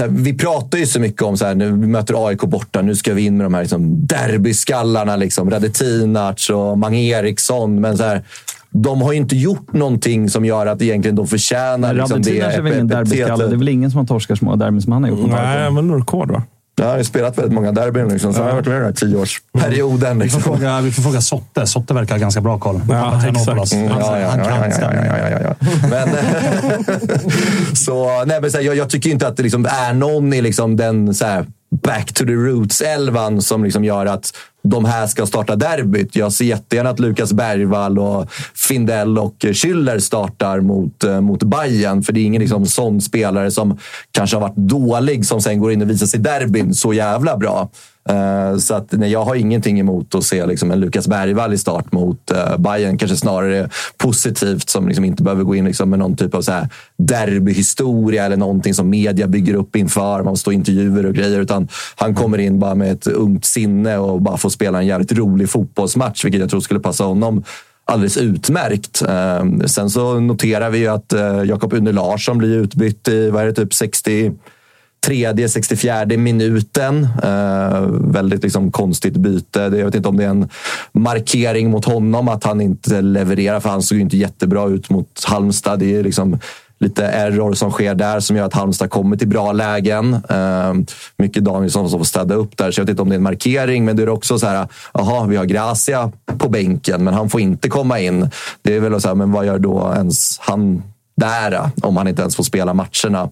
här, 0.02 0.08
vi 0.08 0.34
pratar 0.34 0.78
ju 0.78 0.86
så 0.86 1.00
mycket 1.00 1.22
om 1.22 1.36
så 1.36 1.44
här, 1.44 1.54
nu 1.54 1.70
vi 1.70 1.86
möter 1.86 2.28
AIK 2.28 2.40
borta, 2.40 2.82
nu 2.82 2.94
ska 2.94 3.14
vi 3.14 3.26
in 3.26 3.36
med 3.36 3.46
de 3.46 3.54
här 3.54 3.60
liksom, 3.60 4.06
derbyskallarna. 4.06 5.16
Liksom, 5.16 5.50
Radetinac 5.50 6.50
och 6.50 6.78
Mange 6.78 6.98
Eriksson. 6.98 7.80
Men 7.80 7.98
så 7.98 8.04
här, 8.04 8.24
de 8.70 9.02
har 9.02 9.12
ju 9.12 9.18
inte 9.18 9.36
gjort 9.36 9.72
någonting 9.72 10.28
som 10.28 10.44
gör 10.44 10.66
att 10.66 10.82
egentligen 10.82 11.16
de 11.16 11.26
förtjänar 11.26 11.94
liksom, 11.94 12.22
det. 12.22 12.40
är 12.40 12.62
väl 12.62 12.72
ingen 12.72 12.88
derbyskalle? 12.88 13.46
Det 13.46 13.54
är 13.54 13.56
väl 13.56 13.68
ingen 13.68 13.90
som 13.90 13.98
har 13.98 14.06
torskat 14.06 14.38
så 14.38 14.44
många 14.44 14.56
derbyn 14.56 14.82
som 14.82 14.92
han 14.92 15.02
har 15.02 15.10
gjort? 15.10 15.30
Nej, 15.30 15.70
men 15.70 15.94
rekord 15.94 16.30
va? 16.30 16.42
Jag 16.80 16.86
har 16.90 16.98
ju 16.98 17.04
spelat 17.04 17.38
väldigt 17.38 17.52
många 17.52 17.72
derbyn, 17.72 18.08
liksom, 18.08 18.34
så 18.34 18.40
jag 18.40 18.46
har 18.46 18.52
varit 18.52 18.66
med 18.66 18.74
i 18.74 18.78
den 18.78 18.84
här 18.86 18.92
tioårsperioden. 18.92 20.18
Vi 20.18 20.28
får 20.30 20.36
Liksom. 20.38 20.42
fråga, 20.56 20.80
vi 20.80 20.90
får 20.92 21.02
fråga 21.02 21.20
Sotte. 21.20 21.66
Sotte 21.66 21.94
verkar 21.94 22.14
ha 22.14 22.20
ganska 22.20 22.40
bra 22.40 22.58
koll. 22.58 22.80
Ja, 22.88 23.20
Trenopolos. 23.22 23.72
Mm, 23.72 23.90
Han- 23.90 24.00
ja, 24.00 24.18
ja, 24.20 24.28
han 24.28 24.38
ja, 24.38 24.44
kan 24.44 24.70
ja, 24.70 24.94
ja, 24.94 25.16
ja, 25.18 25.30
ja, 25.30 25.38
ja, 25.40 25.54
ja. 25.60 25.88
Men, 25.90 26.08
så, 27.76 28.24
nej, 28.24 28.40
men 28.40 28.50
så 28.50 28.56
här, 28.56 28.64
jag, 28.64 28.76
jag 28.76 28.90
tycker 28.90 29.10
inte 29.10 29.26
att 29.28 29.36
det 29.36 29.42
liksom 29.42 29.66
är 29.66 29.92
någon 29.92 30.32
i 30.32 30.40
liksom 30.42 30.76
den 30.76 31.14
så 31.14 31.24
här, 31.24 31.46
back 31.82 32.12
to 32.12 32.24
the 32.24 32.32
roots-elvan 32.32 33.40
som 33.40 33.64
liksom 33.64 33.84
gör 33.84 34.06
att 34.06 34.32
de 34.62 34.84
här 34.84 35.06
ska 35.06 35.26
starta 35.26 35.56
derbyt. 35.56 36.16
Jag 36.16 36.32
ser 36.32 36.44
jättegärna 36.44 36.90
att 36.90 37.00
Lukas 37.00 37.32
Bergvall, 37.32 37.98
och 37.98 38.30
Findell 38.54 39.18
och 39.18 39.36
Schüller 39.38 39.98
startar 39.98 40.60
mot, 40.60 41.04
eh, 41.04 41.20
mot 41.20 41.42
Bayern 41.42 42.02
För 42.02 42.12
det 42.12 42.20
är 42.20 42.24
ingen 42.24 42.42
liksom, 42.42 42.66
sån 42.66 43.00
spelare 43.00 43.50
som 43.50 43.78
kanske 44.12 44.36
har 44.36 44.40
varit 44.40 44.56
dålig 44.56 45.26
som 45.26 45.40
sen 45.40 45.60
går 45.60 45.72
in 45.72 45.82
och 45.82 45.90
visar 45.90 46.06
sig 46.06 46.20
i 46.20 46.22
derbyn 46.22 46.74
så 46.74 46.92
jävla 46.92 47.36
bra. 47.36 47.70
Eh, 48.08 48.56
så 48.56 48.74
att, 48.74 48.92
nej, 48.92 49.12
jag 49.12 49.24
har 49.24 49.34
ingenting 49.34 49.80
emot 49.80 50.14
att 50.14 50.24
se 50.24 50.46
liksom, 50.46 50.70
en 50.70 50.80
Lukas 50.80 51.08
Bergvall 51.08 51.52
i 51.52 51.58
start 51.58 51.92
mot 51.92 52.32
uh, 52.32 52.56
Bayern 52.56 52.98
Kanske 52.98 53.16
snarare 53.16 53.68
positivt 53.96 54.70
som 54.70 54.88
liksom 54.88 55.04
inte 55.04 55.22
behöver 55.22 55.44
gå 55.44 55.54
in 55.54 55.64
liksom, 55.64 55.90
med 55.90 55.98
någon 55.98 56.16
typ 56.16 56.34
av 56.34 56.42
så 56.42 56.52
här 56.52 56.68
derbyhistoria 56.98 58.24
eller 58.24 58.36
någonting 58.36 58.74
som 58.74 58.90
media 58.90 59.26
bygger 59.26 59.54
upp 59.54 59.76
inför. 59.76 60.22
Man 60.22 60.36
står 60.36 60.54
intervjuer 60.54 61.06
och 61.06 61.14
grejer. 61.14 61.40
Utan 61.40 61.68
han 61.96 62.14
kommer 62.14 62.38
in 62.38 62.58
bara 62.58 62.74
med 62.74 62.92
ett 62.92 63.06
ungt 63.06 63.44
sinne 63.44 63.98
och 63.98 64.22
bara 64.22 64.36
får 64.36 64.49
spela 64.52 64.78
en 64.78 64.86
jävligt 64.86 65.12
rolig 65.12 65.50
fotbollsmatch. 65.50 66.24
Vilket 66.24 66.40
jag 66.40 66.50
tror 66.50 66.60
skulle 66.60 66.80
passa 66.80 67.04
honom 67.04 67.44
alldeles 67.84 68.16
utmärkt. 68.16 69.02
Ehm, 69.08 69.68
sen 69.68 69.90
så 69.90 70.20
noterar 70.20 70.70
vi 70.70 70.78
ju 70.78 70.88
att 70.88 71.12
eh, 71.12 71.42
Jakob 71.42 71.72
Une 71.72 71.92
Larsson 71.92 72.38
blir 72.38 72.56
utbytt 72.56 73.08
i 73.08 73.30
vad 73.30 73.42
är 73.42 73.46
det, 73.46 73.52
typ 73.52 73.74
60 73.74 74.32
tredje, 75.00 75.48
64 75.48 76.06
minuten. 76.06 77.08
Eh, 77.22 77.86
väldigt 77.90 78.42
liksom 78.42 78.72
konstigt 78.72 79.16
byte. 79.16 79.60
Jag 79.60 79.70
vet 79.70 79.94
inte 79.94 80.08
om 80.08 80.16
det 80.16 80.24
är 80.24 80.28
en 80.28 80.48
markering 80.92 81.70
mot 81.70 81.84
honom 81.84 82.28
att 82.28 82.44
han 82.44 82.60
inte 82.60 83.00
levererar, 83.00 83.60
för 83.60 83.68
han 83.68 83.82
såg 83.82 83.96
ju 83.96 84.02
inte 84.02 84.16
jättebra 84.16 84.68
ut 84.68 84.90
mot 84.90 85.24
Halmstad. 85.24 85.78
Det 85.78 85.96
är 85.96 86.02
liksom 86.02 86.38
lite 86.80 87.06
error 87.06 87.52
som 87.52 87.70
sker 87.70 87.94
där 87.94 88.20
som 88.20 88.36
gör 88.36 88.44
att 88.46 88.54
Halmstad 88.54 88.90
kommer 88.90 89.16
till 89.16 89.28
bra 89.28 89.52
lägen. 89.52 90.14
Eh, 90.28 90.74
mycket 91.16 91.44
Danielsson 91.44 91.90
som 91.90 92.00
får 92.00 92.04
städa 92.04 92.34
upp 92.34 92.56
där, 92.56 92.70
så 92.70 92.80
jag 92.80 92.84
vet 92.84 92.90
inte 92.90 93.02
om 93.02 93.08
det 93.08 93.14
är 93.14 93.16
en 93.16 93.22
markering. 93.22 93.84
Men 93.84 93.96
det 93.96 94.02
är 94.02 94.08
också 94.08 94.38
så 94.38 94.46
här, 94.46 94.68
jaha, 94.94 95.26
vi 95.26 95.36
har 95.36 95.44
Gracia 95.44 96.12
på 96.38 96.48
bänken, 96.48 97.04
men 97.04 97.14
han 97.14 97.30
får 97.30 97.40
inte 97.40 97.68
komma 97.68 98.00
in. 98.00 98.30
Det 98.62 98.76
är 98.76 98.80
väl 98.80 99.00
så 99.00 99.08
här, 99.08 99.14
men 99.14 99.32
vad 99.32 99.46
gör 99.46 99.58
då 99.58 99.92
ens 99.96 100.38
han 100.40 100.82
där 101.20 101.70
om 101.82 101.96
han 101.96 102.08
inte 102.08 102.22
ens 102.22 102.36
får 102.36 102.44
spela 102.44 102.74
matcherna. 102.74 103.30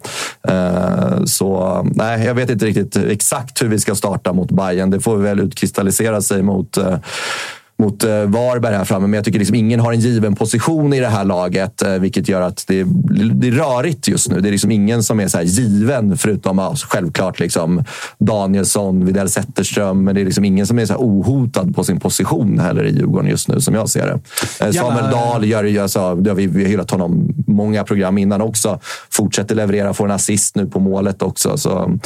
Ehm, 0.49 1.27
så 1.27 1.81
nej, 1.95 2.27
jag 2.27 2.35
vet 2.35 2.51
inte 2.51 2.67
riktigt 2.67 2.97
exakt 2.97 3.63
hur 3.63 3.69
vi 3.69 3.79
ska 3.79 3.95
starta 3.95 4.33
mot 4.33 4.51
Bayern. 4.51 4.91
Det 4.91 5.01
får 5.01 5.17
väl 5.17 5.41
utkristallisera 5.41 6.21
sig 6.23 6.43
mot 6.43 6.77
eh, 6.77 6.99
mot 7.83 8.05
eh, 8.05 8.23
Varberg 8.25 8.75
här 8.75 8.85
framme, 8.85 9.07
men 9.07 9.17
jag 9.17 9.25
tycker 9.25 9.39
liksom 9.39 9.55
ingen 9.55 9.81
har 9.81 9.93
en 9.93 10.01
given 10.01 10.35
position 10.35 10.93
i 10.93 11.01
det 11.01 11.09
här 11.09 11.25
laget, 11.25 11.83
eh, 11.83 11.93
vilket 11.95 12.29
gör 12.29 12.41
att 12.41 12.65
det 12.67 12.81
är, 12.81 12.87
det 13.33 13.49
är 13.49 13.53
rörigt 13.53 14.09
just 14.09 14.31
nu. 14.31 14.41
Det 14.41 14.49
är 14.49 14.51
liksom 14.51 14.71
ingen 14.71 15.03
som 15.03 15.21
är 15.21 15.29
så 15.29 15.41
given, 15.41 16.19
förutom 16.19 16.77
självklart 16.77 17.41
liksom 17.41 17.85
Danielsson, 18.19 19.05
Widell 19.05 19.29
Zetterström, 19.29 20.05
men 20.05 20.15
det 20.15 20.21
är 20.21 20.25
liksom 20.25 20.45
ingen 20.45 20.67
som 20.67 20.79
är 20.79 20.87
så 20.87 20.95
ohotad 20.95 21.75
på 21.77 21.85
sin 21.85 22.01
position 22.01 22.59
heller 22.59 22.85
i 22.85 22.95
Djurgården 22.95 23.31
just 23.31 23.49
nu, 23.49 23.61
som 23.61 23.75
jag 23.75 23.89
ser 23.89 24.07
det. 24.07 24.21
Eh, 24.65 24.73
Samuel 24.73 25.11
Dahl 25.11 25.45
gör 25.45 25.65
ju, 25.65 25.79
alltså, 25.79 26.15
det 26.15 26.31
har 26.31 26.35
vi, 26.35 26.47
vi 26.47 26.63
har 26.63 26.71
hyllat 26.71 26.91
honom 26.91 27.35
många 27.47 27.85
program 27.85 28.19
innan 28.19 28.41
också. 28.41 28.81
Fortsätter 29.11 29.55
leverera, 29.55 29.95
får 29.95 30.05
en 30.05 30.11
assist 30.11 30.57
nu 30.57 30.67
på 30.67 30.81
målet 30.81 31.23
också. 31.23 31.57
Så, 31.57 31.99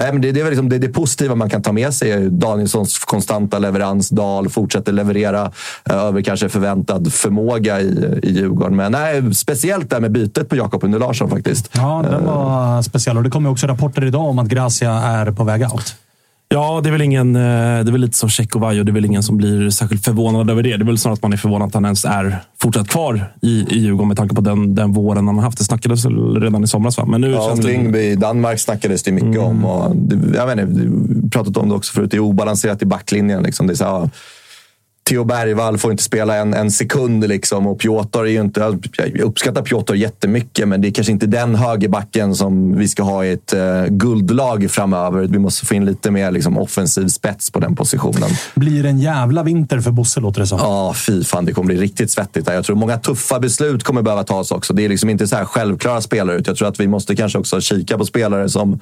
nej, 0.00 0.12
men 0.12 0.20
det, 0.20 0.32
det 0.32 0.40
är 0.40 0.44
väl 0.44 0.50
liksom 0.50 0.68
det, 0.68 0.78
det 0.78 0.88
positiva 0.88 1.34
man 1.34 1.50
kan 1.50 1.62
ta 1.62 1.72
med 1.72 1.94
sig. 1.94 2.30
Danielssons 2.30 2.98
konstanta 2.98 3.58
leverans. 3.58 4.08
Dahl 4.08 4.48
fortsätter 4.48 4.92
leverera 4.92 5.17
eh, 5.24 5.50
över 5.84 6.22
kanske 6.22 6.48
förväntad 6.48 7.12
förmåga 7.12 7.80
i, 7.80 8.20
i 8.22 8.32
Djurgården. 8.32 8.76
Men 8.76 8.92
nej, 8.92 9.34
speciellt 9.34 9.90
där 9.90 10.00
med 10.00 10.12
bytet 10.12 10.48
på 10.48 10.56
Jakob 10.56 10.84
Une 10.84 10.98
Larsson 10.98 11.30
faktiskt. 11.30 11.70
Ja, 11.72 12.04
den 12.10 12.24
var 12.24 12.82
speciell. 12.82 13.16
Och 13.16 13.22
det 13.22 13.30
kommer 13.30 13.50
också 13.50 13.66
rapporter 13.66 14.04
idag 14.04 14.28
om 14.28 14.38
att 14.38 14.48
Gracia 14.48 14.92
är 14.92 15.32
på 15.32 15.44
väg 15.44 15.62
out. 15.62 15.94
Ja, 16.50 16.80
det 16.82 16.88
är 16.88 16.92
väl 16.92 17.02
ingen, 17.02 17.36
eh, 17.36 17.42
det 17.42 17.90
är 17.90 17.92
väl 17.92 18.00
lite 18.00 18.18
som 18.18 18.28
Tjeckovaj 18.28 18.78
och 18.78 18.84
det 18.86 18.90
är 18.90 18.94
väl 18.94 19.04
ingen 19.04 19.22
som 19.22 19.36
blir 19.36 19.70
särskilt 19.70 20.04
förvånad 20.04 20.50
över 20.50 20.62
det. 20.62 20.76
Det 20.76 20.82
är 20.82 20.86
väl 20.86 20.98
snarare 20.98 21.14
att 21.14 21.22
man 21.22 21.32
är 21.32 21.36
förvånad 21.36 21.68
att 21.68 21.74
han 21.74 21.84
ens 21.84 22.04
är 22.04 22.38
fortsatt 22.62 22.88
kvar 22.88 23.32
i, 23.42 23.48
i 23.48 23.78
Djurgården 23.78 24.08
med 24.08 24.16
tanke 24.16 24.34
på 24.34 24.40
den, 24.40 24.74
den 24.74 24.92
våren 24.92 25.26
han 25.26 25.36
har 25.36 25.42
haft. 25.42 25.58
Det 25.58 25.64
snackades 25.64 26.06
redan 26.40 26.64
i 26.64 26.66
somras, 26.66 26.98
va? 26.98 27.04
Men 27.06 27.20
nu 27.20 27.30
Ja, 27.30 27.48
känns. 27.48 27.64
Lyngby 27.64 27.98
i 27.98 28.14
Danmark 28.14 28.60
snackades 28.60 29.02
det 29.02 29.12
mycket 29.12 29.40
om. 29.40 29.64
Och 29.64 29.96
det, 29.96 30.36
jag 30.36 30.46
vet 30.46 30.58
inte, 30.58 30.82
vi 30.82 31.30
pratat 31.30 31.56
om 31.56 31.68
det 31.68 31.74
också 31.74 31.92
förut. 31.92 32.10
Det 32.10 32.16
är 32.16 32.20
obalanserat 32.20 32.82
i 32.82 32.86
backlinjen. 32.86 33.42
Liksom. 33.42 33.66
Det 33.66 33.72
är 33.72 33.76
så 33.76 33.84
här, 33.84 34.10
Theo 35.08 35.24
Bergvall 35.24 35.78
får 35.78 35.90
inte 35.90 36.02
spela 36.02 36.36
en, 36.36 36.54
en 36.54 36.70
sekund. 36.70 37.28
Liksom. 37.28 37.66
Och 37.66 37.80
Piotr 37.80 38.18
är 38.18 38.24
ju 38.24 38.40
inte... 38.40 38.78
Jag 38.96 39.20
uppskattar 39.20 39.62
Piotr 39.62 39.94
jättemycket, 39.94 40.68
men 40.68 40.80
det 40.80 40.88
är 40.88 40.92
kanske 40.92 41.12
inte 41.12 41.26
den 41.26 41.54
högerbacken 41.54 42.34
som 42.34 42.78
vi 42.78 42.88
ska 42.88 43.02
ha 43.02 43.24
i 43.24 43.32
ett 43.32 43.54
uh, 43.54 43.86
guldlag 43.86 44.70
framöver. 44.70 45.22
Vi 45.22 45.38
måste 45.38 45.66
få 45.66 45.74
in 45.74 45.84
lite 45.84 46.10
mer 46.10 46.30
liksom, 46.30 46.58
offensiv 46.58 47.08
spets 47.08 47.50
på 47.50 47.60
den 47.60 47.76
positionen. 47.76 48.30
Blir 48.54 48.86
en 48.86 48.98
jävla 48.98 49.42
vinter 49.42 49.80
för 49.80 49.90
Bosse, 49.90 50.20
låter 50.20 50.40
det 50.40 50.46
som. 50.46 50.58
Ja, 50.58 50.94
fy 50.94 51.24
fan. 51.24 51.44
Det 51.44 51.52
kommer 51.52 51.66
bli 51.66 51.76
riktigt 51.76 52.10
svettigt. 52.10 52.46
Där. 52.46 52.54
Jag 52.54 52.64
tror 52.64 52.76
många 52.76 52.98
tuffa 52.98 53.40
beslut 53.40 53.84
kommer 53.84 54.02
behöva 54.02 54.24
tas 54.24 54.50
också. 54.50 54.72
Det 54.72 54.84
är 54.84 54.88
liksom 54.88 55.10
inte 55.10 55.26
så 55.26 55.36
här 55.36 55.44
självklara 55.44 56.00
spelare. 56.00 56.36
Ut. 56.36 56.46
Jag 56.46 56.56
tror 56.56 56.68
att 56.68 56.80
vi 56.80 56.88
måste 56.88 57.16
kanske 57.16 57.38
också 57.38 57.60
kika 57.60 57.98
på 57.98 58.04
spelare 58.04 58.48
som 58.48 58.80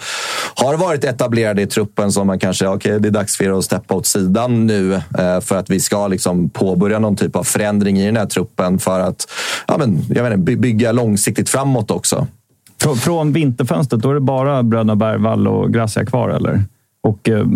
har 0.55 0.77
varit 0.77 1.05
etablerade 1.05 1.63
i 1.63 1.67
truppen. 1.67 2.13
Som 2.13 2.27
man 2.27 2.39
kanske, 2.39 2.67
okej, 2.67 2.77
okay, 2.77 2.99
det 2.99 3.09
är 3.09 3.13
dags 3.13 3.37
för 3.37 3.45
er 3.45 3.59
att 3.59 3.65
steppa 3.65 3.95
åt 3.95 4.07
sidan 4.07 4.67
nu. 4.67 4.95
Eh, 4.95 5.41
för 5.41 5.57
att 5.57 5.71
vi 5.71 5.81
ska 5.81 6.09
liksom 6.17 6.49
påbörja 6.49 6.99
någon 6.99 7.17
typ 7.17 7.37
av 7.37 7.45
förändring 7.45 7.99
i 7.99 8.07
den 8.07 8.17
här 8.17 8.27
truppen. 8.27 8.79
För 8.79 9.01
att 9.01 9.27
ja, 9.67 9.79
men, 9.79 9.99
jag 10.09 10.25
vet 10.25 10.35
inte, 10.39 10.57
bygga 10.57 10.93
långsiktigt 10.93 11.49
framåt 11.49 11.91
också. 11.91 12.27
Från, 12.99 13.33
vinterfönstret, 13.33 14.03
då 14.03 14.11
är 14.11 14.15
det 14.15 14.21
bara 14.21 14.63
bröderna 14.63 14.97
Bergvall 14.97 15.49
och 15.49 15.73
Gracia 15.73 16.05
kvar, 16.05 16.29
eller? 16.29 16.65
Och 17.03 17.29
eh, 17.29 17.47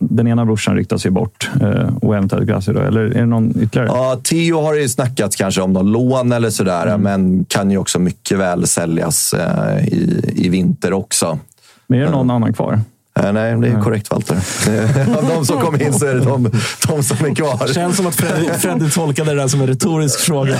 den 0.00 0.28
ena 0.28 0.44
brorsan 0.44 0.76
ryktas 0.76 1.06
ju 1.06 1.10
bort. 1.10 1.50
Eh, 1.60 1.96
och 2.02 2.16
eventuellt 2.16 2.46
Gracia 2.46 2.74
då. 2.74 2.80
Eller 2.80 3.00
är 3.00 3.20
det 3.20 3.26
någon 3.26 3.50
ytterligare? 3.50 3.88
Ja, 3.88 4.20
Theo 4.22 4.60
har 4.60 4.74
ju 4.74 4.88
snackats 4.88 5.36
kanske 5.36 5.60
om 5.60 5.72
någon 5.72 5.92
lån 5.92 6.32
eller 6.32 6.50
sådär. 6.50 6.86
Mm. 6.86 7.00
Men 7.00 7.44
kan 7.44 7.70
ju 7.70 7.78
också 7.78 7.98
mycket 7.98 8.38
väl 8.38 8.66
säljas 8.66 9.32
eh, 9.32 9.88
i, 9.88 10.32
i 10.34 10.48
vinter 10.48 10.92
också. 10.92 11.38
Men 11.86 12.00
är 12.00 12.04
det 12.04 12.10
någon 12.10 12.30
annan 12.30 12.52
kvar? 12.52 12.80
Eh, 13.20 13.32
nej, 13.32 13.56
det 13.60 13.68
är 13.68 13.80
korrekt 13.80 14.10
Walter. 14.10 14.36
Av 15.18 15.28
de 15.28 15.46
som 15.46 15.60
kom 15.60 15.80
in 15.80 15.92
så 15.92 16.06
är 16.06 16.14
det 16.14 16.20
de, 16.20 16.50
de 16.88 17.02
som 17.02 17.26
är 17.26 17.34
kvar. 17.34 17.72
Känns 17.74 17.96
som 17.96 18.06
att 18.06 18.14
Freddy, 18.14 18.48
Freddy 18.58 18.90
tolkade 18.90 19.30
det 19.30 19.36
där 19.40 19.48
som 19.48 19.60
en 19.60 19.66
retorisk 19.66 20.20
fråga. 20.20 20.56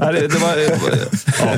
Nej, 0.00 0.12
det, 0.12 0.28
det 0.28 0.38
var, 0.38 0.56
ja. 1.40 1.54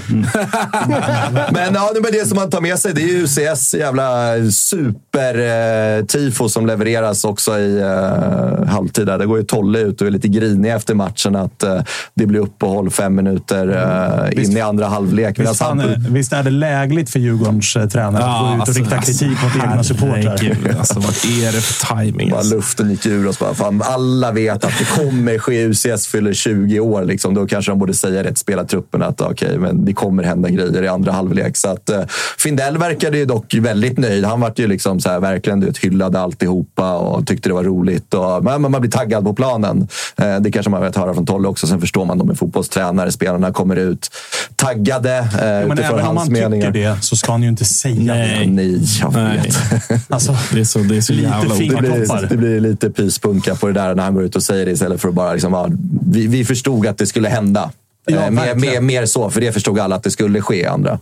Men, 1.53 1.75
ja, 1.75 1.91
det 2.13 2.29
som 2.29 2.37
man 2.37 2.51
tar 2.51 2.61
med 2.61 2.79
sig 2.79 2.95
det 2.95 3.03
är 3.03 3.07
ju 3.07 3.25
UCS 3.25 3.75
jävla 3.75 4.35
super-tifo 4.51 6.49
som 6.49 6.67
levereras 6.67 7.25
också 7.25 7.59
i 7.59 7.83
uh, 7.83 8.65
halvtid. 8.67 9.07
Där. 9.07 9.19
Det 9.19 9.27
går 9.27 9.39
ju 9.39 9.45
Tolle 9.45 9.79
ut 9.79 10.01
och 10.01 10.07
är 10.07 10.11
lite 10.11 10.29
grinig 10.29 10.73
efter 10.73 10.95
matchen 10.95 11.37
att 11.37 11.65
uh, 11.67 11.81
det 12.15 12.27
blir 12.27 12.41
uppehåll 12.41 12.91
fem 12.91 13.15
minuter 13.15 13.69
uh, 13.69 14.45
in 14.45 14.57
i 14.57 14.61
andra 14.61 14.87
halvlek. 14.87 15.39
Visst, 15.39 15.61
är- 15.61 16.11
visst 16.11 16.33
är 16.33 16.43
det 16.43 16.51
lägligt 16.51 17.11
för 17.11 17.19
Djurgårdens 17.19 17.77
eh, 17.77 17.89
tränare 17.89 18.25
att 18.25 18.59
gå 18.59 18.63
ut 18.63 18.69
och 18.69 18.75
rikta 18.75 18.99
kritik 19.03 19.28
mot 19.31 19.65
egna 19.65 19.85
supportrar? 19.85 20.17
herregud, 20.17 20.77
Alltså, 20.79 21.01
vad 21.01 21.11
är 21.45 21.53
det 21.53 21.61
för? 21.61 22.29
Bara 22.31 22.39
Alltså? 22.39 22.55
luften 22.55 22.91
gick 22.91 23.07
ur 23.07 23.27
oss. 23.29 23.39
Bara, 23.39 23.55
fan, 23.55 23.83
alla 23.85 24.33
vet 24.33 24.65
att 24.65 24.79
det 24.79 24.85
kommer 25.03 25.39
ske. 25.39 25.67
UCS 25.67 26.07
fyller 26.07 26.33
20 26.33 26.81
år. 26.81 27.05
Liksom. 27.05 27.35
Då 27.35 27.47
kanske 27.47 27.71
de 27.73 27.79
borde 27.79 27.95
säga 27.95 28.25
rätt 28.25 28.39
spelartruppen 28.39 29.03
att 29.03 29.21
okay, 29.21 29.59
men 29.59 29.85
det 29.85 29.93
kommer 29.93 30.23
hända 30.23 30.49
grejer 30.49 30.83
i 30.83 30.89
andra 30.89 31.13
halvlek. 31.13 31.57
Så 31.57 31.69
att, 31.69 31.91
uh, 31.91 32.01
Findell 32.39 32.79
verkade 32.79 33.19
ju 33.19 33.25
dock 33.25 33.55
väldigt 33.55 33.99
nöjd. 33.99 34.25
Han 34.25 34.41
var 34.41 34.53
ju 34.57 34.67
liksom 34.67 35.01
så 35.01 35.11
här, 35.11 35.21
verkligen 35.21 35.61
du 35.61 35.67
vet, 35.67 35.79
hyllade 35.79 36.21
alltihopa 36.21 36.95
och 36.95 37.27
tyckte 37.27 37.49
det 37.49 37.55
var 37.55 37.65
roligt. 37.65 38.15
Och, 38.15 38.45
men 38.45 38.63
man 38.63 38.81
blir 38.81 38.91
taggad 38.91 39.25
på 39.25 39.35
planen. 39.35 39.89
Uh, 40.23 40.37
det 40.41 40.51
kanske 40.51 40.71
man 40.71 40.83
vet 40.83 40.97
höra 40.97 41.15
från 41.15 41.27
Tolle 41.27 41.49
också. 41.49 41.67
Sen 41.67 41.81
förstår 41.81 42.05
man 42.05 42.19
de 42.19 42.31
är 42.31 42.35
fotbollstränare. 42.35 43.13
Spelarna 43.13 43.53
kommer 43.53 43.77
ut 43.77 44.11
taggade 44.57 45.19
uh, 45.21 45.27
Jo, 45.33 45.69
men 45.69 45.73
utifrån 45.79 45.99
även 45.99 46.11
om 46.11 46.17
hans 46.17 46.31
man 46.31 46.41
meningar. 46.41 46.73
tycker 46.73 46.91
det 46.91 47.03
så 47.03 47.17
ska 47.17 47.33
han 47.33 47.43
ju 47.43 47.49
inte 47.49 47.65
säga 47.65 48.15
Nej. 48.15 48.47
det. 48.47 48.53
Nej, 48.53 48.81
jag 49.01 49.11
Nej. 49.25 49.51
Alltså, 50.09 50.37
Det 50.53 50.61
är 50.61 50.65
så, 50.65 50.79
det 50.79 50.97
är 50.97 51.01
så 51.01 51.13
Lite 51.13 51.29
jävla. 51.29 51.55
Det 51.55 51.59
blir, 51.59 52.29
det 52.29 52.37
blir 52.37 52.61
lite 52.61 52.91
pyspunka 52.91 53.55
på 53.55 53.67
det 53.67 53.73
där 53.73 53.95
när 53.95 54.03
han 54.03 54.15
går 54.15 54.23
ut 54.23 54.37
och 54.37 54.43
säger 54.43 54.67
det 54.67 54.73
istället 54.73 55.01
för 55.01 55.09
att 55.09 55.15
bara 55.15 55.33
liksom, 55.33 55.53
ja, 55.53 55.69
vi, 56.11 56.27
vi 56.27 56.45
förstod 56.45 56.87
att 56.87 56.99
det 56.99 57.07
skulle 57.07 57.29
hända. 57.29 57.71
Ja, 58.07 58.17
Eh, 58.17 58.31
mer, 58.31 58.55
mer, 58.55 58.81
mer 58.81 59.07
så, 59.07 59.31
för 59.31 59.41
det 59.41 59.53
förstod 59.53 59.79
alla 59.79 59.97
att 59.97 60.03
det 60.03 60.11
skulle 60.11 60.41
ske 60.41 60.67
andra. 60.67 60.99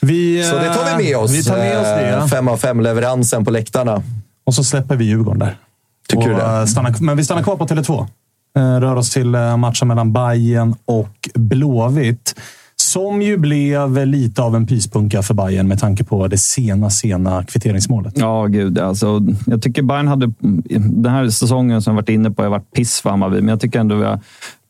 vi, 0.00 0.44
Så 0.50 0.56
det 0.58 0.74
tar 0.74 0.96
vi 0.98 1.04
med 1.04 1.16
oss. 1.16 1.30
Vi 1.32 1.44
tar 1.44 1.56
med 1.56 1.78
oss 1.78 1.84
det. 1.86 2.08
Eh, 2.08 2.26
Fem 2.26 2.48
av 2.48 2.56
fem-leveransen 2.56 3.44
på 3.44 3.50
läktarna. 3.50 4.02
Och 4.46 4.54
så 4.54 4.64
släpper 4.64 4.96
vi 4.96 5.04
Djurgården 5.04 5.38
där. 5.38 5.56
Tycker 6.08 6.28
du 6.28 6.34
Och, 6.34 6.38
det? 6.40 6.44
eh, 6.60 6.64
Stannar, 6.66 6.94
men 7.00 7.16
vi 7.16 7.24
stannar 7.24 7.42
kvar 7.42 7.56
på 7.56 7.66
Tele2. 7.66 8.06
Eh, 8.56 8.80
Rör 8.80 8.96
oss 8.96 9.10
till 9.10 9.34
eh, 9.34 9.56
matchen 9.56 9.88
mellan 9.88 10.12
Bayern 10.12 10.74
och 10.84 11.28
Blåvitt. 11.34 12.34
Som 12.92 13.22
ju 13.22 13.36
blev 13.36 14.06
lite 14.06 14.42
av 14.42 14.56
en 14.56 14.66
pyspunka 14.66 15.22
för 15.22 15.34
Bayern 15.34 15.68
med 15.68 15.78
tanke 15.80 16.04
på 16.04 16.28
det 16.28 16.38
sena, 16.38 16.90
sena 16.90 17.44
kvitteringsmålet. 17.44 18.14
Ja, 18.16 18.46
gud. 18.46 18.78
Alltså, 18.78 19.20
jag 19.46 19.62
tycker 19.62 19.82
Bayern 19.82 20.08
hade... 20.08 20.32
Den 20.78 21.12
här 21.12 21.28
säsongen 21.28 21.82
som 21.82 21.90
jag 21.90 22.02
varit 22.02 22.08
inne 22.08 22.30
på 22.30 22.42
har 22.42 22.50
varit 22.50 22.72
piss 22.72 23.00
för 23.00 23.10
Hammarby, 23.10 23.36
men 23.36 23.48
jag 23.48 23.60
tycker 23.60 23.80
ändå 23.80 23.94
vi 23.94 24.04
har 24.04 24.20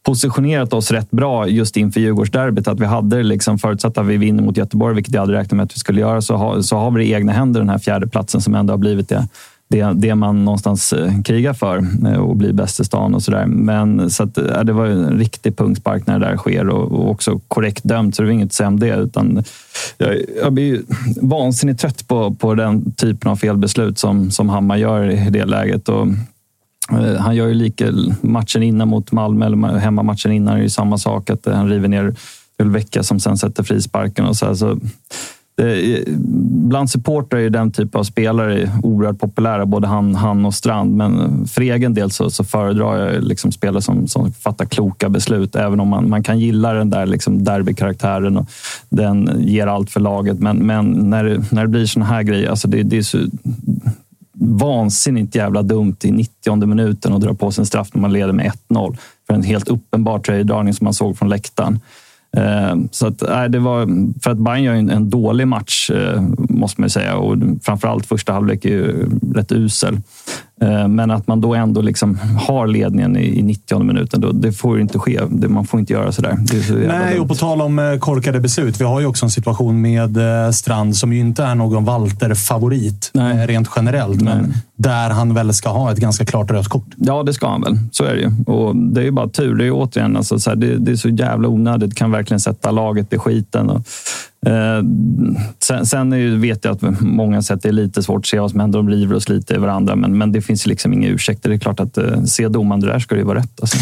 positionerat 0.02 0.72
oss 0.72 0.90
rätt 0.90 1.10
bra 1.10 1.48
just 1.48 1.76
inför 1.76 2.00
Djurgårdsderbyt. 2.00 2.68
Att 2.68 2.80
vi 2.80 2.86
hade 2.86 3.22
liksom 3.22 3.58
förutsatt 3.58 3.98
att 3.98 4.06
vi 4.06 4.16
vinner 4.16 4.42
mot 4.42 4.56
Göteborg, 4.56 4.94
vilket 4.94 5.14
jag 5.14 5.20
hade 5.20 5.32
räknat 5.32 5.52
med 5.52 5.64
att 5.64 5.74
vi 5.74 5.78
skulle 5.78 6.00
göra, 6.00 6.22
så 6.22 6.36
har, 6.36 6.62
så 6.62 6.76
har 6.76 6.90
vi 6.90 6.98
det 7.02 7.08
i 7.08 7.12
egna 7.12 7.32
händer, 7.32 7.60
den 7.60 7.68
här 7.68 7.78
fjärde 7.78 8.06
platsen 8.06 8.40
som 8.40 8.54
ändå 8.54 8.72
har 8.72 8.78
blivit 8.78 9.08
det 9.08 9.28
det, 9.70 9.92
det 9.94 10.14
man 10.14 10.44
någonstans 10.44 10.92
eh, 10.92 11.22
krigar 11.22 11.52
för 11.52 11.86
eh, 12.06 12.18
och 12.18 12.36
blir 12.36 12.52
bäst 12.52 12.80
i 12.80 12.84
stan 12.84 13.14
och 13.14 13.22
sådär. 13.22 13.46
Men 13.46 14.10
så 14.10 14.22
att, 14.22 14.36
ja, 14.36 14.64
det 14.64 14.72
var 14.72 14.86
en 14.86 15.18
riktig 15.18 15.56
punktspark 15.56 16.06
när 16.06 16.18
det 16.18 16.26
där 16.26 16.36
sker 16.36 16.68
och, 16.68 16.92
och, 16.92 17.10
också 17.10 17.40
korrekt 17.48 17.84
dömt, 17.84 18.14
så 18.14 18.22
det 18.22 18.26
var 18.26 18.32
inget 18.32 18.46
att 18.46 18.52
säga 18.52 18.68
om 18.68 18.80
det. 18.80 18.96
Utan 18.96 19.44
jag, 19.98 20.16
jag 20.42 20.52
blir 20.52 20.80
vansinnigt 21.22 21.80
trött 21.80 22.08
på, 22.08 22.34
på 22.34 22.54
den 22.54 22.92
typen 22.92 23.30
av 23.30 23.36
felbeslut 23.36 23.98
som, 23.98 24.30
som 24.30 24.48
Hammar 24.48 24.76
gör 24.76 25.10
i 25.10 25.30
det 25.30 25.44
läget. 25.44 25.88
Och, 25.88 26.06
han 27.18 27.36
gör 27.36 27.48
ju 27.48 27.54
lika 27.54 27.92
matchen 28.20 28.62
innan 28.62 28.88
mot 28.88 29.12
Malmö, 29.12 29.46
eller 29.46 29.78
hemmamatchen 29.78 30.32
innan, 30.32 30.56
är 30.56 30.62
ju 30.62 30.68
samma 30.68 30.98
sak. 30.98 31.30
Att 31.30 31.46
han 31.46 31.68
river 31.68 31.88
ner 31.88 32.14
Ulvecka 32.58 33.02
som 33.02 33.20
sen 33.20 33.38
sätter 33.38 33.62
frisparken. 33.62 34.24
Och 34.24 34.36
så, 34.36 34.46
här, 34.46 34.54
så 34.54 34.78
Eh, 35.60 36.02
bland 36.70 36.90
supportrar 36.90 37.40
är 37.40 37.50
den 37.50 37.72
typ 37.72 37.94
av 37.94 38.04
spelare 38.04 38.70
oerhört 38.82 39.18
populära, 39.18 39.66
både 39.66 39.86
han, 39.86 40.14
han 40.14 40.46
och 40.46 40.54
Strand. 40.54 40.96
Men 40.96 41.46
för 41.46 41.60
egen 41.60 41.94
del 41.94 42.10
så, 42.10 42.30
så 42.30 42.44
föredrar 42.44 42.96
jag 42.98 43.24
liksom 43.24 43.52
spelare 43.52 43.82
som, 43.82 44.08
som 44.08 44.32
fattar 44.32 44.64
kloka 44.64 45.08
beslut. 45.08 45.56
Även 45.56 45.80
om 45.80 45.88
man, 45.88 46.08
man 46.08 46.22
kan 46.22 46.38
gilla 46.38 46.72
den 46.72 46.90
där 46.90 47.06
liksom 47.06 47.44
derbykaraktären 47.44 48.36
och 48.36 48.50
den 48.88 49.30
ger 49.38 49.66
allt 49.66 49.90
för 49.90 50.00
laget. 50.00 50.38
Men, 50.38 50.56
men 50.56 50.90
när, 50.90 51.24
det, 51.24 51.52
när 51.52 51.62
det 51.62 51.68
blir 51.68 51.86
såna 51.86 52.04
här 52.04 52.22
grejer, 52.22 52.50
alltså 52.50 52.68
det, 52.68 52.82
det 52.82 52.98
är 52.98 53.02
så 53.02 53.18
vansinnigt 54.42 55.34
jävla 55.34 55.62
dumt 55.62 55.96
i 56.02 56.10
90 56.10 56.66
minuten 56.66 57.12
att 57.12 57.20
dra 57.20 57.34
på 57.34 57.50
sig 57.50 57.62
en 57.62 57.66
straff 57.66 57.88
när 57.92 58.00
man 58.00 58.12
leder 58.12 58.32
med 58.32 58.52
1-0 58.68 58.96
för 59.26 59.34
en 59.34 59.42
helt 59.42 59.68
uppenbar 59.68 60.18
tröjdragning 60.18 60.74
som 60.74 60.84
man 60.84 60.94
såg 60.94 61.18
från 61.18 61.28
läktaren. 61.28 61.80
Eh, 62.36 62.76
så 62.90 63.06
att, 63.06 63.22
nej, 63.28 63.48
det 63.48 63.58
var, 63.58 63.86
för 64.22 64.30
att 64.30 64.38
Bayern 64.38 64.62
gör 64.62 64.74
en, 64.74 64.90
en 64.90 65.10
dålig 65.10 65.48
match, 65.48 65.90
eh, 65.90 66.22
måste 66.38 66.80
man 66.80 66.90
säga. 66.90 67.16
Och 67.16 67.36
framförallt 67.62 68.06
första 68.06 68.32
halvlek 68.32 68.64
är 68.64 68.68
ju 68.68 69.08
rätt 69.34 69.52
usel. 69.52 69.98
Eh, 70.62 70.88
men 70.88 71.10
att 71.10 71.26
man 71.26 71.40
då 71.40 71.54
ändå 71.54 71.80
liksom 71.80 72.18
har 72.46 72.66
ledningen 72.66 73.16
i 73.16 73.42
90 73.42 73.78
minuten, 73.78 74.20
då, 74.20 74.32
det 74.32 74.52
får 74.52 74.80
inte 74.80 74.98
ske. 74.98 75.20
Man 75.48 75.66
får 75.66 75.80
inte 75.80 75.92
göra 75.92 76.12
sådär. 76.12 76.36
Så 76.66 76.74
Nej, 76.74 77.18
och 77.20 77.28
på 77.28 77.34
tal 77.34 77.62
om 77.62 77.98
korkade 78.00 78.40
beslut. 78.40 78.80
Vi 78.80 78.84
har 78.84 79.00
ju 79.00 79.06
också 79.06 79.26
en 79.26 79.30
situation 79.30 79.80
med 79.80 80.18
Strand 80.54 80.96
som 80.96 81.12
ju 81.12 81.20
inte 81.20 81.44
är 81.44 81.54
någon 81.54 81.84
Walter-favorit 81.84 83.10
rent 83.46 83.68
generellt. 83.76 84.20
Nej. 84.20 84.34
Men 84.34 84.54
där 84.76 85.10
han 85.10 85.34
väl 85.34 85.54
ska 85.54 85.68
ha 85.68 85.92
ett 85.92 85.98
ganska 85.98 86.24
klart 86.24 86.50
rött 86.50 86.68
kort. 86.68 86.86
Ja, 86.96 87.22
det 87.22 87.32
ska 87.32 87.48
han 87.48 87.60
väl. 87.60 87.78
Så 87.92 88.04
är 88.04 88.14
det 88.14 88.20
ju. 88.20 88.30
Och 88.46 88.76
det 88.76 89.00
är 89.00 89.04
ju 89.04 89.10
bara 89.10 89.28
tur. 89.28 89.54
Det 89.54 89.66
är 89.66 89.70
återigen 89.72 90.16
alltså, 90.16 90.38
så 90.38 90.50
här, 90.50 90.56
det, 90.56 90.76
det, 90.76 90.92
är 90.92 90.96
så 90.96 91.08
jävla 91.08 91.48
onödigt. 91.48 91.94
Kan 91.94 92.10
verkligen 92.10 92.40
sätta 92.40 92.70
laget 92.70 93.12
i 93.12 93.18
skiten. 93.18 93.70
Och, 93.70 93.82
eh, 94.46 94.82
sen 95.58 95.86
sen 95.86 96.12
ju, 96.12 96.38
vet 96.38 96.64
jag 96.64 96.72
att 96.72 97.00
många 97.00 97.42
sätt 97.42 97.62
det 97.62 97.68
är 97.68 97.72
lite 97.72 98.02
svårt 98.02 98.18
att 98.18 98.26
se 98.26 98.40
vad 98.40 98.50
som 98.50 98.60
händer. 98.60 98.78
De 98.78 98.88
river 98.88 99.16
oss 99.16 99.28
lite 99.28 99.54
i 99.54 99.58
varandra, 99.58 99.96
men, 99.96 100.18
men 100.18 100.32
det 100.32 100.42
finns 100.42 100.66
liksom 100.66 100.92
inga 100.92 101.08
ursäkter. 101.08 101.48
Det 101.48 101.56
är 101.56 101.58
klart 101.58 101.80
att 101.80 101.98
eh, 101.98 102.22
se 102.22 102.48
domaren 102.48 102.80
där 102.80 102.98
ska 102.98 103.14
det 103.14 103.18
ju 103.18 103.26
vara 103.26 103.38
rätt. 103.38 103.60
Alltså. 103.60 103.78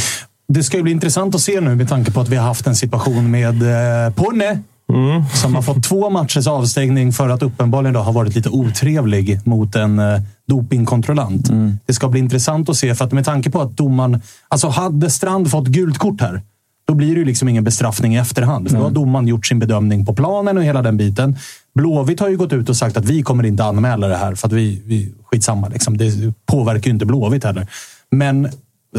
Det 0.49 0.63
ska 0.63 0.77
ju 0.77 0.83
bli 0.83 0.93
intressant 0.93 1.35
att 1.35 1.41
se 1.41 1.61
nu 1.61 1.75
med 1.75 1.89
tanke 1.89 2.13
på 2.13 2.21
att 2.21 2.29
vi 2.29 2.37
har 2.37 2.45
haft 2.45 2.67
en 2.67 2.77
situation 2.77 3.31
med 3.31 3.63
eh, 3.63 4.13
Ponne 4.15 4.63
Mm. 4.93 5.25
Som 5.35 5.55
har 5.55 5.63
fått 5.63 5.83
två 5.83 6.11
matchers 6.11 6.47
avstängning 6.47 7.13
för 7.13 7.29
att 7.29 7.43
uppenbarligen 7.43 7.95
då 7.95 8.01
har 8.01 8.13
varit 8.13 8.35
lite 8.35 8.49
otrevlig 8.49 9.41
mot 9.45 9.77
en 9.77 9.99
eh, 9.99 10.21
dopingkontrollant. 10.49 11.49
Mm. 11.49 11.79
Det 11.87 11.93
ska 11.93 12.09
bli 12.09 12.21
intressant 12.21 12.69
att 12.69 12.77
se, 12.77 12.95
för 12.95 13.05
att 13.05 13.13
med 13.13 13.25
tanke 13.25 13.51
på 13.51 13.61
att 13.61 13.77
domaren... 13.77 14.23
Alltså 14.49 14.69
hade 14.69 15.11
Strand 15.11 15.51
fått 15.51 15.67
gult 15.67 15.99
kort 15.99 16.21
här, 16.21 16.43
då 16.89 16.95
blir 16.95 17.14
det 17.14 17.18
ju 17.18 17.24
liksom 17.24 17.49
ingen 17.49 17.64
bestraffning 17.64 18.14
i 18.14 18.18
efterhand. 18.18 18.70
För 18.70 18.76
då 18.76 18.82
har 18.82 18.91
domaren 18.91 19.28
gjort 19.28 19.47
sin 19.47 19.59
bedömning 19.59 20.07
på 20.07 20.14
planen 20.14 20.59
och 20.59 20.64
hela 20.64 20.82
den 20.82 20.97
biten. 20.97 21.36
Blåvitt 21.74 22.20
har 22.20 22.28
ju 22.28 22.36
gått 22.36 22.53
ut 22.53 22.68
och 22.68 22.76
sagt 22.76 22.97
att 22.97 23.05
vi 23.05 23.22
kommer 23.22 23.47
inte 23.47 23.64
anmäla 23.64 24.09
det 24.09 24.16
här, 24.16 24.34
för 24.34 24.49
att 24.49 24.53
vi... 24.53 24.82
vi 24.84 25.14
skitsamma, 25.24 25.68
liksom. 25.68 25.97
det 25.97 26.12
påverkar 26.47 26.86
ju 26.86 26.93
inte 26.93 27.07
Blåvitt 27.07 27.45
heller. 27.45 27.66
Men 28.11 28.49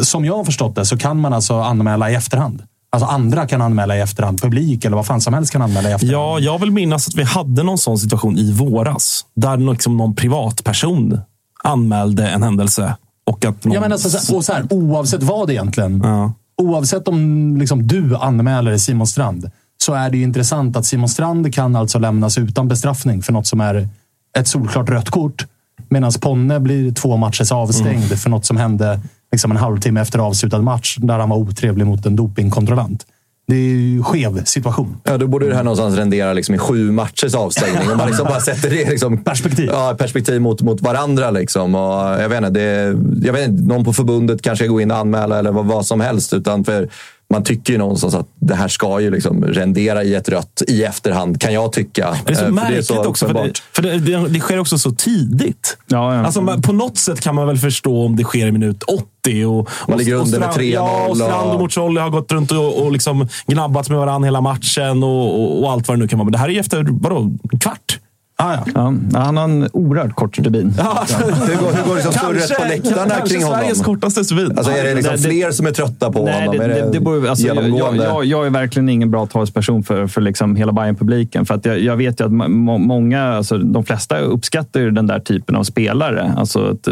som 0.01 0.25
jag 0.25 0.37
har 0.37 0.43
förstått 0.43 0.75
det 0.75 0.85
så 0.85 0.97
kan 0.97 1.19
man 1.19 1.33
alltså 1.33 1.61
anmäla 1.61 2.11
i 2.11 2.15
efterhand. 2.15 2.63
Alltså 2.91 3.09
andra 3.09 3.47
kan 3.47 3.61
anmäla 3.61 3.97
i 3.97 4.01
efterhand. 4.01 4.41
Publik 4.41 4.85
eller 4.85 4.95
vad 4.95 5.05
fan 5.05 5.21
som 5.21 5.33
helst 5.33 5.51
kan 5.51 5.61
anmäla 5.61 5.89
i 5.89 5.91
efterhand. 5.91 6.15
Ja, 6.15 6.39
jag 6.39 6.59
vill 6.59 6.71
minnas 6.71 7.07
att 7.07 7.15
vi 7.15 7.23
hade 7.23 7.63
någon 7.63 7.77
sån 7.77 7.97
situation 7.97 8.37
i 8.37 8.51
våras. 8.51 9.25
Där 9.35 9.71
liksom 9.71 9.97
någon 9.97 10.15
privatperson 10.15 11.19
anmälde 11.63 12.27
en 12.27 12.43
händelse. 12.43 12.95
Och 13.25 13.45
att 13.45 13.65
någon... 13.65 13.73
ja, 13.73 13.81
men 13.81 13.91
alltså, 13.91 14.35
och 14.35 14.45
så 14.45 14.53
här, 14.53 14.65
oavsett 14.69 15.23
vad 15.23 15.49
egentligen. 15.49 16.01
Ja. 16.03 16.33
Oavsett 16.61 17.07
om 17.07 17.57
liksom, 17.57 17.87
du 17.87 18.15
anmäler 18.15 18.77
Simon 18.77 19.07
Strand. 19.07 19.51
Så 19.77 19.93
är 19.93 20.09
det 20.09 20.17
intressant 20.17 20.75
att 20.75 20.85
Simon 20.85 21.09
Strand 21.09 21.53
kan 21.53 21.75
alltså 21.75 21.99
lämnas 21.99 22.37
utan 22.37 22.67
bestraffning 22.67 23.21
för 23.21 23.33
något 23.33 23.47
som 23.47 23.61
är 23.61 23.89
ett 24.37 24.47
solklart 24.47 24.89
rött 24.89 25.09
kort. 25.09 25.45
Medan 25.89 26.11
Ponne 26.21 26.59
blir 26.59 26.91
två 26.91 27.17
matchers 27.17 27.51
avstängd 27.51 28.05
mm. 28.05 28.17
för 28.17 28.29
något 28.29 28.45
som 28.45 28.57
hände 28.57 28.99
liksom 29.31 29.51
en 29.51 29.57
halvtimme 29.57 30.01
efter 30.01 30.19
avslutad 30.19 30.61
match 30.61 30.97
där 30.99 31.19
han 31.19 31.29
var 31.29 31.37
otrevlig 31.37 31.87
mot 31.87 32.05
en 32.05 32.15
dopingkontrollant. 32.15 33.05
Det 33.49 33.55
är 33.55 33.59
ju 33.59 34.03
skev 34.03 34.43
situation. 34.43 34.97
Ja, 35.03 35.17
då 35.17 35.27
borde 35.27 35.49
det 35.49 35.55
här 35.55 35.63
någonstans 35.63 35.95
rendera 35.95 36.33
liksom 36.33 36.55
i 36.55 36.57
sju 36.57 36.91
matchers 36.91 37.35
avstängning. 37.35 37.91
Om 37.91 37.97
man 37.97 38.07
liksom 38.07 38.25
bara 38.25 38.39
sätter 38.39 38.69
det 38.69 38.89
liksom, 38.89 39.23
perspektiv, 39.23 39.69
ja, 39.71 39.95
perspektiv 39.97 40.41
mot, 40.41 40.61
mot 40.61 40.81
varandra. 40.81 41.31
Liksom. 41.31 41.75
Och 41.75 42.21
jag, 42.21 42.29
vet 42.29 42.37
inte, 42.37 42.49
det, 42.49 42.97
jag 43.27 43.33
vet 43.33 43.47
inte, 43.47 43.63
någon 43.63 43.85
på 43.85 43.93
förbundet 43.93 44.41
kanske 44.41 44.67
går 44.67 44.81
in 44.81 44.91
och 44.91 44.97
anmäla 44.97 45.39
eller 45.39 45.51
vad, 45.51 45.65
vad 45.65 45.85
som 45.85 46.01
helst. 46.01 46.33
Utan 46.33 46.63
för 46.63 46.89
man 47.29 47.43
tycker 47.43 47.73
ju 47.73 47.79
någonstans 47.79 48.15
att 48.15 48.27
det 48.39 48.55
här 48.55 48.67
ska 48.67 48.99
ju 48.99 49.11
liksom 49.11 49.43
rendera 49.45 50.03
i 50.03 50.15
ett 50.15 50.29
rött 50.29 50.61
i 50.67 50.83
efterhand, 50.83 51.41
kan 51.41 51.53
jag 51.53 51.71
tycka. 51.71 52.09
Men 52.11 52.19
det 52.25 52.31
är 52.31 52.45
så 52.45 52.53
märkligt 52.53 52.89
eh, 52.89 52.95
det 52.95 53.01
är 53.01 53.03
så 53.03 53.09
också, 53.09 53.27
för, 53.27 53.33
det, 53.33 53.53
för 53.73 53.81
det, 53.81 53.99
det, 53.99 54.27
det, 54.27 54.39
sker 54.39 54.59
också 54.59 54.77
så 54.77 54.91
tidigt. 54.91 55.77
Ja, 55.87 56.15
ja. 56.15 56.25
Alltså, 56.25 56.61
på 56.61 56.73
något 56.73 56.97
sätt 56.97 57.21
kan 57.21 57.35
man 57.35 57.47
väl 57.47 57.57
förstå 57.57 58.05
om 58.05 58.15
det 58.15 58.23
sker 58.23 58.47
i 58.47 58.51
minut 58.51 58.83
80. 58.83 59.45
Och, 59.45 59.69
man 59.87 59.97
ligger 59.97 60.15
och, 60.15 60.21
under 60.21 60.39
med 60.39 60.49
3-0. 60.49 60.61
Ja, 60.61 61.07
och 61.07 61.17
Strand 61.17 61.51
och 61.51 61.61
Mucolli 61.61 61.99
har 62.01 62.09
gått 62.09 62.31
runt 62.31 62.51
och, 62.51 62.83
och 62.83 62.91
liksom 62.91 63.27
gnabbats 63.47 63.89
med 63.89 63.99
varandra 63.99 64.27
hela 64.27 64.41
matchen 64.41 65.03
och, 65.03 65.41
och, 65.41 65.63
och, 65.63 65.71
allt 65.71 65.87
vad 65.87 65.97
det 65.97 66.01
nu 66.01 66.07
kan 66.07 66.19
vara. 66.19 66.25
Men 66.25 66.31
det 66.31 66.37
här 66.37 66.49
är 66.49 66.59
efter, 66.59 66.85
vadå, 66.89 67.31
kvart? 67.59 67.99
Ah, 68.41 68.53
ja. 68.53 68.93
Ja, 69.13 69.19
han 69.19 69.37
har 69.37 69.43
en 69.43 69.69
oerhört 69.73 70.15
kort 70.15 70.35
stubin. 70.35 70.73
Ja. 70.77 71.05
hur 71.47 71.55
går, 71.55 71.71
hur 71.71 71.87
går 71.87 71.95
liksom 71.95 72.13
surret 72.13 72.57
på 72.57 72.63
läktarna 72.63 73.15
kring 73.15 73.43
honom? 73.43 73.59
Sveriges 73.59 73.81
kortaste 73.81 74.23
stubin. 74.23 74.57
Alltså, 74.57 74.71
är 74.71 74.83
det 74.83 74.95
liksom 74.95 75.13
det, 75.13 75.21
fler 75.21 75.51
som 75.51 75.65
är 75.65 75.71
trötta 75.71 76.11
på 76.11 76.25
nej, 76.25 76.33
honom? 76.33 76.57
Det, 76.57 76.67
det, 76.67 76.89
det 76.91 76.99
borde, 76.99 77.29
alltså, 77.29 77.47
jag, 77.47 77.69
jag, 77.69 78.25
jag, 78.25 78.45
är 78.45 78.49
verkligen 78.49 78.89
ingen 78.89 79.11
bra 79.11 79.25
talesperson 79.25 79.83
för, 79.83 80.07
för 80.07 80.21
liksom 80.21 80.55
hela 80.55 80.71
bayern 80.71 80.95
publiken 80.95 81.45
För 81.45 81.53
att 81.53 81.65
jag, 81.65 81.79
jag, 81.79 81.97
vet 81.97 82.19
ju 82.19 82.25
att 82.25 82.31
många, 82.31 83.23
alltså, 83.23 83.57
de 83.57 83.85
flesta 83.85 84.19
uppskattar 84.19 84.81
den 84.81 85.07
där 85.07 85.19
typen 85.19 85.55
av 85.55 85.63
spelare. 85.63 86.33
Alltså 86.37 86.65
att, 86.65 86.87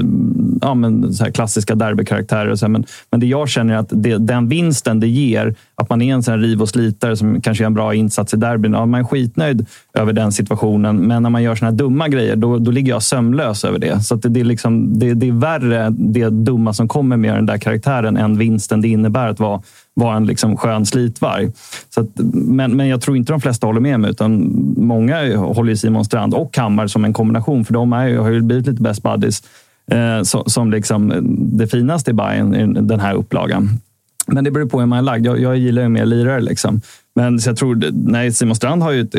ja, 0.62 0.74
men, 0.74 1.14
så 1.14 1.24
här 1.24 1.32
klassiska 1.32 1.76
derbykaraktärer. 1.76 2.50
Och 2.50 2.60
så 2.60 2.66
här, 2.66 2.72
men, 2.72 2.86
men 3.12 3.20
det 3.20 3.26
jag 3.26 3.50
känner 3.50 3.74
är 3.74 3.78
att 3.78 3.90
det, 3.92 4.18
den 4.18 4.50
vinsten 4.50 5.00
det 5.00 5.08
ger, 5.08 5.56
att 5.82 5.90
man 5.90 6.02
är 6.02 6.14
en 6.14 6.24
sån 6.24 6.32
här 6.32 6.40
riv 6.40 6.62
och 6.62 6.70
slitare 6.70 7.18
som 7.18 7.42
kanske 7.42 7.64
gör 7.64 7.68
en 7.68 7.74
bra 7.74 7.94
insats 7.94 8.34
i 8.34 8.38
derbyn. 8.38 8.74
Ja, 8.74 8.86
man 8.86 9.00
är 9.00 9.06
skitnöjd 9.06 9.66
över 9.94 10.14
den 10.14 10.32
situationen. 10.32 10.98
Men 10.98 11.24
när 11.24 11.30
man 11.30 11.44
gör 11.44 11.56
såna 11.56 11.72
här 11.72 11.78
dumma 11.78 12.08
grejer, 12.08 12.36
då, 12.36 12.58
då 12.58 12.72
ligger 12.72 12.92
jag 12.92 13.04
sömnlös 13.04 13.66
över 13.66 13.80
det. 13.80 14.02
Så 14.02 14.16
det, 14.16 14.40
är 14.40 14.44
liksom, 14.44 15.00
det, 15.00 15.14
det, 15.14 15.28
är 15.28 15.32
värre 15.32 15.90
det 15.90 16.30
dumma 16.30 16.74
som 16.74 16.88
kommer 16.88 17.18
med 17.18 17.36
den 17.36 17.46
där 17.46 17.58
karaktären 17.58 18.18
än 18.18 18.38
vinsten 18.38 18.82
det 18.82 18.88
innebär 18.88 19.28
att 19.28 19.40
vara, 19.40 19.62
vara 19.94 20.18
en 20.18 20.26
liksom 20.26 20.58
skön 20.58 20.86
slitvarg. 20.86 21.52
Så 21.90 22.02
att, 22.02 22.08
men, 22.34 22.78
men 22.78 22.88
jag 22.88 23.02
tror 23.02 23.18
inte 23.18 23.34
de 23.34 23.42
flesta 23.42 23.68
håller 23.68 23.82
med 23.82 24.00
mig. 24.00 24.12
Utan 24.12 24.52
många 24.78 25.38
håller 25.38 25.76
Simon 25.76 26.06
Strand 26.06 26.34
och 26.34 26.58
Hammar 26.58 26.88
som 26.88 27.06
en 27.06 27.14
kombination. 27.14 27.66
För 27.66 27.74
de 27.74 27.94
är, 27.94 28.18
har 28.18 28.30
ju 28.30 28.42
blivit 28.42 28.68
lite 28.68 28.82
best 28.82 29.04
buddies. 29.04 29.44
Eh, 29.92 30.24
som, 30.24 30.44
som 30.46 30.72
liksom 30.72 31.14
det 31.58 31.68
finaste 31.68 32.12
i 32.12 32.14
Bayern, 32.14 32.88
den 32.88 33.00
här 33.00 33.14
upplagan. 33.14 33.80
Men 34.28 34.44
det 34.44 34.52
beror 34.52 34.66
på 34.66 34.80
hur 34.80 34.88
man 34.88 35.00
är 35.00 35.04
lagd. 35.04 35.26
Jag, 35.26 35.40
jag 35.40 35.58
gillar 35.58 35.82
ju 35.82 35.90
mer 35.90 36.06
lirare. 36.06 36.42
Liksom. 36.42 36.82
Men 37.16 37.40
så 37.40 37.50
jag 37.50 37.58
tror, 37.58 37.92
nej, 37.94 38.34
Simon 38.34 38.56
Strand 38.56 38.84
har 38.84 38.92
ju 38.92 39.02
ett, 39.02 39.16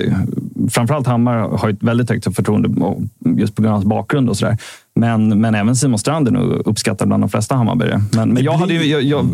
framförallt 0.71 1.07
Hammar 1.07 1.37
har 1.37 1.69
ett 1.69 1.83
väldigt 1.83 2.11
högt 2.11 2.37
förtroende 2.37 2.69
just 3.37 3.55
på 3.55 3.63
grund 3.63 3.73
av 3.73 3.75
hans 3.75 3.85
bakgrund 3.85 4.29
och 4.29 4.37
sådär. 4.37 4.59
Men, 4.95 5.41
men 5.41 5.55
även 5.55 5.77
Simon 5.77 5.99
Strand 5.99 6.29
är 6.29 6.33
nog 6.33 6.63
uppskattad 6.67 7.09
bland 7.09 7.23
de 7.23 7.31
flesta 7.31 7.55
Hammarbyare. 7.55 8.03
Men, 8.13 8.29
men 8.29 8.45
jag 8.45 8.53
hade 8.53 8.75
ju, 8.75 8.85
jag, 8.85 9.03
jag, 9.03 9.25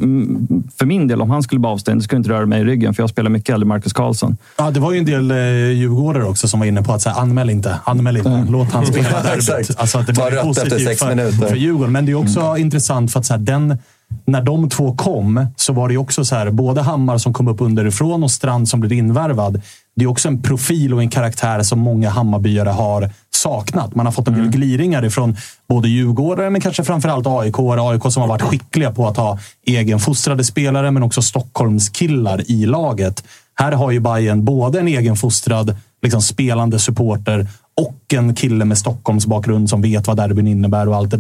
för 0.79 0.87
min 0.87 1.09
del, 1.09 1.22
om 1.22 1.31
han 1.31 1.43
skulle 1.43 1.61
vara 1.61 1.72
avstängd, 1.72 2.03
skulle 2.03 2.16
inte 2.16 2.31
röra 2.31 2.47
mig 2.47 2.61
i 2.61 2.64
ryggen. 2.64 2.95
För 2.95 3.03
jag 3.03 3.11
spelar 3.11 3.31
mycket 3.31 3.53
hellre 3.53 3.66
Marcus 3.66 3.93
Karlsson. 3.93 4.37
Ja, 4.59 4.70
det 4.70 4.81
var 4.81 4.93
ju 4.93 4.99
en 4.99 5.05
del 5.05 5.31
eh, 5.31 5.37
djurgårdare 5.70 6.25
också 6.25 6.49
som 6.49 6.61
var 6.61 6.66
inne 6.66 6.83
på 6.83 6.93
att 6.93 7.03
säga, 7.03 7.14
anmäl 7.14 7.51
inte. 7.51 7.79
Anmäl 7.85 8.16
inte. 8.16 8.31
Mm. 8.31 8.53
Låt 8.53 8.72
han 8.72 8.87
spela 8.87 9.09
derbyt. 9.22 9.77
alltså, 9.79 9.99
att 9.99 10.07
det 10.07 10.12
var 10.12 10.43
positivt 10.43 10.99
för, 10.99 11.09
minuter. 11.09 11.49
för 11.49 11.57
Djurgården. 11.57 11.93
Men 11.93 12.07
det 12.07 12.12
är 12.12 12.16
också 12.16 12.41
mm. 12.41 12.61
intressant 12.61 13.12
för 13.12 13.20
att 13.20 13.27
så 13.27 13.33
här, 13.33 13.41
den 13.41 13.79
när 14.27 14.43
de 14.43 14.71
två 14.71 14.95
kom 14.95 15.47
så 15.57 15.73
var 15.73 15.89
det 15.89 15.97
också 15.97 16.25
så 16.25 16.35
här, 16.35 16.51
både 16.51 16.83
Hammar 16.83 17.19
som 17.19 17.33
kom 17.33 17.49
upp 17.49 17.61
underifrån 17.61 18.23
och 18.23 18.31
Strand 18.31 18.69
som 18.69 18.81
blev 18.81 18.93
invärvad. 18.93 19.63
Det 19.97 20.05
är 20.05 20.09
också 20.09 20.29
en 20.29 20.43
profil 20.43 20.95
och 20.95 21.03
en 21.03 21.11
karaktär 21.11 21.63
som 21.63 21.79
många 21.79 22.11
Hammarbyare 22.11 22.69
har 22.69 23.11
saknat. 23.31 23.95
Man 23.95 24.07
har 24.07 24.13
fått 24.13 24.29
en 24.29 24.35
del 24.35 24.49
gliringar 24.49 25.05
ifrån 25.05 25.37
både 25.69 25.89
Djurgårdare, 25.89 26.51
men 26.51 26.61
kanske 26.61 26.85
framförallt 26.85 27.27
AIK. 27.27 27.59
AIK 27.59 28.03
som 28.13 28.21
har 28.21 28.29
varit 28.29 28.43
skickliga 28.43 28.93
på 28.93 29.09
att 29.09 29.17
ha 29.17 29.39
egenfostrade 29.67 30.45
spelare, 30.45 30.91
men 30.91 31.03
också 31.03 31.23
Stockholmskillar 31.23 32.51
i 32.51 32.67
laget. 32.67 33.25
Här 33.55 33.73
har 33.73 33.91
ju 33.91 34.01
Bayern 34.01 34.45
både 34.45 34.81
en 34.81 34.89
egenfostrad, 34.89 35.77
liksom 36.03 36.23
spelande 36.23 36.79
supporter 36.79 37.49
och 37.77 38.15
en 38.15 38.35
kille 38.35 38.65
med 38.65 38.79
Stockholms 38.79 39.27
bakgrund 39.27 39.71
som 39.71 39.83
vet 39.83 40.07
vad 40.07 40.17
derbyn 40.17 40.47
innebär 40.47 40.89
och 40.89 40.97
allt, 40.97 41.15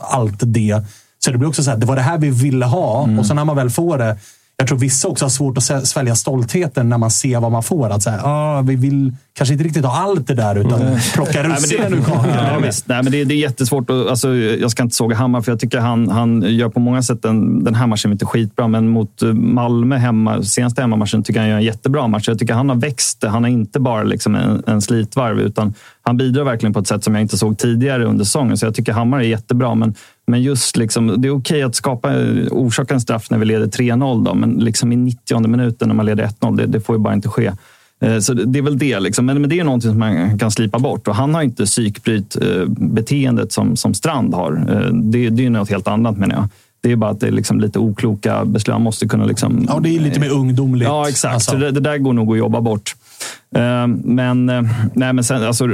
allt 0.00 0.40
det. 0.40 0.82
Så 1.24 1.30
det 1.30 1.38
blir 1.38 1.48
också 1.48 1.62
så 1.62 1.70
här, 1.70 1.76
det 1.78 1.86
var 1.86 1.96
det 1.96 2.02
här 2.02 2.18
vi 2.18 2.30
ville 2.30 2.64
ha 2.64 3.08
och 3.18 3.26
sen 3.26 3.36
när 3.36 3.44
man 3.44 3.56
väl 3.56 3.70
får 3.70 3.98
det. 3.98 4.16
Jag 4.56 4.68
tror 4.68 4.78
vissa 4.78 5.08
också 5.08 5.24
har 5.24 5.30
svårt 5.30 5.58
att 5.58 5.88
svälja 5.88 6.14
stoltheten 6.14 6.88
när 6.88 6.98
man 6.98 7.10
ser 7.10 7.40
vad 7.40 7.52
man 7.52 7.62
får. 7.62 7.90
Att 7.90 8.02
säga, 8.02 8.20
ah, 8.24 8.62
vi 8.62 8.76
vill 8.76 9.12
kanske 9.32 9.52
inte 9.52 9.64
riktigt 9.64 9.84
ha 9.84 10.02
allt 10.02 10.26
det 10.26 10.34
där, 10.34 10.56
utan 10.56 10.80
plocka 11.14 11.32
Nej, 11.32 11.42
men 11.42 11.52
russinen 11.52 11.94
ur 11.94 12.02
kakan. 12.02 12.28
Ja, 12.52 12.58
visst. 12.58 12.88
Nej, 12.88 13.02
men 13.02 13.12
det, 13.12 13.24
det 13.24 13.34
är 13.34 13.38
jättesvårt. 13.38 13.90
Att, 13.90 14.06
alltså, 14.08 14.34
jag 14.34 14.70
ska 14.70 14.82
inte 14.82 14.96
såga 14.96 15.16
Hammar, 15.16 15.40
för 15.40 15.52
jag 15.52 15.60
tycker 15.60 15.78
han, 15.78 16.08
han 16.08 16.42
gör 16.42 16.68
på 16.68 16.80
många 16.80 17.02
sätt 17.02 17.24
en, 17.24 17.64
den 17.64 17.74
här 17.74 17.86
matchen 17.86 18.12
inte 18.12 18.26
skitbra. 18.26 18.68
Men 18.68 18.88
mot 18.88 19.22
eh, 19.22 19.32
Malmö 19.32 19.96
hemma, 19.96 20.42
senaste 20.42 20.80
hemmamatchen 20.80 21.22
tycker 21.22 21.40
jag 21.40 21.44
han 21.44 21.50
gör 21.50 21.58
en 21.58 21.64
jättebra 21.64 22.06
match. 22.06 22.28
Jag 22.28 22.38
tycker 22.38 22.54
han 22.54 22.68
har 22.68 22.76
växt. 22.76 23.24
Han 23.24 23.44
är 23.44 23.48
inte 23.48 23.80
bara 23.80 24.02
liksom 24.02 24.34
en, 24.34 24.62
en 24.66 24.82
slitvarv, 24.82 25.40
utan 25.40 25.74
han 26.02 26.16
bidrar 26.16 26.44
verkligen 26.44 26.72
på 26.72 26.80
ett 26.80 26.86
sätt 26.86 27.04
som 27.04 27.14
jag 27.14 27.22
inte 27.22 27.38
såg 27.38 27.58
tidigare 27.58 28.04
under 28.04 28.24
säsongen. 28.24 28.58
Så 28.58 28.66
jag 28.66 28.74
tycker 28.74 28.92
Hammar 28.92 29.18
är 29.18 29.22
jättebra. 29.22 29.74
Men, 29.74 29.94
men 30.26 30.42
just 30.42 30.76
liksom, 30.76 31.14
det 31.22 31.28
är 31.28 31.36
okej 31.36 31.62
att 31.62 31.74
skapa, 31.74 32.12
orsaka 32.50 32.94
en 32.94 33.00
straff 33.00 33.30
när 33.30 33.38
vi 33.38 33.44
leder 33.46 33.66
3-0, 33.66 34.24
då, 34.24 34.34
men 34.34 34.50
liksom 34.50 34.92
i 34.92 34.96
90 34.96 35.46
minuten 35.48 35.88
när 35.88 35.94
man 35.94 36.06
leder 36.06 36.26
1-0, 36.26 36.56
det, 36.56 36.66
det 36.66 36.80
får 36.80 36.96
ju 36.96 37.00
bara 37.00 37.14
inte 37.14 37.28
ske. 37.28 37.52
Eh, 38.02 38.18
Så 38.18 38.34
det 38.34 38.58
är 38.58 38.62
väl 38.62 38.78
det. 38.78 39.00
Liksom. 39.00 39.26
Men, 39.26 39.40
men 39.40 39.50
det 39.50 39.58
är 39.60 39.64
någonting 39.64 39.90
som 39.90 39.98
man 39.98 40.38
kan 40.38 40.50
slipa 40.50 40.78
bort. 40.78 41.08
Och 41.08 41.14
han 41.14 41.34
har 41.34 41.42
inte 41.42 41.64
psykbryt-beteendet 41.66 43.52
som, 43.52 43.76
som 43.76 43.94
Strand 43.94 44.34
har. 44.34 44.52
Eh, 44.70 44.92
Det, 44.92 45.30
det 45.30 45.46
är 45.46 45.50
något 45.50 45.70
helt 45.70 45.88
annat 45.88 46.16
menar 46.18 46.34
jag. 46.34 46.48
Det 46.82 46.92
är 46.92 46.96
bara 46.96 47.10
att 47.10 47.20
det 47.20 47.26
är 47.26 47.32
liksom 47.32 47.60
lite 47.60 47.78
okloka 47.78 48.44
beslut. 48.44 48.72
Han 48.72 48.82
måste 48.82 49.08
kunna... 49.08 49.24
Liksom, 49.24 49.66
Ja, 49.68 49.80
det 49.80 49.96
är 49.96 50.00
lite 50.00 50.20
mer 50.20 50.30
ungdomligt. 50.32 50.88
Ja, 50.88 51.08
exakt. 51.08 51.34
Alltså. 51.34 51.50
Så 51.50 51.56
det, 51.56 51.70
det 51.70 51.80
där 51.80 51.98
går 51.98 52.12
nog 52.12 52.32
att 52.32 52.38
jobba 52.38 52.60
bort. 52.60 52.94
Eh, 53.54 53.86
men, 54.04 54.48
eh, 54.48 54.62
nej, 54.94 55.12
men 55.12 55.24
sen, 55.24 55.42
alltså, 55.42 55.68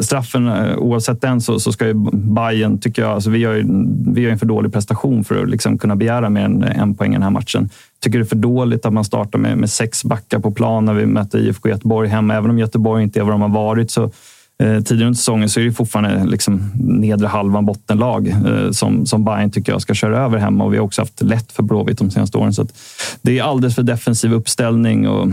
straffen, 0.00 0.48
eh, 0.48 0.78
oavsett 0.78 1.20
den, 1.20 1.40
så, 1.40 1.60
så 1.60 1.72
ska 1.72 1.86
ju 1.86 1.94
Bayern 2.12 2.78
tycker 2.78 3.02
jag, 3.02 3.10
alltså, 3.10 3.30
vi 3.30 3.38
gör 3.38 3.54
ju 3.54 3.64
vi 4.06 4.20
gör 4.20 4.30
en 4.30 4.38
för 4.38 4.46
dålig 4.46 4.72
prestation 4.72 5.24
för 5.24 5.42
att 5.42 5.50
liksom 5.50 5.78
kunna 5.78 5.96
begära 5.96 6.30
mer 6.30 6.44
än 6.44 6.62
en 6.62 6.94
poäng 6.94 7.10
i 7.10 7.14
den 7.14 7.22
här 7.22 7.30
matchen. 7.30 7.70
Tycker 8.00 8.18
det 8.18 8.22
är 8.22 8.26
för 8.26 8.36
dåligt 8.36 8.86
att 8.86 8.92
man 8.92 9.04
startar 9.04 9.38
med, 9.38 9.58
med 9.58 9.70
sex 9.70 10.04
backar 10.04 10.38
på 10.38 10.50
plan 10.50 10.84
när 10.84 10.94
vi 10.94 11.06
möter 11.06 11.38
IFK 11.38 11.68
Göteborg 11.68 12.08
hemma. 12.08 12.34
Även 12.34 12.50
om 12.50 12.58
Göteborg 12.58 13.02
inte 13.02 13.20
är 13.20 13.24
vad 13.24 13.34
de 13.34 13.40
har 13.40 13.48
varit 13.48 13.90
så 13.90 14.10
tidigare 14.58 15.06
under 15.06 15.16
säsongen 15.16 15.48
så 15.48 15.60
är 15.60 15.64
det 15.64 15.72
fortfarande 15.72 16.24
liksom 16.24 16.70
nedre 16.74 17.26
halvan 17.26 17.66
bottenlag 17.66 18.28
eh, 18.28 18.70
som, 18.70 19.06
som 19.06 19.24
Bayern 19.24 19.50
tycker 19.50 19.72
jag 19.72 19.82
ska 19.82 19.94
köra 19.94 20.24
över 20.24 20.38
hemma. 20.38 20.64
Och 20.64 20.72
vi 20.72 20.76
har 20.76 20.84
också 20.84 21.02
haft 21.02 21.22
lätt 21.22 21.52
för 21.52 21.62
Blåvitt 21.62 21.98
de 21.98 22.10
senaste 22.10 22.38
åren. 22.38 22.54
Så 22.54 22.66
det 23.22 23.38
är 23.38 23.42
alldeles 23.42 23.74
för 23.74 23.82
defensiv 23.82 24.32
uppställning. 24.32 25.08
Och, 25.08 25.28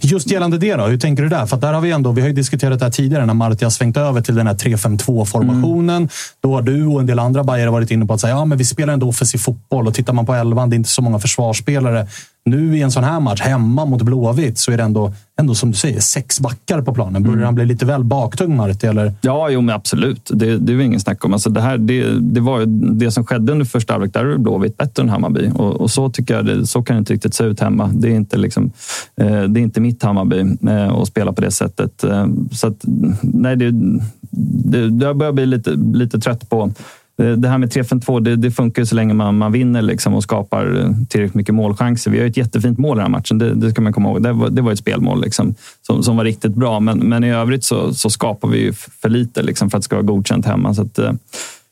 Just 0.00 0.30
gällande 0.30 0.58
det 0.58 0.76
då, 0.76 0.84
hur 0.84 0.98
tänker 0.98 1.22
du 1.22 1.28
där? 1.28 1.46
För 1.46 1.56
där 1.56 1.72
har 1.72 1.80
vi 1.80 1.90
ändå, 1.90 2.12
vi 2.12 2.20
har 2.20 2.28
ju 2.28 2.34
diskuterat 2.34 2.78
det 2.78 2.84
här 2.84 2.92
tidigare 2.92 3.26
när 3.26 3.34
Marti 3.34 3.64
har 3.64 3.70
svängt 3.70 3.96
över 3.96 4.20
till 4.20 4.34
den 4.34 4.46
här 4.46 4.54
3-5-2-formationen. 4.54 6.08
Då 6.40 6.54
har 6.54 6.62
du 6.62 6.86
och 6.86 7.00
en 7.00 7.06
del 7.06 7.18
andra 7.18 7.44
Bajare 7.44 7.70
varit 7.70 7.90
inne 7.90 8.06
på 8.06 8.14
att 8.14 8.20
säga 8.20 8.34
ja, 8.34 8.44
men 8.44 8.58
vi 8.58 8.64
spelar 8.64 8.92
ändå 8.92 9.08
offensiv 9.08 9.38
fotboll 9.38 9.86
och 9.86 9.94
tittar 9.94 10.12
man 10.12 10.26
på 10.26 10.34
elvan, 10.34 10.70
det 10.70 10.74
är 10.74 10.78
inte 10.78 10.90
så 10.90 11.02
många 11.02 11.18
försvarsspelare. 11.18 12.06
Nu 12.46 12.76
i 12.76 12.82
en 12.82 12.90
sån 12.90 13.04
här 13.04 13.20
match, 13.20 13.40
hemma 13.40 13.84
mot 13.84 14.02
Blåvitt, 14.02 14.58
så 14.58 14.72
är 14.72 14.76
det 14.76 14.82
ändå, 14.82 15.12
ändå 15.40 15.54
som 15.54 15.70
du 15.70 15.76
säger, 15.76 16.00
sex 16.00 16.40
backar 16.40 16.82
på 16.82 16.94
planen. 16.94 17.22
Börjar 17.22 17.44
han 17.44 17.54
bli 17.54 17.66
lite 17.66 17.86
väl 17.86 18.04
baktung, 18.04 18.56
Marti? 18.56 18.86
Eller? 18.86 19.12
Ja, 19.20 19.50
jo, 19.50 19.60
men 19.60 19.74
absolut. 19.74 20.30
Det, 20.34 20.58
det 20.58 20.72
är 20.72 20.80
ingen 20.80 21.00
snack 21.00 21.24
om. 21.24 21.32
Alltså 21.32 21.50
det, 21.50 21.60
här, 21.60 21.78
det, 21.78 22.20
det 22.20 22.40
var 22.40 22.60
ju 22.60 22.66
det 22.66 23.10
som 23.10 23.24
skedde 23.24 23.52
under 23.52 23.64
första 23.64 23.92
halvlek. 23.92 24.12
Där 24.12 24.24
är 24.24 24.38
Blåvitt 24.38 24.76
bättre 24.76 25.02
än 25.02 25.08
Hammarby. 25.08 25.50
Och, 25.54 25.80
och 25.80 25.90
så 25.90 26.10
tycker 26.10 26.34
jag 26.34 26.46
det, 26.46 26.66
så 26.66 26.82
kan 26.82 26.96
det 26.96 26.98
inte 26.98 27.12
riktigt 27.12 27.34
se 27.34 27.44
ut 27.44 27.60
hemma. 27.60 27.90
Det 27.94 28.08
är 28.08 28.14
inte, 28.14 28.36
liksom, 28.36 28.72
eh, 29.16 29.42
det 29.42 29.60
är 29.60 29.62
inte 29.62 29.80
mitt 29.80 30.02
Hammarby 30.02 30.56
eh, 30.70 30.92
att 30.92 31.08
spela 31.08 31.32
på 31.32 31.40
det 31.40 31.50
sättet. 31.50 32.04
Eh, 32.04 32.26
så 32.52 32.66
att, 32.66 32.84
nej, 33.22 33.56
det, 33.56 33.70
det, 34.64 35.04
jag 35.04 35.16
börjar 35.16 35.32
bli 35.32 35.46
lite, 35.46 35.70
lite 35.70 36.18
trött 36.18 36.50
på 36.50 36.72
Eh, 37.22 37.32
det 37.32 37.48
här 37.48 37.58
med 37.58 37.72
3-5-2, 37.72 38.20
det, 38.20 38.36
det 38.36 38.50
funkar 38.50 38.82
ju 38.82 38.86
så 38.86 38.94
länge 38.94 39.14
man, 39.14 39.38
man 39.38 39.52
vinner 39.52 39.82
liksom 39.82 40.14
och 40.14 40.22
skapar 40.22 40.80
eh, 40.80 40.90
tillräckligt 41.08 41.34
mycket 41.34 41.54
målchanser. 41.54 42.10
Vi 42.10 42.18
har 42.18 42.24
ju 42.24 42.30
ett 42.30 42.36
jättefint 42.36 42.78
mål 42.78 42.96
i 42.96 43.00
den 43.00 43.12
här 43.12 43.18
matchen, 43.18 43.38
det, 43.38 43.54
det 43.54 43.70
ska 43.70 43.82
man 43.82 43.92
komma 43.92 44.08
ihåg. 44.08 44.22
Det 44.22 44.32
var, 44.32 44.50
det 44.50 44.62
var 44.62 44.72
ett 44.72 44.78
spelmål 44.78 45.20
liksom, 45.20 45.54
som, 45.82 46.02
som 46.02 46.16
var 46.16 46.24
riktigt 46.24 46.54
bra, 46.54 46.80
men, 46.80 46.98
men 46.98 47.24
i 47.24 47.30
övrigt 47.30 47.64
så, 47.64 47.94
så 47.94 48.10
skapar 48.10 48.48
vi 48.48 48.58
ju 48.58 48.72
för 48.72 49.08
lite 49.08 49.42
liksom, 49.42 49.70
för 49.70 49.78
att 49.78 49.82
det 49.82 49.84
ska 49.84 49.96
vara 49.96 50.06
godkänt 50.06 50.46
hemma. 50.46 50.74
Så 50.74 50.82
att, 50.82 50.98
eh, 50.98 51.12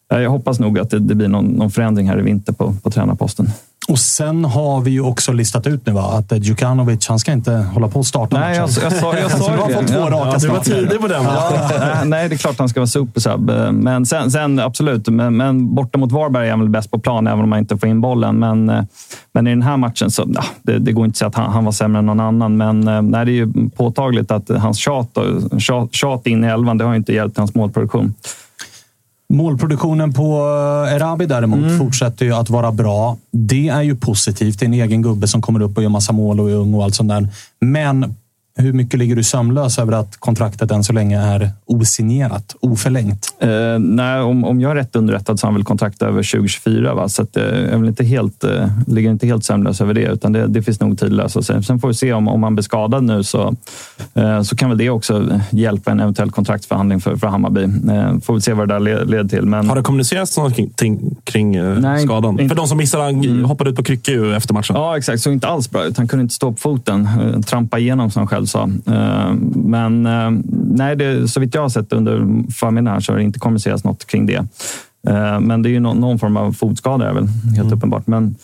jag 0.08 0.30
hoppas 0.30 0.60
nog 0.60 0.78
att 0.78 0.90
det, 0.90 0.98
det 0.98 1.14
blir 1.14 1.28
någon, 1.28 1.46
någon 1.46 1.70
förändring 1.70 2.08
här 2.08 2.18
i 2.18 2.22
vinter 2.22 2.52
på, 2.52 2.74
på 2.82 2.90
tränarposten. 2.90 3.48
Och 3.88 3.98
sen 3.98 4.44
har 4.44 4.80
vi 4.80 4.90
ju 4.90 5.00
också 5.00 5.32
listat 5.32 5.66
ut 5.66 5.86
nu 5.86 5.92
va? 5.92 6.02
att 6.02 6.32
Djukanovic, 6.32 7.08
han 7.08 7.18
ska 7.18 7.32
inte 7.32 7.52
hålla 7.52 7.88
på 7.88 7.98
och 7.98 8.06
starta 8.06 8.40
Nej, 8.40 8.56
jag, 8.56 8.62
matchen. 8.62 8.82
jag, 8.82 8.92
sa, 8.92 9.18
jag 9.18 9.30
sa 9.30 9.52
du 9.52 9.58
har 9.58 9.68
fått 9.68 9.88
två 9.88 9.98
Ja, 9.98 10.10
raka 10.10 10.30
ja, 10.32 10.38
du 10.38 10.48
var 10.48 10.58
tidig 10.58 11.00
på 11.00 11.06
den. 11.08 11.22
Ja, 11.24 11.70
nej, 11.78 12.04
nej, 12.04 12.28
det 12.28 12.34
är 12.34 12.38
klart 12.38 12.58
han 12.58 12.68
ska 12.68 12.80
vara 12.80 12.86
supersub. 12.86 13.50
Men 13.72 14.06
sen, 14.06 14.30
sen 14.30 14.58
absolut, 14.58 15.08
men, 15.08 15.36
men 15.36 15.74
borta 15.74 15.98
mot 15.98 16.12
Varberg 16.12 16.46
är 16.46 16.50
han 16.50 16.60
väl 16.60 16.68
bäst 16.68 16.90
på 16.90 16.98
plan, 16.98 17.26
även 17.26 17.40
om 17.40 17.50
man 17.50 17.58
inte 17.58 17.78
får 17.78 17.88
in 17.88 18.00
bollen. 18.00 18.38
Men, 18.38 18.86
men 19.32 19.46
i 19.46 19.50
den 19.50 19.62
här 19.62 19.76
matchen, 19.76 20.10
så, 20.10 20.24
ja, 20.34 20.44
det, 20.62 20.78
det 20.78 20.92
går 20.92 21.04
inte 21.04 21.14
att 21.14 21.18
säga 21.18 21.28
att 21.28 21.34
han, 21.34 21.52
han 21.52 21.64
var 21.64 21.72
sämre 21.72 21.98
än 21.98 22.06
någon 22.06 22.20
annan. 22.20 22.56
Men 22.56 22.88
eh, 22.88 23.02
nej, 23.02 23.24
det 23.26 23.32
är 23.32 23.34
ju 23.34 23.52
påtagligt 23.76 24.30
att 24.30 24.48
hans 24.48 24.78
tjat, 24.78 25.18
tjat, 25.58 25.94
tjat 25.94 26.26
in 26.26 26.44
i 26.44 26.46
elvan, 26.46 26.78
det 26.78 26.84
har 26.84 26.92
ju 26.92 26.96
inte 26.96 27.12
hjälpt 27.12 27.38
hans 27.38 27.54
målproduktion. 27.54 28.14
Målproduktionen 29.32 30.12
på 30.12 30.38
eh, 30.88 30.94
Erabi 30.94 31.26
däremot 31.26 31.58
Mm. 31.58 31.78
fortsätter 31.78 32.24
ju 32.26 32.34
att 32.34 32.50
vara 32.50 32.72
bra. 32.72 33.16
Det 33.30 33.68
är 33.68 33.82
ju 33.82 33.96
positivt. 33.96 34.58
Det 34.58 34.64
är 34.64 34.66
en 34.66 34.74
egen 34.74 35.02
gubbe 35.02 35.26
som 35.28 35.42
kommer 35.42 35.62
upp 35.62 35.76
och 35.76 35.82
gör 35.82 35.90
massa 35.90 36.12
mål 36.12 36.40
och 36.40 36.50
är 36.50 36.54
ung 36.54 36.74
och 36.74 36.84
allt 36.84 36.94
sånt 36.94 37.08
där. 37.08 37.28
Men 37.60 38.14
hur 38.56 38.72
mycket 38.72 38.98
ligger 38.98 39.16
du 39.16 39.22
sömnlös 39.22 39.78
över 39.78 39.92
att 39.92 40.16
kontraktet 40.16 40.70
än 40.70 40.84
så 40.84 40.92
länge 40.92 41.20
är 41.20 41.50
osignerat, 41.66 42.56
oförlängt? 42.60 43.34
Eh, 43.40 43.78
nej, 43.78 44.20
om, 44.20 44.44
om 44.44 44.60
jag 44.60 44.70
är 44.70 44.74
rätt 44.74 44.96
underrättad 44.96 45.40
så 45.40 45.46
har 45.46 45.50
han 45.50 45.54
väl 45.54 45.64
kontrakt 45.64 46.02
över 46.02 46.22
2024. 46.22 46.94
Va? 46.94 47.08
Så 47.08 47.22
att, 47.22 47.36
eh, 47.36 47.42
jag 47.42 47.52
är 47.54 47.78
väl 47.78 47.88
inte 47.88 48.04
helt, 48.04 48.44
eh, 48.44 48.66
ligger 48.86 49.10
inte 49.10 49.26
helt 49.26 49.44
sömnlös 49.44 49.80
över 49.80 49.94
det. 49.94 50.00
Utan 50.06 50.32
det, 50.32 50.46
det 50.46 50.62
finns 50.62 50.80
nog 50.80 50.98
tid 50.98 51.08
att 51.08 51.14
lösa 51.14 51.42
sig. 51.42 51.62
Sen 51.64 51.80
får 51.80 51.88
vi 51.88 51.94
se 51.94 52.12
om, 52.12 52.28
om 52.28 52.42
han 52.42 52.54
blir 52.54 52.62
skadad 52.62 53.04
nu 53.04 53.22
så, 53.24 53.54
eh, 54.14 54.42
så 54.42 54.56
kan 54.56 54.68
väl 54.68 54.78
det 54.78 54.90
också 54.90 55.40
hjälpa 55.50 55.90
en 55.90 56.00
eventuell 56.00 56.30
kontraktsförhandling 56.30 57.00
för, 57.00 57.16
för 57.16 57.26
Hammarby. 57.26 57.62
Eh, 57.92 58.18
får 58.20 58.34
vi 58.34 58.40
se 58.40 58.52
vad 58.52 58.68
det 58.68 58.74
där 58.74 58.80
le- 58.80 59.04
leder 59.04 59.28
till. 59.28 59.46
Men, 59.46 59.68
Har 59.68 59.76
det 59.76 59.82
kommunicerats 59.82 60.36
någonting 60.36 60.70
kring 61.24 61.54
eh, 61.54 61.78
Nej, 61.78 62.02
skadan? 62.02 62.30
inte- 62.30 62.42
Mm. 62.42 62.48
För 62.48 62.56
de 62.56 62.66
som 62.66 62.78
missade, 62.78 63.04
han 63.04 63.44
hoppade 63.44 63.70
ut 63.70 63.76
på 63.76 63.82
kryckor 63.82 64.32
efter 64.34 64.54
matchen. 64.54 64.76
Ja, 64.76 64.96
exakt. 64.98 65.20
Såg 65.22 65.32
inte 65.32 65.46
alls 65.48 65.70
bra 65.70 65.84
ut. 65.84 65.96
Han 65.98 66.08
kunde 66.08 66.22
inte 66.22 66.34
stå 66.34 66.52
på 66.52 66.58
foten. 66.58 67.08
eh, 67.34 67.40
Trampa 67.40 67.78
igenom, 67.78 68.10
som 68.10 68.26
själv 68.26 68.41
sa. 68.46 68.62
Eh, 68.86 69.32
Men 69.54 70.06
eh, 70.06 70.30
nej, 70.74 70.96
det, 70.96 71.28
så 71.28 71.40
vitt 71.40 71.54
jag 71.54 71.62
har 71.62 71.68
sett 71.68 71.92
under 71.92 72.26
förmiddagen 72.52 73.02
så 73.02 73.12
har 73.12 73.16
det 73.18 73.24
inte 73.24 73.38
kommunicerats 73.38 73.84
något 73.84 74.06
kring 74.06 74.26
det. 74.26 74.44
Eh, 75.08 75.40
Men 75.40 75.62
det 75.62 75.68
är 75.68 75.70
ju 75.70 75.80
nå- 75.80 75.94
någon 75.94 76.18
form 76.18 76.36
av 76.36 76.52
fotskada, 76.52 77.08
är 77.10 77.14
väl 77.14 77.26
helt 77.26 77.58
Mm. 77.58 77.72
uppenbart. 77.72 78.06
Men, 78.06 78.34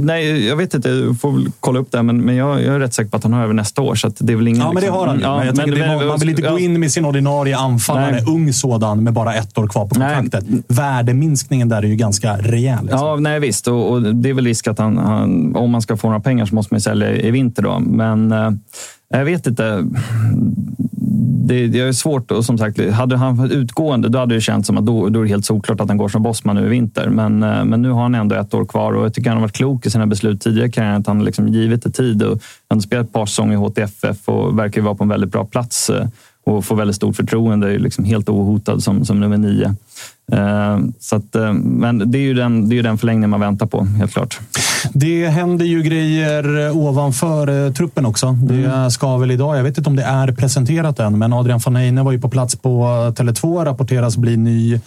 nej, 0.00 0.46
jag 0.46 0.56
vet 0.56 0.74
inte, 0.74 0.88
jag 0.88 1.20
får 1.20 1.32
väl 1.32 1.50
kolla 1.60 1.80
upp 1.80 1.92
det. 1.92 2.02
Men, 2.02 2.20
men 2.20 2.36
jag, 2.36 2.62
jag 2.62 2.74
är 2.74 2.78
rätt 2.80 2.94
säker 2.94 3.10
på 3.10 3.16
att 3.16 3.22
han 3.22 3.32
har 3.32 3.42
över 3.44 3.54
nästa 3.54 3.82
år. 3.82 3.94
Så 3.94 4.10
det 4.18 4.32
är 4.32 4.36
väl 4.36 4.48
ingen, 4.48 4.60
Ja, 4.60 4.66
men 4.66 4.74
det 4.74 4.80
liksom- 4.80 4.96
har 4.98 5.06
han. 5.06 5.20
Ja, 5.20 5.36
men 5.56 5.70
men- 5.70 5.82
är- 5.82 6.06
man 6.06 6.18
vill 6.18 6.28
inte 6.28 6.42
gå 6.42 6.58
in 6.58 6.80
med 6.80 6.92
sin 6.92 7.04
ordinarie 7.04 7.56
anfallare, 7.56 8.10
Nej. 8.12 8.24
ung 8.28 8.52
sådan, 8.52 9.02
med 9.04 9.12
bara 9.12 9.34
ett 9.34 9.58
år 9.58 9.66
kvar 9.66 9.86
på 9.86 9.98
Nej. 9.98 10.16
kontraktet. 10.16 10.64
Värdeminskningen 10.68 11.68
där 11.68 11.82
är 11.82 11.86
ju 11.86 11.96
ganska 11.96 12.36
rejäl. 12.36 12.78
Liksom. 12.82 13.00
Ja, 13.00 13.16
nej 13.16 13.40
visst. 13.40 13.68
Och, 13.68 13.90
och 13.92 14.02
det 14.02 14.28
är 14.30 14.34
väl 14.34 14.44
risk 14.44 14.66
att 14.68 14.78
han, 14.78 14.98
han, 14.98 15.56
om 15.56 15.70
man 15.70 15.82
ska 15.82 15.96
få 15.96 16.06
några 16.08 16.20
pengar 16.20 16.46
så 16.46 16.54
måste 16.54 16.74
man 16.74 16.80
sälja 16.80 17.10
i 17.16 17.30
vinter. 17.30 17.62
Då. 17.62 17.78
Men 17.78 18.32
jag 19.08 19.24
vet 19.24 19.46
inte. 19.46 19.84
Det, 21.48 21.66
det 21.66 21.80
är 21.80 21.92
svårt. 21.92 22.30
Och 22.30 22.44
som 22.44 22.58
sagt, 22.58 22.90
hade 22.90 23.16
han 23.16 23.36
varit 23.36 23.52
utgående 23.52 24.08
då 24.08 24.18
hade 24.18 24.34
det 24.34 24.40
känts 24.40 24.66
som 24.66 24.78
att 24.78 24.86
då, 24.86 25.08
då 25.08 25.20
är 25.20 25.24
det 25.24 25.28
helt 25.28 25.44
såklart 25.44 25.80
att 25.80 25.88
han 25.88 25.96
går 25.96 26.08
som 26.08 26.22
bossman 26.22 26.56
nu 26.56 26.66
i 26.66 26.68
vinter. 26.68 27.08
Men, 27.08 27.42
eh, 27.42 27.64
men 27.64 27.82
nu 27.82 27.90
har 27.90 28.02
han 28.02 28.14
ändå 28.14 28.34
ett 28.34 28.54
år 28.54 28.64
kvar 28.64 28.92
och 28.92 29.04
jag 29.04 29.14
tycker 29.14 29.30
han 29.30 29.36
har 29.36 29.42
varit 29.42 29.56
klok 29.56 29.86
i 29.86 29.90
sina 29.90 30.06
beslut 30.06 30.40
tidigare 30.40 30.68
i 30.68 30.72
karriären. 30.72 31.00
Att 31.00 31.06
han 31.06 31.24
liksom 31.24 31.48
givit 31.48 31.82
det 31.82 31.90
tid. 31.90 32.22
Och 32.22 32.42
han 32.68 32.78
har 32.78 32.80
spelat 32.80 33.06
ett 33.06 33.12
par 33.12 33.26
säsonger 33.26 33.52
i 33.52 33.56
HTFF 33.56 34.28
och 34.28 34.58
verkar 34.58 34.82
vara 34.82 34.94
på 34.94 35.04
en 35.04 35.08
väldigt 35.08 35.32
bra 35.32 35.44
plats. 35.44 35.90
Eh, 35.90 36.06
och 36.44 36.64
får 36.64 36.76
väldigt 36.76 36.96
stort 36.96 37.16
förtroende. 37.16 37.74
Är 37.74 37.78
liksom 37.78 38.04
helt 38.04 38.28
ohotad 38.28 38.82
som, 38.82 39.04
som 39.04 39.20
nummer 39.20 39.38
nio. 39.38 39.74
Eh, 40.32 40.78
Så 41.00 41.16
att, 41.16 41.34
eh, 41.34 41.52
men 41.52 42.10
det 42.10 42.18
är, 42.18 42.22
ju 42.22 42.34
den, 42.34 42.68
det 42.68 42.74
är 42.74 42.76
ju 42.76 42.82
den 42.82 42.98
förlängningen 42.98 43.30
man 43.30 43.40
väntar 43.40 43.66
på, 43.66 43.84
helt 43.84 44.12
klart. 44.12 44.40
Det 44.92 45.28
händer 45.28 45.66
ju 45.66 45.82
grejer 45.82 46.70
ovanför 46.76 47.66
eh, 47.66 47.72
truppen 47.72 48.06
också. 48.06 48.32
Det 48.32 48.54
Mm. 48.54 48.90
ska 48.90 49.16
väl 49.16 49.30
idag, 49.30 49.58
jag 49.58 49.62
vet 49.62 49.78
inte 49.78 49.90
om 49.90 49.96
det 49.96 50.02
är 50.02 50.32
presenterat 50.32 50.98
än, 51.00 51.18
men 51.18 51.32
Adrian 51.32 51.60
von 51.64 51.76
Eine 51.76 52.02
var 52.02 52.12
ju 52.12 52.20
på 52.20 52.28
plats 52.28 52.56
på 52.56 52.84
Tele2, 53.16 53.64
rapporteras 53.64 54.16
bli 54.16 54.36
ny 54.36 54.80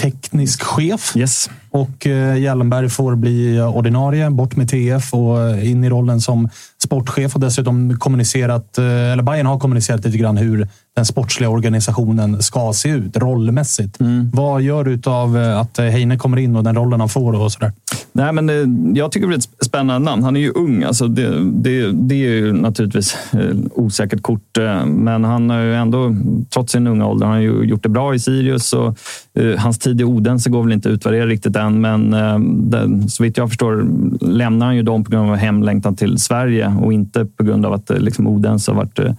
teknisk 0.00 0.62
chef. 0.62 1.16
Yes. 1.16 1.50
Och 1.70 2.06
Hjellenberg 2.38 2.88
får 2.88 3.14
bli 3.14 3.60
ordinarie, 3.60 4.30
bort 4.30 4.56
med 4.56 4.68
TF 4.70 5.14
och 5.14 5.58
in 5.64 5.84
i 5.84 5.88
rollen 5.90 6.20
som 6.20 6.48
sportchef. 6.84 7.34
Och 7.34 7.40
dessutom 7.40 7.98
kommunicerat, 7.98 8.78
eller 8.78 9.22
Bayern 9.22 9.46
har 9.46 9.58
kommunicerat 9.58 10.04
lite 10.04 10.18
grann 10.18 10.36
hur 10.36 10.68
den 10.96 11.04
sportsliga 11.04 11.50
organisationen 11.50 12.42
ska 12.42 12.72
se 12.72 12.88
ut 12.88 13.16
rollmässigt. 13.16 14.00
Mm. 14.00 14.30
Vad 14.32 14.62
gör 14.62 14.84
du 14.84 15.10
av 15.10 15.36
att 15.36 15.78
Heine 15.78 16.18
kommer 16.18 16.36
in 16.36 16.56
och 16.56 16.64
den 16.64 16.74
rollen 16.74 17.00
han 17.00 17.08
får 17.08 17.32
och 17.32 17.52
sådär? 17.52 17.72
Nej, 18.12 18.32
men 18.32 18.46
det, 18.46 18.98
jag 19.00 19.12
tycker 19.12 19.28
det 19.28 19.34
är 19.34 19.38
ett 19.38 19.64
spännande 19.66 20.10
namn. 20.10 20.22
Han 20.22 20.36
är 20.36 20.40
ju 20.40 20.50
ung. 20.50 20.82
Alltså 20.82 21.08
det, 21.08 21.44
det, 21.52 21.92
det 21.92 22.14
är 22.14 22.28
ju 22.28 22.52
naturligtvis 22.52 23.16
eh, 23.32 23.56
osäkert 23.72 24.22
kort, 24.22 24.58
eh, 24.58 24.86
men 24.86 25.24
han 25.24 25.50
har 25.50 25.60
ju 25.60 25.74
ändå, 25.74 26.14
trots 26.50 26.72
sin 26.72 26.86
unga 26.86 27.06
ålder, 27.06 27.26
han 27.26 27.34
har 27.34 27.42
ju 27.42 27.62
gjort 27.62 27.82
det 27.82 27.88
bra 27.88 28.14
i 28.14 28.18
Sirius. 28.18 28.72
Och, 28.72 28.98
eh, 29.38 29.58
hans 29.58 29.78
tid 29.78 30.00
i 30.00 30.04
Odense 30.04 30.50
går 30.50 30.62
väl 30.62 30.72
inte 30.72 30.88
att 30.88 30.92
utvärdera 30.92 31.26
riktigt 31.26 31.56
än, 31.56 31.80
men 31.80 32.14
eh, 32.14 32.38
den, 32.40 33.08
så 33.08 33.22
vitt 33.22 33.36
jag 33.36 33.48
förstår 33.48 33.86
lämnar 34.20 34.66
han 34.66 34.76
ju 34.76 34.82
dem 34.82 35.04
på 35.04 35.10
grund 35.10 35.30
av 35.30 35.36
hemlängtan 35.36 35.96
till 35.96 36.18
Sverige 36.18 36.76
och 36.80 36.92
inte 36.92 37.24
på 37.24 37.44
grund 37.44 37.66
av 37.66 37.72
att 37.72 37.90
eh, 37.90 37.98
liksom, 37.98 38.26
Odense 38.26 38.70
har 38.70 38.76
varit 38.76 38.98
eh, 38.98 39.06
eh, 39.06 39.12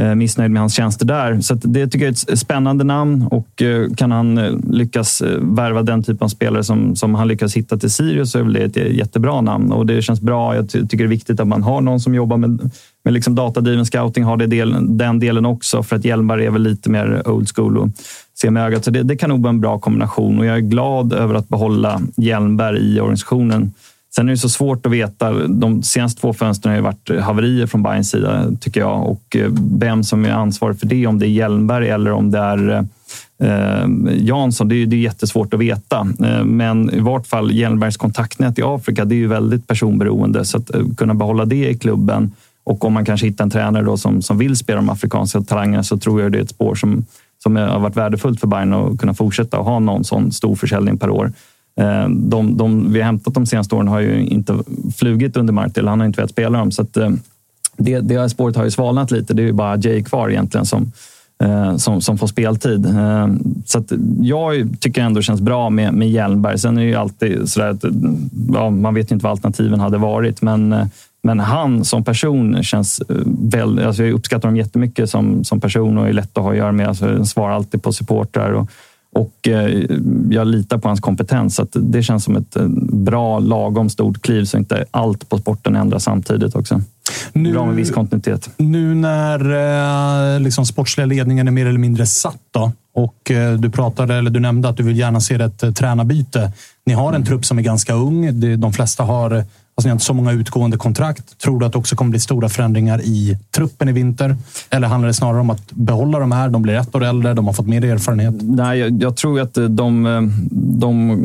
Eh, 0.00 0.14
missnöjd 0.14 0.50
med 0.50 0.62
hans 0.62 0.74
tjänster 0.74 1.06
där. 1.06 1.40
Så 1.40 1.54
det 1.54 1.86
tycker 1.86 2.06
jag 2.06 2.14
är 2.14 2.32
ett 2.32 2.38
spännande 2.38 2.84
namn 2.84 3.26
och 3.30 3.62
eh, 3.62 3.94
kan 3.96 4.12
han 4.12 4.38
eh, 4.38 4.52
lyckas 4.70 5.22
värva 5.40 5.82
den 5.82 6.02
typen 6.02 6.24
av 6.24 6.28
spelare 6.28 6.64
som, 6.64 6.96
som 6.96 7.14
han 7.14 7.28
lyckas 7.28 7.56
hitta 7.56 7.76
till 7.76 7.90
Sirius 7.90 8.32
så 8.32 8.38
är 8.38 8.44
det 8.44 8.64
ett 8.64 8.76
jättebra 8.76 9.40
namn 9.40 9.72
och 9.72 9.86
det 9.86 10.02
känns 10.02 10.20
bra. 10.20 10.56
Jag 10.56 10.68
tycker 10.68 10.96
det 10.96 11.04
är 11.04 11.08
viktigt 11.08 11.40
att 11.40 11.48
man 11.48 11.62
har 11.62 11.80
någon 11.80 12.00
som 12.00 12.14
jobbar 12.14 12.36
med, 12.36 12.70
med 13.04 13.14
liksom 13.14 13.34
datadriven 13.34 13.86
scouting, 13.86 14.24
har 14.24 14.36
det 14.36 14.46
del, 14.46 14.96
den 14.98 15.18
delen 15.18 15.46
också 15.46 15.82
för 15.82 15.96
att 15.96 16.04
Hjelmberg 16.04 16.46
är 16.46 16.50
väl 16.50 16.62
lite 16.62 16.90
mer 16.90 17.28
old 17.28 17.48
school 17.54 17.78
och 17.78 17.88
ser 18.40 18.50
med 18.50 18.66
ögat. 18.66 18.84
Så 18.84 18.90
det, 18.90 19.02
det 19.02 19.16
kan 19.16 19.30
nog 19.30 19.42
vara 19.42 19.50
en 19.50 19.60
bra 19.60 19.78
kombination 19.78 20.38
och 20.38 20.46
jag 20.46 20.56
är 20.56 20.60
glad 20.60 21.12
över 21.12 21.34
att 21.34 21.48
behålla 21.48 22.00
Hjelmberg 22.16 22.78
i 22.78 23.00
organisationen. 23.00 23.72
Sen 24.16 24.28
är 24.28 24.32
det 24.32 24.38
så 24.38 24.48
svårt 24.48 24.86
att 24.86 24.92
veta. 24.92 25.32
De 25.48 25.82
senaste 25.82 26.20
två 26.20 26.32
fönstren 26.32 26.70
har 26.70 26.76
ju 26.76 26.82
varit 26.82 27.24
haverier 27.24 27.66
från 27.66 27.82
Bayerns 27.82 28.10
sida, 28.10 28.44
tycker 28.60 28.80
jag. 28.80 29.06
Och 29.06 29.36
eh, 29.36 29.50
vem 29.78 30.04
som 30.04 30.24
är 30.24 30.30
ansvarig 30.30 30.80
för 30.80 30.86
det, 30.86 31.06
om 31.06 31.18
det 31.18 31.26
är 31.26 31.28
Hjelmberg 31.28 31.88
eller 31.88 32.10
om 32.12 32.30
det 32.30 32.38
är 32.38 32.86
eh, 33.38 33.86
Jansson, 34.16 34.68
det 34.68 34.74
är, 34.74 34.86
det 34.86 34.96
är 34.96 35.00
jättesvårt 35.00 35.54
att 35.54 35.60
veta. 35.60 36.08
Eh, 36.24 36.44
men 36.44 36.94
i 36.94 37.00
vart 37.00 37.26
fall 37.26 37.52
Hjelmbergs 37.52 37.96
kontaktnät 37.96 38.58
i 38.58 38.62
Afrika, 38.62 39.04
det 39.04 39.14
är 39.14 39.16
ju 39.16 39.26
väldigt 39.26 39.66
personberoende. 39.66 40.44
Så 40.44 40.58
att 40.58 40.74
eh, 40.74 40.82
kunna 40.96 41.14
behålla 41.14 41.44
det 41.44 41.70
i 41.70 41.74
klubben 41.74 42.32
och 42.64 42.84
om 42.84 42.92
man 42.92 43.04
kanske 43.04 43.26
hittar 43.26 43.44
en 43.44 43.50
tränare 43.50 43.84
då 43.84 43.96
som, 43.96 44.22
som 44.22 44.38
vill 44.38 44.56
spela 44.56 44.76
de 44.76 44.90
afrikanska 44.90 45.40
talangerna 45.40 45.82
så 45.82 45.98
tror 45.98 46.22
jag 46.22 46.32
det 46.32 46.38
är 46.38 46.42
ett 46.42 46.50
spår 46.50 46.74
som, 46.74 47.04
som 47.42 47.56
har 47.56 47.78
varit 47.78 47.96
värdefullt 47.96 48.40
för 48.40 48.46
Bayern 48.46 48.72
att 48.72 48.98
kunna 48.98 49.14
fortsätta 49.14 49.58
och 49.58 49.64
ha 49.64 49.78
någon 49.78 50.04
sån 50.04 50.32
stor 50.32 50.56
försäljning 50.56 50.98
per 50.98 51.10
år. 51.10 51.32
Eh, 51.80 52.08
de, 52.08 52.56
de 52.56 52.92
vi 52.92 53.00
har 53.00 53.06
hämtat 53.06 53.34
de 53.34 53.46
senaste 53.46 53.74
åren 53.74 53.88
har 53.88 54.00
ju 54.00 54.20
inte 54.20 54.58
flugit 54.96 55.36
under 55.36 55.52
Martil. 55.52 55.88
Han 55.88 56.00
har 56.00 56.06
inte 56.06 56.16
velat 56.16 56.30
spela 56.30 56.58
dem. 56.58 56.70
Så 56.70 56.82
att, 56.82 56.96
eh, 56.96 57.10
det, 57.76 58.00
det 58.00 58.28
spåret 58.28 58.56
har 58.56 58.64
ju 58.64 58.70
svalnat 58.70 59.10
lite. 59.10 59.34
Det 59.34 59.42
är 59.42 59.46
ju 59.46 59.52
bara 59.52 59.76
Jay 59.76 60.02
kvar 60.02 60.30
egentligen 60.30 60.66
som, 60.66 60.92
eh, 61.42 61.76
som, 61.76 62.00
som 62.00 62.18
får 62.18 62.26
speltid. 62.26 62.86
Så 63.66 63.78
att 63.78 63.92
jag 64.20 64.76
tycker 64.80 65.02
ändå 65.02 65.18
det 65.18 65.24
känns 65.24 65.40
bra 65.40 65.70
med, 65.70 65.94
med 65.94 66.10
Hjelmberg. 66.10 66.58
Sen 66.58 66.78
är 66.78 66.82
det 66.82 66.88
ju 66.88 66.94
alltid 66.94 67.48
sådär 67.48 67.68
att 67.68 67.84
ja, 68.54 68.70
man 68.70 68.94
vet 68.94 69.10
ju 69.10 69.14
inte 69.14 69.24
vad 69.24 69.30
alternativen 69.30 69.80
hade 69.80 69.98
varit. 69.98 70.42
Men, 70.42 70.74
men 71.22 71.40
han 71.40 71.84
som 71.84 72.04
person 72.04 72.62
känns 72.62 73.02
väldigt... 73.40 73.86
Alltså 73.86 74.04
jag 74.04 74.12
uppskattar 74.12 74.48
honom 74.48 74.56
jättemycket 74.56 75.10
som, 75.10 75.44
som 75.44 75.60
person 75.60 75.98
och 75.98 76.08
är 76.08 76.12
lätt 76.12 76.38
att 76.38 76.44
ha 76.44 76.50
att 76.50 76.56
göra 76.56 76.72
med. 76.72 76.88
Alltså, 76.88 77.06
han 77.06 77.26
svarar 77.26 77.54
alltid 77.54 77.82
på 77.82 77.92
supportrar. 77.92 78.52
Och, 78.52 78.70
och 79.14 79.48
eh, 79.48 79.84
jag 80.30 80.46
litar 80.46 80.78
på 80.78 80.88
hans 80.88 81.00
kompetens. 81.00 81.54
Så 81.54 81.66
det 81.72 82.02
känns 82.02 82.24
som 82.24 82.36
ett 82.36 82.56
eh, 82.56 82.66
bra, 82.92 83.38
lagom 83.38 83.90
stort 83.90 84.22
kliv 84.22 84.44
så 84.44 84.56
inte 84.56 84.84
allt 84.90 85.28
på 85.28 85.38
sporten 85.38 85.76
ändras 85.76 86.04
samtidigt 86.04 86.54
också. 86.54 86.80
Nu, 87.32 87.52
bra 87.52 87.66
med 87.66 87.76
viss 87.76 87.90
kontinuitet. 87.90 88.50
Nu 88.56 88.94
när 88.94 89.40
eh, 90.34 90.40
liksom, 90.40 90.66
sportsliga 90.66 91.06
ledningen 91.06 91.48
är 91.48 91.52
mer 91.52 91.66
eller 91.66 91.78
mindre 91.78 92.06
satt 92.06 92.40
då, 92.50 92.72
och 92.94 93.30
du 93.58 93.70
pratade, 93.70 94.14
eller 94.14 94.30
du 94.30 94.40
nämnde 94.40 94.68
att 94.68 94.76
du 94.76 94.82
vill 94.82 94.98
gärna 94.98 95.20
se 95.20 95.34
ett 95.34 95.76
tränarbyte. 95.76 96.52
Ni 96.86 96.92
har 96.92 97.08
en 97.08 97.14
mm. 97.14 97.26
trupp 97.26 97.44
som 97.44 97.58
är 97.58 97.62
ganska 97.62 97.94
ung. 97.94 98.40
De 98.60 98.72
flesta 98.72 99.02
har 99.02 99.44
Alltså, 99.76 99.86
ni 99.86 99.90
har 99.90 99.94
inte 99.94 100.04
så 100.04 100.14
många 100.14 100.32
utgående 100.32 100.76
kontrakt. 100.76 101.38
Tror 101.38 101.60
du 101.60 101.66
att 101.66 101.72
det 101.72 101.78
också 101.78 101.96
kommer 101.96 102.10
bli 102.10 102.20
stora 102.20 102.48
förändringar 102.48 103.00
i 103.00 103.38
truppen 103.50 103.88
i 103.88 103.92
vinter? 103.92 104.36
Eller 104.70 104.88
handlar 104.88 105.06
det 105.06 105.14
snarare 105.14 105.40
om 105.40 105.50
att 105.50 105.72
behålla 105.72 106.18
de 106.18 106.32
här? 106.32 106.48
De 106.48 106.62
blir 106.62 106.74
ett 106.74 106.94
år 106.94 107.04
äldre, 107.04 107.34
de 107.34 107.46
har 107.46 107.52
fått 107.52 107.66
mer 107.66 107.84
erfarenhet. 107.84 108.34
Nej, 108.40 108.78
jag, 108.78 109.02
jag 109.02 109.16
tror 109.16 109.40
att 109.40 109.56
eh, 109.56 109.64
de, 109.64 110.06
eh, 110.06 110.22
de, 110.52 111.18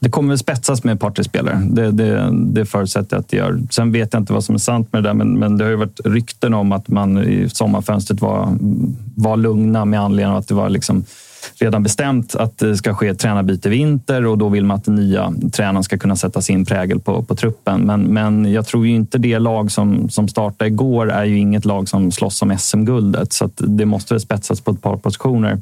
det 0.00 0.10
kommer 0.10 0.34
att 0.34 0.40
spetsas 0.40 0.84
med 0.84 0.94
ett 0.94 1.00
par, 1.00 1.10
tre 1.10 1.24
spelare. 1.24 1.62
Det, 1.70 1.90
det, 1.90 2.30
det 2.32 2.66
förutsätter 2.66 3.16
jag 3.16 3.20
att 3.20 3.28
det 3.28 3.36
gör. 3.36 3.60
Sen 3.70 3.92
vet 3.92 4.12
jag 4.12 4.22
inte 4.22 4.32
vad 4.32 4.44
som 4.44 4.54
är 4.54 4.58
sant 4.58 4.92
med 4.92 5.02
det 5.02 5.08
där, 5.08 5.14
men, 5.14 5.38
men 5.38 5.58
det 5.58 5.64
har 5.64 5.70
ju 5.70 5.76
varit 5.76 6.00
rykten 6.04 6.54
om 6.54 6.72
att 6.72 6.88
man 6.88 7.18
i 7.18 7.48
sommarfönstret 7.48 8.20
var, 8.20 8.56
var 9.14 9.36
lugna 9.36 9.84
med 9.84 10.00
anledning 10.00 10.32
av 10.32 10.38
att 10.38 10.48
det 10.48 10.54
var 10.54 10.68
liksom 10.68 11.04
redan 11.60 11.82
bestämt 11.82 12.34
att 12.34 12.58
det 12.58 12.76
ska 12.76 12.94
ske 12.94 13.08
ett 13.08 13.18
tränarbyte 13.18 13.68
i 13.68 13.70
vinter 13.70 14.26
och 14.26 14.38
då 14.38 14.48
vill 14.48 14.64
man 14.64 14.76
att 14.76 14.84
den 14.84 14.94
nya 14.94 15.32
tränaren 15.52 15.84
ska 15.84 15.98
kunna 15.98 16.16
sätta 16.16 16.42
sin 16.42 16.64
prägel 16.64 17.00
på, 17.00 17.22
på 17.22 17.34
truppen. 17.34 17.80
Men, 17.80 18.02
men 18.02 18.52
jag 18.52 18.66
tror 18.66 18.86
ju 18.86 18.94
inte 18.94 19.18
det 19.18 19.38
lag 19.38 19.70
som, 19.70 20.10
som 20.10 20.28
startade 20.28 20.70
igår 20.70 21.10
är 21.10 21.24
ju 21.24 21.38
inget 21.38 21.64
lag 21.64 21.88
som 21.88 22.12
slåss 22.12 22.42
om 22.42 22.58
SM-guldet 22.58 23.32
så 23.32 23.50
det 23.56 23.86
måste 23.86 24.20
spetsas 24.20 24.60
på 24.60 24.70
ett 24.70 24.82
par 24.82 24.96
positioner. 24.96 25.58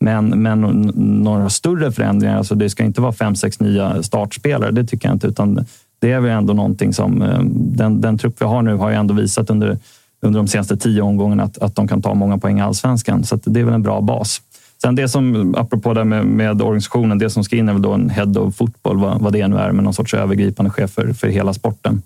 Men, 0.00 0.42
men 0.42 0.60
några 0.96 1.50
större 1.50 1.92
förändringar, 1.92 2.36
alltså 2.36 2.54
det 2.54 2.70
ska 2.70 2.84
inte 2.84 3.00
vara 3.00 3.12
fem, 3.12 3.36
sex 3.36 3.60
nya 3.60 4.02
startspelare, 4.02 4.70
det 4.70 4.84
tycker 4.84 5.08
jag 5.08 5.14
inte. 5.14 5.26
Utan 5.26 5.66
det 6.00 6.12
är 6.12 6.20
väl 6.20 6.30
ändå 6.30 6.52
någonting 6.52 6.92
som 6.92 7.22
eh, 7.22 7.40
den, 7.52 8.00
den 8.00 8.18
trupp 8.18 8.40
vi 8.40 8.46
har 8.46 8.62
nu 8.62 8.76
har 8.76 8.90
ju 8.90 8.96
ändå 8.96 9.14
visat 9.14 9.50
under, 9.50 9.78
under 10.22 10.38
de 10.40 10.48
senaste 10.48 10.76
tio 10.76 11.02
omgångarna 11.02 11.42
att, 11.42 11.58
att 11.58 11.74
de 11.74 11.88
kan 11.88 12.02
ta 12.02 12.14
många 12.14 12.38
poäng 12.38 12.58
i 12.58 12.62
allsvenskan. 12.62 13.24
Så 13.24 13.36
det 13.44 13.60
är 13.60 13.64
väl 13.64 13.74
en 13.74 13.82
bra 13.82 14.00
bas. 14.00 14.42
Sen 14.82 14.94
det 14.94 15.08
som, 15.08 15.54
apropå 15.58 15.94
det 15.94 16.04
med, 16.04 16.26
med 16.26 16.62
organisationen, 16.62 17.18
det 17.18 17.30
som 17.30 17.44
ska 17.44 17.56
in 17.56 17.68
är 17.68 17.72
väl 17.72 17.82
då 17.82 17.92
en 17.92 18.10
head 18.10 18.38
of 18.38 18.56
football, 18.56 18.98
vad, 18.98 19.20
vad 19.20 19.32
det 19.32 19.48
nu 19.48 19.56
är, 19.56 19.72
med 19.72 19.84
någon 19.84 19.94
sorts 19.94 20.14
övergripande 20.14 20.70
chef 20.70 20.90
för, 20.90 21.12
för 21.12 21.28
hela 21.28 21.54
sporten. 21.54 22.02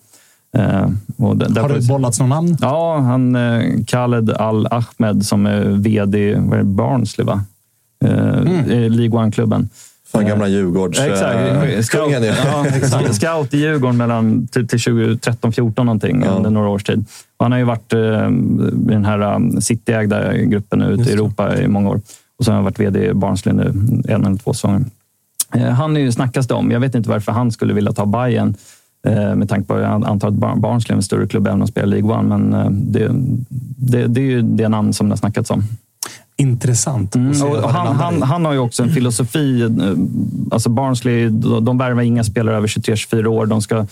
Eh, 0.57 0.89
där, 1.35 1.61
Har 1.61 1.69
det 1.69 1.89
bollats 1.89 2.21
någon 2.21 2.29
namn? 2.29 2.57
Ja, 2.61 2.99
han 2.99 3.37
eh, 3.37 3.85
Khaled 3.87 4.31
Al-Ahmed 4.31 5.27
som 5.27 5.47
är 5.47 5.65
vd 5.65 6.35
vad 6.35 6.53
är 6.53 6.59
det, 6.59 6.65
Barnsley, 6.65 7.27
va? 7.27 7.45
Eh, 8.05 8.39
mm. 8.39 8.93
League 8.93 9.21
One-klubben. 9.21 9.69
Från 10.13 10.27
gamla 10.27 10.49
Djurgårds... 10.49 10.99
Ja, 10.99 11.05
exakt. 11.07 11.87
Scout, 11.87 12.13
ja, 12.45 12.67
exakt. 12.77 13.15
Scout 13.15 13.55
i 13.55 13.59
Djurgården 13.59 13.97
mellan, 13.97 14.47
till, 14.47 14.69
till 14.69 14.79
2013-14 14.79 15.85
någonting, 15.85 16.23
ja. 16.25 16.31
under 16.31 16.51
några 16.51 16.69
års 16.69 16.85
tid. 16.85 17.05
han 17.39 17.53
har 17.53 17.59
ju 17.59 17.65
varit 17.65 17.93
eh, 17.93 17.99
i 17.99 18.93
den 18.93 19.05
här 19.05 19.61
Cityägda 19.61 20.37
gruppen 20.37 20.83
ute 20.83 21.11
i 21.11 21.13
Europa 21.13 21.57
i 21.57 21.69
många 21.69 21.91
år. 21.91 22.01
Och 22.39 22.45
så 22.45 22.51
har 22.51 22.57
han 22.57 22.65
varit 22.65 22.81
vd 22.81 23.07
i 23.07 23.15
Barnsley 23.15 23.55
nu 23.55 23.63
en 24.09 24.27
eller 24.27 24.37
två 24.37 24.53
säsonger. 24.53 24.85
Eh, 25.55 25.69
han 25.69 25.97
är 25.97 26.01
ju 26.01 26.13
snackas 26.13 26.47
det 26.47 26.55
om. 26.55 26.71
Jag 26.71 26.81
vet 26.81 26.95
inte 26.95 27.11
varför 27.11 27.33
han 27.33 27.53
skulle 27.53 27.75
vilja 27.75 27.93
ta 27.93 28.07
Bayern 28.07 28.55
eh, 29.07 29.35
med 29.35 29.49
tanke 29.49 29.67
på 29.67 29.75
att 29.75 29.83
jag 29.83 30.05
antar 30.05 30.29
att 30.29 30.35
Barnsley 30.35 30.95
är 30.95 30.97
en 30.97 31.03
större 31.03 31.27
klubb 31.27 31.47
även 31.47 31.55
om 31.55 31.61
de 31.61 31.67
spelar 31.67 31.89
League 31.89 32.19
One. 32.19 32.39
Men 32.39 32.55
eh, 32.55 32.71
det, 32.71 33.11
det, 33.77 34.07
det 34.07 34.21
är 34.21 34.25
ju 34.25 34.43
det 34.43 34.69
namn 34.69 34.93
som 34.93 35.09
det 35.09 35.13
har 35.13 35.17
snackats 35.17 35.51
om 35.51 35.65
intressant. 36.37 37.15
Mm, 37.15 37.33
han, 37.63 37.97
han, 37.97 38.23
han, 38.23 38.45
har 38.45 38.53
ju 38.53 38.59
också 38.59 38.83
en 38.83 38.91
filosofi. 38.91 39.63
Eh, 39.63 39.69
alltså 40.51 40.69
Barnsley, 40.69 41.29
de 41.63 41.79
värvar 41.79 42.03
inga 42.03 42.25
spelare 42.25 42.57
över 42.57 42.69
23-24 42.69 43.27
år. 43.27 43.47
De 43.47 43.63
ska 43.63 43.87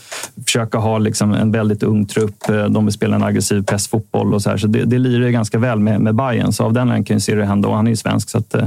försöka 0.44 0.78
ha 0.78 0.98
liksom 0.98 1.34
en 1.34 1.52
väldigt 1.52 1.82
ung 1.82 2.06
trupp. 2.06 2.48
Eh, 2.48 2.64
de 2.64 2.84
vill 2.84 2.94
spela 2.94 3.16
en 3.16 3.22
aggressiv 3.22 3.62
pressfotboll 3.62 4.34
och 4.34 4.42
så 4.42 4.50
här. 4.50 4.56
Så 4.56 4.66
det, 4.66 4.84
det 4.84 4.98
lirar 4.98 5.28
ganska 5.28 5.58
väl 5.58 5.78
med, 5.78 6.00
med 6.00 6.14
Bayern. 6.14 6.52
Så 6.52 6.64
av 6.64 6.72
den 6.72 6.82
anledningen 6.82 7.04
kan 7.04 7.14
jag 7.14 7.22
se 7.22 7.34
det 7.34 7.44
hända. 7.44 7.68
Och 7.68 7.76
han 7.76 7.86
är 7.86 7.90
ju 7.90 7.96
svensk, 7.96 8.30
så 8.30 8.38
att, 8.38 8.54
eh, 8.54 8.62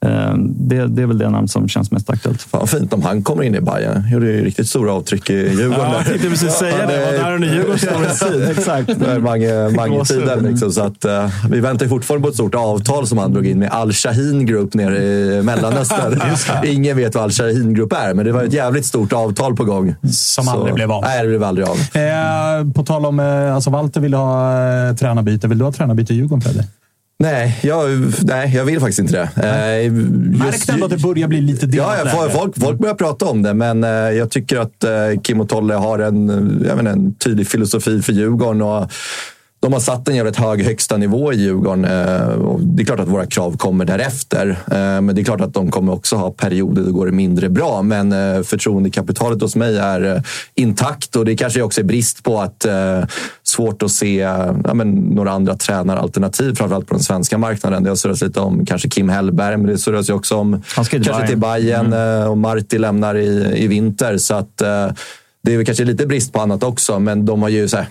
eh, 0.00 0.34
det, 0.36 0.86
det 0.86 1.02
är 1.02 1.06
väl 1.06 1.18
det 1.18 1.30
namn 1.30 1.48
som 1.48 1.68
känns 1.68 1.90
mest 1.90 2.10
aktuellt. 2.10 2.42
Fan 2.42 2.66
fint 2.66 2.92
om 2.92 3.02
han 3.02 3.22
kommer 3.22 3.42
in 3.42 3.54
i 3.54 3.60
Bayern. 3.60 4.08
Gjorde 4.12 4.26
ju 4.26 4.44
riktigt 4.44 4.68
stora 4.68 4.92
avtryck 4.92 5.30
i 5.30 5.34
Djurgården. 5.34 5.80
Ja, 5.80 5.96
jag 5.96 6.06
tänkte 6.06 6.28
precis 6.28 6.52
säga 6.52 6.86
det. 6.86 7.04
Var 7.04 7.12
där 7.12 7.34
under 7.34 7.54
Djurgårdens 7.54 7.82
storhetstid. 7.82 8.48
Exakt. 8.58 8.88
Mange-tiden. 9.76 10.44
Liksom, 10.44 10.72
så 10.72 10.82
att, 10.82 11.04
uh, 11.04 11.28
vi 11.50 11.60
väntar 11.60 11.86
fortfarande 11.86 12.22
på 12.22 12.28
ett 12.28 12.34
stort 12.34 12.54
avtal 12.54 13.06
som 13.14 13.22
han 13.22 13.32
drog 13.32 13.46
in 13.46 13.58
med 13.58 13.70
Al-Shahin 13.72 14.46
Group 14.46 14.74
nere 14.74 14.96
i 14.96 15.42
Mellanöstern. 15.42 16.20
Ingen 16.64 16.96
vet 16.96 17.14
vad 17.14 17.24
Al-Shahin 17.24 17.74
Group 17.74 17.92
är, 17.92 18.14
men 18.14 18.26
det 18.26 18.32
var 18.32 18.42
ett 18.42 18.52
jävligt 18.52 18.86
stort 18.86 19.12
avtal 19.12 19.56
på 19.56 19.64
gång. 19.64 19.94
Som 20.12 20.44
så, 20.44 20.50
aldrig 20.50 20.74
blev 20.74 20.92
av. 20.92 21.02
Nej, 21.02 21.22
det 21.22 21.28
blev 21.28 21.44
aldrig 21.44 21.68
av. 21.68 21.76
Eh, 21.76 22.72
på 22.72 22.84
tal 22.84 23.06
om... 23.06 23.20
Eh, 23.20 23.54
alltså 23.54 23.70
Walter 23.70 24.00
ville 24.00 24.16
ha 24.16 24.52
eh, 24.88 24.94
tränarbyte. 24.94 25.48
Vill 25.48 25.58
du 25.58 25.64
ha 25.64 25.72
tränarbyte 25.72 26.12
i 26.12 26.16
Djurgården, 26.16 26.40
Fredrik? 26.40 26.66
Nej 27.18 27.58
jag, 27.62 27.88
nej, 28.22 28.56
jag 28.56 28.64
vill 28.64 28.80
faktiskt 28.80 28.98
inte 28.98 29.12
det. 29.12 29.46
Eh, 29.84 29.92
Märks 29.92 30.68
ändå 30.68 30.84
att 30.84 30.90
det 30.90 30.98
börjar 30.98 31.28
bli 31.28 31.40
lite 31.40 31.66
delat 31.66 31.98
Ja, 32.04 32.28
folk, 32.32 32.60
folk 32.60 32.78
börjar 32.78 32.94
prata 32.94 33.24
om 33.24 33.42
det, 33.42 33.54
men 33.54 33.84
eh, 33.84 33.90
jag 33.90 34.30
tycker 34.30 34.58
att 34.58 34.84
Kim 35.22 35.40
och 35.40 35.48
Tolle 35.48 35.74
har 35.74 35.98
en, 35.98 36.28
jag 36.68 36.76
vet, 36.76 36.86
en 36.86 37.14
tydlig 37.14 37.48
filosofi 37.48 38.02
för 38.02 38.12
Djurgården. 38.12 38.62
Och 38.62 38.90
de 39.64 39.72
har 39.72 39.80
satt 39.80 40.08
en 40.08 40.16
jävligt 40.16 40.36
hög 40.36 40.64
högsta 40.64 40.96
nivå 40.96 41.32
i 41.32 41.36
Djurgården. 41.36 41.84
Eh, 41.84 42.28
och 42.28 42.60
det 42.60 42.82
är 42.82 42.86
klart 42.86 43.00
att 43.00 43.08
våra 43.08 43.26
krav 43.26 43.56
kommer 43.56 43.84
därefter. 43.84 44.48
Eh, 44.48 44.76
men 44.76 45.14
det 45.14 45.20
är 45.20 45.24
klart 45.24 45.40
att 45.40 45.54
de 45.54 45.70
kommer 45.70 45.92
också 45.92 46.16
ha 46.16 46.30
perioder 46.30 46.82
då 46.82 46.86
det 46.86 46.92
går 46.92 47.10
mindre 47.10 47.48
bra. 47.48 47.82
Men 47.82 48.12
eh, 48.12 48.42
förtroendekapitalet 48.42 49.42
hos 49.42 49.56
mig 49.56 49.78
är 49.78 50.22
intakt 50.54 51.16
och 51.16 51.24
det 51.24 51.36
kanske 51.36 51.62
också 51.62 51.80
är 51.80 51.84
brist 51.84 52.22
på 52.22 52.40
att 52.40 52.66
svårt 53.42 53.82
att 53.82 53.90
se 53.90 54.16
ja, 54.64 54.74
men, 54.74 54.94
några 54.94 55.30
andra 55.30 55.56
tränaralternativ, 55.56 56.54
framförallt 56.54 56.86
på 56.86 56.94
den 56.94 57.02
svenska 57.02 57.38
marknaden. 57.38 57.82
Det 57.82 57.88
har 57.88 57.96
surrats 57.96 58.22
lite 58.22 58.40
om 58.40 58.66
kanske 58.66 58.88
Kim 58.88 59.08
Hellberg, 59.08 59.56
men 59.56 59.66
det 59.66 59.78
surras 59.78 60.10
ju 60.10 60.12
också 60.12 60.36
om 60.36 60.62
kanske 60.74 60.98
Bayern. 60.98 61.26
till 61.26 61.38
Bayern 61.38 61.92
mm. 61.92 62.30
och 62.30 62.38
Marti 62.38 62.78
lämnar 62.78 63.14
i, 63.14 63.52
i 63.56 63.66
vinter. 63.66 64.18
Så 64.18 64.34
att, 64.34 64.62
det 65.44 65.52
är 65.52 65.56
väl 65.56 65.66
kanske 65.66 65.84
lite 65.84 66.06
brist 66.06 66.32
på 66.32 66.40
annat 66.40 66.62
också, 66.62 66.98
men 66.98 67.26
de 67.26 67.42
har 67.42 67.48
ju 67.48 67.68
så 67.68 67.76
här, 67.76 67.86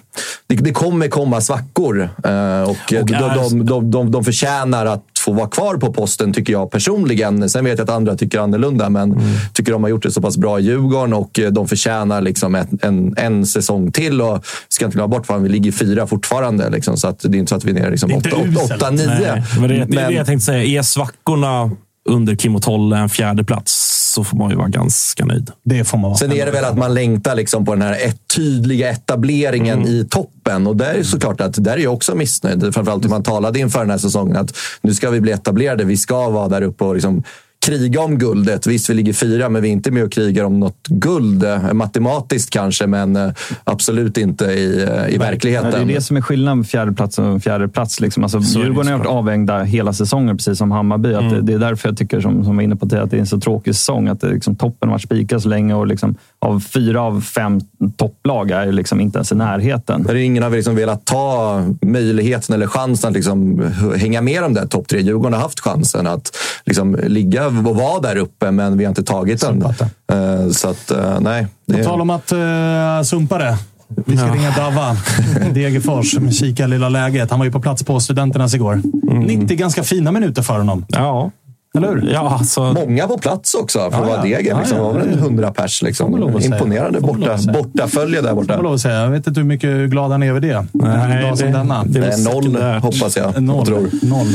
det, 0.48 0.56
det, 0.56 0.72
kommer 0.72 1.08
komma 1.08 1.42
svackor. 1.42 2.02
Eh, 2.02 2.62
och, 2.62 2.70
och 2.70 3.06
de, 3.06 3.50
de, 3.50 3.66
de, 3.66 3.92
de, 3.92 4.12
de 4.12 4.24
förtjänar 4.24 4.86
att 4.86 5.04
få 5.20 5.34
vara 5.34 5.48
kvar 5.48 5.76
på 5.78 5.94
posten, 5.94 6.34
tycker 6.34 6.54
jag 6.54 6.72
personligen. 6.72 7.50
Sen 7.50 7.66
vet 7.66 7.78
jag 7.78 7.84
att 7.84 7.96
andra 7.96 8.16
tycker 8.16 8.40
annorlunda, 8.40 8.90
men 8.90 9.12
mm. 9.12 9.24
tycker 9.54 9.72
de 9.72 9.84
har 9.84 9.90
gjort 9.90 10.04
det 10.04 10.12
så 10.12 10.22
pass 10.22 10.38
bra 10.38 10.60
i 10.60 10.64
Djurgården 10.64 11.14
och 11.14 11.40
eh, 11.40 11.52
de 11.52 11.68
förtjänar 11.68 12.22
liksom 12.22 12.56
en, 12.56 12.80
en, 12.82 13.14
en 13.18 13.46
säsong 13.46 13.92
till. 13.92 14.22
Och 14.22 14.38
vi 14.38 14.42
ska 14.70 14.86
inte 14.86 14.96
glömma 14.96 15.08
bort 15.08 15.30
att 15.30 15.42
vi 15.42 15.50
ligger 15.50 15.72
fyra 15.72 16.08
fortfarande. 16.08 16.70
Liksom, 16.70 16.98
så 16.98 17.08
att 17.08 17.20
det 17.20 17.38
är 17.38 17.40
inte 17.40 17.50
så 17.50 17.56
att 17.56 17.64
vi 17.64 17.70
är 17.70 17.76
nere 17.76 17.92
liksom 17.92 18.14
åtta, 18.14 18.30
åtta, 18.36 18.76
åtta, 18.76 18.90
nio. 18.90 19.08
Det, 19.08 19.68
det, 19.68 19.68
det, 19.68 19.86
det 19.86 20.12
jag 20.12 20.26
tänkte 20.26 20.46
säga. 20.46 20.80
Är 20.80 20.82
svackorna 20.82 21.72
under 22.10 22.36
Kim 22.36 22.56
och 22.56 22.62
Tolle 22.62 22.98
en 22.98 23.10
fjärde 23.10 23.44
plats 23.44 23.93
så 24.14 24.24
får 24.24 24.38
man 24.38 24.50
ju 24.50 24.56
vara 24.56 24.68
ganska 24.68 25.26
nöjd. 25.26 25.52
Det 25.64 25.84
får 25.84 25.98
man 25.98 26.10
vara. 26.10 26.18
Sen 26.18 26.32
är 26.32 26.46
det 26.46 26.52
väl 26.52 26.66
att 26.66 26.78
man 26.78 26.94
längtar 26.94 27.36
liksom 27.36 27.66
på 27.66 27.74
den 27.74 27.82
här 27.82 27.94
ett 27.94 28.28
tydliga 28.36 28.90
etableringen 28.90 29.80
mm. 29.80 29.94
i 29.94 30.08
toppen. 30.10 30.68
Och 30.68 30.78
där 30.78 30.94
är 30.94 31.04
såklart 31.04 31.42
att 31.42 31.64
där 31.64 31.74
är 31.74 31.78
jag 31.78 31.94
också 31.94 32.16
missnöjd. 32.16 32.74
Framförallt 32.74 33.04
hur 33.04 33.10
man 33.10 33.24
talade 33.24 33.60
inför 33.60 33.80
den 33.80 33.90
här 33.90 33.98
säsongen 33.98 34.38
att 34.38 34.58
nu 34.82 34.94
ska 34.94 35.10
vi 35.10 35.22
bli 35.22 35.32
etablerade. 35.32 35.84
Vi 35.84 35.98
ska 35.98 36.30
vara 36.30 36.48
där 36.48 36.62
uppe 36.62 36.84
och 36.84 36.94
liksom 36.94 37.24
kriga 37.64 38.02
om 38.02 38.18
guldet. 38.18 38.68
Visst, 38.68 38.90
vi 38.90 38.94
ligger 38.94 39.14
fyra, 39.14 39.50
men 39.50 39.62
vi 39.62 39.68
är 39.68 39.72
inte 39.72 39.92
med 39.92 40.04
och 40.04 40.12
krigar 40.12 40.44
om 40.44 40.60
något 40.60 40.88
guld. 40.88 41.44
Eh, 41.44 41.74
matematiskt 41.74 42.50
kanske, 42.50 42.88
men 42.88 43.16
eh, 43.16 43.32
absolut 43.64 44.18
inte 44.18 44.46
i, 44.46 44.84
eh, 44.84 45.16
i 45.16 45.18
verkligheten. 45.18 45.72
Det 45.72 45.94
är 45.94 45.96
det 45.96 46.02
som 46.02 46.18
är 46.18 46.22
skillnaden 46.22 46.58
med 46.58 46.68
fjärdeplats 46.68 47.20
och 47.20 47.44
fjärdeplats. 47.44 48.00
Liksom. 48.00 48.24
Alltså, 48.24 48.40
Djurgården 48.40 48.92
har 48.92 48.98
varit 48.98 49.08
avvägda 49.08 49.64
hela 49.64 49.94
säsongen, 49.94 50.38
precis 50.38 50.58
som 50.58 50.72
Hammarby. 50.72 51.14
Mm. 51.14 51.46
Det, 51.46 51.54
är 51.54 51.60
därför 51.60 51.90
jag 51.90 51.98
tycker, 51.98 52.22
som, 52.22 52.44
som 52.44 52.56
var 52.56 52.64
inne 52.64 52.76
på 52.76 52.86
det, 52.86 53.02
att 53.02 53.12
det 53.12 53.18
är 53.18 53.20
en 53.20 53.28
så 53.28 53.40
tråkig 53.40 53.76
säsong. 53.76 54.08
Att 54.08 54.22
det, 54.22 54.30
liksom, 54.30 54.56
toppen 54.56 54.90
har 54.90 54.94
varit 54.94 55.02
spikad 55.02 55.42
så 55.42 55.50
länge 55.50 55.74
och 55.74 55.88
liksom, 55.88 56.16
av 56.44 56.60
fyra 56.60 57.02
av 57.02 57.22
fem 57.22 57.62
topplag 57.98 58.52
är 58.52 58.72
liksom 58.72 59.02
inte 59.02 59.18
ens 59.18 59.32
i 59.32 59.36
närheten. 59.36 60.04
Där 60.04 60.16
ingen 60.16 60.44
har 60.44 60.50
liksom 60.50 60.76
velat 60.76 61.06
ta 61.06 61.64
möjligheten 61.82 62.56
eller 62.56 62.68
chansen 62.68 63.10
att 63.10 63.16
liksom 63.16 63.64
hänga 63.98 64.22
med 64.22 64.44
de 64.44 64.54
där 64.54 64.66
topp 64.66 64.88
tre. 64.88 65.02
Djurgården 65.02 65.34
har 65.34 65.42
haft 65.42 65.60
chansen 65.60 66.08
att 66.08 66.38
liksom 66.66 66.98
ligga 67.04 67.48
och 67.48 67.54
vara 67.54 68.00
där 68.00 68.16
uppe, 68.16 68.52
men 68.52 68.78
vi 68.78 68.84
har 68.84 68.90
inte 68.90 69.04
tagit 69.04 69.42
den. 69.42 69.64
Uh, 69.64 70.52
så 70.52 70.70
att, 70.70 70.92
uh, 70.92 71.20
nej. 71.20 71.48
Det... 71.66 71.78
På 71.78 71.84
tal 71.84 72.02
om 72.02 72.10
att 72.10 72.32
uh, 72.32 73.04
sumpa 73.04 73.38
det. 73.38 73.58
Vi 73.88 74.18
ska 74.18 74.28
ja. 74.28 74.34
ringa 74.34 74.52
Dava, 74.52 74.98
Degerfors, 75.54 76.40
kika 76.40 76.68
lilla 76.68 76.90
läget. 76.90 77.30
Han 77.30 77.40
var 77.40 77.46
ju 77.46 77.52
på 77.52 77.62
plats 77.62 77.84
på 77.84 78.00
Studenternas 78.00 78.54
igår. 78.54 78.82
Mm. 79.12 79.24
90 79.24 79.58
ganska 79.58 79.84
fina 79.84 80.12
minuter 80.12 80.42
för 80.42 80.58
honom. 80.58 80.86
Ja. 80.88 81.32
Eller 81.78 81.88
hur? 81.88 82.12
Ja, 82.14 82.38
alltså... 82.40 82.74
Många 82.74 83.08
på 83.08 83.18
plats 83.18 83.54
också 83.56 83.80
för 83.80 83.88
att 83.88 83.94
ja, 83.94 84.02
vara 84.02 84.22
Deger. 84.22 84.58
Liksom. 84.58 84.78
Ja, 84.78 84.84
ja, 84.84 84.92
var 84.92 85.00
väl 85.00 85.14
100 85.14 85.54
pers. 85.54 85.82
Liksom. 85.82 86.40
Imponerande 86.42 87.00
borta, 87.00 87.38
borta 87.54 87.88
följe 87.88 88.22
där 88.22 88.34
borta. 88.34 88.56
Får 88.56 88.64
lov 88.64 88.74
att 88.74 88.82
säga. 88.82 89.02
Jag 89.02 89.10
vet 89.10 89.28
inte 89.28 89.40
hur 89.40 89.48
mycket 89.48 89.90
glad 89.90 90.12
han 90.12 90.24
är 90.24 90.30
över 90.30 90.40
det. 90.40 90.66
Nej, 90.72 91.18
en 91.18 91.22
dag 91.22 91.38
som 91.38 91.52
denna. 91.52 91.84
Det 91.84 92.00
är 92.00 92.34
noll, 92.34 92.82
hoppas 92.82 93.18
jag. 93.18 93.44
Noll. 93.44 93.66
Tror. 93.66 93.90
noll. 94.02 94.34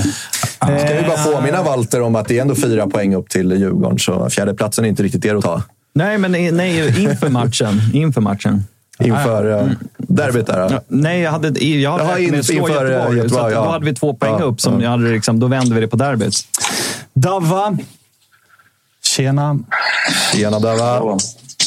Ska 0.59 0.95
vi 0.95 1.07
bara 1.09 1.37
påminna 1.37 1.63
Walter 1.63 2.03
om 2.03 2.17
att 2.17 2.29
det 2.29 2.39
är 2.39 2.43
ändå 2.43 2.55
fyra 2.55 2.87
poäng 2.87 3.15
upp 3.15 3.29
till 3.29 3.53
Djurgården, 3.53 3.99
så 3.99 4.31
fjärdeplatsen 4.31 4.85
är 4.85 4.89
inte 4.89 5.03
riktigt 5.03 5.25
er 5.25 5.35
att 5.35 5.45
ta. 5.45 5.63
Nej, 5.95 6.19
men 6.19 6.33
nej, 6.33 7.03
inför 7.03 7.29
matchen. 7.29 7.81
Inför 7.93 8.21
matchen. 8.21 8.65
Inför 9.01 9.47
uh, 9.47 9.71
derbyt 9.97 10.47
där? 10.47 10.69
Ja, 10.71 10.81
nej, 10.89 11.21
jag 11.21 11.31
hade, 11.31 11.65
jag 11.65 11.93
hade 11.93 12.05
Jaha, 12.05 12.19
in, 12.19 12.35
inför 12.35 12.53
eh, 12.53 12.93
Göteborg. 12.93 13.19
Göteborg 13.19 13.55
ja. 13.55 13.65
Då 13.65 13.71
hade 13.71 13.85
vi 13.85 13.95
två 13.95 14.15
poäng 14.15 14.37
ja, 14.39 14.45
upp. 14.45 14.61
Som 14.61 14.81
jag 14.81 14.91
hade 14.91 15.11
liksom, 15.11 15.41
då 15.41 15.47
vände 15.47 15.75
vi 15.75 15.81
det 15.81 15.89
på 15.89 15.97
derbyt. 15.97 16.35
Davva. 17.23 17.79
Tjena. 19.05 19.59
Tjena 20.33 20.59
Davva. 20.59 21.19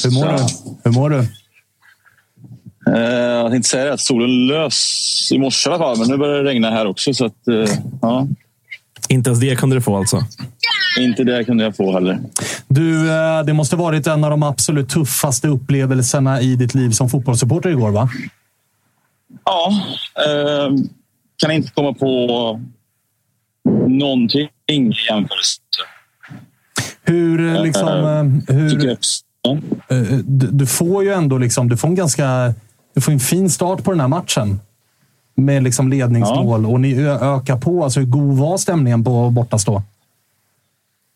Hur 0.04 0.12
mår 0.12 0.26
du? 0.26 0.44
Hur 0.84 0.92
mår 0.92 1.10
du? 1.10 1.18
Uh, 2.88 2.98
jag 2.98 3.52
tänkte 3.52 3.70
säga 3.70 3.86
det, 3.86 3.94
att 3.94 4.00
solen 4.00 4.48
lös 4.48 5.30
i 5.32 5.38
morse 5.38 5.70
i 5.70 5.74
alla 5.74 5.84
fall, 5.84 6.00
men 6.00 6.08
nu 6.08 6.18
börjar 6.18 6.44
det 6.44 6.50
regna 6.50 6.72
här 6.72 6.88
också. 6.88 7.14
Så 7.14 7.26
att, 7.26 7.48
uh, 7.50 7.70
ja. 8.02 8.28
Inte 9.10 9.30
ens 9.30 9.40
det 9.40 9.56
kunde 9.56 9.76
du 9.76 9.82
få 9.82 9.98
alltså? 9.98 10.24
Inte 11.00 11.24
det 11.24 11.44
kunde 11.44 11.64
jag 11.64 11.76
få 11.76 11.94
heller. 11.94 12.20
Du, 12.68 13.12
eh, 13.12 13.44
det 13.44 13.54
måste 13.54 13.76
varit 13.76 14.08
en 14.08 14.24
av 14.24 14.30
de 14.30 14.44
absolut 14.44 14.90
tuffaste 14.90 15.48
upplevelserna 15.48 16.42
i 16.42 16.56
ditt 16.56 16.74
liv 16.74 16.90
som 16.92 17.10
fotbollssupporter 17.10 17.70
igår, 17.70 17.92
va? 17.92 18.10
Ja. 19.46 19.72
Eh, 20.26 20.72
kan 21.38 21.52
inte 21.52 21.72
komma 21.72 21.94
på 21.94 22.60
någonting 23.88 24.50
i 24.72 24.94
jämförelse. 25.10 25.62
Hur, 27.04 27.56
eh, 27.56 27.64
liksom... 27.64 27.88
Eh, 28.50 28.56
hur, 28.56 30.24
du, 30.52 30.66
får 30.66 31.04
ju 31.04 31.12
ändå 31.12 31.38
liksom, 31.38 31.70
du 31.70 31.78
får 31.78 31.88
en 31.88 31.96
ganska... 31.96 32.54
Du 32.94 33.02
får 33.02 33.12
en 33.12 33.20
fin 33.20 33.50
start 33.50 33.84
på 33.84 33.92
den 33.92 34.00
här 34.00 34.08
matchen 34.08 34.60
med 35.36 35.64
liksom 35.64 35.90
ledningsmål 35.90 36.64
ja. 36.64 36.70
och 36.70 36.80
ni 36.80 37.04
ökar 37.06 37.58
på. 37.58 37.84
Alltså, 37.84 38.00
hur 38.00 38.08
god 38.08 38.38
var 38.38 38.58
stämningen 38.58 39.04
på 39.04 39.30
bortastå? 39.30 39.84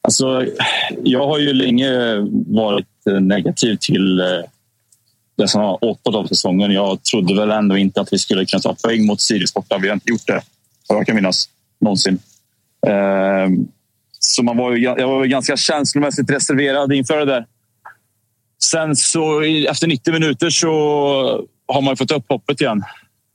Alltså, 0.02 0.46
jag 1.04 1.28
har 1.28 1.40
ju 1.40 1.54
länge 1.54 1.90
varit 2.48 2.88
negativ 3.22 3.78
till 3.80 4.20
eh, 4.20 4.26
det 5.38 5.48
som 5.48 5.62
har 5.62 5.84
åkt 5.84 6.08
av 6.08 6.28
säsongen. 6.28 6.72
Jag 6.72 7.04
trodde 7.04 7.36
väl 7.36 7.52
ändå 7.52 7.78
inte 7.78 8.02
att 8.02 8.14
vi 8.14 8.18
skulle 8.18 8.46
kunna 8.46 8.62
ta 8.62 8.76
poäng 8.84 9.06
mot 9.06 9.22
Sirius 9.22 9.54
borta. 9.54 9.78
Vi 9.78 9.88
har 9.88 9.94
inte 9.94 10.10
gjort 10.10 10.28
det, 10.28 10.42
vad 10.90 10.98
jag 10.98 11.06
kan 11.06 11.16
minnas, 11.16 11.50
någonsin. 11.80 12.20
Ehm, 12.88 13.68
så 14.20 14.44
man 14.44 14.58
var 14.58 14.72
ju, 14.72 14.84
jag 14.84 15.08
var 15.08 15.26
ganska 15.26 15.58
känslomässigt 15.58 16.30
reserverad 16.30 16.94
inför 16.94 17.18
det 17.18 17.26
där. 17.26 17.46
Sen 18.64 18.96
så 18.96 19.42
efter 19.70 19.88
90 19.88 20.14
minuter 20.14 20.50
så 20.50 20.70
har 21.68 21.82
man 21.82 21.98
fått 21.98 22.12
upp 22.12 22.26
hoppet 22.30 22.62
igen. 22.62 22.84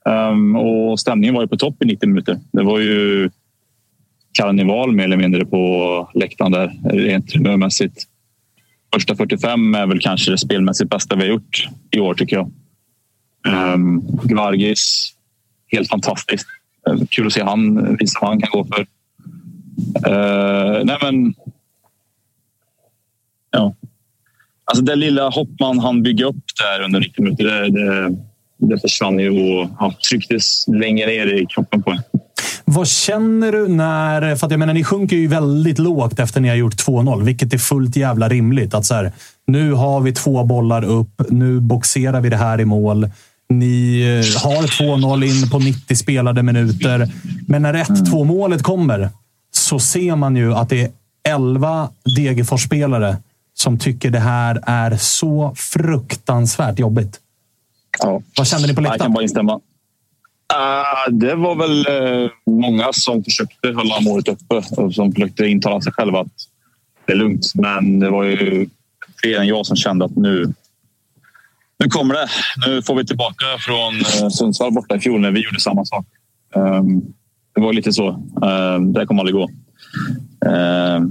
Um, 0.04 0.56
och 0.56 1.00
stämningen 1.00 1.34
var 1.34 1.42
ju 1.42 1.48
på 1.48 1.56
topp 1.56 1.82
i 1.82 1.86
90 1.86 2.08
minuter. 2.08 2.40
Det 2.52 2.62
var 2.62 2.78
ju 2.78 3.30
karneval 4.32 4.92
mer 4.92 5.04
eller 5.04 5.16
mindre 5.16 5.46
på 5.46 6.10
läktaren 6.14 6.52
där, 6.52 6.72
rent 6.84 7.32
humörmässigt. 7.32 8.02
Första 8.94 9.16
45 9.16 9.74
är 9.74 9.86
väl 9.86 10.00
kanske 10.00 10.30
det 10.30 10.38
spelmässigt 10.38 10.90
bästa 10.90 11.16
vi 11.16 11.22
har 11.22 11.28
gjort 11.28 11.68
i 11.90 12.00
år, 12.00 12.14
tycker 12.14 12.36
jag. 12.36 12.50
Um, 13.74 14.00
Gvargis, 14.22 15.14
helt 15.72 15.88
fantastiskt. 15.88 16.46
Kul 17.10 17.26
att 17.26 17.32
se 17.32 17.42
han 17.42 17.96
visa 17.96 18.18
vad 18.20 18.30
han 18.30 18.40
kan 18.40 18.50
gå 18.52 18.64
för. 18.64 18.86
Uh, 20.08 20.84
nej 20.84 20.96
men... 21.02 21.34
Ja. 23.50 23.74
Alltså 24.64 24.84
det 24.84 24.96
lilla 24.96 25.28
hopp 25.28 25.48
man 25.60 25.78
hann 25.78 26.02
bygga 26.02 26.26
upp 26.26 26.44
där 26.62 26.84
under 26.84 27.00
90 27.00 27.22
minuter, 27.22 27.44
det, 27.44 27.70
det 27.70 28.16
det 28.60 28.80
försvann 28.80 29.18
ju 29.18 29.30
och 29.30 29.70
ja, 29.78 29.94
trycktes 30.10 30.64
längre 30.68 31.06
ner 31.06 31.42
i 31.42 31.46
kroppen 31.46 31.82
på 31.82 31.90
en. 31.90 32.02
Vad 32.64 32.88
känner 32.88 33.52
du 33.52 33.68
när... 33.68 34.36
För 34.36 34.46
att 34.46 34.50
jag 34.50 34.58
menar, 34.58 34.74
ni 34.74 34.84
sjunker 34.84 35.16
ju 35.16 35.26
väldigt 35.26 35.78
lågt 35.78 36.18
efter 36.18 36.40
ni 36.40 36.48
har 36.48 36.56
gjort 36.56 36.74
2-0, 36.74 37.22
vilket 37.22 37.54
är 37.54 37.58
fullt 37.58 37.96
jävla 37.96 38.28
rimligt. 38.28 38.74
Att 38.74 38.86
så 38.86 38.94
här, 38.94 39.12
nu 39.46 39.72
har 39.72 40.00
vi 40.00 40.12
två 40.12 40.44
bollar 40.44 40.84
upp. 40.84 41.22
Nu 41.28 41.60
boxerar 41.60 42.20
vi 42.20 42.28
det 42.28 42.36
här 42.36 42.60
i 42.60 42.64
mål. 42.64 43.08
Ni 43.48 44.00
eh, 44.00 44.42
har 44.42 44.62
2-0 44.62 45.24
in 45.24 45.50
på 45.50 45.58
90 45.58 45.96
spelade 45.96 46.42
minuter. 46.42 47.08
Men 47.48 47.62
när 47.62 47.74
1-2 47.74 48.24
målet 48.24 48.62
kommer 48.62 49.08
så 49.70 49.78
ser 49.78 50.16
man 50.16 50.36
ju 50.36 50.54
att 50.54 50.68
det 50.68 50.82
är 50.82 50.90
11 51.28 51.88
Degerfors-spelare 52.16 53.16
som 53.54 53.78
tycker 53.78 54.10
det 54.10 54.18
här 54.18 54.60
är 54.66 54.96
så 54.96 55.54
fruktansvärt 55.56 56.78
jobbigt. 56.78 57.20
Ja. 57.98 58.22
Vad 58.36 58.46
kände 58.46 58.66
ni 58.66 58.74
på 58.74 58.80
läktaren? 58.80 58.98
Jag 58.98 59.06
kan 59.06 59.12
bara 59.12 59.22
instämma. 59.22 59.54
Uh, 59.54 61.14
det 61.14 61.34
var 61.34 61.54
väl 61.54 61.86
uh, 61.88 62.30
många 62.46 62.92
som 62.92 63.24
försökte 63.24 63.68
hålla 63.68 64.00
målet 64.00 64.28
uppe 64.28 64.54
och 64.54 64.94
som 64.94 65.12
försökte 65.12 65.46
intala 65.46 65.80
sig 65.80 65.92
själva 65.92 66.20
att 66.20 66.32
det 67.06 67.12
är 67.12 67.16
lugnt. 67.16 67.54
Men 67.54 68.00
det 68.00 68.10
var 68.10 68.24
ju 68.24 68.68
fler 69.22 69.38
än 69.38 69.46
jag 69.46 69.66
som 69.66 69.76
kände 69.76 70.04
att 70.04 70.16
nu, 70.16 70.54
nu 71.78 71.88
kommer 71.88 72.14
det. 72.14 72.28
Nu 72.66 72.82
får 72.82 72.94
vi 72.94 73.06
tillbaka 73.06 73.44
från 73.58 73.94
uh, 73.94 74.28
Sundsvall 74.30 74.72
borta 74.72 74.96
i 74.96 75.00
fjol 75.00 75.20
när 75.20 75.30
vi 75.30 75.40
gjorde 75.40 75.60
samma 75.60 75.84
sak. 75.84 76.06
Um, 76.54 77.14
det 77.54 77.60
var 77.60 77.72
lite 77.72 77.92
så. 77.92 78.08
Uh, 78.08 78.80
det 78.94 79.06
kommer 79.06 79.20
aldrig 79.22 79.34
gå. 79.34 79.50
Uh, 80.46 81.06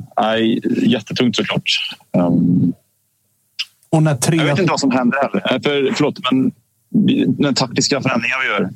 jättetungt 0.89 1.35
såklart. 1.35 1.95
Um, 2.17 2.73
och 3.89 4.03
när 4.03 4.15
tre... 4.15 4.37
Jag 4.37 4.45
vet 4.45 4.59
inte 4.59 4.71
vad 4.71 4.79
som 4.79 4.91
hände 4.91 5.17
heller. 5.21 5.59
För, 5.59 5.93
förlåt, 5.95 6.19
men 6.31 6.51
den 7.27 7.53
taktiska 7.53 8.01
förändringen 8.01 8.37
vi 8.41 8.47
gör. 8.47 8.69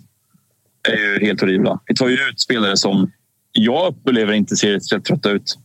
är 0.97 1.19
ju 1.21 1.27
helt 1.27 1.41
horribla. 1.41 1.79
Vi 1.85 1.95
tar 1.95 2.07
ju 2.07 2.13
ut 2.13 2.39
spelare 2.39 2.77
som 2.77 3.11
jag 3.51 3.87
upplever 3.87 4.33
inte 4.33 4.55
ser 4.55 4.79
speciellt 4.79 5.05
trötta 5.05 5.31
ut 5.31 5.57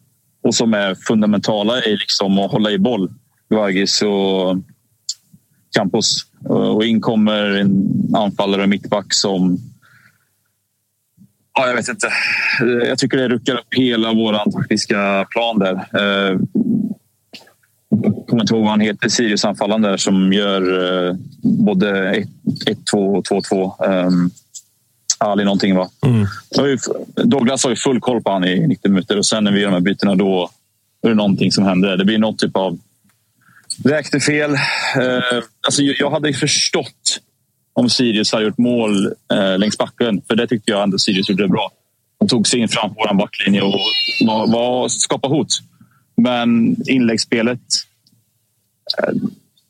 och 0.43 0.55
som 0.55 0.75
är 0.75 0.95
fundamentala 0.95 1.85
i 1.85 1.97
liksom 1.97 2.39
att 2.39 2.51
hålla 2.51 2.71
i 2.71 2.79
boll. 2.79 3.11
Guagis 3.51 4.03
och 4.03 4.57
Campos. 5.77 6.27
Och 6.45 6.85
in 6.85 7.01
kommer 7.01 7.45
en 7.45 7.93
anfallare 8.17 8.63
och 8.63 8.69
mittback 8.69 9.15
som... 9.15 9.59
Ja, 11.59 11.67
jag 11.69 11.75
vet 11.75 11.89
inte. 11.89 12.13
Jag 12.89 12.99
tycker 12.99 13.17
det 13.17 13.29
ruckar 13.29 13.55
upp 13.55 13.75
hela 13.75 14.13
vår 14.13 14.53
taktiska 14.53 15.27
plan 15.31 15.59
där. 15.59 15.75
Eh, 15.75 16.39
Jag 17.91 18.27
kommer 18.29 18.43
inte 18.43 18.55
ihåg 18.55 18.63
vad 18.63 18.71
han 18.71 18.81
heter, 18.81 19.09
Sirius-anfallaren 19.09 19.83
där 19.83 19.97
som 19.97 20.33
gör 20.33 20.63
eh, 21.09 21.15
både 21.43 22.15
1-2 22.67 23.17
och 23.17 23.25
2-2. 23.27 24.07
Um, 24.07 24.31
Ali 25.19 25.45
någonting 25.45 25.77
va? 25.77 25.91
Ju, 26.59 26.79
Douglas 27.25 27.65
har 27.65 27.71
ju 27.71 27.77
full 27.77 28.01
koll 28.01 28.23
på 28.23 28.31
han 28.31 28.45
i 28.45 28.67
90 28.67 28.91
minuter 28.91 29.19
och 29.19 29.27
sen 29.27 29.45
när 29.45 29.53
vi 29.53 29.61
gör 29.61 29.69
de 29.69 29.73
här 29.75 29.81
bytena 29.81 30.15
då 30.15 30.51
är 31.03 31.09
det 31.09 31.15
någonting 31.15 31.53
som 31.53 31.65
händer. 31.65 31.97
Det 31.97 32.05
blir 32.05 32.19
någon 32.19 32.37
typ 32.37 32.57
av 32.57 32.79
räknefel. 33.85 34.55
Eh, 34.55 34.59
alltså, 35.67 35.83
jag 35.83 36.11
hade 36.11 36.33
förstått 36.33 37.21
om 37.79 37.91
Sirius 37.91 38.33
hade 38.33 38.45
gjort 38.45 38.59
mål 38.59 39.07
eh, 39.33 39.59
längs 39.59 39.79
backen. 39.79 40.23
För 40.29 40.37
det 40.37 40.47
tyckte 40.47 40.71
jag 40.71 40.83
ändå 40.83 40.99
Sirius 40.99 41.29
gjorde 41.29 41.49
bra. 41.49 41.71
De 42.19 42.29
tog 42.29 42.47
sig 42.47 42.61
in 42.61 42.69
fram 42.69 42.95
på 42.95 43.07
vår 43.09 43.15
backlinje 43.15 43.63
och 43.63 43.81
var, 44.27 44.47
var, 44.47 44.89
skapade 44.89 45.35
hot. 45.35 45.49
Men 46.17 46.77
inläggsspelet, 46.89 47.61
eh, 48.99 49.09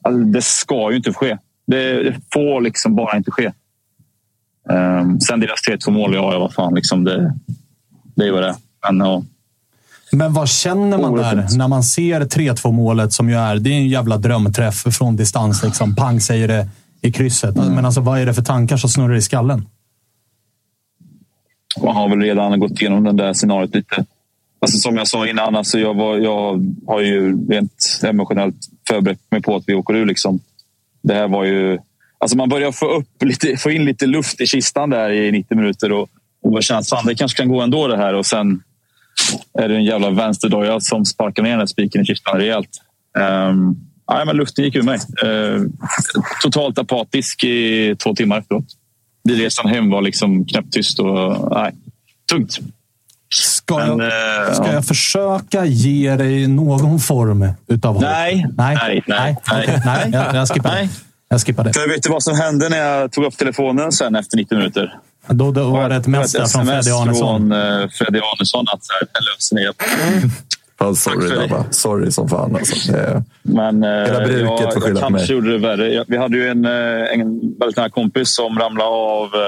alltså, 0.02 0.24
det 0.24 0.42
ska 0.42 0.90
ju 0.90 0.96
inte 0.96 1.12
ske. 1.12 1.38
Det, 1.66 2.02
det 2.02 2.20
får 2.32 2.60
liksom 2.60 2.96
bara 2.96 3.16
inte 3.16 3.30
ske. 3.30 3.52
Um, 4.70 5.20
sen 5.20 5.40
deras 5.40 5.68
3-2 5.68 5.90
mål, 5.90 6.14
ja, 6.14 6.32
ja 6.32 6.38
vad 6.38 6.54
fan. 6.54 6.74
Liksom 6.74 7.04
det, 7.04 7.34
det 8.16 8.26
är 8.26 8.32
vad 8.32 8.42
det 8.42 8.48
är. 8.48 8.56
Men, 8.86 9.06
ja. 9.06 9.22
Men 10.12 10.32
vad 10.32 10.48
känner 10.48 10.98
man 10.98 11.16
där 11.16 11.56
när 11.56 11.68
man 11.68 11.82
ser 11.82 12.20
3-2 12.20 12.72
målet 12.72 13.12
som 13.12 13.28
ju 13.28 13.36
är, 13.36 13.56
det 13.56 13.70
är 13.70 13.74
en 13.74 13.88
jävla 13.88 14.16
drömträff 14.16 14.82
från 14.96 15.16
distans. 15.16 15.62
Liksom. 15.62 15.94
Pang 15.96 16.20
säger 16.20 16.48
det 16.48 16.68
i 17.02 17.12
krysset. 17.12 17.56
Men 17.56 17.84
alltså, 17.84 18.00
vad 18.00 18.20
är 18.20 18.26
det 18.26 18.34
för 18.34 18.42
tankar 18.42 18.76
som 18.76 18.90
snurrar 18.90 19.14
i 19.14 19.22
skallen? 19.22 19.68
Man 21.82 21.96
har 21.96 22.08
väl 22.08 22.20
redan 22.20 22.60
gått 22.60 22.80
igenom 22.80 23.04
det 23.04 23.12
där 23.12 23.32
scenariot 23.32 23.74
lite. 23.74 24.04
Alltså, 24.60 24.78
som 24.78 24.96
jag 24.96 25.08
sa 25.08 25.26
innan, 25.26 25.56
alltså, 25.56 25.78
jag, 25.78 25.94
var, 25.94 26.18
jag 26.18 26.74
har 26.86 27.00
ju 27.00 27.46
rent 27.48 28.00
emotionellt 28.04 28.56
förberett 28.88 29.20
mig 29.30 29.42
på 29.42 29.56
att 29.56 29.64
vi 29.66 29.74
åker 29.74 29.94
ur. 29.94 30.06
Liksom. 30.06 30.40
Det 31.02 31.14
här 31.14 31.28
var 31.28 31.44
ju... 31.44 31.78
Alltså 32.18 32.36
man 32.36 32.48
börjar 32.48 32.72
få, 32.72 32.86
upp 32.86 33.22
lite, 33.22 33.56
få 33.56 33.70
in 33.70 33.84
lite 33.84 34.06
luft 34.06 34.40
i 34.40 34.46
kistan 34.46 34.90
där 34.90 35.10
i 35.10 35.32
90 35.32 35.56
minuter 35.56 35.92
och, 35.92 36.08
och 36.42 36.62
känner 36.62 36.80
att 36.80 36.88
fan, 36.88 37.06
det 37.06 37.14
kanske 37.14 37.36
kan 37.36 37.48
gå 37.48 37.60
ändå 37.60 37.88
det 37.88 37.96
här. 37.96 38.14
Och 38.14 38.26
sen 38.26 38.62
är 39.58 39.68
det 39.68 39.76
en 39.76 39.84
jävla 39.84 40.10
vänsterdoja 40.10 40.80
som 40.80 41.04
sparkar 41.04 41.42
ner 41.42 41.58
den 41.58 41.68
spiken 41.68 42.02
i 42.02 42.04
kistan 42.04 42.38
rejält. 42.38 42.70
Um, 43.18 43.87
nej, 44.08 44.26
men 44.26 44.36
luften 44.36 44.64
gick 44.64 44.76
ur 44.76 44.82
mig. 44.82 44.98
Uh, 45.24 45.66
totalt 46.42 46.78
apatisk 46.78 47.44
i 47.44 47.96
två 48.02 48.14
timmar 48.14 48.38
efteråt. 48.38 48.64
Bilresan 49.24 49.68
hem 49.68 49.90
var 49.90 50.02
liksom 50.02 50.46
knäpptyst 50.46 50.98
och 50.98 51.52
nej, 51.52 51.74
tungt. 52.30 52.58
Ska, 53.30 53.80
jag, 53.80 53.98
Men, 53.98 54.06
eh, 54.06 54.54
ska 54.54 54.66
ja. 54.66 54.72
jag 54.72 54.86
försöka 54.86 55.64
ge 55.64 56.16
dig 56.16 56.46
någon 56.46 56.98
form 56.98 57.48
utav 57.66 57.94
hopp? 57.94 58.02
Nej, 58.02 58.46
nej, 58.56 58.76
nej, 58.76 59.02
nej, 59.06 59.36
okej. 59.46 59.82
nej. 59.84 60.10
Jag, 60.12 60.34
jag 60.34 60.48
skippar 60.48 60.70
det. 60.70 60.88
Jag 61.28 61.40
skippar 61.40 61.64
det. 61.64 61.72
För 61.72 61.88
vet 61.88 62.02
du 62.02 62.10
vad 62.10 62.22
som 62.22 62.36
hände 62.36 62.68
när 62.68 62.78
jag 62.78 63.12
tog 63.12 63.24
upp 63.24 63.36
telefonen 63.36 63.92
sen 63.92 64.14
efter 64.16 64.36
90 64.36 64.58
minuter? 64.58 64.98
Då, 65.26 65.52
då 65.52 65.70
var 65.70 65.88
det 65.88 65.96
ett 65.96 66.06
mess 66.06 66.32
från 66.32 66.66
Freddy 66.66 66.90
Arnesson. 66.90 67.14
från 67.18 67.52
uh, 67.52 67.88
Freddy 67.88 68.18
Arnesson 68.18 68.66
att 68.72 68.84
så 68.84 68.92
här 68.92 69.08
löser 69.34 69.54
ni. 69.56 69.68
Fan, 70.78 70.96
sorry, 70.96 71.28
grabbar. 71.28 71.64
Sorry 71.70 72.10
som 72.10 72.28
fan. 72.28 72.56
Alltså. 72.56 72.92
Det. 72.92 73.22
Men 73.42 73.82
eh, 73.82 73.90
Hela 73.90 74.20
bruket 74.20 74.60
jag, 74.60 74.74
får 74.74 74.80
skylla 74.80 75.00
på 75.00 75.10
mig. 75.10 75.32
gjorde 75.32 75.52
det 75.52 75.58
värre. 75.58 76.04
Vi 76.08 76.16
hade 76.16 76.36
ju 76.36 76.48
en, 76.48 76.64
eh, 76.64 77.12
en 77.12 77.40
väldigt 77.58 77.76
nära 77.76 77.90
kompis 77.90 78.34
som 78.34 78.58
ramlade 78.58 78.90
av 78.90 79.34
eh, 79.34 79.40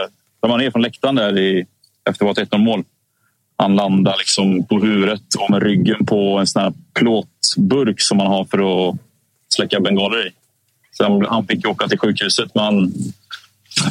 ramlade 0.43 0.63
ner 0.65 0.71
från 0.71 0.83
läktaren 0.83 1.15
där 1.15 1.39
i, 1.39 1.67
efter 2.11 2.25
vårt 2.25 2.39
1-0 2.39 2.59
mål. 2.59 2.85
Han 3.57 3.77
landade 3.77 4.19
liksom 4.19 4.67
på 4.67 4.79
huvudet 4.79 5.23
och 5.39 5.51
med 5.51 5.63
ryggen 5.63 6.07
på 6.07 6.39
en 6.39 6.47
sån 6.47 6.63
här 6.63 6.73
plåtburk 6.95 8.01
som 8.01 8.17
man 8.17 8.27
har 8.27 8.45
för 8.45 8.89
att 8.89 8.97
släcka 9.49 9.81
bengaler 9.81 10.27
i. 10.27 10.31
Så 10.93 11.27
han, 11.29 11.47
fick 11.47 11.69
åka 11.69 11.89
till 11.89 11.99
sjukhuset. 11.99 12.55
Men 12.55 12.65
han, 12.65 12.93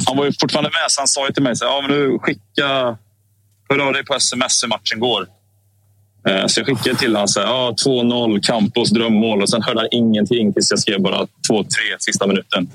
han 0.06 0.16
var 0.16 0.24
ju 0.24 0.32
fortfarande 0.40 0.70
med, 0.70 0.90
så 0.90 1.00
han 1.00 1.08
sa 1.08 1.26
ju 1.26 1.32
till 1.32 1.42
mig 1.42 1.56
så 1.56 1.64
ja, 1.64 1.80
men 1.80 1.90
du 1.90 2.18
skicka... 2.18 2.96
Hör 3.68 3.78
av 3.78 3.92
dig 3.92 4.04
på 4.04 4.14
sms 4.14 4.64
hur 4.64 4.68
matchen 4.68 5.00
går. 5.00 5.26
Eh, 6.28 6.46
Så 6.46 6.60
jag 6.60 6.66
skickade 6.66 6.96
till 6.96 7.16
honom 7.16 7.28
ja, 7.36 7.74
2-0, 7.86 8.40
Campos 8.40 8.90
drömmål 8.90 9.42
och 9.42 9.48
sen 9.50 9.62
hörde 9.62 9.80
han 9.80 9.88
ingenting 9.92 10.52
tills 10.52 10.70
jag 10.70 10.78
skrev 10.78 11.00
bara 11.00 11.26
2-3 11.50 11.66
sista 11.98 12.26
minuten. 12.26 12.68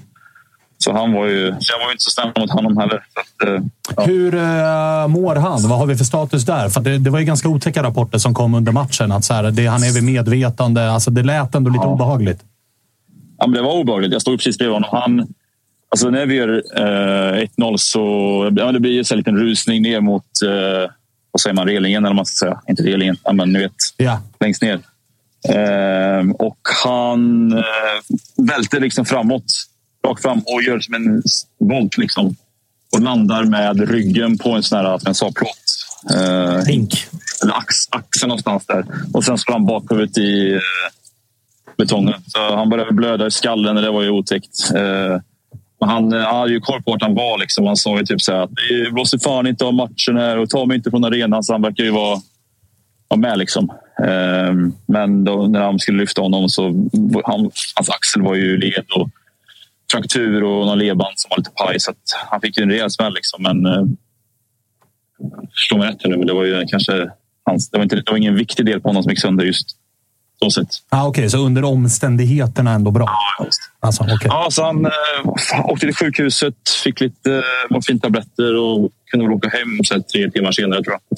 Så 0.78 0.93
han 0.93 1.14
var 1.14 1.26
ju, 1.26 1.41
jag 1.46 1.80
var 1.80 1.86
ju 1.86 1.91
inte 1.91 2.04
så 2.04 2.10
snäll 2.12 2.32
mot 2.38 2.52
honom 2.52 2.78
heller. 2.78 2.96
Att, 2.96 3.48
eh, 3.48 3.64
ja. 3.96 4.04
Hur 4.04 4.36
eh, 4.36 5.08
mår 5.08 5.36
han? 5.36 5.62
Vad 5.70 5.80
har 5.80 5.86
vi 5.86 5.96
för 5.96 6.06
status 6.06 6.46
där? 6.46 6.70
För 6.70 6.82
det, 6.82 6.98
det 6.98 7.10
var 7.10 7.20
ju 7.20 7.26
ganska 7.26 7.50
otäcka 7.50 7.84
rapporter 7.84 8.18
som 8.18 8.34
kom 8.34 8.54
under 8.56 8.72
matchen. 8.72 9.12
Att 9.12 9.26
så 9.26 9.34
här, 9.34 9.52
det, 9.52 9.66
han 9.66 9.84
är 9.84 9.93
vid 9.93 10.04
medvetande. 10.04 10.91
Alltså, 10.91 11.12
det 11.12 11.24
lät 11.24 11.56
ändå 11.56 11.72
lite 11.72 11.86
obehagligt. 11.86 12.39
Ja, 13.38 13.48
men 13.48 13.56
det 13.56 13.62
var 13.62 13.74
obehagligt. 13.74 14.12
Jag 14.14 14.22
stod 14.22 14.38
precis 14.38 14.58
bredvid 14.58 14.74
honom. 14.74 14.89
Han, 14.91 15.28
alltså 15.89 16.10
när 16.10 16.26
vi 16.26 16.36
gör 16.36 16.64
eh, 16.76 17.48
1-0 17.58 17.78
så 17.78 18.00
ja, 18.56 18.72
det 18.72 18.80
blir 18.80 18.91
här 18.91 19.12
en 19.14 19.18
liten 19.18 19.38
rusning 19.38 19.82
ner 19.82 20.02
mot 20.02 20.24
eh, 20.46 20.91
vad 21.36 21.41
säger 21.41 21.53
man, 21.53 21.67
relingen. 21.67 22.05
Eller 22.05 22.15
man 22.15 22.25
ska 22.25 22.45
säga. 22.45 22.61
Inte 22.67 22.83
relingen, 22.83 23.17
men 23.33 23.53
ni 23.53 23.59
vet. 23.59 23.75
Ja. 23.97 24.21
Längst 24.39 24.61
ner. 24.61 24.79
Eh, 25.49 26.29
och 26.39 26.59
han 26.83 27.51
eh, 27.57 27.63
välter 28.38 28.79
liksom 28.79 29.05
framåt. 29.05 29.45
Rakt 30.07 30.21
fram 30.21 30.39
och 30.45 30.63
gör 30.63 30.79
som 30.79 30.93
en 30.93 31.23
volt. 31.59 31.97
Liksom. 31.97 32.36
Och 32.93 33.01
landar 33.01 33.43
med 33.43 33.89
ryggen 33.89 34.38
på 34.38 34.51
en 34.51 34.63
sån 34.63 34.77
här, 34.77 35.13
sa, 35.13 35.31
plåt. 35.31 36.17
Eh, 36.17 36.65
Hink. 36.65 37.07
eller 37.43 37.53
ax, 37.53 37.75
axeln 37.89 38.27
någonstans 38.29 38.65
där. 38.65 38.86
Och 39.13 39.23
sen 39.23 39.38
slår 39.38 39.53
han 39.53 39.65
bakhuvudet 39.65 40.17
i 40.17 40.53
eh, 40.53 40.59
betongen. 41.77 42.21
Så 42.27 42.55
han 42.55 42.69
började 42.69 42.93
blöda 42.93 43.27
i 43.27 43.31
skallen 43.31 43.77
och 43.77 43.83
det 43.83 43.91
var 43.91 44.03
ju 44.03 44.09
otäckt. 44.09 44.71
Eh, 44.75 45.19
han, 45.80 46.13
eh, 46.13 46.19
han 46.19 46.36
hade 46.36 46.51
ju 46.51 46.59
koll 46.59 46.84
på 46.84 46.91
vart 46.91 47.01
han 47.01 47.15
var. 47.15 47.38
Liksom. 47.38 47.65
Han 47.65 47.78
sa 47.78 47.97
ju 47.97 48.05
typ 48.05 48.21
så 48.21 48.32
här 48.32 48.39
att 48.39 48.49
det 48.49 48.91
blåser 48.93 49.17
fan 49.17 49.47
inte 49.47 49.65
av 49.65 49.73
matchen 49.73 50.17
här 50.17 50.38
och 50.38 50.49
ta 50.49 50.65
mig 50.65 50.78
inte 50.78 50.89
från 50.89 51.03
arenan. 51.03 51.43
Så 51.43 51.53
han 51.53 51.61
verkar 51.61 51.84
ju 51.84 51.91
vara, 51.91 52.19
vara 53.07 53.19
med. 53.19 53.38
Liksom. 53.38 53.71
Ehm, 54.03 54.73
men 54.86 55.23
då, 55.23 55.47
när 55.47 55.61
han 55.61 55.80
skulle 55.80 55.97
lyfta 55.97 56.21
honom 56.21 56.49
så 56.49 56.63
han, 57.26 57.51
hans 57.76 57.89
axel 57.89 58.21
var 58.21 58.36
ju 58.36 58.57
led 58.57 58.86
och 58.95 59.09
fraktur 59.91 60.43
och 60.43 60.65
någon 60.65 60.80
ledband 60.80 61.13
som 61.15 61.30
var 61.30 61.38
lite 61.38 61.51
paj. 61.51 61.80
Så 61.80 61.91
att 61.91 61.97
han 62.30 62.41
fick 62.41 62.57
ju 62.57 62.63
en 62.63 62.69
rejäl 62.69 62.91
smäll. 62.91 63.13
Liksom. 63.13 63.43
Men 63.43 63.65
eh, 63.65 63.84
förstå 65.55 65.78
mig 65.78 65.89
rätt 65.89 66.05
nu, 66.05 66.17
men 66.17 66.28
det 66.28 66.34
var 66.34 66.43
ju 66.43 66.65
kanske 66.67 67.09
hans, 67.43 67.69
det 67.69 67.78
var, 67.78 67.84
inte, 67.84 67.95
det 67.95 68.11
var 68.11 68.17
ingen 68.17 68.36
viktig 68.36 68.65
del 68.65 68.82
på 68.82 68.89
honom 68.89 69.03
som 69.03 69.09
gick 69.09 69.21
sönder 69.21 69.45
just 69.45 69.78
så 70.39 70.51
sätt. 70.51 70.67
Ah, 70.89 71.07
Okej, 71.07 71.29
så 71.29 71.38
under 71.38 71.63
omständigheterna 71.63 72.71
ändå 72.71 72.91
bra? 72.91 73.09
Alltså, 73.79 74.03
okay. 74.03 74.17
Ja, 74.23 74.47
så 74.51 74.63
han 74.65 74.86
eh, 74.86 74.91
åkte 75.65 75.86
till 75.86 75.95
sjukhuset, 75.95 76.53
fick 76.83 77.01
lite 77.01 77.33
eh, 77.33 77.41
morfintabletter 77.69 78.55
och 78.55 78.91
kunde 79.11 79.25
väl 79.25 79.36
åka 79.36 79.49
hem 79.49 79.83
så 79.83 79.93
här, 79.93 80.01
tre 80.01 80.31
timmar 80.31 80.51
senare 80.51 80.83
tror 80.83 80.93
jag. 80.93 81.17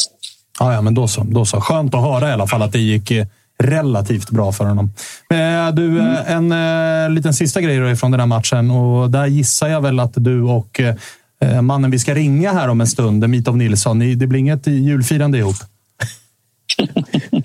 Ja, 0.60 0.74
ja, 0.74 0.82
men 0.82 0.94
då 0.94 1.08
så, 1.08 1.24
då 1.24 1.46
så. 1.46 1.62
Skönt 1.62 1.94
att 1.94 2.02
höra 2.02 2.30
i 2.30 2.32
alla 2.32 2.48
fall 2.48 2.62
att 2.62 2.72
det 2.72 2.80
gick 2.80 3.12
eh, 3.12 3.26
relativt 3.64 4.30
bra 4.30 4.52
för 4.52 4.66
honom. 4.66 4.92
Eh, 5.30 5.74
Du, 5.74 6.00
eh, 6.00 6.32
en 6.32 6.52
eh, 6.52 7.10
liten 7.10 7.34
sista 7.34 7.62
grej 7.62 7.78
då 7.80 7.96
från 7.96 8.12
den 8.12 8.20
här 8.20 8.28
matchen. 8.28 8.72
Och 8.72 9.12
där 9.12 9.26
gissar 9.26 9.68
jag 9.68 9.82
väl 9.82 10.00
att 10.00 10.14
du 10.16 10.42
och 10.42 10.82
mannen 11.62 11.92
vi 11.92 12.00
ska 12.00 12.16
ringa 12.16 12.54
här 12.54 12.68
om 12.68 12.82
en 12.82 12.88
stund, 12.88 13.30
Mitov 13.30 13.58
Nilsson, 13.58 14.00
ni, 14.00 14.16
det 14.16 14.28
blir 14.28 14.40
inget 14.40 14.68
julfirande 14.68 15.38
ihop? 15.38 15.56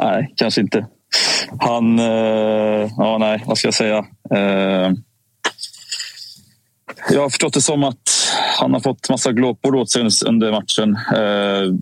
Nej, 0.00 0.32
kanske 0.36 0.60
inte. 0.60 0.86
Han... 1.60 1.98
Eh, 1.98 2.90
ja, 2.96 3.16
nej, 3.20 3.42
vad 3.46 3.58
ska 3.58 3.66
jag 3.66 3.74
säga? 3.74 3.98
Eh, 4.34 4.92
jag 7.10 7.20
har 7.20 7.28
förstått 7.30 7.52
det 7.52 7.60
som 7.60 7.84
att 7.84 7.96
han 8.58 8.72
har 8.72 8.80
fått 8.80 9.08
massa 9.08 9.32
glåpord 9.32 9.76
åt 9.76 9.90
sig 9.90 10.08
under 10.26 10.52
matchen. 10.52 10.96
Eh, 11.16 11.74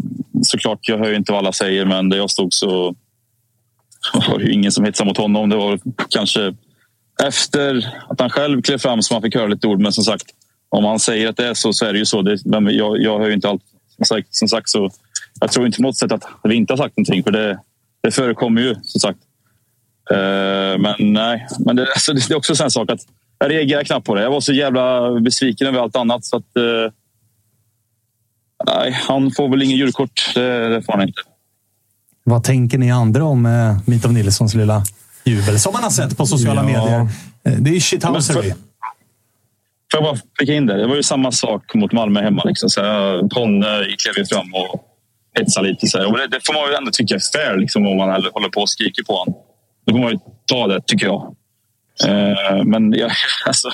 såklart, 0.43 0.89
jag 0.89 0.99
hör 0.99 1.09
ju 1.09 1.17
inte 1.17 1.33
vad 1.33 1.39
alla 1.39 1.53
säger, 1.53 1.85
men 1.85 2.09
där 2.09 2.17
jag 2.17 2.31
stod 2.31 2.55
så 2.55 2.95
var 4.29 4.39
det 4.39 4.45
ju 4.45 4.53
ingen 4.53 4.73
som 4.73 4.85
hetsade 4.85 5.09
mot 5.09 5.17
honom. 5.17 5.49
Det 5.49 5.57
var 5.57 5.81
kanske 6.09 6.55
efter 7.23 7.95
att 8.09 8.21
han 8.21 8.31
själv 8.31 8.63
klev 8.63 8.79
fram 8.79 9.03
som 9.03 9.15
han 9.15 9.23
fick 9.23 9.35
höra 9.35 9.47
lite 9.47 9.67
ord. 9.67 9.81
Men 9.81 9.93
som 9.93 10.05
sagt, 10.05 10.27
om 10.69 10.85
han 10.85 10.99
säger 10.99 11.29
att 11.29 11.37
det 11.37 11.47
är 11.47 11.55
så, 11.55 11.73
så 11.73 11.85
är 11.85 11.93
det 11.93 11.99
ju 11.99 12.07
så. 12.07 12.23
Det, 12.23 12.39
men 12.45 12.77
jag, 12.77 13.03
jag 13.03 13.19
hör 13.19 13.27
ju 13.27 13.35
inte 13.35 13.49
allt. 13.49 13.63
Som 13.97 14.05
sagt, 14.05 14.35
som 14.35 14.49
sagt 14.49 14.69
så 14.69 14.91
jag 15.41 15.53
tror 15.53 15.67
inte 15.67 15.77
på 15.77 15.83
något 15.83 15.97
sätt 15.97 16.13
att 16.13 16.25
vi 16.45 16.55
inte 16.55 16.73
har 16.73 16.79
sagt 16.79 16.97
någonting. 16.97 17.23
För 17.23 17.31
det, 17.31 17.59
det 18.03 18.11
förekommer 18.11 18.61
ju, 18.61 18.75
som 18.83 19.01
sagt. 19.01 19.19
Eh, 20.11 20.79
men 20.79 20.95
nej, 21.13 21.47
men 21.59 21.77
det, 21.77 21.83
alltså, 21.83 22.13
det 22.13 22.31
är 22.31 22.37
också 22.37 22.65
en 22.65 22.71
sak 22.71 22.91
att 22.91 23.01
jag 23.39 23.51
reagerar 23.51 23.85
knappt 23.85 24.07
på 24.07 24.15
det. 24.15 24.23
Jag 24.23 24.31
var 24.31 24.41
så 24.41 24.53
jävla 24.53 25.21
besviken 25.21 25.67
över 25.67 25.79
allt 25.79 25.97
annat. 25.97 26.25
Så 26.25 26.37
att, 26.37 26.57
eh, 26.57 26.93
Nej, 28.67 28.93
han 28.93 29.31
får 29.31 29.49
väl 29.49 29.63
ingen 29.63 29.77
julkort. 29.77 30.31
Det, 30.35 30.69
det 30.69 30.83
får 30.83 30.93
han 30.93 31.03
inte. 31.03 31.21
Vad 32.25 32.45
tänker 32.45 32.79
ni 32.79 32.91
andra 32.93 33.25
om 33.25 33.47
eh, 33.47 33.79
Mitov 33.87 34.13
Nilssons 34.13 34.55
lilla 34.55 34.83
jubel? 35.25 35.61
Som 35.61 35.73
man 35.73 35.83
har 35.83 35.91
sett 35.91 36.17
på 36.17 36.27
sociala 36.27 36.61
Ja. 36.61 36.67
medier. 36.67 37.01
Eh, 37.45 37.53
Det 37.63 37.71
är 37.77 37.81
shithousery. 37.81 38.51
Får 39.93 40.01
jag 40.01 40.03
bara 40.03 40.19
flika 40.39 40.55
in 40.55 40.67
det? 40.67 40.77
Det 40.77 40.87
var 40.87 40.97
ju 40.97 41.03
samma 41.03 41.33
sak 41.33 41.75
mot 41.75 41.93
Malmö 41.93 42.23
hemma. 42.23 42.43
Liksom. 42.45 42.71
Så 42.71 42.81
här, 42.83 43.29
Ponne 43.29 43.67
klev 44.03 44.15
ju 44.19 44.25
fram 44.27 44.55
och 44.55 44.85
hetsade 45.39 45.69
lite. 45.69 45.87
Så 45.87 45.99
här. 45.99 46.07
Och 46.07 46.19
det, 46.19 46.27
det 46.27 46.41
får 46.47 46.55
man 46.55 46.71
ju 46.71 46.75
ändå 46.75 46.91
tycka 46.91 47.15
är 47.15 47.33
fair 47.33 47.57
liksom, 47.57 47.87
om 47.87 47.97
man 47.97 48.11
håller 48.11 48.49
på 48.49 48.61
och 48.61 48.71
skriker 48.71 49.03
på 49.03 49.13
honom. 49.13 49.35
Då 49.87 49.93
får 49.93 50.01
man 50.01 50.13
ju 50.13 50.19
ta 50.47 50.67
det, 50.67 50.81
tycker 50.87 51.07
jag. 51.07 51.37
Eh, 52.07 52.65
men 52.65 52.93
jag, 52.93 53.11
alltså, 53.47 53.69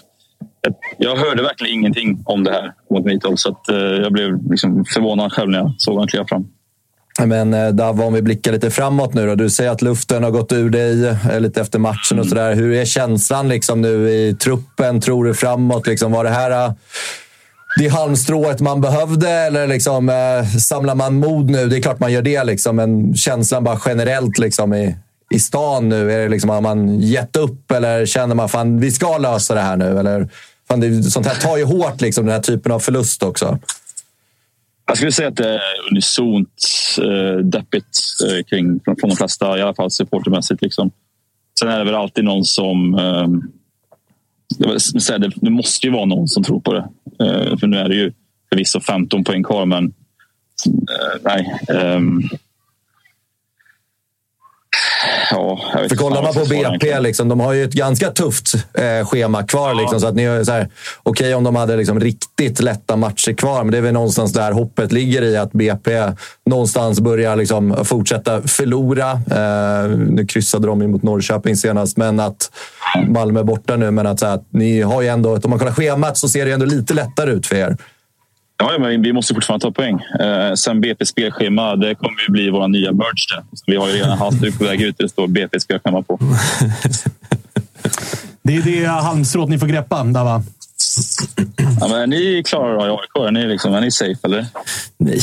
jag, 0.98 1.16
hörde 1.16 1.42
verkligen 1.42 1.74
ingenting 1.74 2.22
om 2.26 2.44
det 2.44 2.50
här 2.50 2.72
mot 2.90 3.04
Mitov. 3.04 3.36
Så 3.36 3.48
att, 3.48 3.68
eh, 3.68 3.76
jag 3.76 4.12
blev 4.12 4.50
liksom 4.50 4.84
förvånad 4.94 5.32
själv 5.32 5.50
när 5.50 5.58
jag 5.58 5.74
såg 5.78 5.94
honom 5.94 6.08
kliva 6.08 6.26
fram. 6.26 6.46
Men 7.26 7.54
eh, 7.54 7.68
Dava, 7.68 8.04
om 8.04 8.12
vi 8.14 8.22
blickar 8.22 8.52
lite 8.52 8.70
framåt 8.70 9.14
nu 9.14 9.26
då. 9.26 9.34
Du 9.34 9.50
säger 9.50 9.70
att 9.70 9.82
luften 9.82 10.24
har 10.24 10.30
gått 10.30 10.52
ur 10.52 10.70
dig 10.70 11.08
eh, 11.08 11.40
lite 11.40 11.60
efter 11.60 11.78
matchen 11.78 12.18
och 12.18 12.26
sådär. 12.26 12.54
Hur 12.54 12.72
är 12.72 12.84
känslan 12.84 13.48
liksom 13.48 13.80
nu 13.80 14.10
i 14.10 14.34
truppen? 14.34 15.00
Tror 15.00 15.24
du 15.24 15.34
framåt? 15.34 15.86
Liksom, 15.86 16.12
var 16.12 16.24
det 16.24 16.30
här 16.30 16.50
eh, 16.50 16.72
det 17.76 17.88
halmstrået 17.88 18.60
man 18.60 18.80
behövde 18.80 19.30
eller 19.30 19.66
liksom, 19.66 20.08
eh, 20.08 20.46
samlar 20.46 20.94
man 20.94 21.14
mod 21.14 21.50
nu? 21.50 21.66
Det 21.66 21.78
är 21.78 21.82
klart 21.82 22.00
man 22.00 22.12
gör 22.12 22.22
det, 22.22 22.44
liksom, 22.44 22.76
men 22.76 23.16
känslan 23.16 23.64
bara 23.64 23.80
generellt 23.86 24.38
liksom, 24.38 24.74
i, 24.74 24.96
i 25.30 25.38
stan 25.38 25.88
nu? 25.88 26.12
Är 26.12 26.18
det 26.18 26.28
liksom, 26.28 26.50
har 26.50 26.60
man 26.60 27.00
gett 27.00 27.36
upp 27.36 27.70
eller 27.70 28.06
känner 28.06 28.34
man 28.34 28.48
fan 28.48 28.80
vi 28.80 28.90
ska 28.90 29.18
lösa 29.18 29.54
det 29.54 29.60
här 29.60 29.76
nu? 29.76 29.98
Eller, 29.98 30.28
fan, 30.68 30.80
det, 30.80 31.02
sånt 31.02 31.26
här 31.26 31.34
tar 31.34 31.56
ju 31.56 31.64
hårt, 31.64 32.00
liksom, 32.00 32.26
den 32.26 32.34
här 32.34 32.42
typen 32.42 32.72
av 32.72 32.80
förlust 32.80 33.22
också. 33.22 33.58
Jag 34.86 34.96
skulle 34.96 35.12
säga 35.12 35.28
att 35.28 35.36
det 35.36 35.48
är 35.48 35.60
unisont 35.90 36.48
eh, 36.98 37.44
deppigt 37.44 37.98
eh, 38.28 38.44
kring, 38.44 38.80
från, 38.84 38.96
från 38.96 39.10
de 39.10 39.16
flesta, 39.16 39.58
i 39.58 39.62
alla 39.62 39.74
fall 39.74 39.90
supportermässigt. 39.90 40.62
Liksom. 40.62 40.90
Sen 41.58 41.68
är 41.68 41.78
det 41.78 41.84
väl 41.84 41.94
alltid 41.94 42.24
någon 42.24 42.44
som... 42.44 42.94
Eh, 42.94 43.26
det, 45.18 45.30
det 45.36 45.50
måste 45.50 45.86
ju 45.86 45.92
vara 45.92 46.04
någon 46.04 46.28
som 46.28 46.42
tror 46.42 46.60
på 46.60 46.72
det. 46.72 46.88
Eh, 47.24 47.56
för 47.56 47.66
nu 47.66 47.76
är 47.76 47.88
det 47.88 47.94
ju 47.94 48.12
förvisso 48.48 48.80
15 48.80 49.24
poäng 49.24 49.42
kvar, 49.42 49.66
men 49.66 49.84
eh, 50.66 51.20
nej. 51.22 51.60
Ehm, 51.68 52.22
ja, 55.34 55.88
För 55.88 55.96
kollar 55.96 56.22
man 56.22 56.34
på 56.34 56.44
BP, 56.44 57.00
liksom, 57.00 57.28
de 57.28 57.40
har 57.40 57.52
ju 57.52 57.64
ett 57.64 57.72
ganska 57.72 58.10
tufft 58.10 58.54
eh, 58.54 59.06
schema 59.06 59.42
kvar. 59.42 59.74
Liksom, 59.74 60.00
så 60.00 60.06
att 60.06 60.14
ni 60.14 60.22
är 60.22 60.44
så 60.44 60.52
här, 60.52 60.68
Okej 61.02 61.34
om 61.34 61.44
de 61.44 61.56
hade 61.56 61.76
liksom, 61.76 62.00
riktigt 62.00 62.60
lätta 62.60 62.96
matcher 62.96 63.32
kvar, 63.32 63.64
men 63.64 63.72
det 63.72 63.78
är 63.78 63.82
väl 63.82 63.92
någonstans 63.92 64.32
där 64.32 64.52
hoppet 64.52 64.92
ligger 64.92 65.22
i 65.22 65.36
att 65.36 65.52
BP 65.52 66.12
någonstans 66.46 67.00
börjar 67.00 67.36
liksom, 67.36 67.84
fortsätta 67.84 68.42
förlora. 68.42 69.10
Eh, 69.10 69.90
nu 69.98 70.26
kryssade 70.26 70.66
de 70.66 70.80
ju 70.80 70.88
mot 70.88 71.02
Norrköping 71.02 71.56
senast, 71.56 71.96
men 71.96 72.20
att 72.20 72.50
Malmö 73.08 73.40
är 73.40 73.44
borta 73.44 73.76
nu. 73.76 73.90
Men 73.90 74.06
att, 74.06 74.20
så 74.20 74.26
här, 74.26 74.40
ni 74.50 74.82
har 74.82 75.02
ju 75.02 75.08
ändå, 75.08 75.34
om 75.34 75.50
man 75.50 75.58
kollar 75.58 75.72
schemat 75.72 76.16
så 76.16 76.28
ser 76.28 76.46
det 76.46 76.52
ändå 76.52 76.66
lite 76.66 76.94
lättare 76.94 77.30
ut 77.30 77.46
för 77.46 77.56
er. 77.56 77.76
Ja, 78.72 78.78
men 78.78 79.02
vi 79.02 79.12
måste 79.12 79.34
fortfarande 79.34 79.66
ta 79.66 79.72
poäng. 79.72 80.00
Eh, 80.20 80.54
sen 80.54 80.80
BP 80.80 81.06
spelschema, 81.06 81.76
det 81.76 81.94
kommer 81.94 82.22
ju 82.26 82.32
bli 82.32 82.50
vår 82.50 82.68
nya 82.68 82.92
merch. 82.92 83.26
Vi 83.66 83.76
har 83.76 83.88
ju 83.88 83.94
redan 83.94 84.18
halsduk 84.18 84.58
på 84.58 84.64
väg 84.64 84.82
ut. 84.82 84.98
Det 84.98 85.08
står 85.08 85.26
BP 85.26 85.60
spelschema 85.60 86.02
på. 86.02 86.18
Det 88.42 88.56
är 88.56 88.62
det 88.62 88.86
halmstrået 88.86 89.50
ni 89.50 89.58
får 89.58 89.66
greppa, 89.66 90.04
Dava. 90.04 90.42
Ja, 91.80 91.88
men 91.88 92.00
är 92.00 92.06
ni 92.06 92.42
klara 92.46 92.74
då 92.74 92.86
i 92.86 92.90
AIK? 92.90 93.28
Är 93.28 93.30
ni, 93.30 93.46
liksom, 93.46 93.74
är 93.74 93.80
ni 93.80 93.90
safe 93.90 94.18
eller? 94.24 94.46
Nej. 94.98 95.20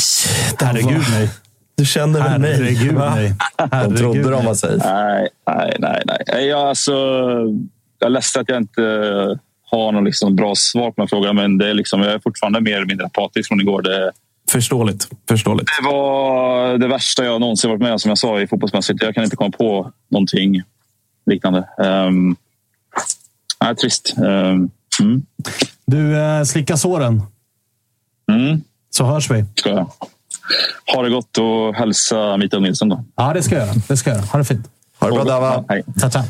Herregud, 0.60 1.02
nej. 1.10 1.30
Du 1.74 1.86
känner 1.86 2.20
väl 2.20 2.40
mig? 2.40 2.54
Herregud, 2.54 2.94
nej. 2.94 3.34
De 3.58 3.68
Herregud, 3.72 3.98
trodde 3.98 4.22
de 4.22 4.30
nej. 4.30 4.46
var 4.46 4.54
safe. 4.54 4.76
Nej, 4.76 5.28
nej, 5.46 5.76
nej. 5.78 6.02
nej. 6.06 6.18
nej 6.32 6.46
jag, 6.46 6.68
alltså, 6.68 6.92
jag 7.98 8.06
är 8.06 8.10
ledsen 8.10 8.42
att 8.42 8.48
jag 8.48 8.58
inte 8.58 8.82
har 9.72 9.92
någon 9.92 10.04
liksom 10.04 10.36
bra 10.36 10.54
svar 10.54 10.90
på 10.90 11.00
den 11.00 11.08
frågan, 11.08 11.36
men 11.36 11.58
det 11.58 11.68
är 11.70 11.74
liksom, 11.74 12.00
jag 12.00 12.12
är 12.12 12.18
fortfarande 12.18 12.60
mer 12.60 12.76
eller 12.76 12.86
mindre 12.86 13.06
apatisk 13.06 13.48
från 13.48 13.60
igår. 13.60 13.82
Det, 13.82 14.12
Förståeligt. 14.50 15.08
Förståeligt. 15.28 15.68
det 15.82 15.88
var 15.88 16.78
det 16.78 16.88
värsta 16.88 17.24
jag 17.24 17.40
någonsin 17.40 17.70
varit 17.70 17.82
med 17.82 17.92
om, 17.92 17.98
som 17.98 18.08
jag 18.08 18.18
sa 18.18 18.40
i 18.40 18.46
fotbollsmässigt. 18.46 19.02
Jag 19.02 19.14
kan 19.14 19.24
inte 19.24 19.36
komma 19.36 19.50
på 19.50 19.92
någonting 20.10 20.62
liknande. 21.26 21.68
Um, 21.78 22.36
nej, 23.64 23.76
trist. 23.76 24.14
Um, 24.16 24.70
mm, 25.00 25.22
Du, 25.86 26.16
eh, 26.18 26.42
slicka 26.44 26.76
såren. 26.76 27.22
mm, 28.32 28.60
Så 28.90 29.04
hörs 29.04 29.30
vi. 29.30 29.44
ska 29.54 29.68
jag. 29.70 29.90
Ha 30.94 31.02
det 31.02 31.10
gott 31.10 31.38
och 31.38 31.74
hälsa 31.74 32.36
Mikael 32.36 32.62
Nilsson 32.62 32.88
då. 32.88 33.04
Ja, 33.16 33.32
det 33.32 33.42
ska 33.42 33.54
jag 33.54 33.66
göra. 33.66 33.76
Det 33.88 33.96
ska 33.96 34.10
jag 34.10 34.16
göra. 34.16 34.26
Ha 34.26 34.38
det 34.38 34.44
fint. 34.44 34.70
Ha 35.00 35.06
det 35.08 35.12
bra 35.14 35.24
Dava. 35.24 35.64
Hej. 35.68 35.82
Ta, 36.00 36.10
ta. 36.10 36.24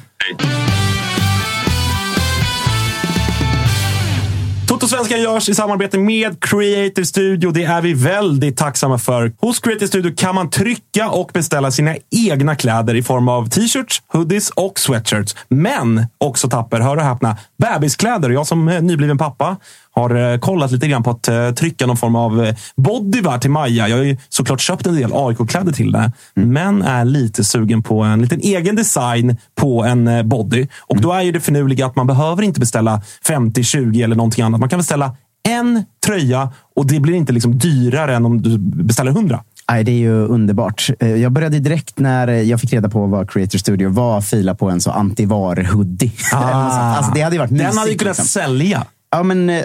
Toto-svenskan 4.82 5.20
görs 5.20 5.48
i 5.48 5.54
samarbete 5.54 5.98
med 5.98 6.44
Creative 6.44 7.06
Studio. 7.06 7.50
Det 7.50 7.64
är 7.64 7.82
vi 7.82 7.94
väldigt 7.94 8.56
tacksamma 8.56 8.98
för. 8.98 9.32
Hos 9.40 9.60
Creative 9.60 9.88
Studio 9.88 10.14
kan 10.16 10.34
man 10.34 10.50
trycka 10.50 11.10
och 11.10 11.30
beställa 11.34 11.70
sina 11.70 11.96
egna 12.10 12.56
kläder 12.56 12.94
i 12.94 13.02
form 13.02 13.28
av 13.28 13.48
t-shirts, 13.48 14.02
hoodies 14.08 14.50
och 14.50 14.78
sweatshirts. 14.78 15.36
Men 15.48 16.06
också 16.18 16.48
Tapper, 16.48 16.80
hör 16.80 16.96
och 16.96 17.02
häpna, 17.02 17.36
bebiskläder. 17.62 18.30
Jag 18.30 18.46
som 18.46 18.68
eh, 18.68 18.82
nybliven 18.82 19.18
pappa 19.18 19.56
har 19.90 20.32
eh, 20.32 20.38
kollat 20.38 20.70
lite 20.70 20.88
grann 20.88 21.02
på 21.02 21.10
att 21.10 21.28
eh, 21.28 21.50
trycka 21.50 21.86
någon 21.86 21.96
form 21.96 22.16
av 22.16 22.52
bodywear 22.76 23.38
till 23.38 23.50
Maja. 23.50 23.88
Jag 23.88 23.96
har 23.96 24.04
ju 24.04 24.16
såklart 24.28 24.60
köpt 24.60 24.86
en 24.86 24.94
del 24.94 25.10
AIK-kläder 25.14 25.72
till 25.72 25.92
det, 25.92 26.12
men 26.34 26.82
är 26.82 27.04
lite 27.04 27.44
sugen 27.44 27.82
på 27.82 28.02
en 28.02 28.22
liten 28.22 28.40
egen 28.40 28.76
design 28.76 29.36
på 29.54 29.84
en 29.84 30.28
body. 30.28 30.66
Och 30.80 31.00
då 31.00 31.12
är 31.12 31.22
ju 31.22 31.32
det 31.32 31.40
finurliga 31.40 31.86
att 31.86 31.96
man 31.96 32.06
behöver 32.06 32.42
inte 32.42 32.60
beställa 32.60 33.02
50, 33.26 33.62
20 33.62 34.02
eller 34.02 34.16
någonting 34.16 34.44
annat. 34.44 34.60
Man 34.60 34.68
kan 34.68 34.78
beställa 34.78 35.16
en 35.48 35.84
tröja 36.06 36.52
och 36.76 36.86
det 36.86 37.00
blir 37.00 37.14
inte 37.14 37.32
liksom 37.32 37.58
dyrare 37.58 38.16
än 38.16 38.26
om 38.26 38.42
du 38.42 38.58
beställer 38.58 39.10
100. 39.10 39.40
Nej, 39.72 39.84
det 39.84 39.92
är 39.92 39.96
ju 39.98 40.12
underbart. 40.26 40.90
Eh, 41.00 41.14
Jag 41.16 41.32
började 41.32 41.58
direkt 41.58 41.98
när 41.98 42.28
jag 42.28 42.60
fick 42.60 42.72
reda 42.72 42.88
på 42.88 43.06
vad 43.06 43.30
Creator 43.30 43.58
Studio 43.58 43.88
var 43.90 44.20
fila 44.20 44.54
på 44.54 44.70
en 44.70 44.80
så 44.80 44.90
antivar-hoodie. 44.90 46.10
Sånt. 46.16 46.42
alltså, 46.44 47.12
det 47.14 47.20
hade 47.20 47.38
varit 47.38 47.48
Den 47.48 47.58
mysigt, 47.58 47.78
hade 47.78 47.90
ju 47.90 47.98
kunnat 47.98 48.18
liksom. 48.18 48.42
sälja. 48.42 48.86
Ja, 49.10 49.22
men 49.22 49.50
eh, 49.50 49.64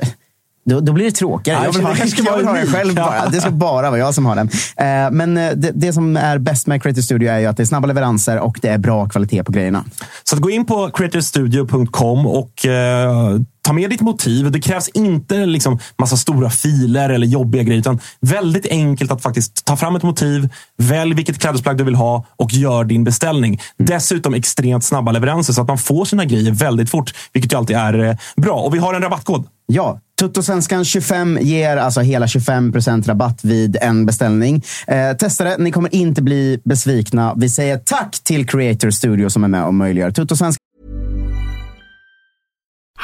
då, 0.68 0.80
då 0.80 0.94
blir 0.94 1.06
det 1.06 1.12
tråkigare. 1.12 1.60
Ja, 1.60 1.66
Jag 1.66 1.74
vill 1.74 1.86
ha, 1.86 1.98
jag 1.98 2.10
ska 2.10 2.24
jag 2.24 2.38
vill 2.38 2.46
ha 2.46 2.54
den 2.54 2.68
själv 2.68 2.96
bara. 2.96 3.30
Det 3.30 3.42
ska 3.42 3.52
bara 3.52 3.90
vara 3.90 4.00
jag 4.00 4.16
som 4.16 4.26
har 4.26 4.36
den. 4.36 4.50
Eh, 4.78 5.12
Men 5.12 5.38
eh, 5.38 5.52
det, 5.52 5.72
det 5.76 5.94
som 5.94 6.18
är 6.18 6.38
bäst 6.38 6.68
med 6.68 6.84
Creator 6.84 7.02
Studio 7.02 7.32
är 7.32 7.40
ju 7.40 7.46
att 7.46 7.58
det 7.58 7.64
är 7.64 7.66
snabba 7.66 7.88
leveranser 7.88 8.40
och 8.40 8.60
det 8.62 8.68
är 8.68 8.78
bra 8.78 9.10
kvalitet 9.10 9.44
på 9.44 9.52
grejerna. 9.52 9.86
Så 10.24 10.38
gå 10.38 10.50
in 10.50 10.66
på 10.66 10.90
creatorstudio.com 10.90 12.26
och 12.28 12.66
eh, 12.66 13.40
ta 13.62 13.74
med 13.74 13.90
ditt 13.90 14.02
motiv. 14.02 14.52
Det 14.52 14.60
krävs 14.62 14.90
inte 14.90 15.46
liksom 15.46 15.80
massa 15.98 16.18
stora 16.18 16.50
filer 16.50 17.10
eller 17.10 17.28
jobbiga 17.28 17.64
grejer, 17.64 17.80
utan 17.80 18.00
väldigt 18.22 18.66
enkelt 18.66 19.12
att 19.12 19.22
faktiskt 19.22 19.66
ta 19.66 19.78
fram 19.78 19.96
ett 19.96 20.04
motiv, 20.04 20.50
välj 20.78 21.14
vilket 21.14 21.40
klädesplagg 21.40 21.78
du 21.78 21.84
vill 21.84 21.96
ha 21.96 22.26
och 22.38 22.54
gör 22.54 22.84
din 22.84 23.04
beställning. 23.04 23.60
Dessutom 23.78 24.34
extremt 24.34 24.84
snabba 24.84 25.12
leveranser 25.12 25.54
så 25.54 25.62
att 25.62 25.68
man 25.68 25.78
får 25.78 26.06
sina 26.06 26.26
grejer 26.26 26.52
väldigt 26.52 26.90
fort, 26.90 27.14
vilket 27.34 27.54
ju 27.54 27.58
alltid 27.58 27.76
är 27.76 28.18
bra. 28.36 28.56
Och 28.56 28.76
vi 28.76 28.80
har 28.80 28.94
en 28.94 29.02
rabattkod. 29.02 29.48
Ja, 29.66 30.00
Tuttosvenskan 30.20 30.86
25 30.86 31.40
ger 31.42 31.78
alltså 31.78 32.02
hela 32.02 32.26
25% 32.26 33.08
rabatt 33.08 33.44
vid 33.44 33.78
en 33.82 34.06
beställning. 34.06 34.64
Eh, 34.88 35.18
testa 35.18 35.44
det, 35.44 35.58
ni 35.58 35.72
kommer 35.72 35.96
inte 35.96 36.22
bli 36.22 36.62
besvikna. 36.64 37.34
Vi 37.38 37.50
säger 37.50 37.78
tack 37.78 38.20
till 38.24 38.48
Creator 38.48 38.90
Studio 38.90 39.30
som 39.30 39.44
är 39.44 39.48
med 39.48 39.66
och 39.66 39.74
möjliggör 39.74 40.12
Tuttosvenskan. 40.12 40.60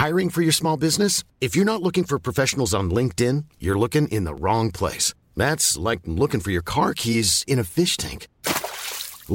Hiring 0.06 0.30
for 0.30 0.44
your 0.44 0.52
small 0.52 0.80
business? 0.80 1.24
If 1.40 1.58
you're 1.58 1.66
not 1.66 1.82
looking 1.82 2.04
for 2.04 2.20
professionals 2.20 2.74
on 2.74 2.94
LinkedIn, 2.94 3.46
you're 3.60 3.80
looking 3.80 4.08
in 4.08 4.26
the 4.26 4.34
wrong 4.34 4.72
place. 4.72 5.16
That's 5.38 5.90
like 5.90 6.02
looking 6.06 6.42
for 6.42 6.52
your 6.52 6.64
car 6.66 6.94
keys 6.94 7.44
in 7.48 7.60
a 7.60 7.64
fish 7.64 7.98
tank. 7.98 8.28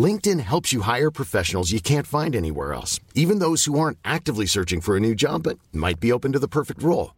LinkedIn 0.07 0.41
helps 0.41 0.73
you 0.73 0.83
hire 0.83 1.11
professionals 1.11 1.73
you 1.73 1.81
can't 1.81 2.07
find 2.07 2.37
anywhere 2.37 2.75
else, 2.75 3.01
even 3.15 3.39
those 3.39 3.65
who 3.71 3.79
aren't 3.79 3.99
actively 4.05 4.47
searching 4.47 4.83
for 4.83 4.97
a 4.97 5.01
new 5.01 5.15
job 5.15 5.43
but 5.43 5.59
might 5.73 6.01
be 6.01 6.13
open 6.13 6.33
to 6.33 6.39
the 6.39 6.49
perfect 6.49 6.83
role. 6.83 7.18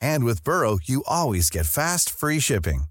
And 0.00 0.24
with 0.24 0.44
Burrow, 0.44 0.78
you 0.82 1.02
always 1.06 1.50
get 1.50 1.66
fast, 1.66 2.10
free 2.10 2.40
shipping. 2.40 2.84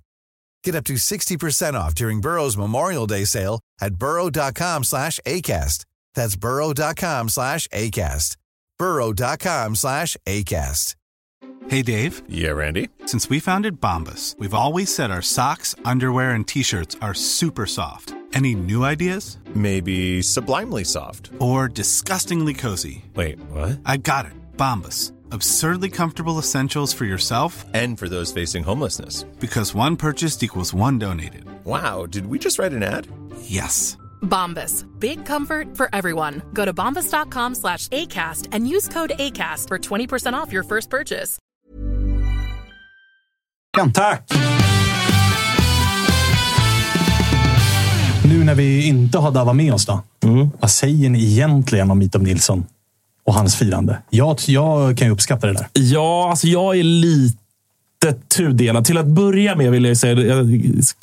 Get 0.63 0.75
up 0.75 0.85
to 0.85 0.93
60% 0.95 1.73
off 1.73 1.95
during 1.95 2.21
Burrow's 2.21 2.57
Memorial 2.57 3.07
Day 3.07 3.25
sale 3.25 3.59
at 3.81 3.95
burrow.com 3.95 4.83
slash 4.83 5.19
ACAST. 5.25 5.85
That's 6.15 6.35
burrow.com 6.35 7.29
slash 7.29 7.67
ACAST. 7.69 8.35
burrow.com 8.77 9.75
slash 9.75 10.17
ACAST. 10.25 10.95
Hey, 11.67 11.81
Dave. 11.83 12.23
Yeah, 12.27 12.51
Randy. 12.51 12.89
Since 13.05 13.29
we 13.29 13.39
founded 13.39 13.79
Bombus, 13.79 14.35
we've 14.39 14.53
always 14.53 14.93
said 14.93 15.11
our 15.11 15.21
socks, 15.21 15.75
underwear, 15.85 16.31
and 16.31 16.47
T-shirts 16.47 16.95
are 17.01 17.13
super 17.13 17.65
soft. 17.65 18.13
Any 18.33 18.55
new 18.55 18.83
ideas? 18.83 19.37
Maybe 19.53 20.21
sublimely 20.21 20.83
soft. 20.83 21.31
Or 21.39 21.67
disgustingly 21.67 22.53
cozy? 22.53 23.05
Wait, 23.15 23.39
what? 23.51 23.79
I 23.85 23.97
got 23.97 24.25
it. 24.25 24.31
Bombus. 24.57 25.11
Absurdly 25.31 25.89
comfortable 25.89 26.39
essentials 26.39 26.93
for 26.93 27.05
yourself 27.05 27.65
and 27.73 27.97
for 27.99 28.09
those 28.09 28.31
facing 28.31 28.63
homelessness. 28.63 29.23
Because 29.39 29.75
one 29.75 29.95
purchased 29.95 30.43
equals 30.43 30.73
one 30.73 30.97
donated. 30.99 31.43
Wow, 31.65 32.05
did 32.05 32.25
we 32.25 32.39
just 32.39 32.57
write 32.57 32.73
an 32.73 32.83
ad? 32.83 33.07
Yes. 33.41 33.97
Bombas. 34.21 34.85
Big 34.99 35.25
comfort 35.25 35.77
for 35.77 35.89
everyone. 35.93 36.41
Go 36.53 36.65
to 36.65 36.73
bombas.com 36.73 37.55
slash 37.55 37.87
ACAST 37.89 38.47
and 38.51 38.67
use 38.67 38.87
code 38.87 39.11
ACAST 39.19 39.67
for 39.67 39.77
20% 39.77 40.33
off 40.33 40.53
your 40.53 40.63
first 40.63 40.89
purchase. 40.89 41.37
Tack! 43.93 44.29
Nu 48.25 48.43
när 48.43 48.55
vi 48.55 48.87
inte 48.87 49.17
har 49.17 49.31
Dava 49.31 49.53
med 49.53 49.73
oss 49.73 49.85
då. 49.85 50.03
Mm. 50.23 50.49
Vad 50.59 50.71
säger 50.71 51.09
ni 51.09 51.23
egentligen 51.31 51.91
om 51.91 51.99
Mitov 51.99 52.23
Nilsson 52.23 52.65
och 53.29 53.35
hans 53.35 53.55
firande? 53.55 53.97
Jag, 54.09 54.37
jag 54.47 54.97
kan 54.97 55.07
ju 55.07 55.13
uppskatta 55.13 55.47
det 55.47 55.53
där. 55.53 55.67
Ja, 55.73 56.29
alltså 56.29 56.47
jag 56.47 56.79
är 56.79 56.83
lite 56.83 57.37
tudelad. 58.37 58.85
Till 58.85 58.97
att 58.97 59.05
börja 59.05 59.55
med 59.55 59.71
vill 59.71 59.85
jag 59.85 59.97
säga, 59.97 60.45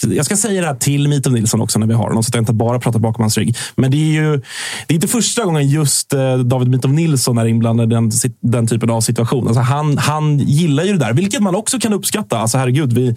jag, 0.01 0.25
ska 0.27 0.37
säga 0.37 0.61
det 0.61 0.67
här 0.67 0.75
till 0.75 1.09
Mitov 1.09 1.33
Nilsson 1.33 1.61
också 1.61 1.79
när 1.79 1.87
vi 1.87 1.95
har 1.95 2.09
honom, 2.09 2.23
så 2.23 2.29
att 2.29 2.35
jag 2.35 2.43
inte 2.43 2.53
bara 2.53 2.81
pratar 2.81 2.99
bakom 2.99 3.23
hans 3.23 3.39
rygg. 3.39 3.57
Men 3.75 3.91
det 3.91 3.97
är 3.97 4.23
ju 4.23 4.43
det 4.87 4.93
är 4.93 4.95
inte 4.95 5.09
första 5.09 5.45
gången 5.45 5.69
just 5.69 6.13
eh, 6.13 6.39
David 6.39 6.69
Mitov 6.69 6.93
Nilsson 6.93 7.39
är 7.39 7.47
inblandad 7.47 7.93
i 7.93 7.95
den, 7.95 8.11
den 8.41 8.67
typen 8.67 8.91
av 8.91 9.01
situation. 9.01 9.47
Alltså 9.47 9.61
han, 9.61 9.99
han 9.99 10.39
gillar 10.39 10.85
ju 10.85 10.93
det 10.93 10.99
där, 10.99 11.13
vilket 11.13 11.43
man 11.43 11.55
också 11.55 11.79
kan 11.79 11.93
uppskatta. 11.93 12.39
Alltså 12.39 12.59
herregud, 12.59 12.93
vi, 12.93 13.17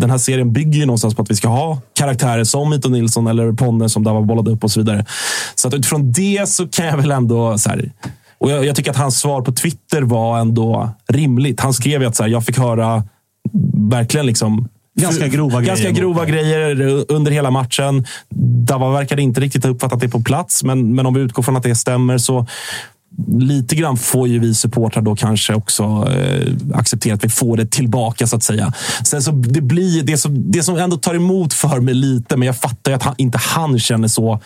den 0.00 0.10
här 0.10 0.18
serien 0.18 0.52
bygger 0.52 0.78
ju 0.80 0.86
någonstans 0.86 1.14
på 1.14 1.22
att 1.22 1.30
vi 1.30 1.36
ska 1.36 1.48
ha 1.48 1.80
karaktärer 1.94 2.44
som 2.44 2.70
Mitov 2.70 2.92
Nilsson 2.92 3.26
eller 3.26 3.52
Ponne 3.52 3.88
som 3.88 4.04
Dava 4.04 4.22
bollade 4.22 4.50
upp 4.50 4.64
och 4.64 4.70
så 4.70 4.80
vidare. 4.80 5.04
Så 5.54 5.68
att 5.68 5.74
utifrån 5.74 6.12
det 6.12 6.48
så 6.48 6.68
kan 6.68 6.86
jag 6.86 6.96
väl 6.96 7.10
ändå 7.10 7.58
så 7.58 7.70
här, 7.70 7.92
och 8.38 8.50
jag, 8.50 8.64
jag, 8.64 8.76
tycker 8.76 8.90
att 8.90 8.96
hans 8.96 9.18
svar 9.18 9.42
på 9.42 9.52
Twitter 9.52 10.02
var 10.02 10.38
ändå 10.38 10.90
rimligt. 11.08 11.60
Han 11.60 11.74
skrev 11.74 12.02
ju 12.02 12.08
att 12.08 12.16
så 12.16 12.22
här, 12.22 12.30
jag 12.30 12.44
fick 12.44 12.58
höra 12.58 13.04
verkligen 13.90 14.26
liksom 14.26 14.68
Ganska 15.00 15.28
grova 15.28 15.60
ganska 15.60 15.84
grejer. 15.84 16.00
grova 16.00 16.24
grejer 16.24 17.04
under 17.08 17.32
hela 17.32 17.50
matchen. 17.50 18.06
Dava 18.66 18.90
verkade 18.90 19.22
inte 19.22 19.40
riktigt 19.40 19.64
ha 19.64 19.70
uppfattat 19.70 20.00
det 20.00 20.08
på 20.08 20.22
plats, 20.22 20.64
men, 20.64 20.94
men 20.94 21.06
om 21.06 21.14
vi 21.14 21.20
utgår 21.20 21.42
från 21.42 21.56
att 21.56 21.62
det 21.62 21.74
stämmer 21.74 22.18
så 22.18 22.46
lite 23.26 23.76
grann 23.76 23.96
får 23.96 24.28
ju 24.28 24.38
vi 24.38 24.54
supportrar 24.54 25.02
då 25.02 25.16
kanske 25.16 25.54
också 25.54 26.08
eh, 26.16 26.52
acceptera 26.74 27.14
att 27.14 27.24
vi 27.24 27.28
får 27.28 27.56
det 27.56 27.70
tillbaka 27.70 28.26
så 28.26 28.36
att 28.36 28.42
säga. 28.42 28.72
Sen 29.04 29.22
så 29.22 29.30
det 29.30 29.60
blir 29.60 30.02
det 30.02 30.16
som, 30.16 30.50
det 30.50 30.62
som 30.62 30.76
ändå 30.76 30.96
tar 30.96 31.14
emot 31.14 31.54
för 31.54 31.80
mig 31.80 31.94
lite, 31.94 32.36
men 32.36 32.46
jag 32.46 32.56
fattar 32.56 32.90
ju 32.90 32.96
att 32.96 33.02
han, 33.02 33.14
inte 33.18 33.38
han 33.38 33.78
känner 33.78 34.08
så 34.08 34.40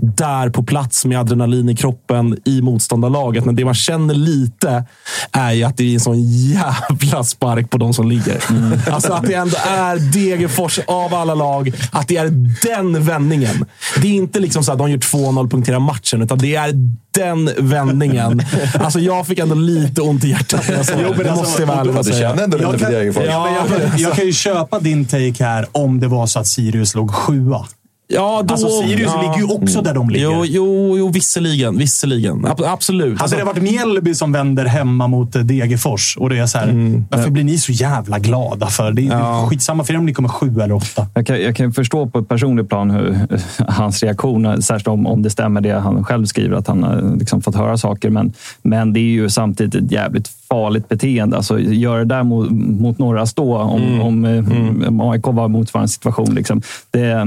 där 0.00 0.48
på 0.50 0.62
plats 0.62 1.04
med 1.04 1.18
adrenalin 1.20 1.68
i 1.68 1.76
kroppen 1.76 2.38
i 2.44 2.62
motståndarlaget. 2.62 3.44
Men 3.44 3.54
det 3.56 3.64
man 3.64 3.74
känner 3.74 4.14
lite 4.14 4.84
är 5.32 5.52
ju 5.52 5.64
att 5.64 5.76
det 5.76 5.84
är 5.84 5.94
en 5.94 6.00
sån 6.00 6.22
jävla 6.22 7.24
spark 7.24 7.70
på 7.70 7.78
de 7.78 7.94
som 7.94 8.08
ligger. 8.08 8.44
Alltså 8.90 9.12
att 9.12 9.22
det 9.26 9.34
ändå 9.34 9.56
är 9.68 9.96
Degerfors 10.12 10.78
av 10.86 11.14
alla 11.14 11.34
lag. 11.34 11.72
Att 11.90 12.08
det 12.08 12.16
är 12.16 12.28
den 12.62 13.04
vändningen. 13.04 13.64
Det 14.02 14.08
är 14.08 14.12
inte 14.12 14.40
liksom 14.40 14.64
så 14.64 14.72
att 14.72 14.78
de 14.78 14.90
gör 14.90 14.98
2-0 14.98 15.50
punkterar 15.50 15.78
matchen, 15.78 16.22
utan 16.22 16.38
det 16.38 16.54
är 16.54 16.72
den 17.14 17.50
vändningen. 17.58 18.42
Alltså 18.80 19.00
jag 19.00 19.26
fick 19.26 19.38
ändå 19.38 19.54
lite 19.54 20.00
ont 20.02 20.24
i 20.24 20.28
hjärtat 20.28 20.64
när 20.68 20.76
jag 20.76 20.86
såg 20.86 20.98
det. 21.16 21.24
Det 21.24 21.30
måste 21.34 21.62
jag 21.62 21.68
med 21.86 21.96
att 21.98 22.06
Du 22.06 22.12
säga. 22.12 22.28
känner 22.30 22.44
ändå 22.44 22.56
lite 22.56 22.68
Jag 22.70 22.78
för 22.80 22.86
kan, 22.86 22.92
Degerfors. 22.92 23.24
jag, 23.26 24.00
jag 24.00 24.12
kan 24.16 24.26
ju 24.26 24.32
köpa 24.32 24.78
din 24.78 25.04
take 25.04 25.44
här 25.44 25.66
om 25.72 26.00
det 26.00 26.08
var 26.08 26.26
så 26.26 26.38
att 26.38 26.46
Sirius 26.46 26.94
låg 26.94 27.10
sjua. 27.14 27.66
Ja, 28.14 28.42
då, 28.44 28.52
Alltså 28.54 28.68
Sirius 28.68 29.10
ja. 29.14 29.20
ligger 29.22 29.48
ju 29.48 29.54
också 29.54 29.82
där 29.82 29.94
de 29.94 30.10
ligger. 30.10 30.24
Jo, 30.26 30.44
jo, 30.46 30.98
jo 30.98 31.08
visserligen. 31.08 31.78
visserligen. 31.78 32.46
Ab- 32.46 32.64
absolut. 32.66 33.20
Hade 33.20 33.36
det 33.36 33.44
varit 33.44 33.62
Mjällby 33.62 34.14
som 34.14 34.32
vänder 34.32 34.64
hemma 34.64 35.06
mot 35.06 35.36
eh, 35.36 35.42
Degerfors 35.42 36.16
och 36.16 36.30
det 36.30 36.38
är 36.38 36.46
så 36.46 36.58
här, 36.58 37.02
varför 37.10 37.30
blir 37.30 37.44
ni 37.44 37.58
så 37.58 37.72
jävla 37.72 38.18
glada 38.18 38.66
för? 38.66 38.92
Det 38.92 39.02
är 39.06 39.10
Ja. 39.18 39.46
skitsamma 39.50 39.84
för 39.84 39.94
er 39.94 39.98
om 39.98 40.06
ni 40.06 40.14
kommer 40.14 40.28
sju 40.28 40.60
eller 40.60 40.74
åtta. 40.74 41.06
Jag 41.14 41.26
kan, 41.26 41.42
jag 41.42 41.56
kan 41.56 41.72
förstå 41.72 42.06
på 42.06 42.18
ett 42.18 42.28
personligt 42.28 42.68
plan 42.68 42.90
hur 42.90 43.18
hans 43.68 44.02
reaktion, 44.02 44.62
särskilt 44.62 44.88
om, 44.88 45.06
om 45.06 45.22
det 45.22 45.30
stämmer 45.30 45.60
det 45.60 45.70
han 45.80 46.04
själv 46.04 46.24
skriver, 46.26 46.56
att 46.56 46.66
han 46.68 46.82
har 46.82 47.16
liksom 47.18 47.42
fått 47.42 47.54
höra 47.54 47.78
saker. 47.78 48.10
Men, 48.10 48.32
men 48.62 48.92
det 48.92 49.00
är 49.00 49.02
ju 49.12 49.28
samtidigt 49.30 49.74
ett 49.74 49.92
jävligt 49.92 50.28
farligt 50.48 50.88
beteende. 50.88 51.36
Alltså, 51.36 51.58
gör 51.60 51.98
det 51.98 52.04
där 52.04 52.22
mot, 52.22 52.50
mot 52.80 52.98
några 52.98 53.26
stå, 53.26 53.56
om, 53.58 54.00
om, 54.00 54.24
eh, 54.24 54.88
om 54.88 55.00
AIK 55.00 55.26
var 55.26 55.48
motsvarande 55.48 55.88
situation. 55.88 56.34
Liksom, 56.34 56.62
det, 56.90 57.26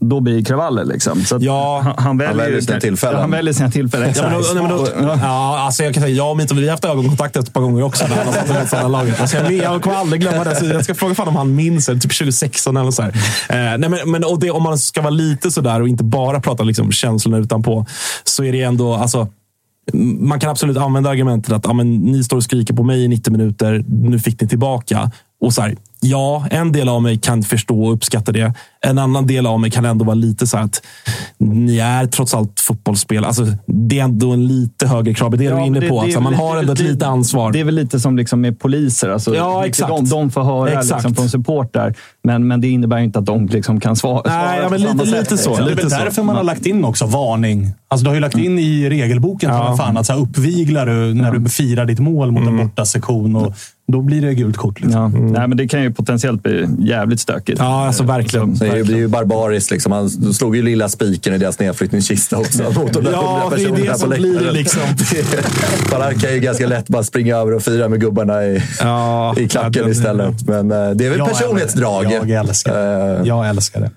då 0.00 0.20
blir 0.20 0.36
det 0.36 0.44
kravaller. 0.44 0.84
Liksom. 0.84 1.24
Så 1.24 1.38
Ja, 1.40 1.80
han, 1.84 1.94
han, 1.98 2.18
väljer, 2.18 2.44
väljer 2.44 2.60
sina 2.60 2.80
tillfällen. 2.80 3.20
Han 3.20 3.30
väljer 3.30 3.52
sina 3.52 3.70
tillfällen. 3.70 4.12
Ja, 4.16 4.22
men 4.22 4.32
då, 4.32 4.44
nej, 4.54 4.62
men 4.62 4.70
då, 4.70 5.16
ja, 5.22 5.58
alltså 5.58 5.84
jag 5.84 5.94
kan 5.94 6.02
säga, 6.02 6.14
jag 6.14 6.30
och 6.30 6.36
Mito, 6.36 6.54
vi 6.54 6.64
har 6.64 6.70
haft 6.70 6.84
ögonkontakt 6.84 7.36
ett 7.36 7.52
par 7.52 7.60
gånger 7.60 7.82
också 7.82 8.06
när 8.08 8.16
han 8.16 8.26
har 8.26 8.66
satt 8.66 8.90
laget. 8.90 9.20
Alltså 9.20 9.36
jag, 9.36 9.52
jag 9.52 9.82
kommer 9.82 9.96
aldrig 9.96 10.20
glömma 10.20 10.44
det. 10.44 10.56
Så 10.56 10.66
jag 10.66 10.84
ska 10.84 10.94
fråga 10.94 11.14
fan 11.14 11.28
om 11.28 11.36
han 11.36 11.54
minns 11.54 11.86
det. 11.86 11.92
Typ 11.94 12.02
2016 12.02 12.76
eller 12.76 12.90
så 12.90 13.02
här. 13.02 13.10
Eh, 13.48 13.78
nej, 13.78 13.88
men, 13.88 14.10
men, 14.10 14.24
och 14.24 14.40
det, 14.40 14.50
om 14.50 14.62
man 14.62 14.78
ska 14.78 15.00
vara 15.00 15.10
lite 15.10 15.50
sådär 15.50 15.80
och 15.80 15.88
inte 15.88 16.04
bara 16.04 16.40
prata 16.40 16.62
liksom, 16.62 16.92
känslorna 16.92 17.38
utanpå, 17.38 17.86
så 18.24 18.44
är 18.44 18.52
det 18.52 18.62
ändå... 18.62 18.94
Alltså, 18.94 19.28
man 20.18 20.40
kan 20.40 20.50
absolut 20.50 20.76
använda 20.76 21.10
argumentet 21.10 21.52
att 21.52 21.64
ja, 21.64 21.72
men, 21.72 21.96
ni 21.96 22.24
står 22.24 22.36
och 22.36 22.44
skriker 22.44 22.74
på 22.74 22.82
mig 22.82 23.04
i 23.04 23.08
90 23.08 23.32
minuter, 23.32 23.84
nu 23.88 24.18
fick 24.18 24.40
ni 24.40 24.48
tillbaka. 24.48 25.10
Och 25.44 25.52
så 25.52 25.62
här, 25.62 25.76
ja, 26.00 26.46
en 26.50 26.72
del 26.72 26.88
av 26.88 27.02
mig 27.02 27.18
kan 27.18 27.42
förstå 27.42 27.82
och 27.84 27.92
uppskatta 27.94 28.32
det. 28.32 28.52
En 28.86 28.98
annan 28.98 29.26
del 29.26 29.46
av 29.46 29.60
mig 29.60 29.70
kan 29.70 29.84
ändå 29.84 30.04
vara 30.04 30.14
lite 30.14 30.46
så 30.46 30.56
här 30.56 30.64
att 30.64 30.82
ni 31.38 31.78
är 31.78 32.06
trots 32.06 32.34
allt 32.34 32.60
fotbollsspel. 32.60 33.24
Alltså, 33.24 33.46
det 33.66 33.98
är 34.00 34.04
ändå 34.04 34.30
en 34.32 34.46
lite 34.46 34.86
högre 34.86 35.14
krav. 35.14 35.30
Det 35.30 35.36
är 35.36 35.38
det 35.38 35.44
du 35.44 35.60
Ja, 35.60 35.66
inne 35.66 35.80
men 35.80 35.88
på. 35.88 35.94
det- 35.94 36.00
det 36.00 36.04
alltså, 36.04 36.20
man 36.20 36.34
har 36.34 36.54
det 36.54 36.60
ändå 36.60 36.72
ett 36.72 36.80
väl- 36.80 36.86
lite 36.86 37.06
ansvar. 37.06 37.52
Det 37.52 37.60
är 37.60 37.64
väl 37.64 37.74
lite 37.74 38.00
som 38.00 38.16
liksom 38.16 38.40
med 38.40 38.58
poliser. 38.60 39.08
Alltså, 39.08 39.34
Ja, 39.34 39.60
vilket 39.60 39.68
exakt. 39.68 39.88
De, 39.96 40.08
de 40.08 40.30
får 40.30 40.42
höra 40.44 40.70
Exakt. 40.72 40.90
liksom, 40.92 41.14
från 41.14 41.28
supportrar, 41.28 41.94
men, 42.24 42.46
men 42.48 42.60
det 42.60 42.68
innebär 42.68 42.98
inte 42.98 43.18
att 43.18 43.26
de 43.26 43.46
liksom 43.46 43.80
kan 43.80 43.96
svara. 43.96 44.22
Nej, 44.24 44.32
svara 44.32 44.62
ja, 44.62 44.68
men 44.70 44.80
lite- 44.80 45.06
sätt, 45.10 45.30
lite 45.30 45.38
så. 45.42 45.50
liksom. 45.50 45.66
Det 45.66 45.72
är 45.72 45.76
väl 45.76 45.88
därför 45.90 46.22
man 46.22 46.36
har 46.36 46.42
lagt 46.44 46.66
in 46.66 46.84
också 46.84 47.06
varning. 47.06 47.72
Alltså, 47.88 48.04
du 48.04 48.10
har 48.10 48.14
ju 48.14 48.20
lagt 48.20 48.38
in 48.38 48.58
i 48.58 48.90
regelboken 48.90 49.50
Ja. 49.50 49.66
ja. 49.70 49.76
fan, 49.76 49.96
att 49.96 50.06
så 50.06 50.12
här, 50.12 50.20
uppviglar 50.20 50.86
du 50.86 51.14
när 51.14 51.32
du 51.32 51.48
firar 51.50 51.84
ditt 51.86 51.98
mål 52.00 52.30
mot 52.32 52.46
en 52.48 52.56
borta 52.56 52.84
sektion 52.86 53.36
och 53.36 53.54
då 53.86 54.00
blir 54.02 54.22
det 54.22 54.34
gult 54.34 54.56
kort. 54.56 54.80
Liksom. 54.80 55.00
Ja. 55.00 55.08
Nej, 55.38 55.48
men 55.48 55.56
det 55.56 55.68
kan 55.68 55.82
ju 55.82 55.92
potentiellt 55.92 56.42
bli 56.42 56.66
jävligt 56.78 57.20
stökigt. 57.20 57.58
Ja, 57.58 57.86
alltså 57.86 58.02
verkligen. 58.02 58.54
Det 58.54 58.68
är 58.68 58.76
ju- 58.76 58.84
blir 58.84 58.96
ju 58.96 59.08
barbariskt. 59.08 59.70
Liksom. 59.70 59.92
Han 59.92 60.10
slog 60.10 60.56
ju 60.56 60.62
lilla 60.62 60.88
spiken 60.88 61.34
i 61.34 61.38
deras 61.38 61.58
nedflyttningskista 61.58 62.38
också. 62.38 62.62
Mot 62.62 62.92
de 62.92 63.04
där 63.04 63.12
Ja, 63.12 63.52
det 63.56 63.62
är 63.62 63.70
det 63.92 63.98
som 63.98 64.08
blir 64.10 64.18
läktaren. 64.32 64.54
liksom. 64.54 64.80
Fan, 65.90 66.00
Han 66.02 66.14
kan 66.14 66.32
ju 66.34 66.40
ganska 66.40 66.66
lätt 66.66 66.88
bara 66.88 67.02
springa 67.02 67.36
över 67.36 67.54
och 67.54 67.62
fira 67.62 67.88
med 67.88 68.00
gubbarna 68.00 68.44
i, 68.44 68.62
Ja, 68.80 69.34
i 69.38 69.48
klacken 69.48 69.72
ja, 69.74 69.82
den- 69.82 69.90
istället. 69.92 70.42
Men 70.48 70.70
eh, 70.70 70.90
det 70.90 71.06
är 71.06 71.10
väl 71.10 71.18
Jag 71.18 71.28
personlighetsdrag. 71.28 72.04
Jag 72.12 72.30
älskar 72.30 72.74
det. 72.74 73.18
Eh, 73.20 73.26
Jag 73.28 73.48
älskar 73.48 73.80
det. 73.80 73.90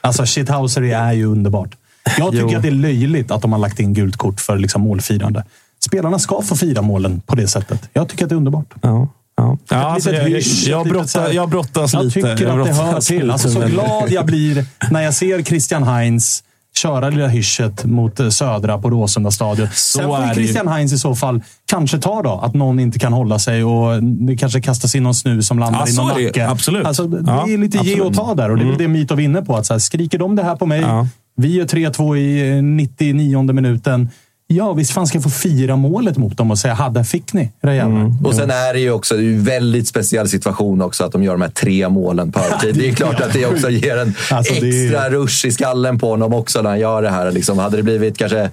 Alltså, 0.00 0.22
shithousery 0.26 0.90
är 0.90 1.12
ju 1.12 1.24
underbart. 1.26 1.76
Jag 2.18 2.32
tycker 2.32 2.56
att 2.56 2.62
det 2.62 2.68
är 2.68 2.72
löjligt 2.72 3.30
att 3.30 3.42
de 3.42 3.52
har 3.52 3.58
lagt 3.58 3.80
in 3.80 3.94
gult 3.94 4.16
kort 4.16 4.40
för 4.40 4.58
liksom, 4.58 4.82
målfirande. 4.82 5.44
Spelarna 5.86 6.18
ska 6.18 6.42
få 6.42 6.56
fira 6.56 6.82
målen 6.82 7.20
på 7.26 7.36
det 7.36 7.46
sättet. 7.48 7.88
Jag 7.92 8.08
tycker 8.08 8.24
att 8.24 8.28
det 8.28 8.34
är 8.34 8.36
underbart. 8.36 8.74
Ja. 8.82 9.08
Ja. 9.40 9.58
Ja, 9.70 9.76
alltså, 9.76 10.12
jag, 10.12 10.28
jag, 10.30 10.36
hysch, 10.36 10.68
jag, 10.68 10.84
här- 10.84 11.32
jag 11.32 11.48
brottas 11.50 11.92
Jag 11.94 12.04
lite. 12.04 12.14
tycker 12.14 12.30
att 12.32 12.38
det 12.38 12.54
brottas 12.54 12.78
hör 13.10 13.18
till. 13.18 13.30
Alltså, 13.30 13.50
så 13.50 13.60
glad 13.60 14.10
jag 14.10 14.26
blir 14.26 14.64
när 14.90 15.02
jag 15.02 15.14
ser 15.14 15.42
Christian 15.42 15.82
Heinz 15.82 16.42
köra 16.76 17.10
lilla 17.10 17.28
hyschet 17.28 17.84
mot 17.84 18.20
eh, 18.20 18.28
Södra 18.28 18.78
på 18.78 18.90
Råsunda 18.90 19.30
stadion. 19.30 19.68
Sen 19.74 20.04
får 20.04 20.26
ju 20.28 20.34
Christian 20.34 20.68
Heinz 20.68 20.92
i 20.92 20.98
så 20.98 21.14
fall 21.14 21.42
kanske 21.70 21.98
ta 21.98 22.22
då 22.22 22.40
att 22.44 22.54
någon 22.54 22.80
inte 22.80 22.98
kan 22.98 23.12
hålla 23.12 23.38
sig 23.38 23.64
och 23.64 24.02
det 24.02 24.36
kanske 24.36 24.60
kastas 24.60 24.94
in 24.94 25.02
någon 25.02 25.14
snus 25.14 25.46
som 25.46 25.58
landar 25.58 25.80
Ja, 25.86 25.92
i 25.92 25.96
någon 25.96 26.22
nacke. 26.24 26.48
Absolut. 26.48 26.86
Alltså, 26.86 27.06
det 27.06 27.30
Ja, 27.32 27.48
är 27.48 27.58
lite 27.58 27.78
ge 27.78 28.00
och 28.00 28.06
absolut. 28.06 28.28
ta 28.28 28.34
där 28.34 28.50
och 28.50 28.56
det 28.56 28.62
är 28.64 28.68
väl 28.68 28.78
det 28.78 28.88
Mitov 28.88 29.20
är 29.20 29.24
inne 29.24 29.42
på. 29.42 29.56
Att 29.56 29.66
så 29.66 29.74
här, 29.74 29.78
skriker 29.78 30.18
de 30.18 30.36
det 30.36 30.42
här 30.42 30.56
på 30.56 30.66
mig, 30.66 30.80
Ja. 30.80 31.06
vi 31.36 31.54
gör 31.56 31.64
3-2 31.64 32.16
i 32.16 32.56
eh, 32.56 32.62
99 32.62 33.42
minuten. 33.52 34.08
Ja, 34.52 34.72
visst 34.72 34.90
fan 34.92 35.06
ska 35.06 35.16
jag 35.16 35.22
få 35.22 35.30
fira 35.30 35.76
målet 35.76 36.16
mot 36.16 36.36
dem 36.36 36.50
och 36.50 36.58
säga 36.58 36.74
ha, 36.74 36.88
där 36.88 37.04
fick 37.04 37.32
ni, 37.32 37.50
era 37.62 37.74
jävlar. 37.74 38.12
Och 38.24 38.34
sen 38.34 38.50
är 38.50 38.74
det 38.74 38.80
ju 38.80 38.90
också 38.90 39.16
det 39.16 39.22
en 39.22 39.44
väldigt 39.44 39.88
speciell 39.88 40.28
situation 40.28 40.82
också 40.82 41.04
att 41.04 41.12
de 41.12 41.22
gör 41.22 41.32
de 41.32 41.42
här 41.42 41.48
tre 41.50 41.88
målen 41.88 42.32
på 42.32 42.40
övertid. 42.40 42.74
Det 42.74 42.88
är 42.88 42.94
klart 42.94 43.20
att 43.20 43.32
det 43.32 43.46
också 43.46 43.70
ger 43.70 43.96
en 43.96 44.14
Alltså, 44.30 44.54
det 44.60 44.68
är- 44.68 44.84
extra 44.84 45.10
rush 45.10 45.46
i 45.46 45.50
skallen 45.52 45.98
på 45.98 46.10
honom 46.10 46.34
också 46.34 46.62
när 46.62 46.70
han 46.70 46.78
gör 46.80 47.02
det 47.02 47.10
här. 47.10 47.32
Liksom, 47.32 47.58
hade 47.58 47.76
det 47.76 47.82
blivit 47.82 48.18
kanske 48.18 48.50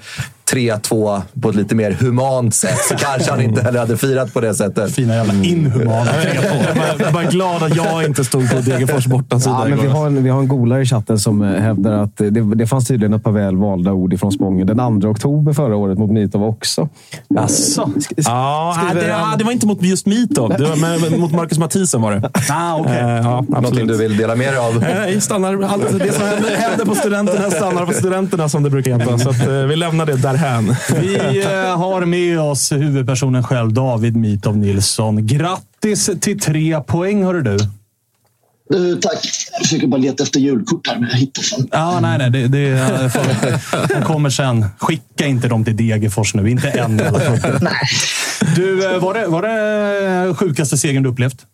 3-2 0.54 1.22
på 1.42 1.50
ett 1.50 1.56
lite 1.56 1.76
mer 1.76 1.92
humant 1.92 2.56
sätt 2.56 2.78
så 2.90 2.96
kanske 2.96 3.32
han 3.32 3.42
inte 3.42 3.62
heller 3.62 3.80
hade 3.80 3.98
firat 3.98 4.34
på 4.34 4.42
det 4.42 4.54
sättet. 4.56 4.92
Fina 4.96 5.16
jävla 5.16 5.34
inhumana 5.34 6.12
3-2. 6.12 6.98
Jag 7.00 7.08
är 7.08 7.12
bara 7.14 7.24
glad 7.24 7.64
att 7.64 7.76
jag 7.76 8.06
inte 8.06 8.24
stod 8.26 8.52
på 8.52 8.60
Degerfors 8.60 9.06
bortasida 9.06 9.56
Ja, 9.64 9.66
men 9.70 9.82
vi, 9.82 9.88
har 9.88 10.08
en, 10.08 10.24
vi 10.24 10.30
har 10.30 10.40
en 10.40 10.48
golare 10.48 10.82
i 10.82 10.86
chatten 10.86 11.20
som 11.20 11.42
eh, 11.42 11.62
hävdar 11.62 11.92
att 11.92 12.18
det, 12.18 12.30
det 12.56 12.68
fanns 12.68 12.88
tydligen 12.88 13.14
ett 13.14 13.24
par 13.24 13.32
väl 13.32 13.58
valda 13.58 13.92
ord 13.94 14.14
ifrån 14.14 14.32
Spången 14.32 14.68
den 14.68 15.02
2 15.02 15.08
oktober 15.10 15.54
förra 15.54 15.76
året 15.76 15.98
mot 15.98 16.12
Mitov 16.12 16.44
också. 16.44 16.90
Jaså? 17.30 17.90
Ja, 18.16 18.78
det, 18.94 19.12
han- 19.12 19.38
det 19.38 19.44
var 19.44 19.52
inte 19.52 19.68
mot 19.68 19.82
just 19.84 20.06
Mitov. 20.06 20.50
Det 20.58 20.64
var 20.66 20.76
med, 20.76 21.02
med, 21.12 21.20
mot 21.20 21.32
Marcus 21.32 21.58
Mathisen 21.58 22.02
var 22.02 22.12
det. 22.12 22.30
Ah, 22.50 22.80
okay. 22.80 22.98
Eh, 22.98 23.08
ja, 23.08 23.22
Någonting 23.22 23.56
absolut. 23.56 23.88
du 23.88 23.98
vill 23.98 24.18
dela 24.18 24.36
med 24.36 24.48
dig 24.54 24.58
av? 24.60 24.80
Nej, 24.80 25.22
stannar, 25.22 25.64
allt 25.64 26.00
det 26.00 26.14
som 26.14 26.26
händer, 26.28 26.56
händer 26.56 26.86
på 26.86 26.96
studenterna 26.96 27.50
stannar 27.52 27.86
på 27.86 27.94
studenterna 27.94 28.50
som 28.50 28.64
det 28.64 28.70
brukar 28.70 29.00
heta. 29.00 29.18
Så 29.18 29.30
att, 29.30 29.48
eh, 29.48 29.54
vi 29.54 29.76
lämnar 29.76 30.06
det 30.06 30.18
därhän. 30.38 30.76
Vi 31.02 31.44
eh, 31.44 31.78
har 31.78 32.06
med 32.06 32.40
oss 32.40 32.72
huvudpersonen 32.72 33.44
själv, 33.44 33.74
David 33.74 34.16
Mitov 34.16 34.58
Nilsson. 34.58 35.28
Grattis 35.28 36.10
till 36.22 36.40
tre 36.40 36.82
poäng, 36.82 37.24
hörru 37.24 37.42
du. 37.42 37.54
Eh, 37.54 39.00
tack. 39.02 39.20
Jag 39.52 39.62
försöker 39.62 39.88
bara 39.88 40.02
leta 40.02 40.24
efter 40.24 40.40
julkort 40.40 40.88
här, 40.88 41.00
men 41.00 41.10
jag 41.10 41.18
hittar 41.18 41.42
fan. 41.42 41.68
Ja, 41.72 42.00
nej, 42.00 42.18
nej. 42.18 42.30
Det, 42.30 42.48
det 42.48 42.70
eh, 42.70 44.00
de 44.00 44.06
kommer 44.06 44.30
sen. 44.30 44.66
Skicka 44.80 45.26
inte 45.26 45.48
dem 45.48 45.66
till 45.66 45.78
Degerfors 45.78 46.34
nu. 46.34 46.50
Inte 46.50 46.70
än 46.70 47.00
i 47.00 47.04
alla 47.04 47.20
fall. 47.20 47.70
Du, 48.56 49.00
var 49.00 49.14
det, 49.14 49.28
var 49.28 49.42
det 49.42 50.36
sjukaste 50.36 50.78
segern 50.78 51.04
du 51.04 51.10
upplevt? 51.10 51.46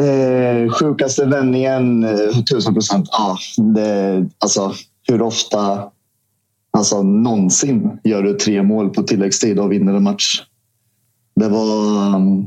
Eh, 0.00 0.72
sjukaste 0.72 1.24
vändningen, 1.24 2.06
tusen 2.50 2.74
procent. 2.74 3.08
Ja, 3.12 3.38
det, 3.74 4.24
alltså, 4.38 4.74
hur 5.08 5.22
ofta, 5.22 5.84
alltså 6.76 7.02
någonsin, 7.02 7.98
gör 8.04 8.22
du 8.22 8.34
tre 8.34 8.62
mål 8.62 8.90
på 8.90 9.02
tilläggstid 9.02 9.58
och 9.58 9.72
vinner 9.72 9.94
en 9.94 10.02
match? 10.02 10.42
Det 11.40 11.48
var 11.48 12.14
um, 12.14 12.46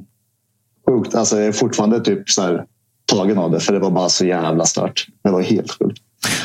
sjukt. 0.88 1.16
Alltså, 1.16 1.38
jag 1.38 1.48
är 1.48 1.52
fortfarande 1.52 2.00
typ 2.00 2.30
så 2.30 2.42
här, 2.42 2.66
tagen 3.12 3.38
av 3.38 3.52
det, 3.52 3.60
för 3.60 3.74
det 3.74 3.80
var 3.80 3.92
bara 3.92 4.10
så 4.10 4.26
jävla 4.26 4.66
stört. 4.66 5.08
Det 5.24 5.32
var 5.32 5.42
helt 5.42 5.72
sjukt. 5.72 6.02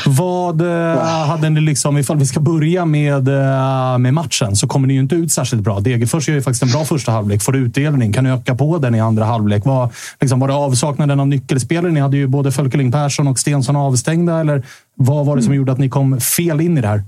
Vad 0.06 0.60
eh, 0.60 0.98
hade 1.02 1.50
ni 1.50 1.60
liksom, 1.60 1.98
ifall 1.98 2.16
vi 2.16 2.26
ska 2.26 2.40
börja 2.40 2.84
med, 2.84 3.28
eh, 3.28 3.98
med 3.98 4.14
matchen, 4.14 4.56
så 4.56 4.66
kommer 4.66 4.88
ni 4.88 4.94
ju 4.94 5.00
inte 5.00 5.14
ut 5.14 5.32
särskilt 5.32 5.62
bra. 5.62 5.80
Degerfors 5.80 6.28
gör 6.28 6.34
ju 6.34 6.42
faktiskt 6.42 6.62
en 6.62 6.70
bra 6.70 6.84
första 6.84 7.12
halvlek, 7.12 7.42
får 7.42 7.56
utdelning. 7.56 8.12
Kan 8.12 8.26
öka 8.26 8.54
på 8.54 8.78
den 8.78 8.94
i 8.94 9.00
andra 9.00 9.24
halvlek? 9.24 9.64
Var, 9.64 9.90
liksom, 10.20 10.40
var 10.40 10.48
det 10.48 10.54
avsaknaden 10.54 11.20
av 11.20 11.28
nyckelspelare? 11.28 11.92
Ni 11.92 12.00
hade 12.00 12.16
ju 12.16 12.26
både 12.26 12.52
Fölkeling 12.52 12.92
Persson 12.92 13.28
och 13.28 13.38
Stensson 13.38 13.76
avstängda, 13.76 14.40
eller 14.40 14.66
vad 14.94 15.26
var 15.26 15.36
det 15.36 15.42
som 15.42 15.54
gjorde 15.54 15.72
att 15.72 15.78
ni 15.78 15.88
kom 15.88 16.20
fel 16.20 16.60
in 16.60 16.78
i 16.78 16.80
det 16.80 16.88
här? 16.88 17.02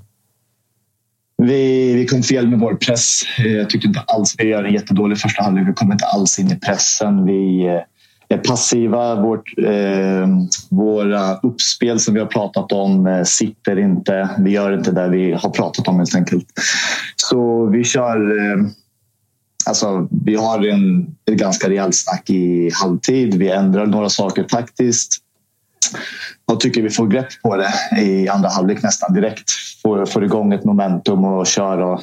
Vi, 1.43 1.95
vi 1.95 2.07
kom 2.07 2.23
fel 2.23 2.49
med 2.49 2.59
vår 2.59 2.75
press. 2.75 3.23
Eh, 3.39 3.53
jag 3.53 3.71
tyckte 3.71 3.89
inte 3.89 4.01
alls 4.01 4.35
vi 4.39 4.49
gör 4.49 4.65
en 4.65 4.75
jättedålig 4.75 5.19
första 5.19 5.43
halvlek. 5.43 5.69
Vi 5.69 5.73
kom 5.73 5.93
inte 5.93 6.07
alls 6.07 6.39
in 6.39 6.51
i 6.51 6.57
pressen. 6.61 7.27
Vi 7.27 7.67
eh, 7.67 7.81
är 8.29 8.39
passiva. 8.39 9.23
Vårt, 9.23 9.59
eh, 9.59 10.29
våra 10.71 11.37
uppspel 11.37 12.01
som 12.01 12.15
vi 12.15 12.21
har 12.21 12.27
pratat 12.27 12.73
om 12.73 13.07
eh, 13.07 13.23
sitter 13.23 13.79
inte. 13.79 14.31
Vi 14.39 14.51
gör 14.51 14.73
inte 14.73 14.91
det 14.91 15.09
vi 15.09 15.33
har 15.33 15.51
pratat 15.51 15.89
om 15.89 15.97
helt 15.97 16.15
enkelt. 16.15 16.47
Så 17.17 17.67
vi 17.67 17.85
kör... 17.85 18.39
Eh, 18.39 18.67
alltså, 19.67 20.09
vi 20.25 20.35
har 20.35 20.67
en, 20.67 21.07
ett 21.31 21.39
ganska 21.39 21.69
rejält 21.69 21.95
snack 21.95 22.31
i 22.31 22.71
halvtid. 22.83 23.35
Vi 23.35 23.51
ändrar 23.51 23.87
några 23.87 24.09
saker 24.09 24.43
taktiskt. 24.43 25.23
Jag 26.47 26.61
tycker 26.61 26.83
vi 26.83 26.91
får 26.91 27.07
grepp 27.07 27.43
på 27.43 27.57
det 27.57 28.01
i 28.01 28.29
andra 28.29 28.49
halvlek 28.49 28.83
nästan 28.83 29.15
direkt. 29.15 29.51
Får, 29.83 30.07
får 30.07 30.25
igång 30.25 30.53
ett 30.53 30.65
momentum 30.65 31.25
och 31.25 31.47
kör. 31.47 31.79
Och 31.79 32.01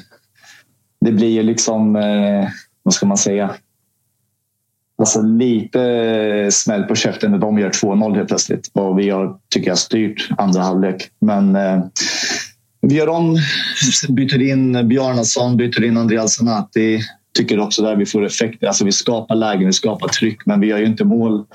det 1.05 1.11
blir 1.11 1.29
ju 1.29 1.43
liksom, 1.43 1.95
eh, 1.95 2.49
vad 2.83 2.93
ska 2.93 3.05
man 3.05 3.17
säga? 3.17 3.55
Alltså 4.97 5.21
lite 5.21 6.49
smäll 6.51 6.83
på 6.83 6.95
käften 6.95 7.31
när 7.31 7.37
de 7.37 7.59
gör 7.59 7.69
2-0 7.69 8.15
helt 8.15 8.27
plötsligt. 8.27 8.71
Och 8.73 8.99
vi 8.99 9.09
har, 9.09 9.37
tycker 9.49 9.67
jag, 9.67 9.77
styrt 9.77 10.29
andra 10.37 10.61
halvlek. 10.61 11.09
Men 11.19 11.55
eh, 11.55 11.83
vi 12.81 12.95
gör 12.95 13.09
om, 13.09 13.37
byter 14.09 14.41
in 14.41 14.87
Bjarnason, 14.87 15.57
byter 15.57 15.83
in 15.83 15.97
Andreas 15.97 16.35
Zanati. 16.35 16.99
Tycker 17.37 17.59
också 17.59 17.81
där 17.81 17.95
vi 17.95 18.05
får 18.05 18.25
effekter. 18.25 18.67
Alltså 18.67 18.85
vi 18.85 18.91
skapar 18.91 19.35
lägen, 19.35 19.65
vi 19.65 19.73
skapar 19.73 20.07
tryck, 20.07 20.45
men 20.45 20.59
vi 20.59 20.67
gör 20.67 20.77
ju 20.77 20.85
inte 20.85 21.03
mål. 21.03 21.45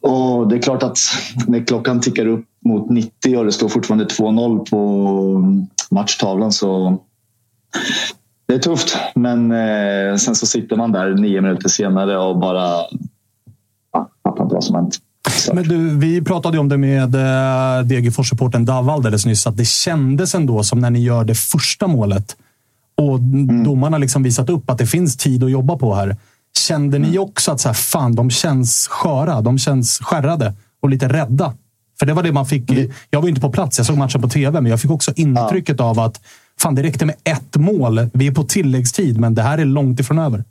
Och 0.00 0.48
det 0.48 0.56
är 0.56 0.62
klart 0.62 0.82
att 0.82 0.98
när 1.46 1.64
klockan 1.64 2.00
tickar 2.00 2.26
upp 2.26 2.44
mot 2.64 2.90
90 2.90 3.36
och 3.36 3.44
det 3.44 3.52
står 3.52 3.68
fortfarande 3.68 4.04
2-0 4.04 4.70
på 4.70 5.64
matchtavlan 5.90 6.52
så 6.52 6.98
det 8.48 8.54
är 8.54 8.58
tufft. 8.58 8.96
Men 9.14 9.52
eh, 9.52 10.16
sen 10.16 10.34
så 10.34 10.46
sitter 10.46 10.76
man 10.76 10.92
där 10.92 11.14
nio 11.14 11.40
minuter 11.40 11.68
senare 11.68 12.18
och 12.18 12.38
bara 12.38 12.68
ja, 13.92 14.10
fattar 14.22 14.42
inte 14.42 14.54
vad 14.54 14.64
som 14.64 14.74
hänt. 14.74 14.98
Men 15.52 15.64
du, 15.64 15.98
vi 15.98 16.22
pratade 16.22 16.58
om 16.58 16.68
det 16.68 16.76
med 16.76 17.14
eh, 17.14 17.86
Degerfors-supporten 17.86 18.64
Dav 18.64 18.90
alldeles 18.90 19.26
nyss, 19.26 19.46
att 19.46 19.56
det 19.56 19.68
kändes 19.68 20.34
ändå 20.34 20.62
som 20.62 20.80
när 20.80 20.90
ni 20.90 21.02
gör 21.02 21.24
det 21.24 21.34
första 21.34 21.86
målet 21.86 22.36
och 22.94 23.20
domarna 23.64 23.98
liksom 23.98 24.22
visat 24.22 24.50
upp 24.50 24.70
att 24.70 24.78
det 24.78 24.86
finns 24.86 25.16
tid 25.16 25.44
att 25.44 25.50
jobba 25.50 25.76
på 25.76 25.94
här. 25.94 26.16
Kände 26.58 26.98
ni 26.98 27.18
också 27.18 27.52
att 27.52 27.60
så 27.60 27.68
här, 27.68 27.74
fan, 27.74 28.14
de 28.14 28.30
känns 28.30 28.88
sköra, 28.88 29.40
de 29.40 29.58
känns 29.58 29.98
skärrade 29.98 30.54
och 30.80 30.88
lite 30.88 31.08
rädda? 31.08 31.54
För 31.98 32.06
det 32.06 32.12
var 32.12 32.22
det 32.22 32.32
man 32.32 32.46
fick. 32.46 32.70
Jag 33.10 33.20
var 33.20 33.28
inte 33.28 33.40
på 33.40 33.50
plats, 33.50 33.78
jag 33.78 33.86
såg 33.86 33.98
matchen 33.98 34.22
på 34.22 34.28
tv, 34.28 34.60
men 34.60 34.70
jag 34.70 34.80
fick 34.80 34.90
också 34.90 35.12
intrycket 35.16 35.80
av 35.80 36.00
att 36.00 36.20
fan, 36.60 36.74
det 36.74 36.82
räckte 36.82 37.06
med 37.06 37.14
ett 37.24 37.56
mål. 37.56 38.10
Vi 38.12 38.26
är 38.26 38.32
på 38.32 38.44
tilläggstid, 38.44 39.20
men 39.20 39.34
det 39.34 39.42
här 39.42 39.58
är 39.58 39.64
långt 39.64 40.00
ifrån 40.00 40.18
över. 40.18 40.44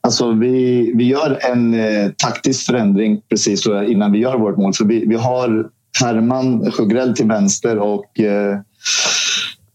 Alltså 0.00 0.32
vi, 0.32 0.92
vi 0.94 1.04
gör 1.04 1.38
en 1.52 1.74
eh, 1.74 2.10
taktisk 2.10 2.66
förändring 2.66 3.20
precis 3.28 3.62
så 3.62 3.82
innan 3.82 4.12
vi 4.12 4.18
gör 4.18 4.38
vårt 4.38 4.56
mål. 4.56 4.74
För 4.74 4.84
vi, 4.84 5.06
vi 5.06 5.16
har 5.16 5.66
Herman 6.00 6.72
Sjögrell 6.72 7.16
till 7.16 7.26
vänster 7.26 7.78
och 7.78 8.20
eh, 8.20 8.58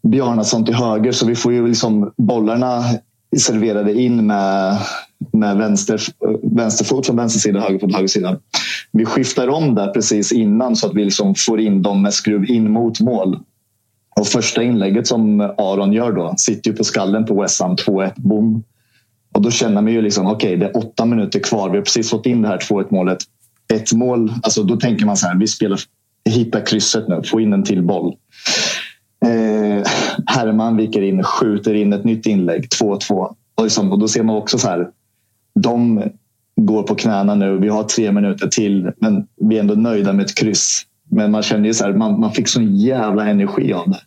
Bjarnason 0.08 0.66
till 0.66 0.76
höger. 0.76 1.12
Så 1.12 1.26
vi 1.26 1.36
får 1.36 1.54
ju 1.54 1.68
liksom 1.68 2.14
bollarna 2.18 2.84
serverade 3.38 3.94
in 3.94 4.28
med, 4.28 4.78
med 5.34 5.58
vänster, 5.58 6.02
vänsterfot 6.56 7.06
från 7.06 7.16
vänster 7.16 7.40
sida, 7.40 7.60
höger 7.60 7.80
från 7.80 7.94
höger 7.94 8.08
sida. 8.08 8.40
Vi 8.92 9.06
skiftar 9.06 9.48
om 9.48 9.76
där 9.76 9.88
precis 9.88 10.32
innan 10.32 10.76
så 10.76 10.88
att 10.88 10.96
vi 10.96 11.06
liksom 11.06 11.36
får 11.36 11.60
in 11.60 11.82
dem 11.82 12.02
med 12.02 12.14
skruv 12.14 12.50
in 12.50 12.72
mot 12.72 13.00
mål. 13.00 13.40
Och 14.20 14.28
första 14.28 14.64
inlägget 14.64 15.08
som 15.08 15.42
Aron 15.42 15.94
gör 15.94 16.12
då 16.12 16.34
sitter 16.38 16.72
ju 16.72 16.78
på 16.78 16.84
skallen 16.84 17.26
på 17.26 17.42
West 17.42 17.62
Ham 17.62 17.76
2-1 17.76 18.12
boom. 18.16 18.64
Och 19.34 19.42
då 19.42 19.52
känner 19.52 19.82
man 19.82 19.94
ju 19.94 20.02
liksom, 20.02 20.28
okej, 20.28 20.58
det 20.58 20.66
är 20.66 20.78
åtta 20.78 21.06
minuter 21.06 21.40
kvar. 21.40 21.70
Vi 21.70 21.78
har 21.78 21.84
precis 21.84 22.10
fått 22.10 22.26
in 22.26 22.42
det 22.42 22.48
här 22.48 22.58
2-1 22.58 22.88
målet. 22.90 23.18
Ett 23.74 23.94
mål, 23.94 24.34
alltså 24.44 24.64
då 24.64 24.78
tänker 24.78 25.06
man 25.06 25.18
så 25.18 25.28
här, 25.28 25.36
vi 25.36 25.48
spelar, 25.48 25.80
hitta 26.30 26.62
krysset 26.62 27.08
nu, 27.08 27.22
få 27.24 27.40
in 27.40 27.54
en 27.54 27.64
till 27.64 27.84
boll. 27.84 28.16
Eh, 29.26 29.84
Herman 30.30 30.78
viker 30.78 31.02
in, 31.02 31.24
skjuter 31.24 31.74
in 31.74 31.94
ett 31.94 32.04
nytt 32.04 32.26
inlägg, 32.26 32.68
2-2. 32.82 33.36
Och, 33.56 33.64
liksom, 33.64 33.92
och 33.92 34.00
då 34.00 34.08
ser 34.08 34.24
man 34.24 34.36
också 34.36 34.58
så 34.58 34.68
här, 34.68 34.90
de 35.60 36.04
går 36.62 36.84
på 36.84 36.96
knäna 36.96 37.36
nu. 37.36 37.58
Vi 37.58 37.70
har 37.70 37.84
tre 37.84 38.12
minuter 38.12 38.48
till, 38.48 38.92
men 38.98 39.28
vi 39.36 39.56
är 39.56 39.60
ändå 39.60 39.74
nöjda 39.74 40.14
med 40.14 40.26
ett 40.26 40.36
kryss. 40.36 40.82
Men 41.10 41.32
man 41.32 41.44
känner 41.44 41.66
ju 41.66 41.74
så 41.74 41.86
här, 41.86 41.94
man, 41.94 42.20
man 42.20 42.32
fick 42.32 42.48
sån 42.48 42.76
jävla 42.76 43.28
energi 43.28 43.74
av 43.74 43.90
det. 43.90 44.00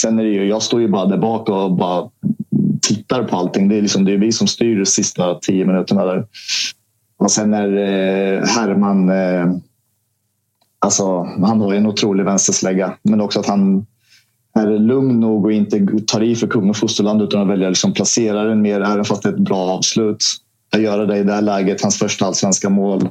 Sen 0.00 0.18
är 0.18 0.24
det 0.24 0.30
ju, 0.30 0.48
jag 0.48 0.62
står 0.62 0.80
ju 0.80 0.88
bara 0.88 1.06
där 1.06 1.18
bak 1.18 1.48
och 1.48 1.72
bara 1.72 2.10
tittar 2.82 3.24
på 3.24 3.36
allting. 3.36 3.68
Det 3.68 3.76
är, 3.76 3.82
liksom, 3.82 4.04
det 4.04 4.12
är 4.12 4.18
vi 4.18 4.32
som 4.32 4.46
styr 4.46 4.78
de 4.78 4.86
sista 4.86 5.34
tio 5.34 5.66
minuterna 5.66 6.04
där. 6.04 6.26
Och 7.16 7.30
sen 7.30 7.50
när 7.50 7.76
eh, 7.76 8.44
Herman... 8.46 9.08
Eh, 9.08 9.54
alltså, 10.78 11.22
han 11.22 11.60
har 11.60 11.74
en 11.74 11.86
otrolig 11.86 12.24
vänsterslägga. 12.24 12.94
Men 13.02 13.20
också 13.20 13.40
att 13.40 13.46
han 13.46 13.86
är 14.54 14.78
lugn 14.78 15.20
nog 15.20 15.44
och 15.44 15.52
inte 15.52 15.86
tar 16.06 16.22
i 16.22 16.36
för 16.36 16.46
kung 16.46 16.70
och 16.70 16.76
fosterland 16.76 17.22
utan 17.22 17.42
att 17.42 17.48
välja 17.48 17.68
liksom 17.68 17.92
placera 17.92 18.44
den 18.44 18.62
mer, 18.62 18.80
även 18.80 19.04
fast 19.04 19.22
det 19.22 19.28
är 19.28 19.32
ett 19.32 19.38
bra 19.38 19.58
avslut. 19.58 20.24
Att 20.72 20.82
göra 20.82 21.06
det 21.06 21.16
i 21.16 21.22
det 21.22 21.32
här 21.32 21.42
läget, 21.42 21.82
hans 21.82 21.98
första 21.98 22.26
allsvenska 22.26 22.68
mål. 22.68 23.08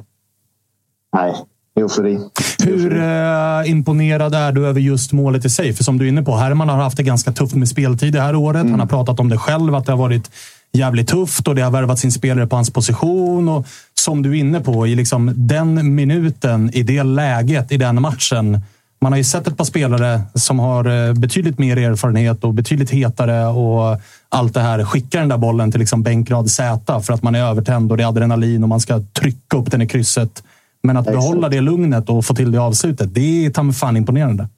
Nej, 1.16 1.34
eufori. 1.80 2.18
Hur 2.64 2.96
eh, 2.96 3.70
imponerad 3.70 4.34
är 4.34 4.52
du 4.52 4.66
över 4.66 4.80
just 4.80 5.12
målet 5.12 5.44
i 5.44 5.50
sig? 5.50 5.72
För 5.72 5.84
som 5.84 5.98
du 5.98 6.04
är 6.04 6.08
inne 6.08 6.22
på, 6.22 6.36
Herman 6.36 6.68
har 6.68 6.76
haft 6.76 6.96
det 6.96 7.02
ganska 7.02 7.32
tufft 7.32 7.54
med 7.54 7.68
speltid 7.68 8.12
det 8.12 8.20
här 8.20 8.34
året. 8.34 8.70
Han 8.70 8.80
har 8.80 8.86
pratat 8.86 9.20
om 9.20 9.28
det 9.28 9.38
själv, 9.38 9.74
att 9.74 9.86
det 9.86 9.92
har 9.92 9.98
varit 9.98 10.30
jävligt 10.72 11.08
tufft 11.08 11.48
och 11.48 11.54
det 11.54 11.62
har 11.62 11.70
värvat 11.70 11.98
sin 11.98 12.12
spelare 12.12 12.46
på 12.46 12.56
hans 12.56 12.70
position. 12.70 13.48
Och 13.48 13.66
som 13.94 14.22
du 14.22 14.30
är 14.30 14.34
inne 14.34 14.60
på, 14.60 14.86
i 14.86 14.94
liksom 14.94 15.32
den 15.36 15.94
minuten, 15.94 16.70
i 16.74 16.82
det 16.82 17.02
läget, 17.02 17.72
i 17.72 17.76
den 17.76 18.02
matchen. 18.02 18.60
Man 19.02 19.12
har 19.12 19.16
ju 19.16 19.24
sett 19.24 19.46
ett 19.46 19.56
par 19.56 19.64
spelare 19.64 20.20
som 20.34 20.58
har 20.58 21.08
eh, 21.08 21.14
betydligt 21.14 21.58
mer 21.58 21.76
erfarenhet 21.76 22.44
och 22.44 22.54
betydligt 22.54 22.90
hetare 22.90 23.46
och 23.46 24.00
allt 24.28 24.54
det 24.54 24.60
här. 24.60 24.84
Skicka 24.84 25.18
den 25.20 25.28
där 25.28 25.38
bollen 25.38 25.70
till 25.70 25.80
liksom 25.80 26.02
bänkrad 26.02 26.50
Z 26.50 27.00
för 27.00 27.12
att 27.12 27.22
man 27.22 27.34
är 27.34 27.42
övertänd 27.44 27.90
och 27.90 27.96
det 27.96 28.02
är 28.02 28.08
adrenalin 28.08 28.62
och 28.62 28.68
man 28.68 28.80
ska 28.80 29.00
trycka 29.12 29.56
upp 29.56 29.70
den 29.70 29.82
i 29.82 29.86
krysset. 29.86 30.42
Men 30.82 30.96
att 30.96 31.04
behålla 31.04 31.48
det 31.48 31.60
lugnet 31.60 32.08
och 32.08 32.24
få 32.24 32.34
till 32.34 32.52
det 32.52 32.58
avslutet, 32.58 33.14
det 33.14 33.46
är 33.46 33.50
ta 33.50 33.62
mig 33.62 33.74
fan 33.74 33.96
imponerande. 33.96 34.48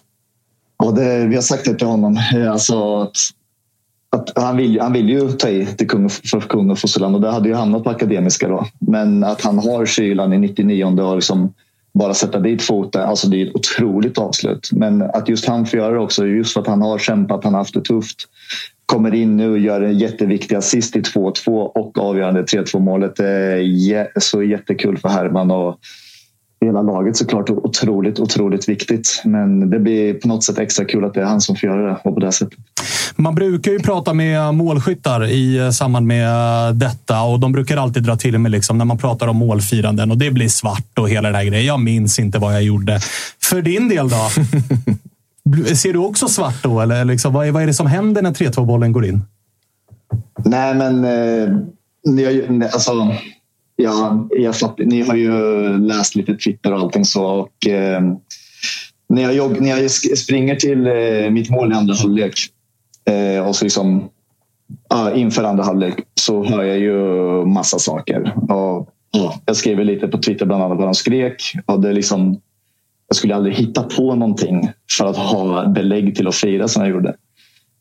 Och 0.76 0.94
det, 0.94 1.26
vi 1.26 1.34
har 1.34 1.42
sagt 1.42 1.64
det 1.64 1.74
till 1.74 1.86
honom. 1.86 2.16
eh, 2.34 2.52
Alltså 2.52 3.02
att, 3.02 3.16
att 4.16 4.42
han, 4.42 4.56
vill, 4.56 4.80
han 4.80 4.92
vill 4.92 5.08
ju 5.08 5.32
ta 5.32 5.48
i 5.48 5.66
till 5.66 5.88
kung, 5.88 6.10
för 6.10 6.40
kung 6.40 6.70
och 6.70 6.78
fosterland 6.78 7.14
och 7.14 7.20
det 7.20 7.30
hade 7.30 7.48
ju 7.48 7.54
hamnat 7.54 7.84
på 7.84 7.90
akademiska 7.90 8.48
då. 8.48 8.66
Men 8.78 9.24
att 9.24 9.40
han 9.40 9.58
har 9.58 9.86
kylan 9.86 10.32
i 10.32 10.38
99 10.38 10.84
och 10.84 11.16
liksom 11.16 11.54
bara 11.94 12.14
sätta 12.14 12.38
dit 12.38 12.62
foten. 12.62 13.02
Alltså 13.02 13.28
det 13.28 13.42
är 13.42 13.46
ett 13.46 13.54
otroligt 13.54 14.18
avslut. 14.18 14.68
Men 14.72 15.02
att 15.02 15.28
just 15.28 15.46
han 15.46 15.66
får 15.66 15.78
göra 15.78 15.92
det 15.92 15.98
också, 15.98 16.26
just 16.26 16.52
för 16.52 16.60
att 16.60 16.66
han 16.66 16.82
har 16.82 16.98
kämpat, 16.98 17.44
han 17.44 17.54
har 17.54 17.60
haft 17.60 17.74
det 17.74 17.84
tufft. 17.84 18.18
Kommer 18.86 19.14
in 19.14 19.36
nu 19.36 19.50
och 19.50 19.58
gör 19.58 19.80
en 19.80 19.98
jätteviktig 19.98 20.54
assist 20.54 20.96
i 20.96 21.00
2-2 21.00 21.48
och 21.48 21.98
avgörande 21.98 22.42
3-2 22.42 22.78
målet. 22.78 23.16
Det 23.16 23.26
är 23.26 24.20
så 24.20 24.42
jättekul 24.42 24.98
för 24.98 25.08
Herman 25.08 25.50
och 25.50 25.78
hela 26.66 26.82
laget 26.82 27.16
såklart 27.16 27.50
otroligt, 27.50 28.20
otroligt 28.20 28.68
viktigt. 28.68 29.22
Men 29.24 29.70
det 29.70 29.78
blir 29.78 30.14
på 30.14 30.28
något 30.28 30.44
sätt 30.44 30.58
extra 30.58 30.84
kul 30.84 31.04
att 31.04 31.14
det 31.14 31.20
är 31.20 31.24
han 31.24 31.40
som 31.40 31.56
får 31.56 31.68
göra 31.68 31.82
det 31.82 31.98
och 32.04 32.14
på 32.14 32.20
det 32.20 32.32
sättet. 32.32 32.58
Man 33.16 33.34
brukar 33.34 33.72
ju 33.72 33.78
prata 33.78 34.14
med 34.14 34.54
målskyttar 34.54 35.26
i 35.26 35.58
eh, 35.58 35.70
samband 35.70 36.06
med 36.06 36.28
detta 36.74 37.22
och 37.22 37.40
de 37.40 37.52
brukar 37.52 37.76
alltid 37.76 38.02
dra 38.02 38.16
till 38.16 38.38
med 38.38 38.50
liksom 38.50 38.78
när 38.78 38.84
man 38.84 38.98
pratar 38.98 39.26
om 39.26 39.36
målfiranden 39.36 40.10
och 40.10 40.18
det 40.18 40.30
blir 40.30 40.48
svart 40.48 40.98
och 40.98 41.10
hela 41.10 41.28
den 41.28 41.34
här 41.34 41.44
grejen. 41.44 41.66
Jag 41.66 41.80
minns 41.80 42.18
inte 42.18 42.38
vad 42.38 42.54
jag 42.54 42.62
gjorde. 42.62 43.00
För 43.42 43.62
din 43.62 43.88
del 43.88 44.08
då? 44.08 44.28
Ser 45.74 45.92
du 45.92 45.98
också 45.98 46.28
svart 46.28 46.62
då? 46.62 46.80
Eller 46.80 47.04
liksom, 47.04 47.32
vad, 47.32 47.46
är, 47.46 47.50
vad 47.50 47.62
är 47.62 47.66
det 47.66 47.74
som 47.74 47.86
händer 47.86 48.22
när 48.22 48.30
3-2-bollen 48.32 48.92
går 48.92 49.04
in? 49.04 49.22
Nej, 50.44 50.74
men 50.74 51.04
eh, 51.04 51.56
nej, 52.04 52.68
alltså, 52.72 52.92
ja, 53.76 54.28
jag 54.30 54.56
fattar, 54.56 54.84
ni 54.84 55.02
har 55.02 55.14
ju 55.14 55.32
läst 55.78 56.14
lite 56.14 56.34
Twitter 56.34 56.72
och 56.72 56.78
allting 56.78 57.04
så. 57.04 57.26
Och, 57.26 57.66
eh, 57.66 58.02
när, 59.08 59.22
jag 59.22 59.34
jogg, 59.34 59.60
när 59.60 59.68
jag 59.68 59.90
springer 59.90 60.56
till 60.56 60.86
eh, 60.86 61.30
mitt 61.30 61.50
mål 61.50 61.72
i 61.72 61.74
andra 61.74 61.94
halvlek 61.94 62.34
eh, 63.04 63.48
och 63.48 63.56
så 63.56 63.64
liksom, 63.64 64.08
ah, 64.88 65.10
inför 65.10 65.44
andra 65.44 65.64
halvlek 65.64 65.94
så 66.14 66.44
hör 66.44 66.62
jag 66.62 66.78
ju 66.78 66.96
massa 67.44 67.78
saker. 67.78 68.34
Och, 68.36 68.88
ja, 69.10 69.40
jag 69.46 69.56
skrev 69.56 69.78
lite 69.78 70.08
på 70.08 70.18
Twitter 70.18 70.46
bland 70.46 70.62
annat 70.62 70.78
vad 70.78 70.86
de 70.86 70.94
skrek. 70.94 71.52
Och 71.66 71.80
det 71.80 71.92
liksom, 71.92 72.40
jag 73.08 73.16
skulle 73.16 73.34
aldrig 73.34 73.54
hitta 73.54 73.82
på 73.82 74.14
någonting 74.14 74.70
för 74.98 75.06
att 75.06 75.16
ha 75.16 75.66
belägg 75.66 76.16
till 76.16 76.28
att 76.28 76.34
fira 76.34 76.68
som 76.68 76.82
jag 76.82 76.90
gjorde. 76.90 77.14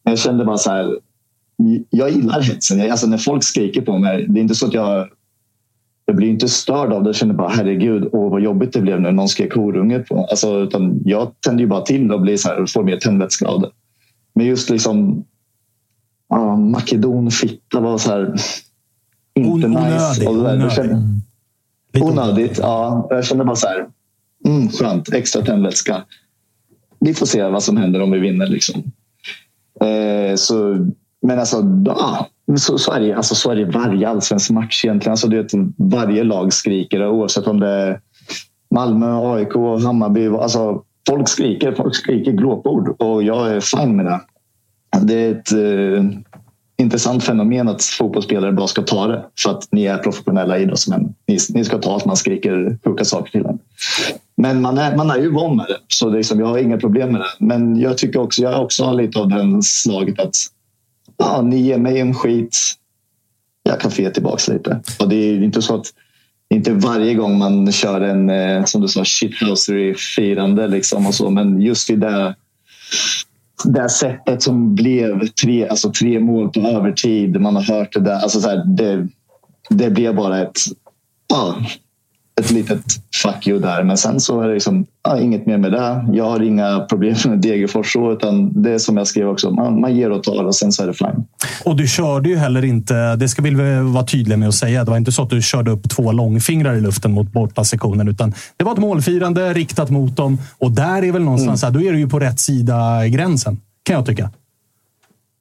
Men 0.04 0.12
jag 0.12 0.20
kände 0.20 0.46
bara 0.46 0.58
så 0.58 0.72
här, 0.72 1.00
jag 1.90 2.10
gillar 2.10 2.42
hetsen. 2.42 2.92
Alltså 2.92 3.08
när 3.08 3.18
folk 3.18 3.44
skriker 3.44 3.82
på 3.82 3.98
mig, 3.98 4.26
det 4.28 4.40
är 4.40 4.42
inte 4.42 4.56
så 4.56 4.68
att 4.68 4.74
jag 4.74 5.08
jag 6.12 6.16
blir 6.18 6.30
inte 6.30 6.48
störd 6.48 6.94
av 6.94 7.04
det. 7.04 7.10
Jag 7.10 7.16
känner 7.16 7.34
bara 7.34 7.50
herregud, 7.50 8.10
åh, 8.12 8.32
vad 8.32 8.42
jobbigt 8.42 8.74
det 8.74 8.82
blev 8.82 9.02
nu. 9.02 9.12
Någon 9.12 9.30
skrek 9.30 9.54
horunge 9.56 10.00
på 10.00 10.28
alltså, 10.30 10.60
utan 10.60 11.02
Jag 11.06 11.32
tänder 11.40 11.62
ju 11.62 11.68
bara 11.68 11.82
till 11.82 12.12
och 12.12 12.22
blir 12.22 12.38
så 12.38 12.48
här, 12.48 12.66
får 12.66 12.84
mer 12.84 12.98
tändvätska 12.98 13.48
av 13.48 13.62
det. 13.62 13.70
Men 14.34 14.46
just 14.46 14.70
liksom 14.70 15.26
ja, 16.30 16.56
makedon 16.56 17.32
fitta 17.32 17.80
var 17.80 17.98
så 17.98 18.12
här 18.12 18.36
inte 19.36 19.68
nice. 19.68 19.80
onödig, 19.80 20.28
Och 20.30 20.36
det 20.36 20.44
där, 20.44 20.54
onödig. 20.54 20.66
det 20.66 20.72
kände, 20.72 21.22
onödigt. 22.02 22.58
Ja, 22.58 23.08
jag 23.10 23.26
kände 23.26 23.44
bara 23.44 23.56
så 23.56 23.68
här, 23.68 23.88
mm, 24.46 24.70
skönt, 24.70 25.14
extra 25.14 25.42
tändvätska. 25.42 26.04
Vi 27.00 27.14
får 27.14 27.26
se 27.26 27.44
vad 27.44 27.64
som 27.64 27.78
händer 27.78 28.02
om 28.02 28.12
vi 28.12 28.20
vinner. 28.20 28.48
Liksom. 28.48 28.84
Eh, 29.82 30.36
så, 30.36 30.88
men 31.22 31.40
alltså, 31.40 31.84
ja, 31.86 32.28
så, 32.58 32.78
så, 32.78 32.92
är 32.92 33.00
det, 33.00 33.14
alltså, 33.14 33.36
så 33.36 33.52
är 33.52 33.56
det 33.56 33.62
i 33.62 33.66
varje 33.66 34.10
allsvensk 34.10 34.50
match 34.50 34.86
egentligen. 34.86 35.12
Alltså, 35.12 35.28
du 35.28 35.44
vet, 35.44 35.52
varje 35.78 36.24
lag 36.24 36.54
skriker 36.54 37.08
oavsett 37.08 37.48
om 37.48 37.60
det 37.60 37.70
är 37.70 38.00
Malmö, 38.76 39.34
AIK, 39.34 39.54
Hammarby. 39.84 40.28
Alltså, 40.28 40.84
folk 41.08 41.30
skriker, 41.30 41.72
folk 41.72 41.96
skriker 41.96 42.32
glåpord 42.32 43.02
och 43.02 43.24
jag 43.24 43.52
är 43.52 43.60
fine 43.60 43.96
med 43.96 44.06
det. 44.06 44.22
Det 45.02 45.14
är 45.14 45.32
ett 45.32 45.52
eh, 45.52 46.06
intressant 46.78 47.24
fenomen 47.24 47.68
att 47.68 47.84
fotbollsspelare 47.84 48.52
bara 48.52 48.68
ska 48.68 48.82
ta 48.82 49.08
det 49.08 49.26
för 49.40 49.52
att 49.52 49.68
ni 49.72 49.86
är 49.86 49.98
professionella 49.98 50.60
idrottsmän. 50.60 51.14
Ni, 51.28 51.38
ni 51.50 51.66
ska 51.66 51.78
ta 51.78 51.98
att 51.98 52.06
man 52.06 52.16
skriker 52.16 52.78
sjuka 52.86 53.06
saker 53.06 53.32
till 53.32 53.46
en. 53.46 53.60
Men 54.38 54.62
man 54.62 54.78
är, 54.78 54.98
man 54.98 55.10
är 55.10 55.18
ju 55.18 55.32
van 55.32 55.58
med 55.58 55.66
det, 55.66 55.78
så 55.88 56.10
det 56.10 56.16
är 56.16 56.18
liksom, 56.18 56.40
jag 56.40 56.48
har 56.48 56.58
inga 56.58 56.78
problem 56.78 57.12
med 57.12 57.22
det. 57.22 57.46
Men 57.46 57.80
jag 57.80 57.98
tycker 57.98 58.20
också, 58.20 58.42
jag 58.42 58.64
också 58.64 58.84
har 58.84 58.94
lite 58.94 59.20
av 59.20 59.30
den 59.30 59.62
slaget 59.64 60.20
att 60.20 60.36
ja, 61.22 61.42
ni 61.42 61.58
ger 61.58 61.78
mig 61.78 62.00
en 62.00 62.14
skit, 62.14 62.58
jag 63.64 63.80
kan 63.80 63.92
få 63.92 64.02
ge 64.02 64.10
tillbaka 64.10 64.54
lite. 64.54 64.82
Och 65.00 65.10
det 65.10 65.16
är 65.16 65.44
inte 65.44 65.62
så 65.62 65.76
att 65.76 65.86
det 66.48 66.56
är 66.56 66.58
inte 66.58 66.74
varje 66.74 67.14
gång 67.14 67.38
man 67.38 67.72
kör 67.72 68.02
en, 68.02 68.30
eh, 68.30 68.66
som 68.66 68.82
du 68.82 68.88
sa, 68.88 69.04
shithousery-firande. 69.04 70.68
Liksom 70.68 71.08
och 71.08 71.14
så, 71.14 71.30
men 71.30 71.62
just 71.62 71.90
i 71.90 71.96
det, 71.96 72.36
det 73.64 73.90
sättet 73.90 74.44
som 74.44 74.76
blev 74.76 75.28
tre, 75.28 75.68
alltså 75.68 75.92
tre 75.92 76.20
mål 76.20 76.50
på 76.50 76.60
övertid. 76.60 77.42
Man 77.42 77.56
har 77.56 77.64
hört 77.64 77.94
det 77.94 78.00
där. 78.00 78.16
Alltså 78.16 78.42
så 78.42 78.50
här, 78.50 78.66
det, 78.66 79.08
det 79.70 79.90
blev 79.90 80.16
bara 80.16 80.42
ett, 80.42 80.60
ja, 81.30 81.56
ett 82.42 82.52
litet 82.52 82.82
fuck 83.24 83.48
you 83.48 83.60
där. 83.60 83.84
Men 83.84 83.98
sen 83.98 84.20
så 84.20 84.42
är 84.42 84.48
det 84.48 84.54
liksom, 84.54 84.86
ja, 85.04 85.20
inget 85.20 85.46
mer 85.46 85.58
med 85.58 85.72
det. 85.72 86.06
Jag 86.14 86.24
har 86.30 86.40
inga 86.42 86.80
problem 86.80 87.16
med 87.26 87.42
Degerfors 87.42 87.94
så, 87.94 88.12
utan 88.12 88.62
det 88.64 88.72
är 88.72 88.78
som 88.78 88.98
jag 88.98 89.08
skrev 89.08 89.28
också. 89.28 89.52
Man, 89.52 89.82
man 89.82 89.96
ger 89.96 90.10
och 90.12 90.24
tar 90.24 90.44
och 90.44 90.56
sen 90.56 90.72
så 90.72 90.84
är 90.84 90.88
det 90.88 90.94
fine. 90.94 91.26
Och 91.66 91.76
du 91.76 91.88
körde 91.88 92.30
ju 92.30 92.36
heller 92.36 92.66
inte, 92.66 93.16
det 93.16 93.30
ska 93.30 93.42
vi 93.42 93.52
vara 93.94 94.04
tydliga 94.06 94.38
med 94.38 94.48
att 94.48 94.56
säga, 94.56 94.84
det 94.84 94.92
var 94.92 94.98
inte 94.98 95.12
så 95.12 95.22
att 95.24 95.30
du 95.30 95.42
körde 95.42 95.72
upp 95.72 95.90
två 95.90 96.12
långfingrar 96.12 96.76
i 96.76 96.82
luften 96.82 97.12
mot 97.12 97.32
bortasektionen, 97.32 98.08
utan 98.08 98.34
det 98.58 98.64
var 98.64 98.72
ett 98.74 98.80
målfirande 98.80 99.54
riktat 99.54 99.90
mot 99.90 100.16
dem. 100.18 100.38
Och 100.58 100.72
där 100.72 101.04
är 101.04 101.12
väl 101.12 101.22
någonstans, 101.24 101.64
Mm. 101.64 101.74
här, 101.74 101.82
då 101.82 101.88
är 101.88 101.94
du 101.94 102.00
ju 102.00 102.10
på 102.10 102.20
rätt 102.20 102.40
sida 102.40 103.08
gränsen, 103.08 103.58
kan 103.84 103.96
jag 103.96 104.06
tycka. 104.06 104.30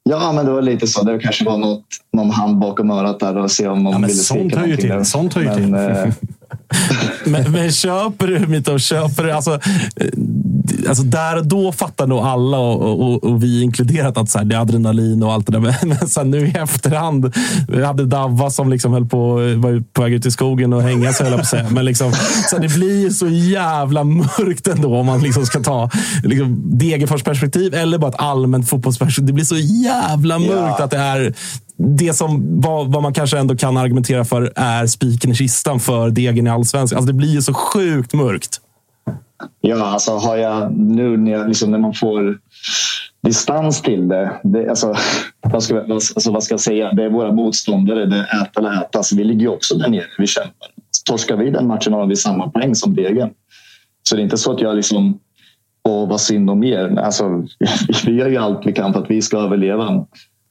Ja, 0.02 0.32
men 0.32 0.46
det 0.46 0.52
var 0.52 0.62
lite 0.62 0.86
så. 0.86 1.02
Det 1.04 1.18
kanske 1.18 1.44
var 1.44 1.58
något, 1.58 1.84
någon 2.12 2.30
hand 2.30 2.58
bakom 2.58 2.90
örat 2.90 3.20
där 3.20 3.36
och 3.36 3.50
se 3.50 3.68
om 3.68 3.82
någon 3.82 3.92
men 3.92 4.02
ville 4.02 4.14
skrika 4.14 4.56
någonting 4.60 4.76
till. 4.76 5.04
Sånt 5.04 5.34
hör 5.34 5.42
ju 5.42 5.54
till. 5.54 5.74
Men, 7.24 7.52
men 7.52 7.72
köper 7.72 8.26
du, 8.26 8.46
Mito, 8.46 8.78
köper 8.78 9.24
du? 9.24 9.32
Alltså, 9.32 9.54
eh, 9.96 10.08
alltså 10.88 11.02
där 11.02 11.36
och 11.36 11.46
då 11.46 11.72
fattar 11.72 12.06
nog 12.06 12.18
alla, 12.18 12.58
och, 12.58 13.00
och, 13.00 13.24
och 13.24 13.42
vi 13.42 13.62
inkluderat, 13.62 14.18
att 14.18 14.30
så 14.30 14.38
här, 14.38 14.44
det 14.44 14.56
är 14.56 14.60
adrenalin 14.60 15.22
och 15.22 15.32
allt 15.32 15.46
det 15.46 15.52
där. 15.52 15.60
Men, 15.60 15.74
men 15.88 16.08
sen 16.08 16.30
nu 16.30 16.46
i 16.46 16.50
efterhand, 16.50 17.34
vi 17.68 17.84
hade 17.84 18.06
Davva 18.06 18.50
som 18.50 18.70
liksom 18.70 18.92
höll 18.92 19.06
på, 19.06 19.34
var 19.34 19.92
på 19.92 20.02
väg 20.02 20.12
ut 20.12 20.26
i 20.26 20.30
skogen 20.30 20.72
och 20.72 20.82
hänga 20.82 21.12
sig, 21.12 21.38
på 21.38 21.44
säga. 21.44 21.66
Men 21.70 21.84
liksom, 21.84 22.12
så 22.50 22.56
här, 22.56 22.62
det 22.62 22.74
blir 22.74 23.00
ju 23.00 23.10
så 23.10 23.28
jävla 23.28 24.04
mörkt 24.04 24.68
ändå 24.68 24.96
om 24.96 25.06
man 25.06 25.20
liksom 25.20 25.46
ska 25.46 25.60
ta 25.60 25.90
liksom, 26.24 26.78
Degerfors 26.78 27.22
perspektiv 27.22 27.74
eller 27.74 27.98
bara 27.98 28.10
ett 28.10 28.20
allmänt 28.20 28.68
fotbollsperspektiv. 28.68 29.26
Det 29.26 29.32
blir 29.32 29.44
så 29.44 29.56
jävla 29.56 30.38
mörkt 30.38 30.50
Ja. 30.78 30.84
att 30.84 30.90
det 30.90 30.96
är 30.98 31.34
det 31.80 32.12
som 32.12 32.60
vad, 32.60 32.92
vad 32.92 33.02
man 33.02 33.12
kanske 33.12 33.38
ändå 33.38 33.56
kan 33.56 33.76
argumentera 33.76 34.24
för 34.24 34.52
är 34.56 34.86
spiken 34.86 35.30
i 35.30 35.34
kistan 35.34 35.80
för 35.80 36.10
degen 36.10 36.46
i 36.46 36.50
allsvenskan. 36.50 36.96
Alltså 36.96 37.12
det 37.12 37.18
blir 37.18 37.28
ju 37.28 37.42
så 37.42 37.54
sjukt 37.54 38.14
mörkt. 38.14 38.60
Ja, 39.60 39.86
alltså 39.86 40.16
har 40.16 40.36
jag 40.36 40.72
nu 40.72 41.16
när, 41.16 41.32
jag, 41.32 41.48
liksom, 41.48 41.70
när 41.70 41.78
man 41.78 41.94
får 41.94 42.38
distans 43.22 43.82
till 43.82 44.08
det. 44.08 44.40
det 44.42 44.68
alltså, 44.68 44.94
vad, 45.40 45.62
ska, 45.62 45.80
alltså, 45.80 46.32
vad 46.32 46.42
ska 46.42 46.52
jag 46.52 46.60
säga? 46.60 46.92
Det 46.92 47.04
är 47.04 47.10
våra 47.10 47.32
motståndare. 47.32 48.06
Det 48.06 48.16
är 48.16 48.42
äta 48.42 48.60
eller 48.60 48.72
äta. 48.72 48.98
Alltså, 48.98 49.16
vi 49.16 49.24
ligger 49.24 49.40
ju 49.40 49.48
också 49.48 49.74
där 49.74 49.88
nere. 49.88 50.06
Vi 50.18 50.26
kämpar. 50.26 50.68
Torskar 51.06 51.36
vi 51.36 51.50
den 51.50 51.66
matchen 51.66 51.92
har 51.92 52.06
vi 52.06 52.16
samma 52.16 52.50
poäng 52.50 52.74
som 52.74 52.94
Degen. 52.94 53.30
Så 54.02 54.16
det 54.16 54.22
är 54.22 54.24
inte 54.24 54.38
så 54.38 54.52
att 54.52 54.60
jag 54.60 54.76
liksom 54.76 55.18
Åh, 55.88 56.08
vad 56.08 56.20
synd 56.20 56.50
om 56.50 56.64
er. 56.64 56.98
Alltså, 56.98 57.24
vi 58.06 58.12
gör 58.12 58.28
ju 58.28 58.36
allt 58.36 58.66
vi 58.66 58.72
kan 58.72 58.92
för 58.92 59.00
att 59.02 59.10
vi 59.10 59.22
ska 59.22 59.38
överleva. 59.38 60.06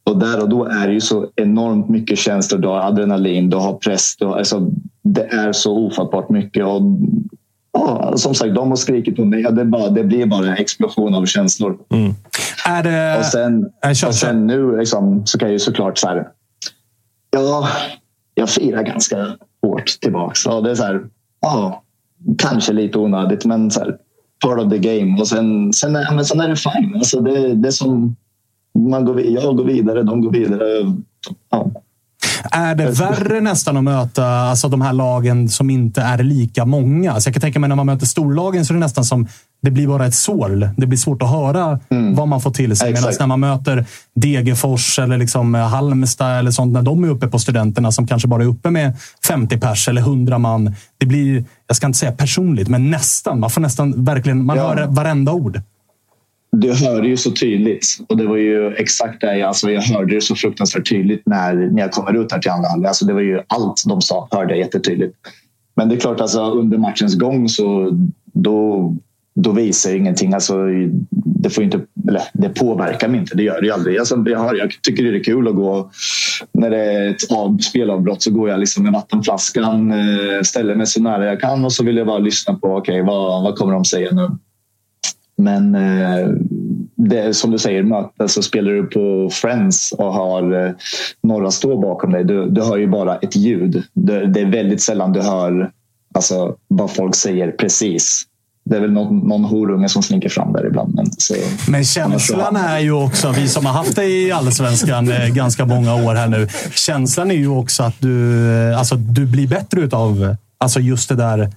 Och 0.10 0.20
där 0.20 0.42
och 0.42 0.50
då 0.50 0.66
är 0.66 0.88
det 0.88 0.94
ju 0.94 1.02
så 1.02 1.28
enormt 1.36 1.90
mycket 1.90 2.18
känslor. 2.18 2.60
Du 2.60 2.68
har 2.68 2.80
adrenalin, 2.80 3.50
du 3.50 3.58
har 3.58 3.74
press. 3.74 4.16
Du 4.18 4.26
har, 4.26 4.38
alltså, 4.38 4.72
det 5.02 5.24
är 5.24 5.52
så 5.52 5.78
ofattbart 5.78 6.30
mycket. 6.30 6.66
Och, 6.66 6.82
ja, 7.72 8.14
som 8.16 8.36
sagt, 8.36 8.56
de 8.56 8.70
har 8.70 8.76
skrikit 8.76 9.16
på 9.16 9.26
mig. 9.26 9.44
Det, 9.44 9.66
bara, 9.66 9.90
det 9.90 10.04
blir 10.04 10.26
bara 10.26 10.48
en 10.48 10.58
explosion 10.58 11.16
av 11.16 11.26
känslor. 11.26 11.78
Är 12.66 12.84
det... 12.84 13.20
Och 13.20 13.26
sen, 13.26 13.70
och 14.08 14.16
sen 14.16 14.48
nu 14.48 14.78
liksom, 14.78 15.26
så 15.26 15.40
kan 15.40 15.48
jag 15.48 15.54
ju 15.54 15.60
såklart 15.60 15.98
så 15.98 16.08
här. 16.08 16.28
Ja, 17.32 17.68
jag 18.34 18.50
firar 18.50 18.84
ganska 18.84 19.28
hårt 19.62 20.00
tillbaks. 20.02 20.46
Ja, 20.46 20.62
det 20.62 20.72
är 20.72 20.76
så 20.76 20.84
här, 20.84 21.02
ja, 21.42 21.84
kanske 22.38 22.74
lite 22.74 22.98
onödigt, 22.98 23.46
men 23.46 23.72
så 23.72 23.80
här, 23.80 23.98
part 24.46 24.60
of 24.60 24.70
the 24.72 24.78
game. 24.78 25.22
Och 25.22 25.28
sen, 25.28 25.74
sen, 25.74 25.96
är, 25.96 26.16
men 26.16 26.26
sen 26.26 26.40
är 26.40 26.48
det 26.48 26.56
fine. 26.56 26.96
Alltså 26.96 27.22
det, 27.22 27.54
det 27.54 27.68
är 27.68 27.72
som 27.72 28.16
man 28.80 29.06
går, 29.06 29.22
jag 29.22 29.58
går 29.58 29.64
vidare, 29.66 30.04
de 30.04 30.22
går 30.22 30.32
vidare. 30.32 30.64
Ja. 31.52 31.72
Är 32.52 32.76
det 32.76 32.92
värre 32.92 33.42
nästan 33.42 33.78
att 33.78 33.84
möta 33.84 34.26
alltså, 34.28 34.70
de 34.70 34.82
här 34.82 34.94
lagen 34.94 35.50
som 35.50 35.70
inte 35.70 36.02
är 36.02 36.24
lika 36.24 36.66
många? 36.66 37.20
Så 37.20 37.28
jag 37.28 37.34
kan 37.34 37.42
tänka 37.42 37.60
mig 37.60 37.68
när 37.68 37.76
man 37.76 37.86
möter 37.86 38.06
storlagen 38.06 38.66
så 38.66 38.74
är 38.74 38.76
det 38.76 38.80
nästan 38.80 39.04
som 39.06 39.28
det 39.62 39.72
blir 39.72 39.88
bara 39.88 40.06
ett 40.06 40.16
sorl. 40.16 40.68
Det 40.78 40.88
blir 40.88 40.98
svårt 40.98 41.22
att 41.22 41.30
höra 41.30 41.80
vad 42.16 42.28
man 42.28 42.42
får 42.42 42.52
till 42.52 42.76
sig. 42.76 42.94
Medan 42.94 43.14
när 43.20 43.28
man 43.28 43.40
möter 43.40 43.86
Degerfors 44.16 45.00
eller 45.00 45.18
liksom 45.18 45.54
Halmstad 45.54 46.40
eller 46.40 46.52
sånt, 46.52 46.74
när 46.74 46.82
de 46.82 47.04
är 47.04 47.10
uppe 47.10 47.28
på 47.28 47.40
studenterna 47.40 47.92
som 47.92 48.08
kanske 48.08 48.28
bara 48.28 48.44
är 48.44 48.48
uppe 48.48 48.70
med 48.70 48.98
50 49.28 49.58
pers 49.60 49.88
eller 49.88 50.02
100 50.02 50.38
man. 50.38 50.76
Det 50.98 51.06
blir, 51.06 51.44
jag 51.68 51.76
ska 51.78 51.88
inte 51.88 52.00
säga 52.00 52.12
personligt, 52.12 52.68
men 52.68 52.92
nästan. 52.92 53.40
Man 53.40 53.50
får 53.50 53.62
nästan 53.62 54.06
verkligen, 54.06 54.46
man 54.46 54.58
Ja. 54.58 54.68
hör 54.76 54.88
varenda 54.88 55.32
ord 55.32 55.62
du 56.52 56.74
hörde 56.74 57.08
ju 57.08 57.18
så 57.18 57.32
tydligt. 57.32 57.86
Och 58.08 58.18
det 58.18 58.28
var 58.28 58.38
ju 58.38 58.74
exakt 58.74 59.22
det 59.22 59.38
jag, 59.38 59.48
alltså 59.48 59.72
jag 59.72 59.82
hörde 59.82 60.16
det 60.16 60.22
så 60.22 60.36
fruktansvärt 60.36 60.90
tydligt 60.90 61.22
när, 61.26 61.54
när 61.54 61.82
jag 61.82 61.92
kommer 61.92 62.22
ut 62.22 62.32
här 62.32 62.40
till 62.40 62.52
andra 62.52 62.70
halvlek. 62.70 62.88
Alltså 62.88 63.06
det 63.06 63.14
var 63.14 63.22
ju 63.22 63.42
allt 63.48 63.84
de 63.88 64.02
sa 64.02 64.28
hörde 64.32 64.54
jag 64.54 64.60
jättetydligt. 64.60 65.16
Men 65.76 65.90
det 65.90 65.96
är 65.96 66.00
klart, 66.00 66.22
alltså, 66.22 66.52
under 66.52 66.78
matchens 66.78 67.16
gång 67.16 67.50
så 67.50 67.90
då, 68.34 68.96
då 69.36 69.52
visar 69.52 69.96
ingenting. 69.96 70.34
Alltså, 70.34 70.58
det, 71.10 71.50
får 71.50 71.64
inte, 71.64 71.82
eller, 72.08 72.22
det 72.34 72.50
påverkar 72.50 73.08
mig 73.08 73.20
inte. 73.20 73.38
Det 73.38 73.44
gör 73.44 73.62
det 73.62 73.68
ju 73.68 73.74
aldrig. 73.74 73.98
Alltså, 73.98 74.24
jag, 74.26 74.40
har, 74.40 74.56
jag 74.56 74.72
tycker 74.82 75.04
det 75.04 75.20
är 75.20 75.24
kul 75.24 75.48
att 75.48 75.56
gå... 75.56 75.92
När 76.52 76.70
det 76.70 76.78
är 76.78 77.10
ett 77.10 77.32
av, 77.32 77.58
spelavbrott 77.58 78.22
så 78.22 78.32
går 78.32 78.50
jag 78.50 78.60
liksom 78.60 78.84
med 78.84 78.94
vattenflaskan, 78.94 79.92
eh, 79.92 80.42
ställer 80.44 80.76
mig 80.76 80.86
så 80.86 81.02
nära 81.02 81.26
jag 81.26 81.40
kan 81.40 81.66
och 81.66 81.74
så 81.74 81.84
vill 81.84 81.98
jag 81.98 82.08
bara 82.08 82.20
lyssna 82.20 82.54
på 82.54 82.76
okay, 82.76 83.02
vad, 83.02 83.44
vad 83.44 83.56
kommer 83.56 83.74
de 83.74 83.86
säga 83.86 84.10
nu. 84.12 84.30
Men 85.40 85.76
eh, 85.76 86.28
det, 86.96 87.34
som 87.34 87.52
du 87.52 87.58
säger, 87.58 87.84
möte, 87.84 88.28
så 88.28 88.42
spelar 88.42 88.72
du 88.72 88.84
på 88.84 89.30
Friends 89.30 89.92
och 89.92 90.14
har 90.14 90.66
eh, 90.66 90.72
några 91.24 91.52
stå 91.52 91.82
bakom 91.82 92.12
dig. 92.12 92.24
Du, 92.24 92.50
du 92.50 92.64
hör 92.64 92.78
ju 92.78 92.88
bara 92.88 93.18
ett 93.18 93.36
ljud. 93.36 93.84
Det, 93.94 94.26
det 94.26 94.40
är 94.40 94.46
väldigt 94.46 94.82
sällan 94.82 95.14
du 95.14 95.22
hör 95.22 95.72
alltså, 96.14 96.56
vad 96.68 96.92
folk 96.92 97.16
säger 97.16 97.52
precis. 97.52 98.24
Det 98.66 98.76
är 98.76 98.80
väl 98.80 98.92
någon, 98.92 99.18
någon 99.18 99.44
horunge 99.44 99.90
som 99.90 100.04
slinker 100.04 100.30
fram 100.30 100.54
där 100.54 100.68
ibland. 100.68 100.96
Men, 100.96 101.06
så, 101.18 101.34
men 101.68 101.86
känslan 101.86 102.56
är 102.56 102.80
ju 102.80 102.92
också, 102.92 103.32
vi 103.32 103.48
som 103.48 103.66
har 103.66 103.74
haft 103.74 103.96
dig 103.96 104.28
i 104.28 104.32
Allsvenskan 104.32 105.12
eh, 105.12 105.28
ganska 105.28 105.66
många 105.66 105.96
år 105.96 106.16
här 106.16 106.28
nu. 106.28 106.48
Känslan 106.72 107.32
är 107.32 107.36
ju 107.36 107.48
också 107.48 107.84
att 107.84 107.96
du, 108.00 108.74
alltså, 108.74 108.96
du 108.96 109.26
blir 109.26 109.48
bättre 109.48 109.82
utav 109.82 110.36
alltså 110.58 110.80
just 110.80 111.10
det 111.10 111.16
där 111.16 111.50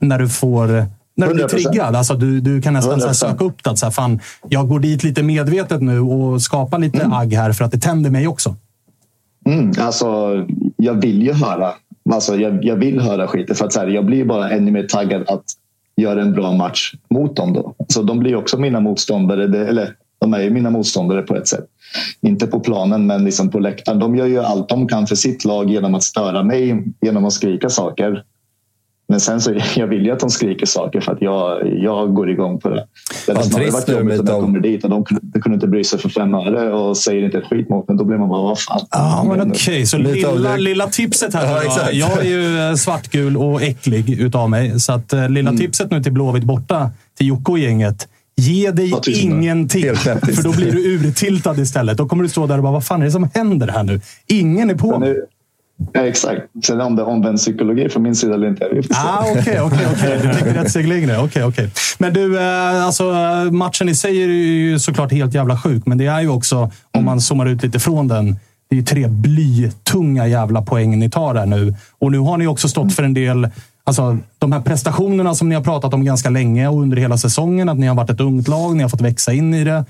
när 0.00 0.18
du 0.18 0.28
får 0.28 0.86
när 1.18 1.28
du 1.28 1.34
blir 1.34 1.48
triggad. 1.48 1.96
Alltså, 1.96 2.14
du, 2.14 2.40
du 2.40 2.62
kan 2.62 2.72
nästan 2.74 3.00
så 3.00 3.14
söka 3.14 3.44
upp 3.44 3.64
det. 3.64 3.76
Så 3.76 3.86
här, 3.86 3.90
fan, 3.90 4.20
jag 4.48 4.68
går 4.68 4.80
dit 4.80 5.04
lite 5.04 5.22
medvetet 5.22 5.82
nu 5.82 6.00
och 6.00 6.42
skapar 6.42 6.78
lite 6.78 7.00
mm. 7.00 7.12
agg 7.12 7.32
här 7.32 7.52
för 7.52 7.64
att 7.64 7.72
det 7.72 7.78
tänder 7.78 8.10
mig 8.10 8.28
också. 8.28 8.56
Mm, 9.46 9.72
alltså, 9.78 10.06
jag 10.76 10.94
vill 10.94 11.22
ju 11.22 11.32
höra. 11.32 11.72
Alltså, 12.12 12.36
jag, 12.36 12.64
jag 12.64 12.76
vill 12.76 13.00
höra 13.00 13.26
skiten. 13.26 13.56
För 13.56 13.64
att, 13.64 13.72
så 13.72 13.80
här, 13.80 13.86
jag 13.86 14.06
blir 14.06 14.24
bara 14.24 14.50
ännu 14.50 14.70
mer 14.70 14.82
taggad 14.82 15.22
att 15.28 15.44
göra 15.96 16.22
en 16.22 16.32
bra 16.32 16.52
match 16.52 16.94
mot 17.10 17.36
dem. 17.36 17.52
Då. 17.52 17.74
Så 17.88 18.02
de 18.02 18.18
blir 18.18 18.36
också 18.36 18.58
mina 18.58 18.80
motståndare. 18.80 19.46
Det, 19.46 19.68
eller 19.68 19.94
de 20.20 20.34
är 20.34 20.40
ju 20.40 20.50
mina 20.50 20.70
motståndare 20.70 21.22
på 21.22 21.36
ett 21.36 21.48
sätt. 21.48 21.64
Inte 22.20 22.46
på 22.46 22.60
planen, 22.60 23.06
men 23.06 23.24
liksom 23.24 23.50
på 23.50 23.58
läktaren. 23.58 23.98
De 23.98 24.16
gör 24.16 24.26
ju 24.26 24.38
allt 24.38 24.68
de 24.68 24.88
kan 24.88 25.06
för 25.06 25.14
sitt 25.14 25.44
lag 25.44 25.70
genom 25.70 25.94
att 25.94 26.02
störa 26.02 26.42
mig, 26.42 26.84
genom 27.00 27.24
att 27.24 27.32
skrika 27.32 27.68
saker. 27.68 28.24
Men 29.08 29.20
sen 29.20 29.40
så 29.40 29.54
jag 29.76 29.86
vill 29.86 30.04
ju 30.04 30.10
att 30.10 30.20
de 30.20 30.30
skriker 30.30 30.66
saker 30.66 31.00
för 31.00 31.12
att 31.12 31.22
jag, 31.22 31.68
jag 31.78 32.14
går 32.14 32.30
igång 32.30 32.60
på 32.60 32.68
det. 32.68 32.86
Det 33.26 33.32
hade 33.32 33.44
snarare 33.44 33.70
varit 33.70 33.88
jobbigt 33.88 34.20
om 34.20 34.26
jag 34.26 34.40
kommer 34.40 34.60
dit 34.60 34.84
och 34.84 34.90
de, 34.90 35.04
de 35.22 35.40
kunde 35.40 35.54
inte 35.54 35.66
bry 35.66 35.84
sig 35.84 35.98
för 35.98 36.08
fem 36.08 36.34
öre 36.34 36.72
och 36.72 36.96
säger 36.96 37.24
inte 37.24 37.38
ett 37.38 37.44
skit 37.44 37.68
mot 37.68 37.88
mig. 37.88 37.96
Då 37.96 38.04
blir 38.04 38.18
man 38.18 38.28
bara, 38.28 38.42
vad 38.42 38.60
fan. 38.60 38.80
Ja, 38.90 39.24
men 39.28 39.40
okej. 39.40 39.52
Okay. 39.52 39.86
Så 39.86 39.98
lilla, 39.98 40.56
lilla 40.56 40.86
tipset 40.86 41.34
här. 41.34 41.46
Ja, 41.46 41.62
exakt. 41.62 41.94
Jag 41.94 42.18
är 42.18 42.30
ju 42.30 42.58
eh, 42.58 42.74
svartgul 42.74 43.36
och 43.36 43.62
äcklig 43.62 44.20
utav 44.20 44.50
mig. 44.50 44.80
Så 44.80 44.92
att, 44.92 45.12
eh, 45.12 45.28
lilla 45.28 45.50
mm. 45.50 45.60
tipset 45.60 45.90
nu 45.90 46.02
till 46.02 46.12
Blåvitt 46.12 46.44
borta, 46.44 46.90
till 47.18 47.26
Jocke 47.26 47.52
och 47.52 47.58
gänget. 47.58 48.08
Ge 48.36 48.70
dig 48.70 48.90
ja, 48.90 49.00
ingenting, 49.06 49.96
för 49.96 50.42
då 50.42 50.52
blir 50.52 50.72
du 50.72 50.94
urtiltad 50.94 51.58
istället. 51.58 51.96
Då 51.96 52.08
kommer 52.08 52.22
du 52.22 52.28
stå 52.28 52.46
där 52.46 52.56
och 52.56 52.62
bara, 52.62 52.72
vad 52.72 52.86
fan 52.86 53.00
är 53.00 53.04
det 53.04 53.10
som 53.10 53.30
händer 53.34 53.68
här 53.68 53.82
nu? 53.82 54.00
Ingen 54.26 54.70
är 54.70 54.74
på 54.74 54.98
mig. 54.98 55.16
Ja, 55.92 56.00
exakt. 56.00 56.42
Sen 56.64 56.80
om 56.80 56.96
det 56.96 57.02
är 57.02 57.06
omvänd 57.06 57.38
psykologi 57.38 57.88
från 57.88 58.02
min 58.02 58.14
sida 58.14 58.34
eller 58.34 58.48
inte. 58.48 58.68
Ah, 58.90 59.24
Okej, 59.30 59.60
okej, 59.60 59.86
okej. 59.92 60.18
Du 60.22 60.34
tänker 60.34 60.62
ett 60.62 60.70
steg 60.70 60.88
längre. 60.88 61.18
Okay, 61.18 61.42
okay. 61.42 61.68
Men 61.98 62.12
du, 62.12 62.40
eh, 62.40 62.84
alltså, 62.86 63.12
matchen 63.52 63.88
i 63.88 63.94
sig 63.94 64.22
är 64.22 64.28
ju 64.28 64.78
såklart 64.78 65.12
helt 65.12 65.34
jävla 65.34 65.58
sjuk, 65.58 65.86
men 65.86 65.98
det 65.98 66.06
är 66.06 66.20
ju 66.20 66.28
också, 66.28 66.70
om 66.90 67.04
man 67.04 67.20
zoomar 67.20 67.46
ut 67.46 67.62
lite 67.62 67.80
från 67.80 68.08
den, 68.08 68.32
det 68.70 68.76
är 68.76 68.80
ju 68.80 68.84
tre 68.84 69.08
blytunga 69.08 70.26
jävla 70.26 70.62
poäng 70.62 70.98
ni 70.98 71.10
tar 71.10 71.34
där 71.34 71.46
nu. 71.46 71.74
Och 71.98 72.12
nu 72.12 72.18
har 72.18 72.38
ni 72.38 72.46
också 72.46 72.68
stått 72.68 72.94
för 72.94 73.02
en 73.02 73.14
del 73.14 73.48
Alltså, 73.88 74.18
de 74.38 74.52
här 74.52 74.60
prestationerna 74.60 75.34
som 75.34 75.48
ni 75.48 75.54
har 75.54 75.62
pratat 75.62 75.94
om 75.94 76.04
ganska 76.04 76.30
länge 76.30 76.68
och 76.68 76.82
under 76.82 76.96
hela 76.96 77.18
säsongen. 77.18 77.68
Att 77.68 77.78
ni 77.78 77.86
har 77.86 77.94
varit 77.94 78.10
ett 78.10 78.20
ungt 78.20 78.48
lag, 78.48 78.76
ni 78.76 78.82
har 78.82 78.90
fått 78.90 79.00
växa 79.00 79.32
in 79.32 79.54
i 79.54 79.64
det. 79.64 79.84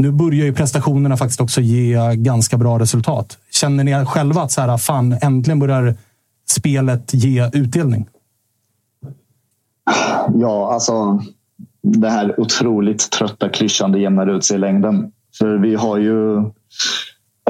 Nu 0.00 0.10
börjar 0.10 0.44
ju 0.44 0.54
prestationerna 0.54 1.16
faktiskt 1.16 1.40
också 1.40 1.60
ge 1.60 2.14
ganska 2.14 2.56
bra 2.56 2.78
resultat. 2.78 3.38
Känner 3.50 3.84
ni 3.84 4.06
själva 4.06 4.42
att 4.42 4.52
så 4.52 4.60
här, 4.60 4.78
fan, 4.78 5.16
äntligen 5.22 5.58
börjar 5.58 5.96
spelet 6.50 7.14
ge 7.14 7.50
utdelning? 7.52 8.08
Ja, 10.34 10.72
alltså 10.72 11.22
det 11.82 12.08
här 12.08 12.40
otroligt 12.40 13.10
trötta 13.10 13.48
klyschan, 13.48 13.92
det 13.92 13.98
jämnar 13.98 14.26
ut 14.26 14.44
sig 14.44 14.56
i 14.56 14.60
längden. 14.60 15.12
För 15.38 15.58
vi 15.58 15.74
har 15.74 15.98
ju 15.98 16.44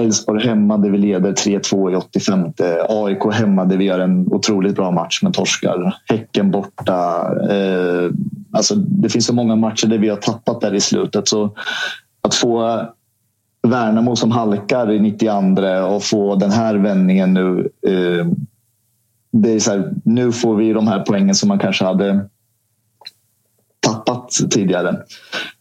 Elfsborg 0.01 0.47
hemma 0.47 0.77
där 0.77 0.91
vi 0.91 0.99
leder 0.99 1.33
3-2 1.33 1.93
i 1.93 1.97
85. 1.97 2.53
AIK 2.89 3.35
hemma 3.35 3.65
där 3.65 3.77
vi 3.77 3.85
gör 3.85 3.99
en 3.99 4.27
otroligt 4.33 4.77
bra 4.77 4.91
match 4.91 5.23
med 5.23 5.35
torskar. 5.35 5.97
Häcken 6.07 6.51
borta. 6.51 7.31
Eh, 7.51 8.11
alltså, 8.53 8.75
det 8.75 9.09
finns 9.09 9.27
så 9.27 9.35
många 9.35 9.57
matcher 9.57 9.87
där 9.87 9.99
vi 9.99 10.09
har 10.09 10.17
tappat 10.17 10.61
där 10.61 10.75
i 10.75 10.81
slutet. 10.81 11.29
Så 11.29 11.55
att 12.31 12.35
få 12.35 12.87
Värnamo 13.63 14.17
som 14.17 14.31
halkar 14.31 14.91
i 14.91 15.01
92 15.01 15.63
och 15.87 16.05
få 16.05 16.35
den 16.35 16.51
här 16.51 16.75
vändningen 16.75 17.35
nu. 17.35 17.71
Eh, 17.87 18.27
det 19.33 19.53
är 19.53 19.59
så 19.59 19.71
här, 19.71 19.93
nu 20.05 20.33
får 20.33 20.57
vi 20.57 20.73
de 20.73 20.89
här 20.89 21.01
poängen 21.01 21.35
som 21.35 21.49
man 21.49 21.59
kanske 21.59 21.85
hade 21.85 22.29
tappat 23.81 24.31
tidigare. 24.51 24.97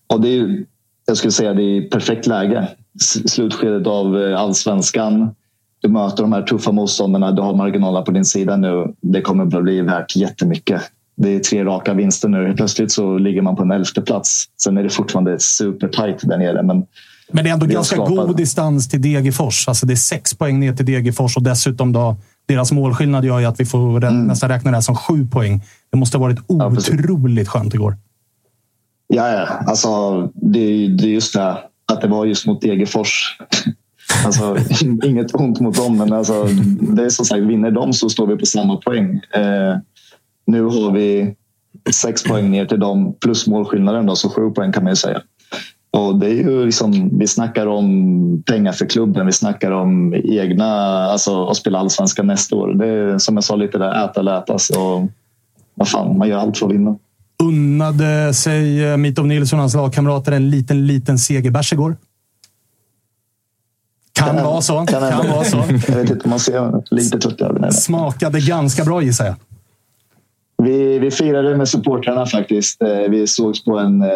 Och 0.08 0.22
det 0.22 0.30
är, 0.30 0.66
jag 1.06 1.18
skulle 1.18 1.32
säga 1.32 1.54
det 1.54 1.64
är 1.64 1.90
perfekt 1.90 2.28
läge. 2.28 2.68
Slutskedet 3.26 3.88
av 3.88 4.22
eh, 4.22 4.42
allsvenskan. 4.42 5.36
Du 5.80 5.90
möter 5.90 6.24
de 6.24 6.34
här 6.34 6.42
tuffa 6.42 6.72
motståndarna. 6.72 7.32
Du 7.32 7.42
har 7.42 7.54
marginalerna 7.54 8.06
på 8.06 8.12
din 8.12 8.26
sida 8.26 8.58
nu. 8.58 8.94
Det 9.02 9.22
kommer 9.22 9.44
att 9.44 9.64
bli 9.64 9.82
värt 9.82 10.16
jättemycket. 10.16 10.82
Det 11.22 11.36
är 11.36 11.40
tre 11.40 11.66
raka 11.66 11.94
vinster 11.94 12.30
nu. 12.30 12.54
Plötsligt 12.58 12.92
så 12.92 13.18
ligger 13.18 13.42
man 13.42 13.56
på 13.56 13.64
en 13.64 13.72
elfte 13.72 14.02
plats. 14.02 14.46
Sen 14.64 14.78
är 14.78 14.84
det 14.84 14.90
fortfarande 14.90 15.40
supertajt 15.40 16.20
där 16.22 16.38
nere. 16.38 16.64
Men 16.64 16.86
men 17.32 17.44
det 17.44 17.50
är 17.50 17.54
ändå 17.54 17.66
ganska 17.66 17.96
skapat... 17.96 18.28
god 18.28 18.38
distans 18.38 18.90
till 18.90 19.02
Degerfors. 19.02 19.68
Alltså 19.68 19.86
det 19.86 19.94
är 19.94 19.96
sex 19.96 20.34
poäng 20.34 20.60
ner 20.60 20.74
till 20.74 20.86
Degerfors 20.86 21.38
och 21.38 21.44
dessutom 21.44 21.94
då 21.94 22.18
deras 22.48 22.72
målskillnad 22.72 23.26
gör 23.26 23.40
ju 23.40 23.46
att 23.46 23.60
vi 23.60 23.66
får 23.66 24.04
mm. 24.04 24.28
nästan 24.28 24.50
räkna 24.50 24.72
det 24.72 24.78
här 24.78 24.82
som 24.82 24.96
sju 24.96 25.28
poäng. 25.28 25.64
Det 25.90 25.98
måste 25.98 26.18
ha 26.18 26.22
varit 26.22 26.40
otroligt 26.48 27.48
ja, 27.48 27.52
skönt 27.52 27.74
igår. 27.74 27.98
Ja, 29.08 29.30
ja. 29.30 29.48
Alltså, 29.68 30.22
det, 30.34 30.88
det 30.88 31.04
är 31.04 31.12
just 31.12 31.34
det 31.34 31.58
att 31.92 32.02
det 32.02 32.08
var 32.08 32.26
just 32.26 32.46
mot 32.46 32.62
Degerfors. 32.62 33.38
Alltså, 34.26 34.58
inget 35.04 35.36
ont 35.36 35.60
mot 35.60 35.76
dem, 35.76 35.98
men 35.98 36.14
alltså, 36.14 36.44
det 36.80 37.06
är 37.06 37.10
som 37.10 37.26
sagt, 37.26 37.42
vinner 37.42 37.72
de 37.72 37.94
så 37.94 38.10
står 38.10 38.28
vi 38.28 38.38
på 38.38 38.46
samma 38.46 38.78
poäng. 38.78 39.22
Eh, 39.34 39.78
nu 40.52 40.64
har 40.64 40.92
vi 40.92 41.36
sex 41.94 42.24
poäng 42.24 42.52
ner 42.52 42.66
till 42.66 42.80
dem 42.80 43.16
plus 43.22 43.48
målskillnaden, 43.48 44.06
då, 44.06 44.16
så 44.16 44.30
sju 44.30 44.50
poäng 44.50 44.72
kan 44.72 44.84
man 44.84 44.92
ju 44.92 44.96
säga. 44.96 45.22
Och 45.92 46.20
det 46.20 46.28
är 46.28 46.34
ju 46.34 46.66
liksom, 46.66 47.18
vi 47.20 47.28
snackar 47.28 47.68
om 47.68 48.44
pengar 48.46 48.72
för 48.72 48.86
klubben, 48.86 49.26
vi 49.26 49.32
snackar 49.32 49.72
om 49.72 50.14
egna, 50.14 50.66
alltså 51.06 51.46
att 51.46 51.58
spela 51.58 51.80
allsvenskan 51.80 52.28
nästa 52.28 52.56
år. 52.56 52.74
Det 52.74 52.88
är 52.88 53.18
som 53.18 53.36
jag 53.36 53.44
sa 53.44 53.56
lite 53.56 53.78
där, 53.78 54.06
äta 54.06 54.20
eller 54.20 54.38
ätas. 54.38 54.70
Och 54.70 55.08
vad 55.76 55.88
fan, 55.88 56.18
man 56.18 56.30
gör 56.30 56.38
allt 56.38 56.58
för 56.58 56.66
att 56.66 56.72
vinna. 56.72 56.98
Unnade 57.44 58.34
sig 58.34 58.92
eh, 58.92 58.98
Mitov 58.98 59.28
Nilsson 59.28 59.60
och 59.60 59.64
hans 59.64 59.76
lagkamrater 59.76 60.32
en 60.32 60.50
liten, 60.50 60.88
liten 60.88 61.20
segerbärs 61.20 61.74
igår? 61.74 61.98
Kan, 64.14 64.36
kan 64.36 64.46
vara 64.46 64.62
så. 64.62 64.86
Kan, 64.86 65.12
kan 65.12 65.28
vara 65.28 65.44
så. 65.44 65.58
Jag 65.88 65.96
vet 65.96 66.10
inte 66.10 66.24
om 66.24 66.30
man 66.30 66.40
ser 66.40 66.96
lite 66.96 67.20
trött 67.20 67.74
Smakade 67.74 68.40
ganska 68.40 68.84
bra 68.84 69.02
gissar 69.02 69.26
jag. 69.26 69.36
Vi, 70.64 71.00
vi 71.00 71.12
firade 71.12 71.58
med 71.58 71.68
supportrarna 71.70 72.26
faktiskt. 72.26 72.82
Eh, 72.82 73.10
vi 73.10 73.28
sågs 73.28 73.64
på 73.64 73.78
en 73.78 74.02
eh, 74.02 74.08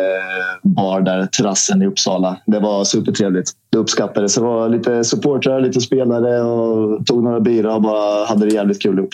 bar 0.63 1.01
där, 1.01 1.25
terrassen 1.25 1.81
i 1.81 1.85
Uppsala. 1.85 2.37
Det 2.45 2.59
var 2.59 2.83
supertrevligt. 2.83 3.51
Det 3.71 3.77
uppskattades. 3.77 4.35
Det 4.35 4.41
var 4.41 4.69
lite 4.69 5.03
supportrar, 5.03 5.61
lite 5.61 5.81
spelare 5.81 6.41
och 6.41 7.05
tog 7.05 7.23
några 7.23 7.39
bira 7.39 7.75
och 7.75 7.81
bara 7.81 8.25
hade 8.25 8.45
det 8.45 8.53
jävligt 8.53 8.81
kul 8.81 8.99
ihop. 8.99 9.09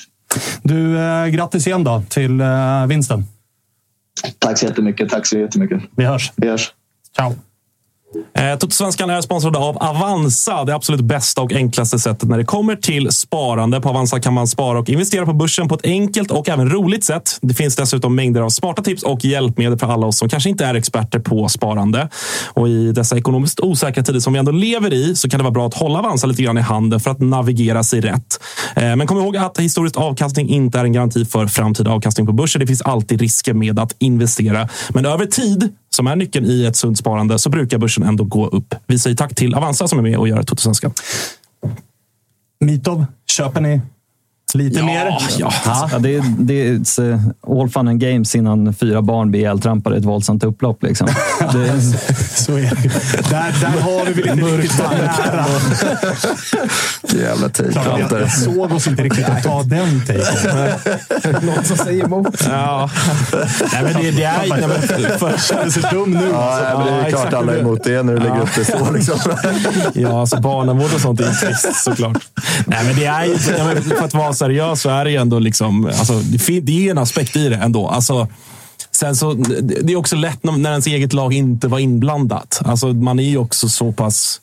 Du, 0.63 0.99
eh, 0.99 1.27
grattis 1.27 1.67
igen 1.67 1.83
då 1.83 2.03
till 2.09 2.41
vinsten. 2.87 3.23
Tack 4.39 4.57
så 4.57 4.65
jättemycket. 4.65 5.09
Tack 5.09 5.27
så 5.27 5.37
jättemycket. 5.37 5.81
Vi 5.95 6.05
hörs. 6.05 6.31
Vi 6.35 6.47
hörs. 6.47 6.73
Ciao. 7.15 7.35
Eh, 8.37 8.57
Totosvenskan 8.57 9.09
är 9.09 9.21
sponsrad 9.21 9.55
av 9.55 9.77
Avanza, 9.77 10.63
det 10.63 10.75
absolut 10.75 11.01
bästa 11.01 11.41
och 11.41 11.53
enklaste 11.53 11.99
sättet 11.99 12.29
när 12.29 12.37
det 12.37 12.43
kommer 12.43 12.75
till 12.75 13.11
sparande. 13.11 13.81
På 13.81 13.89
Avanza 13.89 14.19
kan 14.19 14.33
man 14.33 14.47
spara 14.47 14.79
och 14.79 14.89
investera 14.89 15.25
på 15.25 15.33
börsen 15.33 15.67
på 15.67 15.75
ett 15.75 15.85
enkelt 15.85 16.31
och 16.31 16.49
även 16.49 16.69
roligt 16.69 17.03
sätt. 17.03 17.37
Det 17.41 17.53
finns 17.53 17.75
dessutom 17.75 18.15
mängder 18.15 18.41
av 18.41 18.49
smarta 18.49 18.81
tips 18.81 19.03
och 19.03 19.25
hjälpmedel 19.25 19.79
för 19.79 19.87
alla 19.87 20.07
oss 20.07 20.17
som 20.17 20.29
kanske 20.29 20.49
inte 20.49 20.65
är 20.65 20.75
experter 20.75 21.19
på 21.19 21.49
sparande. 21.49 22.09
Och 22.53 22.69
I 22.69 22.91
dessa 22.91 23.17
ekonomiskt 23.17 23.59
osäkra 23.59 24.03
tider 24.03 24.19
som 24.19 24.33
vi 24.33 24.39
ändå 24.39 24.51
lever 24.51 24.93
i 24.93 25.15
så 25.15 25.29
kan 25.29 25.37
det 25.37 25.43
vara 25.43 25.53
bra 25.53 25.67
att 25.67 25.73
hålla 25.73 25.99
Avanza 25.99 26.27
lite 26.27 26.43
grann 26.43 26.57
i 26.57 26.61
handen 26.61 26.99
för 26.99 27.11
att 27.11 27.19
navigera 27.19 27.83
sig 27.83 28.01
rätt. 28.01 28.39
Eh, 28.75 28.95
men 28.95 29.07
kom 29.07 29.17
ihåg 29.17 29.37
att 29.37 29.59
historisk 29.59 29.97
avkastning 29.97 30.49
inte 30.49 30.79
är 30.79 30.83
en 30.83 30.93
garanti 30.93 31.25
för 31.25 31.47
framtida 31.47 31.91
avkastning 31.91 32.27
på 32.27 32.33
börsen. 32.33 32.59
Det 32.59 32.67
finns 32.67 32.81
alltid 32.81 33.21
risker 33.21 33.53
med 33.53 33.79
att 33.79 33.95
investera. 33.99 34.69
Men 34.89 35.05
över 35.05 35.25
tid 35.25 35.73
som 35.89 36.07
är 36.07 36.15
nyckeln 36.15 36.45
i 36.45 36.65
ett 36.65 36.75
sunt 36.75 36.97
sparande, 36.97 37.39
så 37.39 37.49
brukar 37.49 37.77
börsen 37.77 38.03
ändå 38.03 38.23
gå 38.23 38.47
upp. 38.47 38.75
Vi 38.87 38.99
säger 38.99 39.15
tack 39.15 39.35
till 39.35 39.55
Avanza 39.55 39.87
som 39.87 39.99
är 39.99 40.03
med 40.03 40.17
och 40.17 40.27
gör 40.27 40.43
Totosvenskan. 40.43 40.93
Mitov, 42.59 43.05
köper 43.27 43.61
ni 43.61 43.81
lite 44.57 44.79
Ja, 44.79 44.85
mer? 44.85 45.17
Ja, 45.37 45.51
ja. 45.65 45.99
det, 45.99 46.15
är, 46.15 46.23
det 46.39 46.67
är 46.67 46.73
it's, 46.73 47.01
uh, 47.01 47.19
all 47.59 47.69
fun 47.69 47.87
and 47.87 47.99
games 47.99 48.35
innan 48.35 48.73
fyra 48.73 49.01
barn 49.01 49.31
blir 49.31 49.39
ihjältrampade 49.41 49.95
i 49.95 49.99
ett 49.99 50.05
våldsamt 50.05 50.43
upplopp. 50.43 50.83
Liksom. 50.83 51.07
Det 51.39 51.69
är, 51.69 51.79
Så 52.35 52.57
är 52.57 52.61
det. 52.61 53.29
Där, 53.29 53.55
där 53.61 53.81
har 53.81 54.05
vi 54.05 54.21
väl 54.21 54.39
inte 54.39 54.57
riktigt 54.57 54.79
nära. 54.79 55.45
Jävla 57.03 57.41
jag, 57.41 57.53
tejpkanter. 57.53 58.19
jag 58.19 58.31
såg 58.31 58.71
oss 58.71 58.87
inte 58.87 59.03
riktigt 59.03 59.25
att 59.29 59.43
ta 59.43 59.63
den 59.63 60.01
taken. 60.01 61.45
Någon 61.45 61.63
som 61.65 61.77
säger 61.77 62.05
emot. 62.05 62.43
Ja. 62.49 62.89
Nej, 63.73 63.83
men 63.83 63.93
det, 63.93 64.11
det 64.11 64.23
är... 64.23 64.47
Men 64.49 65.19
för, 65.19 65.37
Känner 65.37 65.69
sig 65.69 65.83
dum 65.91 66.11
nu. 66.11 66.29
Ja, 66.31 66.75
men 66.77 66.87
det 66.87 66.91
är 66.93 67.03
Ja, 67.03 67.09
klart 67.09 67.33
alla 67.33 67.53
är 67.53 67.59
emot 67.59 67.83
det 67.83 68.03
när 68.03 68.13
du 68.13 68.19
lägger 68.19 68.41
upp 68.41 68.55
det 68.55 68.65
så. 68.65 68.91
Liksom. 68.91 69.19
Ja, 69.93 70.21
alltså 70.21 70.41
barnavård 70.41 70.93
och 70.93 71.01
sånt 71.01 71.19
är 71.19 71.25
ju 71.25 71.31
trist 71.31 71.83
såklart. 71.83 72.17
Nej, 72.65 72.85
men 72.85 72.95
det 72.95 73.05
är 73.05 73.25
ju, 73.25 73.31
ja, 73.31 73.95
för 73.97 74.05
att 74.05 74.13
vara 74.13 74.33
seriös 74.39 74.81
så 74.81 74.89
är 74.89 75.05
det 75.05 75.11
ju 75.11 75.17
ändå 75.17 75.39
liksom, 75.39 75.85
alltså, 75.85 76.13
det, 76.19 76.59
det 76.59 76.71
är 76.71 76.81
ju 76.81 76.89
en 76.89 76.97
aspekt 76.97 77.35
i 77.35 77.49
det 77.49 77.55
ändå. 77.55 77.87
Alltså, 77.87 78.27
sen 78.91 79.15
så, 79.15 79.33
det 79.33 79.93
är 79.93 79.95
också 79.95 80.15
lätt 80.15 80.43
när 80.43 80.57
när 80.57 80.69
ens 80.71 80.87
eget 80.87 81.13
lag 81.13 81.33
inte 81.33 81.67
var 81.67 81.79
inblandat. 81.79 82.61
Alltså, 82.65 82.87
man 82.87 83.19
är 83.19 83.29
ju 83.29 83.37
också 83.37 83.69
så 83.69 83.91
pass 83.91 84.41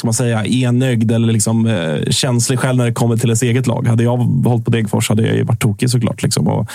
ska 0.00 0.06
man 0.06 0.14
säga, 0.14 0.46
enögd 0.46 1.12
eller 1.12 1.32
liksom, 1.32 1.66
eh, 1.66 2.10
känslig 2.10 2.58
själv 2.58 2.76
när 2.78 2.86
det 2.86 2.92
kommer 2.92 3.16
till 3.16 3.28
ens 3.28 3.42
eget 3.42 3.66
lag. 3.66 3.86
Hade 3.86 4.02
jag 4.02 4.16
hållit 4.16 4.64
på 4.64 4.70
Degerfors 4.70 5.08
hade 5.08 5.26
jag 5.26 5.36
ju 5.36 5.44
varit 5.44 5.60
tokig 5.60 5.90
såklart. 5.90 6.22
Liksom. 6.22 6.48
Och 6.48 6.70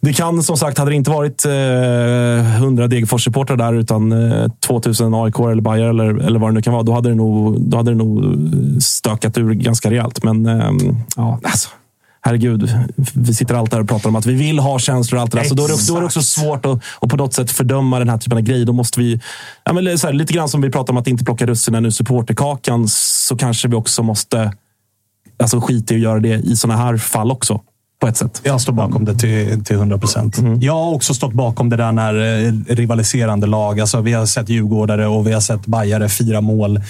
det 0.00 0.12
kan 0.12 0.42
som 0.42 0.56
sagt, 0.56 0.78
hade 0.78 0.90
det 0.90 0.94
inte 0.94 1.10
varit 1.10 1.44
eh, 1.44 2.56
100 2.56 2.86
Degerfors-supportrar 2.86 3.56
där 3.56 3.74
utan 3.74 4.12
eh, 4.12 4.48
2000 4.66 5.14
AIK 5.14 5.38
eller 5.38 5.62
Bayer 5.62 5.88
eller, 5.88 6.04
eller 6.04 6.38
vad 6.38 6.50
det 6.50 6.54
nu 6.54 6.62
kan 6.62 6.72
vara, 6.72 6.82
då 6.82 6.92
hade 6.92 7.08
det 7.08 7.14
nog, 7.14 7.60
då 7.60 7.76
hade 7.76 7.90
det 7.90 7.96
nog 7.96 8.36
stökat 8.82 9.38
ur 9.38 9.52
ganska 9.52 9.90
rejält. 9.90 10.22
Men 10.22 10.46
eh, 10.46 10.70
ja, 11.16 11.40
alltså, 11.42 11.68
herregud, 12.20 12.74
vi 13.14 13.34
sitter 13.34 13.54
alltid 13.54 13.74
här 13.74 13.80
och 13.80 13.88
pratar 13.88 14.08
om 14.08 14.16
att 14.16 14.26
vi 14.26 14.34
vill 14.34 14.58
ha 14.58 14.78
känslor 14.78 15.16
och 15.16 15.22
allt 15.22 15.32
det 15.32 15.38
där. 15.38 15.44
Så 15.44 15.54
då 15.54 15.64
är, 15.64 15.68
det, 15.68 15.88
då 15.88 15.96
är 15.96 16.00
det 16.00 16.06
också 16.06 16.22
svårt 16.22 16.66
att, 16.66 16.80
att 17.00 17.10
på 17.10 17.16
något 17.16 17.34
sätt 17.34 17.50
fördöma 17.50 17.98
den 17.98 18.08
här 18.08 18.18
typen 18.18 18.38
av 18.38 18.44
grejer. 18.44 18.66
Då 18.66 18.72
måste 18.72 19.00
vi, 19.00 19.20
ja, 19.64 19.72
men 19.72 19.98
så 19.98 20.06
här, 20.06 20.14
lite 20.14 20.32
grann 20.32 20.48
som 20.48 20.60
vi 20.60 20.70
pratar 20.70 20.92
om 20.92 20.96
att 20.96 21.06
inte 21.06 21.24
plocka 21.24 21.46
russinen 21.46 21.86
ur 21.86 21.90
supporterkakan, 21.90 22.88
så 22.88 23.36
kanske 23.36 23.68
vi 23.68 23.76
också 23.76 24.02
måste 24.02 24.52
alltså, 25.38 25.60
skita 25.60 25.94
i 25.94 25.96
att 25.96 26.02
göra 26.02 26.20
det 26.20 26.34
i 26.34 26.56
sådana 26.56 26.82
här 26.82 26.96
fall 26.96 27.30
också. 27.30 27.60
På 28.04 28.08
ett 28.08 28.16
sätt. 28.16 28.40
Jag 28.44 28.60
står 28.60 28.72
bakom 28.72 29.04
det 29.04 29.14
till, 29.14 29.64
till 29.64 29.76
100 29.76 29.98
procent. 29.98 30.38
Jag 30.60 30.72
har 30.72 30.94
också 30.94 31.14
stått 31.14 31.32
bakom 31.32 31.70
det 31.70 31.76
där 31.76 31.92
när 31.92 32.44
eh, 32.46 32.52
rivaliserande 32.68 33.46
lag. 33.46 33.80
Alltså, 33.80 34.00
vi 34.00 34.12
har 34.12 34.26
sett 34.26 34.48
Djurgårdare 34.48 35.06
och 35.06 35.26
vi 35.26 35.32
har 35.32 35.40
sett 35.40 35.66
Bajare 35.66 36.08
fira 36.08 36.40
mål 36.40 36.80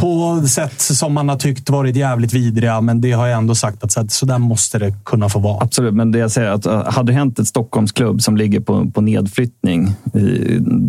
på 0.00 0.42
sätt 0.48 0.80
som 0.80 1.12
man 1.12 1.28
har 1.28 1.36
tyckt 1.36 1.70
varit 1.70 1.96
jävligt 1.96 2.32
vidriga. 2.32 2.80
Men 2.80 3.00
det 3.00 3.12
har 3.12 3.26
jag 3.26 3.38
ändå 3.38 3.54
sagt 3.54 3.84
att 3.84 3.92
så, 3.92 4.00
att 4.00 4.12
så 4.12 4.26
där 4.26 4.38
måste 4.38 4.78
det 4.78 4.94
kunna 5.04 5.28
få 5.28 5.38
vara. 5.38 5.62
Absolut, 5.62 5.94
men 5.94 6.12
det 6.12 6.18
jag 6.18 6.30
säger 6.30 6.48
är 6.48 6.52
att 6.52 6.66
uh, 6.66 6.90
hade 6.90 7.12
det 7.12 7.18
hänt 7.18 7.38
ett 7.38 7.46
Stockholmsklubb 7.46 8.22
som 8.22 8.36
ligger 8.36 8.60
på, 8.60 8.90
på 8.90 9.00
nedflyttning, 9.00 9.92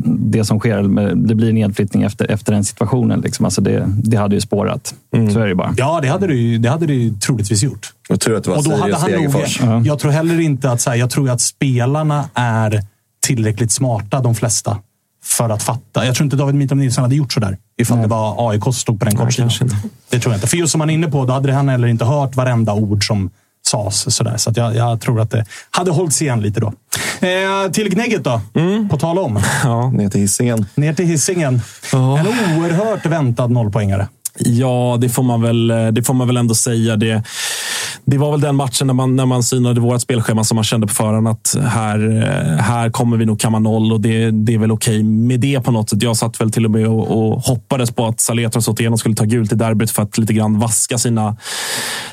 det 0.06 0.46
som 0.46 0.60
sker, 0.60 1.16
det 1.16 1.36
blir 1.36 1.54
nedflyttning 1.54 2.04
efter, 2.04 2.32
efter 2.32 2.54
den 2.54 2.64
situationen. 2.64 3.22
Liksom. 3.22 3.46
Alltså 3.46 3.62
det, 3.62 3.86
det 4.04 4.18
hade 4.18 4.36
ju 4.36 4.42
spårat. 4.42 4.96
Så 5.34 5.40
är 5.40 5.48
det 5.48 5.56
bara. 5.56 5.74
Ja, 5.78 6.00
det 6.02 6.08
hade 6.08 6.28
det 6.28 6.34
ju, 6.34 6.58
det 6.58 6.70
hade 6.70 6.86
det 6.86 6.94
ju 6.94 7.14
troligtvis 7.14 7.64
gjort. 7.64 7.94
Jag 8.10 8.20
tror 8.20 8.38
att 8.38 8.44
det 8.44 8.50
var 8.50 8.58
Och 8.58 8.64
då 8.64 8.76
hade 8.76 8.96
han 8.96 9.12
nog, 9.12 9.20
Degerfors. 9.20 9.62
Jag 9.86 10.00
tror 10.00 10.12
heller 10.12 10.40
inte 10.40 10.72
att... 10.72 10.82
Så 10.82 10.90
här, 10.90 10.98
jag 10.98 11.10
tror 11.10 11.30
att 11.30 11.42
spelarna 11.42 12.30
är 12.34 12.82
tillräckligt 13.22 13.72
smarta, 13.72 14.22
de 14.22 14.36
flesta, 14.36 14.78
för 15.23 15.49
att 15.49 15.64
fatta. 15.64 16.06
Jag 16.06 16.15
tror 16.15 16.26
inte 16.26 16.35
David 16.35 16.56
Mitov 16.56 16.77
Nilsson 16.77 17.02
hade 17.02 17.15
gjort 17.15 17.34
sådär 17.34 17.57
ifall 17.77 18.02
det 18.02 18.07
var 18.07 18.49
AIK 18.49 18.64
som 18.64 18.73
stod 18.73 18.99
på 18.99 19.06
den 19.06 19.15
kortsidan. 19.15 19.49
Det 20.10 20.19
tror 20.19 20.34
jag 20.34 20.38
inte. 20.38 20.48
För 20.48 20.57
just 20.57 20.72
som 20.72 20.81
han 20.81 20.89
är 20.89 20.93
inne 20.93 21.07
på, 21.07 21.26
då 21.26 21.34
hade 21.34 21.53
han 21.53 21.69
heller 21.69 21.88
inte 21.88 22.06
hört 22.06 22.35
varenda 22.35 22.73
ord 22.73 23.07
som 23.07 23.30
sades. 23.65 24.15
Sådär. 24.15 24.38
Så 24.38 24.52
jag, 24.56 24.76
jag 24.76 25.02
tror 25.02 25.22
att 25.22 25.31
det 25.31 25.45
hade 25.72 25.91
hållits 25.91 26.22
igen 26.22 26.41
lite 26.41 26.60
då. 26.60 26.73
Eh, 27.27 27.72
till 27.72 27.89
Gnägget 27.89 28.23
då, 28.23 28.41
på 28.89 28.98
tal 28.98 29.19
om. 29.19 29.39
Ja. 29.64 29.91
Ner 29.91 30.10
till 30.10 30.22
hissingen. 30.22 30.65
Ner 30.76 30.93
till 30.93 31.06
hissingen. 31.06 31.61
En 31.93 32.27
oerhört 32.60 33.06
väntad 33.06 33.48
nollpoängare. 33.48 34.07
Ja, 34.39 34.98
det 35.02 35.10
får 35.10 35.23
man 35.23 35.41
väl, 35.41 35.68
det 35.68 36.03
får 36.03 36.14
man 36.14 36.27
väl 36.27 36.38
ändå 36.38 36.56
säga. 36.56 36.95
Det, 36.95 37.23
det 38.06 38.18
var 38.18 38.32
väl 38.32 38.41
den 38.41 38.56
matchen 38.56 38.88
när 38.88 38.94
man, 38.94 39.15
när 39.15 39.26
man 39.26 39.44
synade 39.44 39.82
vårt 39.82 40.02
spelschema 40.02 40.44
som 40.44 40.56
man 40.56 40.64
kände 40.64 40.88
på 40.88 40.94
förhand 40.94 41.28
att 41.28 41.56
här, 41.64 42.18
eh, 42.18 42.64
här 42.64 42.90
kommer 42.90 43.18
vi 43.18 43.26
nog 43.26 43.40
kamma 43.40 43.60
noll 43.60 43.91
och 43.91 44.02
det, 44.02 44.32
det 44.32 44.53
är 44.53 44.57
väl 44.57 44.72
okej 44.72 45.03
med 45.03 45.40
det 45.40 45.61
på 45.61 45.72
något 45.72 45.90
sätt. 45.90 46.03
Jag 46.03 46.18
satt 46.18 46.41
väl 46.41 46.52
till 46.52 46.65
och 46.65 46.72
med 46.72 46.88
och, 46.88 47.11
och 47.11 47.41
hoppades 47.41 47.91
på 47.91 48.06
att 48.06 48.19
Saletros 48.19 48.68
återigen 48.68 48.98
skulle 48.98 49.15
ta 49.15 49.23
gult 49.23 49.52
i 49.52 49.56
derbyt 49.56 49.91
för 49.91 50.03
att 50.03 50.18
lite 50.18 50.34
grann 50.34 50.60
vaska 50.60 50.98
sina, 50.98 51.38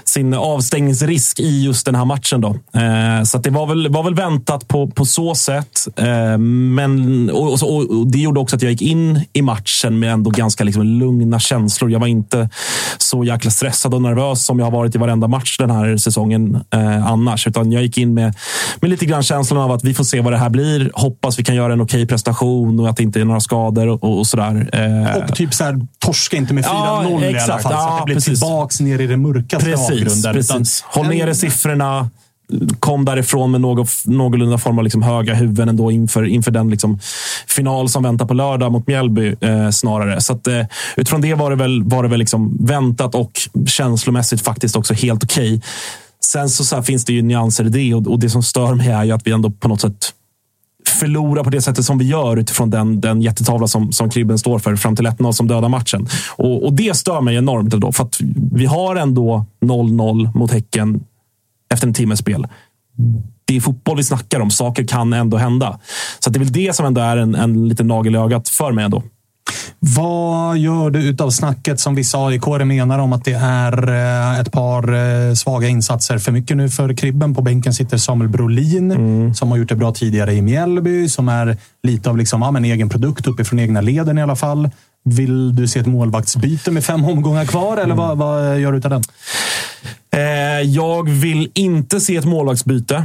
sin 0.08 0.34
avstängningsrisk 0.34 1.40
i 1.40 1.64
just 1.64 1.86
den 1.86 1.94
här 1.94 2.04
matchen. 2.04 2.40
Då. 2.40 2.48
Eh, 2.80 3.22
så 3.24 3.38
det 3.38 3.50
var 3.50 3.66
väl, 3.66 3.88
var 3.88 4.02
väl 4.02 4.14
väntat 4.14 4.68
på, 4.68 4.86
på 4.90 5.04
så 5.04 5.34
sätt. 5.34 5.88
Eh, 5.96 6.38
men, 6.38 7.30
och, 7.30 7.52
och, 7.52 7.90
och, 7.90 8.06
Det 8.06 8.18
gjorde 8.18 8.40
också 8.40 8.56
att 8.56 8.62
jag 8.62 8.72
gick 8.72 8.82
in 8.82 9.24
i 9.32 9.42
matchen 9.42 9.98
med 9.98 10.12
ändå 10.12 10.30
ganska 10.30 10.64
liksom 10.64 10.82
lugna 10.82 11.38
känslor. 11.38 11.90
Jag 11.90 12.00
var 12.00 12.06
inte 12.06 12.48
så 12.98 13.24
jäkla 13.24 13.50
stressad 13.50 13.94
och 13.94 14.02
nervös 14.02 14.44
som 14.44 14.58
jag 14.58 14.66
har 14.66 14.72
varit 14.72 14.94
i 14.94 14.98
varenda 14.98 15.28
match 15.28 15.56
den 15.58 15.70
här 15.70 15.96
säsongen 15.96 16.60
eh, 16.74 17.06
annars. 17.06 17.46
Utan 17.46 17.72
jag 17.72 17.82
gick 17.82 17.98
in 17.98 18.14
med, 18.14 18.34
med 18.80 18.90
lite 18.90 19.06
grann 19.06 19.22
känslan 19.22 19.60
av 19.60 19.72
att 19.72 19.84
vi 19.84 19.94
får 19.94 20.04
se 20.04 20.20
vad 20.20 20.32
det 20.32 20.38
här 20.38 20.50
blir. 20.50 20.90
Hoppas 20.94 21.38
vi 21.38 21.44
kan 21.44 21.54
göra 21.54 21.72
en 21.72 21.80
okej 21.80 22.06
prestation 22.06 22.80
och 22.80 22.88
att 22.88 22.96
det 22.96 23.02
inte 23.02 23.20
är 23.20 23.24
några 23.24 23.40
skador 23.40 23.88
och, 23.88 24.18
och 24.18 24.26
sådär. 24.26 24.68
Eh, 24.72 25.22
Och 25.22 25.34
typ 25.36 25.54
så 25.54 25.64
här, 25.64 25.80
torska 25.98 26.36
inte 26.36 26.54
med 26.54 26.64
4-0 26.64 26.70
Ja, 26.70 27.20
i 27.30 27.38
alla 27.38 27.38
fall. 27.38 27.62
så 27.62 27.68
att 27.68 27.74
Ja, 27.74 27.96
det 28.00 28.04
blir 28.04 28.14
precis. 28.14 28.40
tillbaks 28.40 28.80
ner 28.80 29.00
i 29.00 29.06
det 29.06 29.16
mörkaste 29.16 29.70
Precis, 29.70 29.98
avgrunden. 30.12 30.34
precis. 30.34 30.84
Håll 30.86 31.08
nere 31.08 31.34
siffrorna. 31.34 32.10
Kom 32.80 33.04
därifrån 33.04 33.50
med 33.50 33.60
något, 33.60 33.88
någorlunda 34.04 34.58
form 34.58 34.78
av 34.78 34.84
liksom 34.84 35.02
höga 35.02 35.34
huvuden 35.34 35.68
ändå 35.68 35.90
inför, 35.90 36.24
inför 36.24 36.50
den 36.50 36.70
liksom 36.70 36.98
final 37.46 37.88
som 37.88 38.02
väntar 38.02 38.26
på 38.26 38.34
lördag 38.34 38.72
mot 38.72 38.86
Mjällby 38.86 39.36
eh, 39.40 39.70
snarare. 39.70 40.20
Så 40.20 40.32
att, 40.32 40.46
eh, 40.46 40.64
utifrån 40.96 41.20
det 41.20 41.34
var 41.34 41.50
det 41.50 41.56
väl, 41.56 41.82
var 41.84 42.02
det 42.02 42.08
väl 42.08 42.18
liksom 42.18 42.56
väntat 42.60 43.14
och 43.14 43.32
känslomässigt 43.66 44.40
faktiskt 44.40 44.76
också 44.76 44.94
helt 44.94 45.24
okej. 45.24 45.62
Sen 46.24 46.48
så, 46.48 46.64
så 46.64 46.82
finns 46.82 47.04
det 47.04 47.12
ju 47.12 47.22
nyanser 47.22 47.64
i 47.64 47.68
det 47.68 47.94
och, 47.94 48.06
och 48.06 48.18
det 48.18 48.30
som 48.30 48.42
stör 48.42 48.74
mig 48.74 48.88
är 48.88 49.04
ju 49.04 49.12
att 49.12 49.26
vi 49.26 49.32
ändå 49.32 49.50
på 49.50 49.68
något 49.68 49.80
sätt 49.80 50.12
förlora 50.98 51.44
på 51.44 51.50
det 51.50 51.62
sättet 51.62 51.84
som 51.84 51.98
vi 51.98 52.04
gör 52.04 52.36
utifrån 52.36 52.70
den, 52.70 53.00
den 53.00 53.22
jättetavla 53.22 53.66
som, 53.66 53.92
som 53.92 54.10
Kribben 54.10 54.38
står 54.38 54.58
för 54.58 54.76
fram 54.76 54.96
till 54.96 55.06
1-0 55.06 55.32
som 55.32 55.48
dödar 55.48 55.68
matchen. 55.68 56.06
Och, 56.36 56.64
och 56.64 56.72
det 56.72 56.96
stör 56.96 57.20
mig 57.20 57.36
enormt 57.36 57.74
ändå, 57.74 57.92
för 57.92 58.04
att 58.04 58.20
vi 58.52 58.66
har 58.66 58.96
ändå 58.96 59.46
0-0 59.60 60.38
mot 60.38 60.52
Häcken 60.52 61.00
efter 61.74 61.86
en 61.86 61.94
timmes 61.94 62.18
spel. 62.18 62.46
Det 63.44 63.56
är 63.56 63.60
fotboll 63.60 63.96
vi 63.96 64.04
snackar 64.04 64.40
om. 64.40 64.50
Saker 64.50 64.84
kan 64.84 65.12
ändå 65.12 65.36
hända. 65.36 65.78
Så 66.18 66.30
att 66.30 66.34
det 66.34 66.38
är 66.38 66.44
väl 66.44 66.52
det 66.52 66.76
som 66.76 66.86
ändå 66.86 67.00
är 67.00 67.16
en, 67.16 67.34
en 67.34 67.68
liten 67.68 67.86
nagel 67.86 68.14
i 68.14 68.18
ögat 68.18 68.48
för 68.48 68.72
mig 68.72 68.84
ändå. 68.84 69.02
Vad 69.80 70.58
gör 70.58 70.90
du 70.90 71.02
utav 71.02 71.30
snacket 71.30 71.80
som 71.80 71.94
vissa 71.94 72.18
aik 72.18 72.46
menar 72.46 72.98
om 72.98 73.12
att 73.12 73.24
det 73.24 73.32
är 73.32 73.88
eh, 73.88 74.40
ett 74.40 74.52
par 74.52 74.94
eh, 74.94 75.34
svaga 75.34 75.68
insatser 75.68 76.18
för 76.18 76.32
mycket 76.32 76.56
nu 76.56 76.68
för 76.68 76.94
Kribben? 76.94 77.34
På 77.34 77.42
bänken 77.42 77.74
sitter 77.74 77.96
Samuel 77.96 78.30
Brolin 78.30 79.34
som 79.34 79.50
har 79.50 79.58
gjort 79.58 79.68
det 79.68 79.76
bra 79.76 79.92
tidigare 79.92 80.34
i 80.34 80.42
Mjällby, 80.42 81.08
som 81.08 81.28
är 81.28 81.56
lite 81.82 82.10
av 82.10 82.16
liksom, 82.16 82.42
ja, 82.42 82.50
men 82.50 82.64
egen 82.64 82.88
produkt 82.88 83.26
uppifrån 83.26 83.58
egna 83.58 83.80
leden 83.80 84.18
i 84.18 84.22
alla 84.22 84.36
fall. 84.36 84.70
Vill 85.04 85.56
du 85.56 85.68
se 85.68 85.80
ett 85.80 85.86
målvaktsbyte 85.86 86.70
med 86.70 86.84
fem 86.84 87.04
omgångar 87.04 87.44
kvar 87.44 87.76
eller 87.76 87.94
vad, 87.94 88.18
vad 88.18 88.60
gör 88.60 88.72
du 88.72 88.78
utav 88.78 88.90
den? 88.90 89.02
Eh, 90.12 90.60
jag 90.60 91.08
vill 91.08 91.50
inte 91.54 92.00
se 92.00 92.16
ett 92.16 92.24
målvaktsbyte 92.24 93.04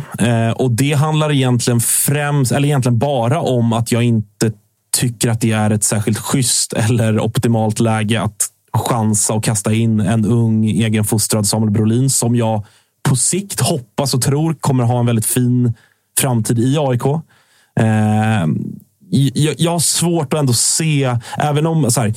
och 0.56 0.72
det 0.72 0.94
handlar 0.94 1.32
egentligen 1.32 1.80
främst, 1.80 2.52
eller 2.52 2.68
egentligen 2.68 2.98
bara 2.98 3.42
om 3.42 3.74
att 3.74 3.92
jag 3.92 4.04
inte 4.04 4.52
tycker 4.94 5.30
att 5.30 5.42
det 5.42 5.52
är 5.52 5.70
ett 5.70 5.84
särskilt 5.84 6.18
schysst 6.18 6.74
eller 6.74 7.20
optimalt 7.20 7.80
läge 7.80 8.22
att 8.22 8.50
chansa 8.74 9.34
och 9.34 9.44
kasta 9.44 9.74
in 9.74 10.00
en 10.00 10.26
ung 10.26 10.66
egenfostrad 10.66 11.48
Samuel 11.48 11.72
Brolin 11.72 12.10
som 12.10 12.36
jag 12.36 12.66
på 13.04 13.16
sikt 13.16 13.60
hoppas 13.60 14.14
och 14.14 14.22
tror 14.22 14.54
kommer 14.54 14.84
ha 14.84 15.00
en 15.00 15.06
väldigt 15.06 15.26
fin 15.26 15.74
framtid 16.20 16.60
i 16.60 16.78
AIK. 16.80 17.06
Eh, 17.80 18.48
jag, 19.34 19.56
jag 19.58 19.72
har 19.72 19.80
svårt 19.80 20.34
att 20.34 20.40
ändå 20.40 20.54
se, 20.54 21.18
även 21.38 21.66
om, 21.66 21.92
så 21.92 22.02
här, 22.02 22.14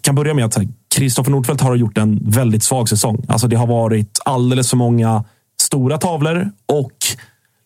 kan 0.00 0.14
börja 0.14 0.34
med 0.34 0.44
att 0.44 0.58
Kristoffer 0.94 1.30
Nordfeldt 1.30 1.60
har 1.62 1.76
gjort 1.76 1.98
en 1.98 2.30
väldigt 2.30 2.62
svag 2.62 2.88
säsong. 2.88 3.24
Alltså 3.28 3.48
det 3.48 3.56
har 3.56 3.66
varit 3.66 4.18
alldeles 4.24 4.70
för 4.70 4.76
många 4.76 5.24
stora 5.60 5.98
tavlor 5.98 6.50
och 6.66 6.92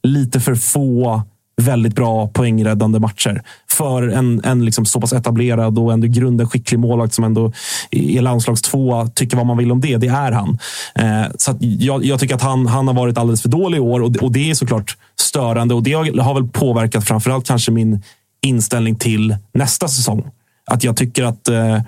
lite 0.02 0.40
för 0.40 0.54
få 0.54 1.22
väldigt 1.56 1.94
bra 1.94 2.28
poängräddande 2.28 2.98
matcher. 3.00 3.42
För 3.70 4.08
en, 4.08 4.40
en 4.44 4.64
liksom 4.64 4.86
så 4.86 5.00
pass 5.00 5.12
etablerad 5.12 5.78
och 5.78 5.92
ändå 5.92 6.06
i 6.06 6.10
grunden 6.10 6.48
skicklig 6.48 6.78
målvakt 6.78 7.14
som 7.14 7.24
ändå 7.24 7.52
är 7.90 8.22
landslagstvåa, 8.22 9.06
tycker 9.08 9.36
vad 9.36 9.46
man 9.46 9.56
vill 9.56 9.72
om 9.72 9.80
det. 9.80 9.96
Det 9.96 10.06
är 10.06 10.32
han. 10.32 10.58
Eh, 10.94 11.30
så 11.38 11.50
att 11.50 11.56
jag, 11.60 12.04
jag 12.04 12.20
tycker 12.20 12.34
att 12.34 12.42
han, 12.42 12.66
han 12.66 12.86
har 12.88 12.94
varit 12.94 13.18
alldeles 13.18 13.42
för 13.42 13.48
dålig 13.48 13.78
i 13.78 13.80
år 13.80 14.00
och, 14.02 14.12
det- 14.12 14.18
och 14.20 14.32
det 14.32 14.50
är 14.50 14.54
såklart 14.54 14.96
störande 15.16 15.74
och 15.74 15.82
det 15.82 15.92
har, 15.92 16.20
har 16.20 16.34
väl 16.34 16.48
påverkat 16.48 17.04
framförallt 17.04 17.46
kanske 17.46 17.70
min 17.72 18.02
inställning 18.46 18.96
till 18.96 19.36
nästa 19.54 19.88
säsong. 19.88 20.24
Att 20.66 20.84
jag 20.84 20.96
tycker 20.96 21.24
att 21.24 21.48
eh, 21.48 21.80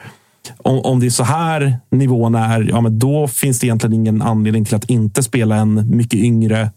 om, 0.58 0.78
om 0.80 1.00
det 1.00 1.06
är 1.06 1.10
så 1.10 1.24
här 1.24 1.78
nivån 1.90 2.34
är, 2.34 2.60
ja, 2.70 2.80
men 2.80 2.98
då 2.98 3.28
finns 3.28 3.60
det 3.60 3.66
egentligen 3.66 3.94
ingen 3.94 4.22
anledning 4.22 4.64
till 4.64 4.74
att 4.74 4.84
inte 4.84 5.22
spela 5.22 5.56
en 5.56 5.96
mycket 5.96 6.20
yngre 6.20 6.70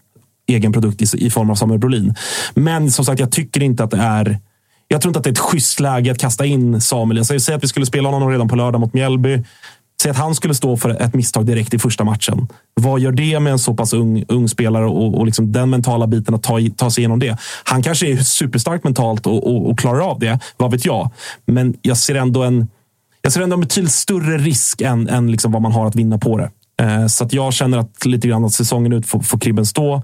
egen 0.54 0.72
produkt 0.72 1.02
i, 1.02 1.26
i 1.26 1.30
form 1.30 1.50
av 1.50 1.54
Samuel 1.54 1.80
Brolin. 1.80 2.14
Men 2.54 2.90
som 2.90 3.04
sagt, 3.04 3.20
jag 3.20 3.32
tycker 3.32 3.62
inte 3.62 3.84
att 3.84 3.90
det 3.90 4.00
är 4.00 4.38
jag 4.92 5.00
tror 5.00 5.10
inte 5.10 5.18
att 5.18 5.24
det 5.24 5.30
är 5.30 5.32
ett 5.32 5.38
schysst 5.38 5.80
läge 5.80 6.12
att 6.12 6.18
kasta 6.18 6.46
in 6.46 6.80
Samuel. 6.80 7.16
Jag 7.16 7.26
säger 7.26 7.56
att 7.56 7.64
vi 7.64 7.68
skulle 7.68 7.86
spela 7.86 8.08
honom 8.08 8.30
redan 8.30 8.48
på 8.48 8.56
lördag 8.56 8.80
mot 8.80 8.94
Mjällby. 8.94 9.44
Säg 10.02 10.10
att 10.10 10.16
han 10.16 10.34
skulle 10.34 10.54
stå 10.54 10.76
för 10.76 11.02
ett 11.02 11.14
misstag 11.14 11.46
direkt 11.46 11.74
i 11.74 11.78
första 11.78 12.04
matchen. 12.04 12.48
Vad 12.74 13.00
gör 13.00 13.12
det 13.12 13.40
med 13.40 13.52
en 13.52 13.58
så 13.58 13.74
pass 13.74 13.92
ung, 13.92 14.24
ung 14.28 14.48
spelare 14.48 14.86
och, 14.86 15.18
och 15.18 15.26
liksom 15.26 15.52
den 15.52 15.70
mentala 15.70 16.06
biten 16.06 16.34
att 16.34 16.42
ta, 16.42 16.58
ta 16.76 16.90
sig 16.90 17.02
igenom 17.02 17.18
det? 17.18 17.36
Han 17.64 17.82
kanske 17.82 18.06
är 18.06 18.16
superstark 18.16 18.84
mentalt 18.84 19.26
och, 19.26 19.46
och, 19.46 19.70
och 19.70 19.78
klarar 19.78 20.00
av 20.10 20.18
det. 20.18 20.38
Vad 20.56 20.70
vet 20.70 20.84
jag? 20.84 21.10
Men 21.46 21.74
jag 21.82 21.96
ser 21.96 22.14
ändå 22.14 22.42
en, 22.42 22.68
jag 23.22 23.32
ser 23.32 23.40
ändå 23.40 23.54
en 23.54 23.60
betydligt 23.60 23.92
större 23.92 24.38
risk 24.38 24.80
än, 24.80 25.08
än 25.08 25.30
liksom 25.30 25.52
vad 25.52 25.62
man 25.62 25.72
har 25.72 25.86
att 25.86 25.96
vinna 25.96 26.18
på 26.18 26.38
det. 26.38 26.50
Eh, 26.80 27.06
så 27.06 27.24
att 27.24 27.32
jag 27.32 27.52
känner 27.52 27.78
att 27.78 28.06
lite 28.06 28.28
grann 28.28 28.44
att 28.44 28.52
säsongen 28.52 28.92
ut 28.92 29.06
får, 29.06 29.20
får 29.20 29.38
Kribben 29.38 29.66
stå. 29.66 30.02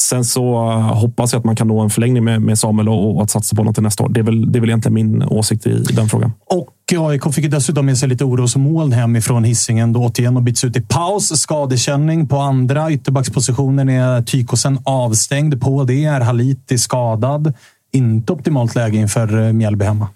Sen 0.00 0.24
så 0.24 0.56
hoppas 0.70 1.32
jag 1.32 1.38
att 1.38 1.44
man 1.44 1.56
kan 1.56 1.68
nå 1.68 1.80
en 1.80 1.90
förlängning 1.90 2.24
med, 2.24 2.42
med 2.42 2.58
Samuel 2.58 2.88
och, 2.88 3.16
och 3.16 3.22
att 3.22 3.30
satsa 3.30 3.56
på 3.56 3.64
något 3.64 3.74
till 3.74 3.82
nästa 3.82 4.04
år. 4.04 4.08
Det 4.08 4.20
är, 4.20 4.24
väl, 4.24 4.52
det 4.52 4.58
är 4.58 4.60
väl 4.60 4.70
egentligen 4.70 4.94
min 4.94 5.22
åsikt 5.22 5.66
i, 5.66 5.70
i 5.70 5.92
den 5.92 6.08
frågan. 6.08 6.32
Och 6.46 6.70
AIK 6.98 7.34
fick 7.34 7.50
dessutom 7.50 7.86
med 7.86 7.98
sig 7.98 8.08
lite 8.08 8.24
orosmoln 8.24 8.92
hemifrån 8.92 9.44
hissingen 9.44 9.92
då 9.92 10.00
återigen 10.00 10.36
och 10.36 10.42
byts 10.42 10.64
ut 10.64 10.76
i 10.76 10.80
paus. 10.80 11.40
Skadekänning 11.40 12.28
på 12.28 12.38
andra 12.38 12.92
ytterbackspositionen 12.92 13.88
är 13.88 14.22
Tykosen 14.22 14.78
avstängd. 14.84 15.60
På 15.60 15.84
det 15.84 16.04
är 16.04 16.20
Haliti 16.20 16.78
skadad. 16.78 17.52
Inte 17.92 18.32
optimalt 18.32 18.74
läge 18.74 18.96
inför 18.96 19.46
eh, 19.46 19.52
Mjällby 19.52 19.84
hemma. 19.84 20.08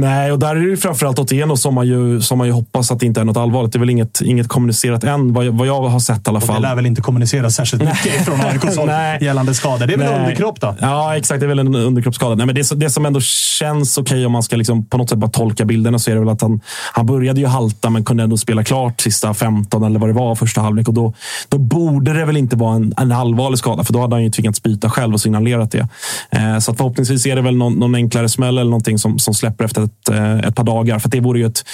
Nej, 0.00 0.32
och 0.32 0.38
där 0.38 0.56
är 0.56 0.70
det 0.70 0.76
framförallt 0.76 1.18
Otieno 1.18 1.56
som 1.56 1.74
man 1.74 1.86
ju, 1.86 2.20
som 2.20 2.38
man 2.38 2.46
ju 2.46 2.52
hoppas 2.52 2.90
att 2.90 3.00
det 3.00 3.06
inte 3.06 3.20
är 3.20 3.24
något 3.24 3.36
allvarligt. 3.36 3.72
Det 3.72 3.76
är 3.76 3.80
väl 3.80 3.90
inget, 3.90 4.20
inget 4.20 4.48
kommunicerat 4.48 5.04
än, 5.04 5.32
vad 5.32 5.44
jag, 5.46 5.52
vad 5.52 5.66
jag 5.66 5.82
har 5.82 6.00
sett 6.00 6.26
i 6.26 6.30
alla 6.30 6.40
fall. 6.40 6.56
Och 6.56 6.62
det 6.62 6.68
lär 6.68 6.74
väl 6.74 6.86
inte 6.86 7.02
kommuniceras 7.02 7.54
särskilt 7.54 7.82
mycket 7.82 8.24
från 8.24 8.40
AIKs 8.40 8.76
håll 8.78 8.88
gällande 9.20 9.54
skada. 9.54 9.86
Det 9.86 9.92
är 9.92 9.98
väl 9.98 10.10
Nej. 10.10 10.20
underkropp 10.20 10.60
då? 10.60 10.74
Ja, 10.80 11.16
exakt. 11.16 11.40
Det 11.40 11.46
är 11.46 11.48
väl 11.48 11.58
en 11.58 11.74
underkroppsskada. 11.74 12.34
Nej, 12.34 12.46
men 12.46 12.54
det, 12.54 12.74
det 12.74 12.90
som 12.90 13.06
ändå 13.06 13.20
känns 13.20 13.98
okej 13.98 14.26
om 14.26 14.32
man 14.32 14.42
ska 14.42 14.56
liksom 14.56 14.86
på 14.86 14.98
något 14.98 15.08
sätt 15.08 15.18
bara 15.18 15.30
tolka 15.30 15.64
bilderna 15.64 15.98
så 15.98 16.10
är 16.10 16.14
det 16.14 16.20
väl 16.20 16.28
att 16.28 16.42
han, 16.42 16.60
han 16.92 17.06
började 17.06 17.40
ju 17.40 17.46
halta 17.46 17.90
men 17.90 18.04
kunde 18.04 18.22
ändå 18.22 18.36
spela 18.36 18.64
klart 18.64 19.00
sista 19.00 19.34
15 19.34 19.82
eller 19.82 20.00
vad 20.00 20.08
det 20.08 20.14
var 20.14 20.34
första 20.34 20.60
halvlek. 20.60 20.88
Och 20.88 20.94
då, 20.94 21.14
då 21.48 21.58
borde 21.58 22.12
det 22.12 22.24
väl 22.24 22.36
inte 22.36 22.56
vara 22.56 22.76
en, 22.76 22.94
en 22.96 23.12
allvarlig 23.12 23.58
skada, 23.58 23.84
för 23.84 23.92
då 23.92 24.00
hade 24.00 24.14
han 24.14 24.24
ju 24.24 24.30
tvingats 24.30 24.62
byta 24.62 24.90
själv 24.90 25.14
och 25.14 25.20
signalerat 25.20 25.70
det. 25.70 25.88
Eh, 26.30 26.58
så 26.58 26.70
att 26.70 26.76
förhoppningsvis 26.76 27.26
är 27.26 27.36
det 27.36 27.42
väl 27.42 27.56
någon, 27.56 27.74
någon 27.74 27.94
enklare 27.94 28.28
smäll 28.28 28.58
eller 28.58 28.70
någonting 28.70 28.98
som, 28.98 29.18
som 29.18 29.34
släpper 29.34 29.64
efter 29.64 29.87
ett, 29.88 30.08
eh, 30.08 30.38
ett 30.38 30.54
par 30.54 30.64
dagar. 30.64 30.98
För 30.98 31.08
det 31.08 31.20
vore 31.20 31.38
ju 31.38 31.46
ett, 31.46 31.64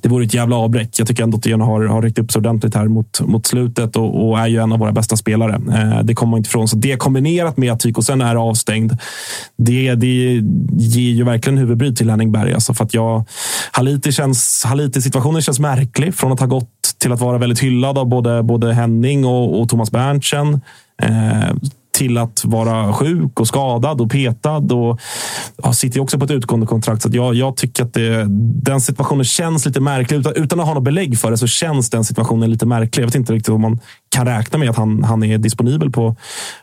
det 0.00 0.08
vore 0.08 0.24
ett 0.24 0.34
jävla 0.34 0.56
avbräck. 0.56 0.88
Jag 0.98 1.08
tycker 1.08 1.22
ändå 1.22 1.36
att 1.36 1.42
Dion 1.42 1.60
har, 1.60 1.84
har 1.84 2.02
ryckt 2.02 2.18
upp 2.18 2.32
sig 2.32 2.38
ordentligt 2.38 2.74
här 2.74 2.88
mot, 2.88 3.20
mot 3.20 3.46
slutet 3.46 3.96
och, 3.96 4.28
och 4.28 4.38
är 4.38 4.46
ju 4.46 4.62
en 4.62 4.72
av 4.72 4.78
våra 4.78 4.92
bästa 4.92 5.16
spelare. 5.16 5.54
Eh, 5.54 6.02
det 6.02 6.14
kommer 6.14 6.30
man 6.30 6.38
inte 6.38 6.48
ifrån. 6.48 6.68
Så 6.68 6.76
det 6.76 6.96
kombinerat 6.96 7.56
med 7.56 7.72
att 7.72 7.80
Tykosen 7.80 8.20
är 8.20 8.34
avstängd, 8.34 8.96
det, 9.56 9.94
det 9.94 10.42
ger 10.76 11.12
ju 11.12 11.24
verkligen 11.24 11.58
huvudbry 11.58 11.94
till 11.94 12.10
Henning 12.10 12.32
Berg. 12.32 12.54
Alltså 12.54 12.74
för 12.74 12.84
att 12.84 12.94
jag, 12.94 13.24
Haliti 13.72 14.12
känns, 14.12 14.64
Haliti-situationen 14.64 15.42
känns 15.42 15.58
märklig. 15.58 16.14
Från 16.14 16.32
att 16.32 16.40
ha 16.40 16.46
gått 16.46 16.70
till 16.98 17.12
att 17.12 17.20
vara 17.20 17.38
väldigt 17.38 17.60
hyllad 17.60 17.98
av 17.98 18.06
både, 18.06 18.42
både 18.42 18.74
Henning 18.74 19.24
och, 19.24 19.60
och 19.60 19.68
Thomas 19.68 19.90
Berntsen. 19.90 20.60
Eh, 21.02 21.50
till 21.96 22.18
att 22.18 22.44
vara 22.44 22.92
sjuk 22.92 23.40
och 23.40 23.48
skadad 23.48 24.00
och 24.00 24.10
petad. 24.10 24.72
Och 24.72 25.00
ja, 25.62 25.72
sitter 25.72 26.00
också 26.00 26.18
på 26.18 26.24
ett 26.24 26.30
utgående 26.30 26.66
kontrakt. 26.66 27.02
Så 27.02 27.08
jag, 27.12 27.34
jag 27.34 27.56
tycker 27.56 27.84
att 27.84 27.94
det, 27.94 28.26
den 28.62 28.80
situationen 28.80 29.24
känns 29.24 29.66
lite 29.66 29.80
märklig. 29.80 30.18
Utan, 30.18 30.32
utan 30.36 30.60
att 30.60 30.66
ha 30.66 30.74
något 30.74 30.82
belägg 30.82 31.18
för 31.18 31.30
det 31.30 31.38
så 31.38 31.46
känns 31.46 31.90
den 31.90 32.04
situationen 32.04 32.50
lite 32.50 32.66
märklig. 32.66 33.02
Jag 33.02 33.08
vet 33.08 33.14
inte 33.14 33.32
riktigt 33.32 33.54
om 33.54 33.60
man 33.60 33.80
kan 34.08 34.26
räkna 34.26 34.58
med 34.58 34.70
att 34.70 34.76
han, 34.76 35.04
han 35.04 35.22
är 35.22 35.38
disponibel 35.38 35.90
på, 35.90 36.16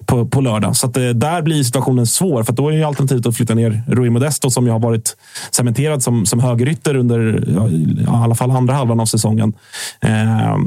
på, 0.05 0.27
på 0.27 0.41
lördag. 0.41 0.75
Så 0.75 0.87
att, 0.87 0.97
eh, 0.97 1.09
där 1.09 1.41
blir 1.41 1.63
situationen 1.63 2.07
svår. 2.07 2.43
För 2.43 2.53
då 2.53 2.69
är 2.69 2.73
ju 2.73 2.83
alternativet 2.83 3.25
att 3.25 3.37
flytta 3.37 3.55
ner 3.55 3.83
Rui 3.87 4.09
Modesto 4.09 4.49
som 4.49 4.67
jag 4.67 4.73
har 4.73 4.79
varit 4.79 5.15
cementerad 5.51 6.03
som, 6.03 6.25
som 6.25 6.39
högerytter 6.39 6.95
under 6.95 7.43
ja, 7.55 7.69
i 7.69 8.23
alla 8.23 8.35
fall 8.35 8.51
andra 8.51 8.73
halvan 8.73 8.99
av 8.99 9.05
säsongen. 9.05 9.53
Eh, 10.01 10.57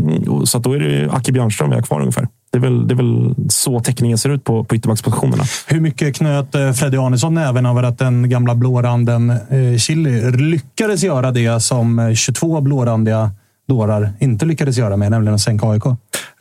så 0.44 0.58
att 0.58 0.64
då 0.64 0.72
är 0.72 0.78
det 0.78 1.10
Aki 1.10 1.32
Björnström 1.32 1.70
vi 1.70 1.76
har 1.76 1.82
kvar 1.82 2.00
ungefär. 2.00 2.28
Det 2.56 2.60
är, 2.60 2.70
väl, 2.70 2.88
det 2.88 2.94
är 2.94 2.96
väl 2.96 3.34
så 3.48 3.80
täckningen 3.80 4.18
ser 4.18 4.30
ut 4.30 4.44
på, 4.44 4.64
på 4.64 4.76
ytterbackspositionerna. 4.76 5.44
Hur 5.66 5.80
mycket 5.80 6.16
knöt 6.16 6.54
eh, 6.54 6.72
Freddy 6.72 6.96
Arnesson 6.96 7.34
näven 7.34 7.66
över 7.66 7.82
att 7.82 7.98
den 7.98 8.30
gamla 8.30 8.54
blåranden 8.54 9.30
eh, 9.30 9.78
Chili 9.78 10.30
lyckades 10.30 11.02
göra 11.02 11.30
det 11.30 11.62
som 11.62 11.98
eh, 11.98 12.14
22 12.14 12.60
blårandiga 12.60 13.30
dårar 13.68 14.12
inte 14.20 14.46
lyckades 14.46 14.78
göra 14.78 14.96
med, 14.96 15.10
nämligen 15.10 15.34
att 15.34 15.40
sänka 15.40 15.66
AIK? 15.66 15.82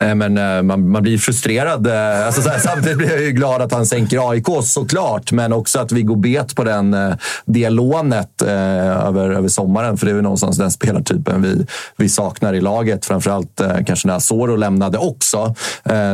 Eh, 0.00 0.14
men, 0.14 0.38
eh, 0.38 0.62
man, 0.62 0.88
man 0.88 1.02
blir 1.02 1.18
frustrerad. 1.18 1.86
Eh, 1.86 2.26
alltså, 2.26 2.42
så 2.42 2.48
här, 2.48 2.58
samtidigt 2.64 2.98
blir 2.98 3.10
jag 3.10 3.22
ju 3.22 3.30
glad 3.30 3.62
att 3.62 3.72
han 3.72 3.86
sänker 3.86 4.30
AIK 4.30 4.46
såklart, 4.62 5.32
men 5.32 5.52
också 5.52 5.78
att 5.78 5.92
vi 5.92 6.02
går 6.02 6.16
bet 6.16 6.56
på 6.56 6.64
den, 6.64 6.96
det 7.44 7.70
lånet 7.70 8.42
över, 8.42 9.30
över 9.30 9.48
sommaren. 9.48 9.96
För 9.96 10.06
det 10.06 10.12
är 10.12 10.14
väl 10.14 10.22
någonstans 10.22 10.58
den 10.58 10.70
spelartypen 10.70 11.42
vi, 11.42 11.66
vi 11.96 12.08
saknar 12.08 12.54
i 12.54 12.60
laget. 12.60 13.04
Framförallt 13.06 13.60
kanske 13.86 14.08
när 14.08 14.18
Soro 14.18 14.56
lämnade 14.56 14.98
också. 14.98 15.54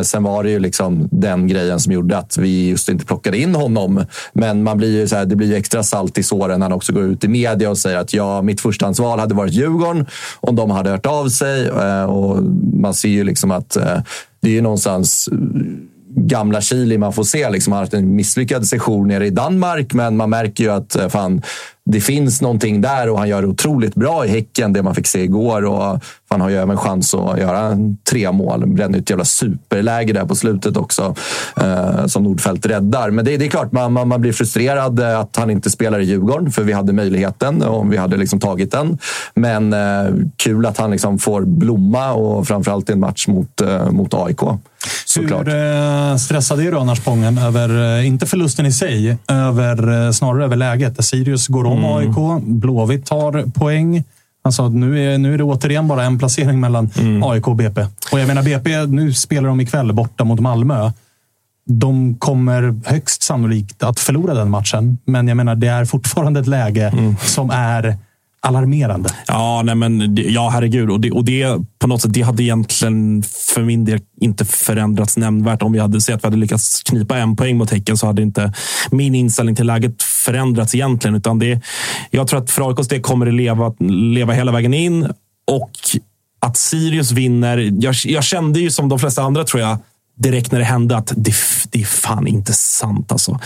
Sen 0.04 0.22
var 0.22 0.44
det 0.44 0.50
ju 0.50 0.58
liksom 0.58 1.08
den 1.10 1.48
grejen 1.48 1.80
som 1.80 1.92
gjorde 1.92 2.18
att 2.18 2.36
vi 2.36 2.68
just 2.68 2.88
inte 2.88 3.06
plockade 3.06 3.38
in 3.38 3.54
honom. 3.54 4.04
Men 4.32 4.62
man 4.62 4.78
blir 4.78 5.00
ju 5.00 5.08
så 5.08 5.16
här, 5.16 5.24
det 5.24 5.36
blir 5.36 5.48
ju 5.48 5.54
extra 5.54 5.82
salt 5.82 6.18
i 6.18 6.22
såren 6.22 6.60
när 6.60 6.64
han 6.64 6.72
också 6.72 6.92
går 6.92 7.02
ut 7.02 7.24
i 7.24 7.28
media 7.28 7.70
och 7.70 7.78
säger 7.78 7.98
att 7.98 8.14
ja, 8.14 8.42
mitt 8.42 8.60
förstahandsval 8.60 9.18
hade 9.18 9.34
varit 9.34 9.52
Djurgården 9.52 10.06
om 10.40 10.56
de 10.56 10.70
hade 10.70 10.90
hört 10.90 11.06
av 11.06 11.28
sig. 11.28 11.70
Och 12.06 12.42
man 12.74 12.94
ser 12.94 13.08
ju 13.08 13.24
liksom 13.24 13.50
att 13.50 13.61
eh, 13.76 13.98
det 14.40 14.48
är 14.48 14.52
ju 14.52 14.60
någonstans 14.60 15.28
eh, 15.32 15.38
gamla 16.16 16.60
Chili 16.60 16.98
man 16.98 17.12
får 17.12 17.24
se. 17.24 17.50
Liksom, 17.50 17.72
han 17.72 17.78
har 17.78 17.82
haft 17.82 17.94
en 17.94 18.16
misslyckad 18.16 18.66
session 18.66 19.08
nere 19.08 19.26
i 19.26 19.30
Danmark, 19.30 19.92
men 19.92 20.16
man 20.16 20.30
märker 20.30 20.64
ju 20.64 20.70
att 20.70 20.96
eh, 20.96 21.08
fan, 21.08 21.42
det 21.84 22.00
finns 22.00 22.42
någonting 22.42 22.80
där 22.80 23.08
och 23.08 23.18
han 23.18 23.28
gör 23.28 23.42
det 23.42 23.48
otroligt 23.48 23.94
bra 23.94 24.26
i 24.26 24.28
Häcken, 24.28 24.72
det 24.72 24.82
man 24.82 24.94
fick 24.94 25.06
se 25.06 25.22
igår. 25.22 25.64
Och 25.64 26.00
han 26.32 26.40
har 26.40 26.48
ju 26.48 26.56
även 26.56 26.76
chans 26.76 27.14
att 27.14 27.38
göra 27.38 27.78
tre 28.10 28.32
mål. 28.32 28.66
Bränner 28.66 28.98
ett 28.98 29.10
jävla 29.10 29.24
superläge 29.24 30.12
där 30.12 30.24
på 30.24 30.34
slutet 30.34 30.76
också, 30.76 31.14
eh, 31.56 32.06
som 32.06 32.22
Nordfeldt 32.22 32.66
räddar. 32.66 33.10
Men 33.10 33.24
det, 33.24 33.36
det 33.36 33.46
är 33.46 33.50
klart, 33.50 33.72
man, 33.72 33.92
man, 33.92 34.08
man, 34.08 34.20
blir 34.20 34.32
frustrerad 34.32 35.00
eh, 35.00 35.18
att 35.18 35.36
han 35.36 35.50
inte 35.50 35.70
spelar 35.70 36.00
i 36.00 36.04
Djurgården, 36.04 36.52
för 36.52 36.62
vi 36.62 36.72
hade 36.72 36.92
möjligheten 36.92 37.62
om 37.62 37.90
vi 37.90 37.96
hade 37.96 38.16
liksom 38.16 38.40
tagit 38.40 38.72
den. 38.72 38.98
Men 39.34 39.72
eh, 39.72 40.14
kul 40.36 40.66
att 40.66 40.78
han 40.78 40.90
liksom 40.90 41.18
får 41.18 41.44
blomma 41.44 42.12
och 42.12 42.46
framförallt 42.48 42.90
i 42.90 42.92
en 42.92 43.00
match 43.00 43.28
mot, 43.28 43.60
eh, 43.60 43.90
mot 43.90 44.14
AIK. 44.14 44.40
Såklart. 45.06 45.46
Hur 45.46 46.10
eh, 46.10 46.16
stressad 46.16 46.60
är 46.60 46.70
du 46.70 46.78
annars 46.78 46.98
Spången 46.98 47.38
över, 47.38 47.98
eh, 47.98 48.06
inte 48.06 48.26
förlusten 48.26 48.66
i 48.66 48.72
sig, 48.72 49.18
över, 49.28 50.12
snarare 50.12 50.44
över 50.44 50.56
läget? 50.56 51.04
Sirius 51.04 51.48
går 51.48 51.64
om 51.64 51.82
Mm. 51.82 51.96
AIK, 51.96 52.42
Blåvitt 52.42 53.06
tar 53.06 53.50
poäng. 53.50 54.04
Alltså, 54.44 54.68
nu, 54.68 55.14
är, 55.14 55.18
nu 55.18 55.34
är 55.34 55.38
det 55.38 55.44
återigen 55.44 55.88
bara 55.88 56.04
en 56.04 56.18
placering 56.18 56.60
mellan 56.60 56.90
Mm. 56.98 57.22
AIK 57.22 57.48
och 57.48 57.56
BP. 57.56 57.86
Och 58.12 58.20
jag 58.20 58.26
menar, 58.28 58.42
BP, 58.42 58.86
nu 58.86 59.12
spelar 59.12 59.48
de 59.48 59.60
ikväll 59.60 59.92
borta 59.92 60.24
mot 60.24 60.40
Malmö. 60.40 60.90
De 61.66 62.14
kommer 62.18 62.80
högst 62.84 63.22
sannolikt 63.22 63.82
att 63.82 64.00
förlora 64.00 64.34
den 64.34 64.50
matchen, 64.50 64.98
men 65.04 65.28
jag 65.28 65.36
menar, 65.36 65.54
det 65.54 65.66
är 65.68 65.84
fortfarande 65.84 66.40
ett 66.40 66.46
läge 66.46 66.88
Mm. 66.88 67.16
som 67.24 67.50
är 67.50 67.96
alarmerande. 68.46 69.10
Ja, 69.26 69.62
nej 69.64 69.74
men, 69.74 70.16
ja 70.16 70.48
herregud. 70.52 70.90
Och 70.90 71.00
det, 71.00 71.10
och 71.10 71.24
det 71.24 71.58
på 71.78 71.86
något 71.86 72.02
sätt, 72.02 72.14
det 72.14 72.22
hade 72.22 72.42
egentligen 72.42 73.22
för 73.54 73.62
min 73.62 73.84
del 73.84 74.00
inte 74.20 74.44
förändrats 74.44 75.16
nämnvärt. 75.16 75.62
Om 75.62 75.72
vi 75.72 75.78
hade 75.78 76.00
sett 76.00 76.14
att 76.14 76.24
vi 76.24 76.26
hade 76.26 76.36
lyckats 76.36 76.82
knipa 76.82 77.18
en 77.18 77.36
poäng 77.36 77.56
mot 77.56 77.70
Häcken 77.70 77.96
så 77.96 78.06
hade 78.06 78.22
inte 78.22 78.52
min 78.90 79.14
inställning 79.14 79.56
till 79.56 79.66
läget 79.66 80.02
förändrats 80.02 80.74
egentligen. 80.74 81.14
Utan 81.14 81.38
det, 81.38 81.60
jag 82.10 82.28
tror 82.28 82.42
att 82.42 82.50
för 82.50 82.68
AIKs 82.68 82.88
det 82.88 83.00
kommer 83.00 83.26
det 83.26 83.32
leva, 83.32 83.74
leva 84.14 84.32
hela 84.32 84.52
vägen 84.52 84.74
in. 84.74 85.02
Och 85.46 85.70
att 86.40 86.56
Sirius 86.56 87.10
vinner. 87.10 87.70
Jag, 87.80 87.94
jag 88.04 88.24
kände 88.24 88.60
ju 88.60 88.70
som 88.70 88.88
de 88.88 88.98
flesta 88.98 89.22
andra 89.22 89.44
tror 89.44 89.62
jag 89.62 89.78
direkt 90.22 90.52
när 90.52 90.58
det 90.58 90.64
hände 90.64 90.96
att 90.96 91.12
det, 91.16 91.34
det 91.70 91.80
är 91.80 91.84
fan 91.84 92.26
inte 92.26 92.52
sant. 92.52 93.12
Alltså. 93.12 93.40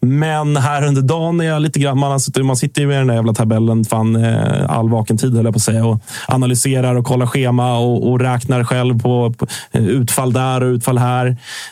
Men 0.00 0.56
här 0.56 0.86
under 0.86 1.02
dagen 1.02 1.40
är 1.40 1.44
jag 1.44 1.62
lite 1.62 1.80
grann, 1.80 1.98
man, 1.98 2.12
alltså, 2.12 2.42
man 2.42 2.56
sitter 2.56 2.82
ju 2.82 2.88
med 2.88 2.98
den 2.98 3.06
där 3.06 3.14
jävla 3.14 3.34
tabellen 3.34 3.84
fan, 3.84 4.16
eh, 4.16 4.70
all 4.70 4.90
vaken 4.90 5.18
tid 5.18 5.34
höll 5.34 5.44
jag 5.44 5.54
på 5.54 5.58
att 5.58 5.62
säga 5.62 5.86
och 5.86 6.00
analyserar 6.28 6.94
och 6.94 7.04
kollar 7.04 7.26
schema 7.26 7.78
och, 7.78 8.10
och 8.10 8.20
räknar 8.20 8.64
själv 8.64 9.00
på, 9.00 9.32
på 9.32 9.46
eh, 9.72 9.84
utfall 9.84 10.32
där 10.32 10.60
och 10.60 10.66
utfall 10.68 10.98
här. 10.98 11.26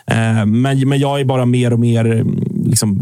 Eh, 0.07 0.47
men, 0.47 0.89
men 0.89 0.99
jag 0.99 1.21
är 1.21 1.25
bara 1.25 1.45
mer 1.45 1.73
och 1.73 1.81
mer 1.81 2.05
mm, 2.05 2.43
liksom, 2.65 3.01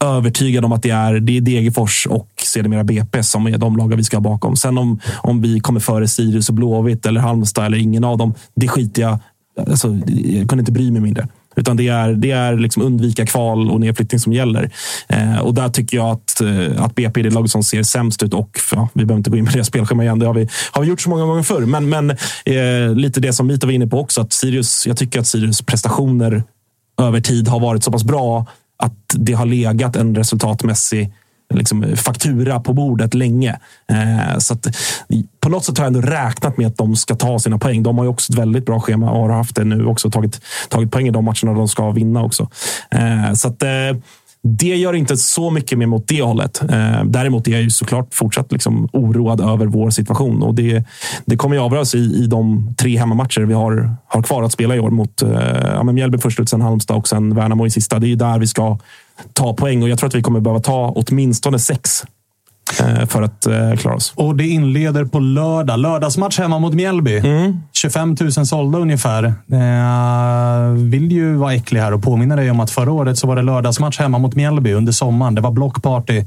övertygad 0.00 0.64
om 0.64 0.72
att 0.72 0.82
det 0.82 0.90
är, 0.90 1.20
det 1.20 1.36
är 1.36 1.40
Degerfors 1.40 2.06
och 2.06 2.28
sedermera 2.44 2.84
BP 2.84 3.22
som 3.22 3.46
är 3.46 3.58
de 3.58 3.76
lagar 3.76 3.96
vi 3.96 4.04
ska 4.04 4.16
ha 4.16 4.22
bakom. 4.22 4.56
Sen 4.56 4.78
om, 4.78 5.00
om 5.16 5.42
vi 5.42 5.60
kommer 5.60 5.80
före 5.80 6.08
Sirius 6.08 6.48
och 6.48 6.54
Blåvitt 6.54 7.06
eller 7.06 7.20
Halmstad 7.20 7.66
eller 7.66 7.78
ingen 7.78 8.04
av 8.04 8.18
dem, 8.18 8.34
det 8.54 8.68
skiter 8.68 9.02
jag 9.02 9.18
Alltså, 9.58 9.98
jag 10.06 10.48
kunde 10.48 10.62
inte 10.62 10.72
bry 10.72 10.90
mig 10.90 11.00
mindre. 11.00 11.28
Utan 11.56 11.76
det 11.76 11.88
är, 11.88 12.12
det 12.12 12.30
är 12.30 12.56
liksom 12.56 12.82
undvika 12.82 13.26
kval 13.26 13.70
och 13.70 13.80
nedflyttning 13.80 14.18
som 14.18 14.32
gäller. 14.32 14.70
Eh, 15.08 15.38
och 15.38 15.54
där 15.54 15.68
tycker 15.68 15.96
jag 15.96 16.10
att, 16.10 16.40
eh, 16.40 16.84
att 16.84 16.94
BP 16.94 17.20
är 17.20 17.24
det 17.24 17.30
lag 17.30 17.50
som 17.50 17.62
ser 17.62 17.82
sämst 17.82 18.22
ut. 18.22 18.34
Och 18.34 18.60
ja, 18.72 18.88
Vi 18.92 19.04
behöver 19.04 19.18
inte 19.18 19.30
gå 19.30 19.36
in 19.36 19.46
på 19.46 19.52
det 19.52 19.64
spelschema 19.64 20.02
igen. 20.02 20.18
Det 20.18 20.26
har 20.26 20.34
vi, 20.34 20.48
har 20.72 20.82
vi 20.82 20.88
gjort 20.88 21.00
så 21.00 21.10
många 21.10 21.24
gånger 21.24 21.42
förr. 21.42 21.60
Men, 21.60 21.88
men 21.88 22.10
eh, 22.44 22.94
lite 22.94 23.20
det 23.20 23.32
som 23.32 23.46
Mito 23.46 23.66
var 23.66 23.72
inne 23.72 23.86
på 23.86 24.00
också. 24.00 24.20
Att 24.20 24.32
Sirius, 24.32 24.86
jag 24.86 24.96
tycker 24.96 25.20
att 25.20 25.26
Sirius 25.26 25.62
prestationer 25.62 26.42
över 27.00 27.20
tid 27.20 27.48
har 27.48 27.60
varit 27.60 27.84
så 27.84 27.92
pass 27.92 28.04
bra 28.04 28.46
att 28.78 28.94
det 29.14 29.32
har 29.32 29.46
legat 29.46 29.96
en 29.96 30.14
resultatmässig 30.14 31.12
liksom, 31.54 31.96
faktura 31.96 32.60
på 32.60 32.72
bordet 32.72 33.14
länge. 33.14 33.58
Eh, 33.92 34.38
så 34.38 34.54
att, 34.54 34.66
på 35.40 35.48
något 35.48 35.64
sätt 35.64 35.78
har 35.78 35.84
jag 35.84 35.94
ändå 35.94 36.08
räknat 36.08 36.58
med 36.58 36.66
att 36.66 36.76
de 36.76 36.96
ska 36.96 37.14
ta 37.14 37.38
sina 37.38 37.58
poäng. 37.58 37.82
De 37.82 37.98
har 37.98 38.04
ju 38.04 38.10
också 38.10 38.32
ett 38.32 38.38
väldigt 38.38 38.66
bra 38.66 38.80
schema 38.80 39.10
och 39.10 39.20
har 39.20 39.30
haft 39.30 39.56
det 39.56 39.64
nu 39.64 39.86
också. 39.86 40.10
Tagit, 40.10 40.40
tagit 40.68 40.90
poäng 40.90 41.08
i 41.08 41.10
de 41.10 41.24
matcherna 41.24 41.54
de 41.54 41.68
ska 41.68 41.90
vinna 41.90 42.22
också. 42.22 42.48
Eh, 42.90 43.32
så 43.32 43.48
att, 43.48 43.62
eh, 43.62 43.98
det 44.42 44.76
gör 44.76 44.94
inte 44.94 45.16
så 45.16 45.50
mycket 45.50 45.78
mer 45.78 45.86
mot 45.86 46.08
det 46.08 46.22
hållet. 46.22 46.62
Eh, 46.62 47.04
däremot 47.04 47.48
är 47.48 47.52
jag 47.52 47.62
ju 47.62 47.70
såklart 47.70 48.14
fortsatt 48.14 48.52
liksom 48.52 48.88
oroad 48.92 49.40
över 49.40 49.66
vår 49.66 49.90
situation. 49.90 50.42
Och 50.42 50.54
det, 50.54 50.84
det 51.24 51.36
kommer 51.36 51.56
ju 51.56 51.62
avgöras 51.62 51.94
i, 51.94 51.98
i 51.98 52.26
de 52.26 52.74
tre 52.78 52.98
hemmamatcher 52.98 53.40
vi 53.40 53.54
har, 53.54 53.96
har 54.06 54.22
kvar 54.22 54.42
att 54.42 54.52
spela 54.52 54.76
i 54.76 54.80
år. 54.80 54.90
Mot 54.90 55.22
eh, 55.22 55.30
ja, 55.74 55.82
Mjällby 55.82 56.18
först 56.18 56.40
ut, 56.40 56.48
sen 56.48 56.60
Halmstad 56.60 56.96
och 56.96 57.08
sen 57.08 57.34
Värnamo 57.34 57.66
i 57.66 57.70
sista. 57.70 57.98
Det 57.98 58.06
är 58.06 58.08
ju 58.08 58.16
där 58.16 58.38
vi 58.38 58.46
ska 58.46 58.78
ta 59.32 59.54
poäng 59.54 59.82
och 59.82 59.88
jag 59.88 59.98
tror 59.98 60.08
att 60.08 60.14
vi 60.14 60.22
kommer 60.22 60.40
behöva 60.40 60.60
ta 60.60 60.92
åtminstone 60.96 61.58
sex 61.58 62.04
eh, 62.80 63.06
för 63.06 63.22
att 63.22 63.46
eh, 63.46 63.74
klara 63.76 63.96
oss. 63.96 64.12
Och 64.16 64.36
det 64.36 64.46
inleder 64.46 65.04
på 65.04 65.18
lördag. 65.18 65.78
Lördagsmatch 65.78 66.38
hemma 66.38 66.58
mot 66.58 66.74
Mjällby. 66.74 67.22
25 67.72 68.16
000 68.20 68.32
sålda 68.32 68.78
ungefär. 68.78 69.24
Eh, 69.24 70.72
vill 70.72 71.12
ju 71.12 71.34
vara 71.34 71.54
äcklig 71.54 71.80
här 71.80 71.92
och 71.92 72.02
påminna 72.02 72.36
dig 72.36 72.50
om 72.50 72.60
att 72.60 72.70
förra 72.70 72.92
året 72.92 73.18
så 73.18 73.26
var 73.26 73.36
det 73.36 73.42
lördagsmatch 73.42 73.98
hemma 73.98 74.18
mot 74.18 74.34
Mjällby 74.34 74.72
under 74.72 74.92
sommaren. 74.92 75.34
Det 75.34 75.40
var 75.40 75.50
blockparty. 75.50 76.24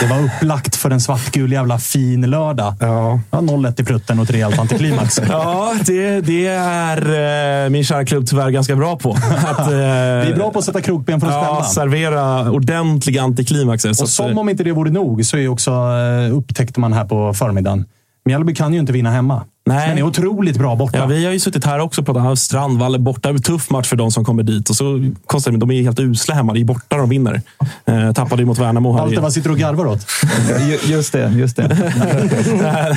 Det 0.00 0.06
var 0.06 0.18
upplagt 0.24 0.76
för 0.76 0.90
en 0.90 1.00
svartgul 1.00 1.52
jävla 1.52 1.78
fin 1.78 2.20
lördag. 2.30 2.74
Ja. 2.80 3.20
Ja, 3.30 3.38
0-1 3.38 3.80
i 3.80 3.84
prutten 3.84 4.18
och 4.18 4.24
ett 4.24 4.30
rejält 4.30 4.58
antiklimax. 4.58 5.20
Ja, 5.28 5.74
det, 5.86 6.20
det 6.20 6.46
är 6.46 7.64
eh, 7.64 7.70
min 7.70 7.84
kära 7.84 8.04
klubb 8.04 8.26
tyvärr 8.26 8.50
ganska 8.50 8.76
bra 8.76 8.96
på. 8.96 9.10
Att, 9.46 9.58
eh, 9.60 9.66
Vi 9.66 10.30
är 10.30 10.34
bra 10.36 10.50
på 10.50 10.58
att 10.58 10.64
sätta 10.64 10.80
krokben 10.80 11.20
för 11.20 11.26
oss 11.26 11.32
ja, 11.34 11.44
själva. 11.44 11.64
servera 11.64 12.50
ordentliga 12.50 13.22
antiklimaxer. 13.22 13.88
Och 13.88 14.02
att, 14.02 14.08
som 14.08 14.30
eh, 14.30 14.38
om 14.38 14.48
inte 14.48 14.64
det 14.64 14.72
vore 14.72 14.90
nog 14.90 15.24
så 15.24 15.36
är 15.36 15.48
också, 15.48 15.70
eh, 15.70 16.36
upptäckte 16.36 16.80
man 16.80 16.92
här 16.92 17.04
på 17.04 17.34
förmiddagen. 17.34 17.84
Mjällby 18.24 18.54
kan 18.54 18.72
ju 18.74 18.80
inte 18.80 18.92
vinna 18.92 19.10
hemma. 19.10 19.44
Nej. 19.66 19.88
Men 19.88 19.98
är 19.98 20.02
otroligt 20.02 20.56
bra 20.58 20.76
borta. 20.76 20.98
Ja, 20.98 21.06
vi 21.06 21.24
har 21.24 21.32
ju 21.32 21.40
suttit 21.40 21.64
här 21.64 21.78
också 21.78 22.00
och 22.00 22.06
pratat 22.06 22.26
om 22.26 22.36
Strandvall 22.36 22.94
är 22.94 22.98
borta. 22.98 23.28
En 23.28 23.42
tuff 23.42 23.70
match 23.70 23.88
för 23.88 23.96
de 23.96 24.10
som 24.10 24.24
kommer 24.24 24.42
dit. 24.42 24.70
Och 24.70 24.76
så 24.76 25.10
konstigt, 25.26 25.60
de 25.60 25.70
är 25.70 25.82
helt 25.82 26.00
usla 26.00 26.34
hemma. 26.34 26.52
Det 26.52 26.60
är 26.60 26.64
borta 26.64 26.96
de 26.96 27.08
vinner. 27.08 27.42
Eh, 27.86 28.12
tappade 28.12 28.42
ju 28.42 28.46
mot 28.46 28.58
Värnamo. 28.58 28.92
här 28.92 29.00
Malte, 29.00 29.20
vad 29.20 29.32
sitter 29.32 29.48
du 29.48 29.52
och 29.54 29.58
garvar 29.60 29.86
åt? 29.86 30.06
Ju- 30.86 30.92
Just 30.92 31.12
det, 31.12 31.28
just 31.32 31.56
det. 31.56 31.92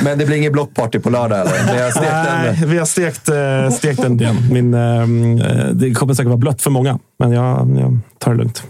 Men 0.04 0.18
det 0.18 0.26
blir 0.26 0.36
inget 0.36 0.52
blockparty 0.52 0.98
på 0.98 1.10
lördag 1.10 1.40
eller? 1.40 1.74
Det 1.74 1.82
har 1.82 1.90
stekt 1.90 2.12
Nej, 2.12 2.58
en- 2.62 2.70
vi 2.70 2.78
har 2.78 2.86
stekt, 2.86 3.28
eh, 3.28 3.70
stekt 3.76 4.04
en 4.04 4.16
del. 4.16 4.34
Min, 4.50 4.74
eh, 4.74 5.06
det 5.72 5.94
kommer 5.94 6.14
säkert 6.14 6.28
vara 6.28 6.36
blött 6.36 6.62
för 6.62 6.70
många, 6.70 6.98
men 7.18 7.32
jag, 7.32 7.76
jag 7.80 7.98
tar 8.18 8.30
det 8.32 8.38
lugnt. 8.38 8.62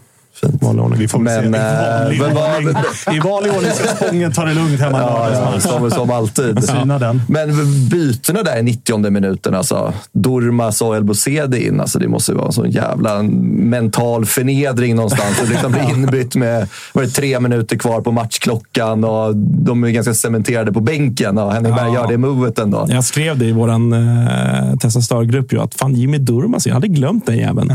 Fint. 0.50 0.62
Vanlig 0.62 0.84
ordning. 0.84 0.98
Vi 1.00 1.08
får 1.08 1.18
Men, 1.18 1.42
se. 1.42 1.48
I 1.48 1.50
vanlig, 1.50 2.20
eh, 2.20 2.26
men 2.26 2.34
vad- 2.34 2.56
ordning, 2.56 3.16
I 3.16 3.20
vanlig 3.20 3.52
ordning 3.52 3.70
ska 3.72 3.88
Spången 4.06 4.32
ta 4.32 4.44
det 4.44 4.54
lugnt 4.54 4.80
hemma 4.80 4.98
i 4.98 5.00
Ja, 5.00 5.28
ja, 5.54 5.60
som, 5.60 5.90
som 5.90 6.10
alltid. 6.10 6.64
Syna 6.64 6.98
den. 6.98 7.22
Men 7.28 7.48
bytena 7.88 8.42
där 8.42 8.58
i 8.58 8.62
90 8.62 9.10
minuten, 9.10 9.54
alltså. 9.54 9.92
Durmas 10.12 10.82
och 10.82 10.96
El 10.96 11.04
Bosedi 11.04 11.66
in. 11.66 11.80
Alltså, 11.80 11.98
det 11.98 12.08
måste 12.08 12.32
ju 12.32 12.36
vara 12.38 12.46
en 12.46 12.52
sån 12.52 12.70
jävla 12.70 13.22
mental 13.22 14.24
förnedring 14.26 14.96
någonstans. 14.96 15.40
Att 15.42 15.48
liksom 15.48 15.72
bli 15.72 15.80
inbytt 15.94 16.34
med 16.36 16.68
var 16.92 17.02
det, 17.02 17.08
tre 17.08 17.40
minuter 17.40 17.76
kvar 17.76 18.00
på 18.00 18.12
matchklockan 18.12 19.04
och 19.04 19.36
de 19.36 19.84
är 19.84 19.88
ganska 19.90 20.14
cementerade 20.14 20.72
på 20.72 20.80
bänken. 20.80 21.38
Och 21.38 21.52
Henning 21.52 21.74
Berg 21.74 21.84
Ja. 21.88 21.94
gör 21.94 22.08
det 22.08 22.18
movet 22.18 22.58
ändå. 22.58 22.86
Jag 22.88 23.04
skrev 23.04 23.38
det 23.38 23.44
i 23.44 23.52
vår 23.52 23.68
eh, 23.70 24.76
Tessa 24.80 25.00
Star-grupp 25.00 25.52
ju, 25.52 25.60
att 25.60 25.74
fan 25.74 25.94
Jimmy 25.94 26.18
Durmaz, 26.18 26.66
jag 26.66 26.74
hade 26.74 26.88
glömt 26.88 27.26
den 27.26 27.36
jäveln. 27.36 27.72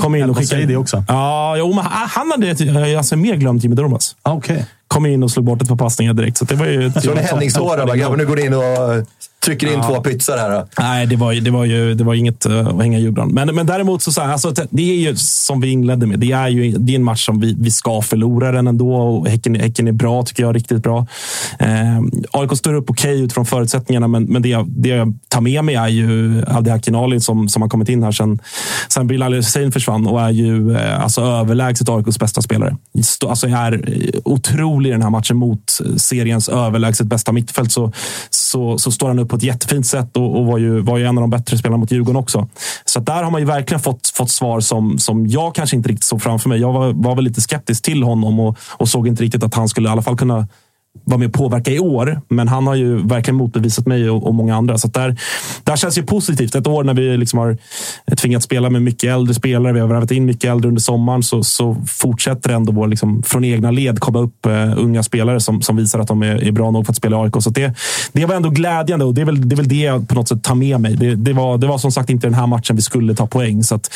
Kom 0.00 0.14
in 0.14 0.30
och 0.30 0.36
skickade 0.36 0.46
säger 0.46 0.66
det 0.66 0.76
också. 0.76 1.04
Ja, 1.08 1.54
jo, 1.58 1.72
men 1.74 1.84
han 2.06 2.30
hade 2.30 2.98
alltså, 2.98 3.16
mer 3.16 3.36
glömt 3.36 3.62
Jimmy 3.62 3.76
Durmaz. 3.76 4.16
Ah, 4.22 4.32
Okej. 4.32 4.66
Kom 4.88 5.06
in 5.06 5.22
och 5.22 5.30
slog 5.30 5.44
bort 5.44 5.62
ett 5.62 5.68
par 5.68 5.76
passningar 5.76 6.14
direkt. 6.14 6.38
Så 6.38 6.44
det 6.44 6.54
var 6.54 6.66
ju 6.66 6.92
Så 6.92 7.10
är 7.12 7.16
Henning 7.16 7.50
står 7.50 7.76
där 7.76 7.82
och 7.82 7.88
bara, 7.88 7.96
grabbar 7.96 8.16
nu 8.16 8.26
går 8.26 8.40
in 8.40 8.54
och 8.54 8.62
trycker 9.44 9.66
in 9.66 9.72
Ja. 9.72 9.82
två 9.82 10.00
pytsar 10.00 10.38
här. 10.38 10.50
Då. 10.50 10.66
Nej, 10.78 11.06
det 11.06 11.16
var, 11.16 11.34
det 11.34 11.50
var 11.50 11.64
ju 11.64 11.94
det 11.94 12.04
var 12.04 12.14
inget 12.14 12.46
uh, 12.46 12.68
att 12.68 12.82
hänga 12.82 12.98
i 12.98 13.02
julgran. 13.02 13.28
Men, 13.28 13.54
men 13.54 13.66
däremot, 13.66 14.02
så, 14.02 14.12
så 14.12 14.20
här, 14.20 14.32
alltså, 14.32 14.54
det 14.70 14.82
är 14.82 14.96
ju 14.96 15.16
som 15.16 15.60
vi 15.60 15.70
inledde 15.70 16.06
med. 16.06 16.18
Det 16.18 16.32
är 16.32 16.48
ju 16.48 16.72
det 16.72 16.92
är 16.92 16.96
en 16.96 17.04
match 17.04 17.26
som 17.26 17.40
vi, 17.40 17.56
vi 17.58 17.70
ska 17.70 18.02
förlora 18.02 18.52
den 18.52 18.66
ändå. 18.66 18.94
Och 18.94 19.28
häcken, 19.28 19.54
häcken 19.54 19.88
är 19.88 19.92
bra, 19.92 20.22
tycker 20.22 20.42
jag. 20.42 20.56
Riktigt 20.56 20.82
bra. 20.82 21.06
Eh, 21.58 22.00
AIK 22.30 22.56
står 22.56 22.74
upp 22.74 22.90
okej 22.90 23.20
utifrån 23.20 23.46
förutsättningarna, 23.46 24.08
men, 24.08 24.24
men 24.24 24.42
det, 24.42 24.48
jag, 24.48 24.68
det 24.68 24.88
jag 24.88 25.18
tar 25.28 25.40
med 25.40 25.64
mig 25.64 25.74
är 25.74 25.88
ju 25.88 26.42
Abdi 26.46 26.70
Hakinali 26.70 27.20
som, 27.20 27.48
som 27.48 27.62
har 27.62 27.68
kommit 27.68 27.88
in 27.88 28.02
här 28.02 28.12
sen, 28.12 28.38
sen 28.88 29.06
Bilal 29.06 29.34
Hussein 29.34 29.72
försvann 29.72 30.06
och 30.06 30.20
är 30.20 30.30
ju 30.30 30.76
eh, 30.76 31.02
alltså, 31.02 31.20
överlägset 31.20 31.88
AIKs 31.88 32.18
bästa 32.18 32.42
spelare. 32.42 32.76
Stå, 33.02 33.28
alltså, 33.28 33.46
är 33.46 33.72
eh, 33.72 34.20
otrolig 34.24 34.90
i 34.90 34.92
den 34.92 35.02
här 35.02 35.10
matchen 35.10 35.36
mot 35.36 35.78
seriens 35.96 36.48
överlägset 36.48 37.06
bästa 37.06 37.32
mittfält. 37.32 37.72
Så, 37.72 37.92
så, 38.30 38.78
så 38.78 38.90
står 38.90 39.08
han 39.08 39.18
upp 39.18 39.31
på 39.32 39.36
ett 39.36 39.42
jättefint 39.42 39.86
sätt 39.86 40.16
och, 40.16 40.38
och 40.38 40.46
var, 40.46 40.58
ju, 40.58 40.80
var 40.80 40.98
ju 40.98 41.04
en 41.06 41.18
av 41.18 41.22
de 41.22 41.30
bättre 41.30 41.58
spelarna 41.58 41.76
mot 41.76 41.90
Djurgården 41.90 42.16
också. 42.16 42.48
Så 42.84 42.98
att 42.98 43.06
där 43.06 43.22
har 43.22 43.30
man 43.30 43.40
ju 43.40 43.46
verkligen 43.46 43.80
fått, 43.80 44.06
fått 44.14 44.30
svar 44.30 44.60
som, 44.60 44.98
som 44.98 45.26
jag 45.26 45.54
kanske 45.54 45.76
inte 45.76 45.88
riktigt 45.88 46.04
såg 46.04 46.22
framför 46.22 46.48
mig. 46.48 46.60
Jag 46.60 46.72
var, 46.72 46.92
var 46.92 47.14
väl 47.14 47.24
lite 47.24 47.40
skeptisk 47.40 47.84
till 47.84 48.02
honom 48.02 48.40
och, 48.40 48.58
och 48.70 48.88
såg 48.88 49.08
inte 49.08 49.22
riktigt 49.22 49.42
att 49.42 49.54
han 49.54 49.68
skulle 49.68 49.88
i 49.88 49.92
alla 49.92 50.02
fall 50.02 50.16
kunna 50.16 50.48
vara 51.04 51.18
med 51.18 51.28
och 51.28 51.34
påverka 51.34 51.70
i 51.70 51.78
år. 51.78 52.20
Men 52.28 52.48
han 52.48 52.66
har 52.66 52.74
ju 52.74 53.06
verkligen 53.06 53.36
motbevisat 53.36 53.86
mig 53.86 54.10
och, 54.10 54.26
och 54.26 54.34
många 54.34 54.56
andra. 54.56 54.78
Så 54.78 54.86
att 54.86 54.94
där, 54.94 55.16
där 55.64 55.76
känns 55.76 55.98
ju 55.98 56.02
positivt. 56.02 56.54
Ett 56.54 56.66
år 56.66 56.84
när 56.84 56.94
vi 56.94 57.16
liksom 57.16 57.38
har 57.38 57.56
tvingats 58.16 58.44
spela 58.44 58.70
med 58.70 58.82
mycket 58.82 59.10
äldre 59.10 59.34
spelare. 59.34 59.72
Vi 59.72 59.80
har 59.80 59.88
värvat 59.88 60.10
in 60.10 60.24
mycket 60.24 60.50
äldre 60.50 60.68
under 60.68 60.80
sommaren. 60.80 61.22
Så, 61.22 61.42
så 61.42 61.76
fortsätter 61.88 62.50
ändå 62.50 62.72
vår, 62.72 62.88
liksom, 62.88 63.22
från 63.22 63.44
egna 63.44 63.70
led 63.70 64.00
komma 64.00 64.18
upp 64.18 64.46
uh, 64.46 64.78
unga 64.78 65.02
spelare 65.02 65.40
som, 65.40 65.62
som 65.62 65.76
visar 65.76 65.98
att 65.98 66.08
de 66.08 66.22
är, 66.22 66.44
är 66.44 66.52
bra 66.52 66.70
nog 66.70 66.86
för 66.86 66.92
att 66.92 66.96
spela 66.96 67.16
i 67.16 67.20
AIK. 67.20 67.34
Så 67.40 67.50
det, 67.50 67.74
det 68.12 68.26
var 68.26 68.34
ändå 68.34 68.50
glädjande 68.50 69.04
och 69.04 69.14
det 69.14 69.20
är 69.20 69.24
väl 69.24 69.48
det, 69.48 69.54
är 69.54 69.56
väl 69.56 69.68
det 69.68 69.82
jag 69.82 70.08
på 70.08 70.14
något 70.14 70.28
sätt 70.28 70.42
tar 70.42 70.54
med 70.54 70.80
mig. 70.80 70.96
Det, 70.96 71.14
det, 71.14 71.32
var, 71.32 71.58
det 71.58 71.66
var 71.66 71.78
som 71.78 71.92
sagt 71.92 72.10
inte 72.10 72.26
den 72.26 72.34
här 72.34 72.46
matchen 72.46 72.76
vi 72.76 72.82
skulle 72.82 73.14
ta 73.14 73.26
poäng. 73.26 73.62
Så 73.62 73.74
att, 73.74 73.90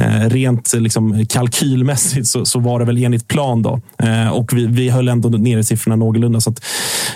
uh, 0.00 0.28
rent 0.28 0.72
liksom, 0.74 1.26
kalkylmässigt 1.26 2.26
så, 2.26 2.44
så 2.44 2.58
var 2.58 2.78
det 2.78 2.84
väl 2.84 3.04
enligt 3.04 3.28
plan. 3.28 3.62
Då. 3.62 3.80
Uh, 4.02 4.28
och 4.28 4.52
vi, 4.52 4.66
vi 4.66 4.88
höll 4.88 5.08
ändå 5.08 5.28
nere 5.28 5.64
siffrorna 5.64 5.96
någorlunda. 5.96 6.40
Så 6.42 6.50
att 6.50 6.64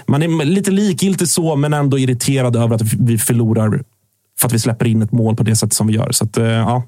man 0.07 0.23
är 0.23 0.45
lite 0.45 0.71
likgiltig 0.71 1.29
så, 1.29 1.57
men 1.57 1.75
ändå 1.75 1.99
irriterad 1.99 2.57
över 2.57 2.75
att 2.75 2.83
vi 2.83 3.19
förlorar 3.19 3.83
för 4.41 4.47
att 4.47 4.53
vi 4.53 4.59
släpper 4.59 4.87
in 4.87 5.03
ett 5.03 5.13
mål 5.13 5.37
på 5.37 5.43
det 5.43 5.57
sätt 5.57 5.73
som 5.73 5.87
vi 5.87 5.95
gör. 5.95 6.13
Så 6.13 6.25
att, 6.25 6.37
eh, 6.37 6.47
ja. 6.47 6.83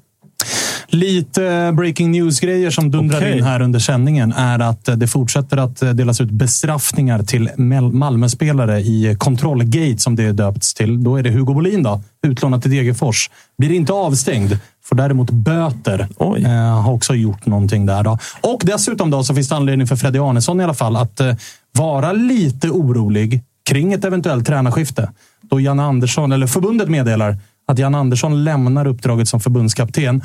Lite 0.87 1.71
breaking 1.77 2.11
news-grejer 2.11 2.69
som 2.69 2.91
dundrar 2.91 3.17
Okej. 3.17 3.37
in 3.37 3.43
här 3.43 3.61
under 3.61 3.79
sändningen 3.79 4.33
är 4.33 4.59
att 4.59 4.89
det 4.95 5.07
fortsätter 5.07 5.57
att 5.57 5.79
delas 5.79 6.21
ut 6.21 6.31
bestraffningar 6.31 7.23
till 7.23 7.49
Mal- 7.57 7.91
Malmö-spelare 7.93 8.79
i 8.79 9.15
Kontrollgate, 9.19 9.97
som 9.97 10.15
det 10.15 10.23
är 10.23 10.33
döpts 10.33 10.73
till. 10.73 11.03
Då 11.03 11.15
är 11.15 11.23
det 11.23 11.29
Hugo 11.29 11.53
Bolin, 11.53 11.83
då, 11.83 12.01
utlånad 12.27 12.61
till 12.61 12.71
Degerfors. 12.71 13.29
Blir 13.57 13.71
inte 13.71 13.93
avstängd, 13.93 14.57
får 14.83 14.95
däremot 14.95 15.29
böter. 15.31 16.07
Oj. 16.17 16.43
Eh, 16.43 16.81
har 16.81 16.93
också 16.93 17.15
gjort 17.15 17.45
någonting 17.45 17.85
där. 17.85 18.03
Då. 18.03 18.17
Och 18.41 18.61
dessutom 18.65 19.09
då, 19.11 19.23
så 19.23 19.35
finns 19.35 19.49
det 19.49 19.55
anledning 19.55 19.87
för 19.87 19.95
Freddy 19.95 20.19
Arnesson 20.19 20.61
i 20.61 20.63
alla 20.63 20.73
fall 20.73 20.95
att 20.95 21.19
eh, 21.19 21.35
vara 21.71 22.11
lite 22.11 22.69
orolig 22.69 23.43
kring 23.69 23.93
ett 23.93 24.05
eventuellt 24.05 24.45
tränarskifte. 24.45 25.09
Då 25.41 25.59
Jan 25.61 25.79
Andersson, 25.79 26.31
eller 26.31 26.47
förbundet 26.47 26.89
meddelar 26.89 27.37
att 27.69 27.79
Jan 27.79 27.95
Andersson 27.95 28.43
lämnar 28.43 28.87
uppdraget 28.87 29.27
som 29.27 29.39
förbundskapten 29.39 30.23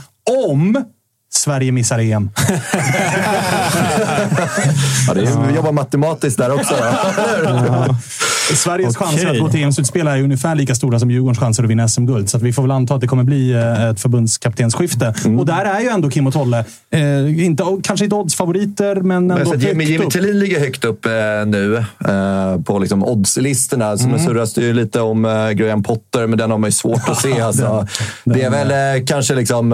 om 0.48 0.84
Sverige 1.36 1.72
missar 1.72 1.98
EM. 1.98 2.30
Ja, 5.08 5.14
det 5.14 5.20
är, 5.20 5.46
vi 5.48 5.54
jobbar 5.54 5.72
matematiskt 5.72 6.38
där 6.38 6.52
också. 6.54 6.74
Då. 7.44 7.96
Sveriges 8.54 8.96
Okej. 8.96 9.06
chanser 9.08 9.30
att 9.30 9.38
gå 9.40 9.48
till 9.48 9.60
EM-slutspel 9.62 10.06
är 10.08 10.22
ungefär 10.22 10.54
lika 10.54 10.74
stora 10.74 10.98
som 11.00 11.10
Djurgårdens 11.10 11.38
chanser 11.38 11.64
att 11.64 11.70
vinna 11.70 11.88
SM-guld. 11.88 12.30
Så 12.30 12.38
vi 12.38 12.52
får 12.52 12.62
väl 12.62 12.70
anta 12.70 12.94
att 12.94 13.00
det 13.00 13.06
kommer 13.06 13.24
bli 13.24 13.52
eh, 13.52 13.84
ett 13.84 14.00
förbundskaptensskifte. 14.00 15.14
Mm. 15.24 15.38
Och 15.38 15.46
där 15.46 15.64
är 15.64 15.80
ju 15.80 15.88
ändå 15.88 16.10
Kim 16.10 16.26
och 16.26 16.32
Tolle, 16.32 16.64
eh, 16.90 17.44
inte, 17.44 17.64
kanske 17.82 18.04
inte 18.04 18.16
oddsfavoriter, 18.16 18.96
men 18.96 19.16
ändå 19.16 19.34
Men 19.34 19.46
högt 19.46 19.62
Jimmy, 19.62 19.84
Jimmy 19.84 20.04
upp. 20.04 20.12
Tillin 20.12 20.38
ligger 20.38 20.60
högt 20.60 20.84
upp 20.84 21.06
eh, 21.06 21.12
nu 21.46 21.76
eh, 21.76 22.60
på 22.64 22.78
liksom 22.78 23.04
oddslistorna. 23.04 23.98
Så 23.98 24.04
Mm. 24.08 24.18
surras 24.26 24.54
det 24.54 24.60
ju 24.60 24.72
lite 24.72 25.00
om 25.00 25.24
eh, 25.24 25.50
Graham 25.50 25.82
Potter, 25.82 26.26
men 26.26 26.38
den 26.38 26.50
har 26.50 26.58
man 26.58 26.68
ju 26.68 26.72
svårt 26.72 27.08
att 27.08 27.20
se. 27.20 27.40
Alltså. 27.44 27.86
det 28.24 28.42
är 28.42 28.50
väl 28.50 28.96
eh, 29.00 29.04
kanske 29.06 29.34
liksom... 29.34 29.72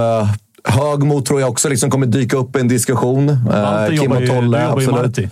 Eh, 0.68 0.74
Högmo 0.78 1.20
tror 1.20 1.40
jag 1.40 1.50
också 1.50 1.68
liksom 1.68 1.90
kommer 1.90 2.06
dyka 2.06 2.36
upp 2.36 2.56
i 2.56 2.60
en 2.60 2.68
diskussion. 2.68 3.28
Eh, 3.28 3.36
Malte 3.44 3.96
Kim 3.96 4.12
och 4.12 4.26
Tolle, 4.26 4.58
ju 4.58 4.64
absolut. 4.64 4.90
Marti. 4.90 5.28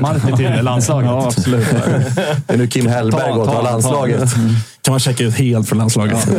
Marti 0.00 0.36
till 0.36 0.58
landslaget. 0.64 1.10
Ja, 1.10 1.26
absolut. 1.26 1.66
Det 2.46 2.54
är 2.54 2.58
nu 2.58 2.66
Kim 2.66 2.86
Hellberg 2.86 3.32
går 3.32 3.40
och 3.40 3.46
tar 3.48 3.62
landslaget. 3.62 4.30
Kan 4.82 4.92
man 4.92 5.00
checka 5.00 5.24
ut 5.24 5.34
helt 5.34 5.68
för 5.68 5.76
landslaget. 5.76 6.28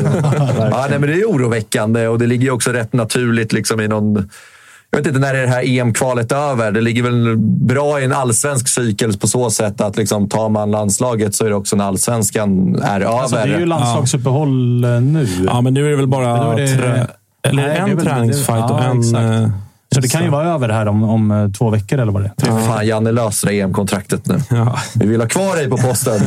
Ja, 0.71 0.87
nej, 0.89 0.99
men 0.99 1.01
det 1.09 1.13
är 1.21 1.25
oroväckande 1.25 2.07
och 2.07 2.19
det 2.19 2.25
ligger 2.27 2.43
ju 2.43 2.51
också 2.51 2.71
rätt 2.71 2.93
naturligt 2.93 3.53
liksom 3.53 3.81
i 3.81 3.87
någon... 3.87 4.29
Jag 4.91 4.97
vet 4.99 5.07
inte 5.07 5.19
när 5.19 5.33
är 5.35 5.41
det 5.41 5.47
här 5.47 5.63
EM-kvalet 5.79 6.31
över. 6.31 6.71
Det 6.71 6.81
ligger 6.81 7.03
väl 7.03 7.37
bra 7.37 8.01
i 8.01 8.05
en 8.05 8.13
allsvensk 8.13 8.67
cykel 8.67 9.17
på 9.17 9.27
så 9.27 9.49
sätt 9.49 9.81
att 9.81 9.97
liksom, 9.97 10.29
tar 10.29 10.49
man 10.49 10.71
landslaget 10.71 11.35
så 11.35 11.45
är 11.45 11.49
det 11.49 11.55
också 11.55 11.75
när 11.75 11.85
allsvenskan 11.85 12.75
är 12.83 13.01
Alltså, 13.01 13.35
över. 13.35 13.47
det 13.47 13.55
är 13.55 13.59
ju 13.59 13.65
landslagsuppehåll 13.65 14.83
eh, 14.83 14.89
nu. 15.01 15.27
Ja, 15.47 15.61
men 15.61 15.73
nu 15.73 15.85
är 15.85 15.89
det 15.89 15.95
väl 15.95 16.07
bara 16.07 16.33
Men 16.37 16.45
då 16.45 16.51
är 16.51 16.57
det- 16.57 16.67
trä... 16.77 17.07
Eller 17.49 17.67
Nej, 17.67 17.77
en 17.77 17.97
träningsfight 17.97 18.67
det- 18.67 18.73
och 18.73 18.79
ja, 18.79 18.83
en... 18.83 18.99
exakt. 18.99 19.23
eh, 19.23 19.49
Så 19.95 20.01
det 20.01 20.07
kan 20.07 20.23
ju 20.23 20.29
vara 20.29 20.47
över 20.47 20.69
här 20.69 20.85
om, 20.87 21.03
om 21.03 21.31
eh, 21.31 21.51
två 21.51 21.69
veckor 21.69 21.99
eller 21.99 22.11
vad 22.11 22.21
det 22.23 22.31
är. 22.47 22.59
Fan, 22.67 22.87
Janne 22.87 23.11
löser 23.11 23.47
det 23.47 23.59
EM-kontraktet 23.61 24.27
nu. 24.27 24.39
Vi 24.95 25.07
vill 25.07 25.21
ha 25.21 25.27
kvar 25.27 25.55
dig 25.55 25.69
på 25.69 25.77
posten. 25.77 26.21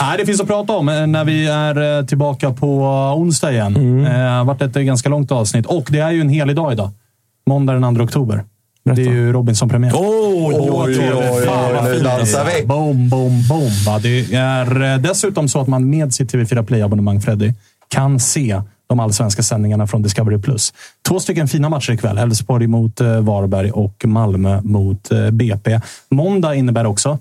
Nej, 0.00 0.18
det 0.18 0.26
finns 0.26 0.40
att 0.40 0.46
prata 0.46 0.72
om 0.72 0.88
eh, 0.88 1.06
när 1.06 1.24
vi 1.24 1.46
är 1.46 2.02
tillbaka 2.02 2.50
på 2.52 2.84
onsdag 3.16 3.52
igen. 3.52 3.76
Mm. 3.76 4.02
Det 4.04 4.10
har 4.30 4.44
varit 4.44 4.62
ett 4.62 4.72
ganska 4.74 5.08
långt 5.08 5.32
avsnitt 5.32 5.66
och 5.66 5.84
det 5.90 5.98
är 5.98 6.10
ju 6.10 6.20
en 6.20 6.28
helig 6.28 6.56
dag 6.56 6.72
idag. 6.72 6.90
Måndag 7.46 7.72
den 7.72 7.94
2 7.96 8.02
oktober. 8.02 8.44
Det 8.84 9.02
är 9.02 9.06
ju 9.06 9.32
Robinson-premiär. 9.32 9.92
Oj, 9.94 10.54
oj, 10.58 10.70
oj, 10.72 10.98
oj, 11.32 11.46
vad 11.74 11.84
nu 11.84 12.00
dansar 12.00 12.44
vi. 12.60 12.66
Boom, 12.66 13.08
boom, 13.08 13.42
boom. 13.48 13.70
Va? 13.86 13.98
Det 13.98 14.34
är 14.34 14.98
dessutom 14.98 15.48
så 15.48 15.60
att 15.60 15.68
man 15.68 15.90
med 15.90 16.14
sitt 16.14 16.32
TV4 16.34 16.62
Play-abonnemang, 16.62 17.20
Freddy, 17.20 17.52
kan 17.88 18.20
se 18.20 18.60
de 18.92 19.00
allsvenska 19.00 19.42
sändningarna 19.42 19.86
från 19.86 20.02
Discovery+. 20.02 20.38
Två 21.08 21.20
stycken 21.20 21.48
fina 21.48 21.68
matcher 21.68 21.92
ikväll. 21.92 22.18
Elfsborg 22.18 22.66
mot 22.66 23.00
eh, 23.00 23.20
Varberg 23.20 23.70
och 23.70 24.02
Malmö 24.06 24.60
mot 24.62 25.12
eh, 25.12 25.30
BP. 25.30 25.80
Måndag 26.10 26.54
innebär 26.54 26.86
också 26.86 27.18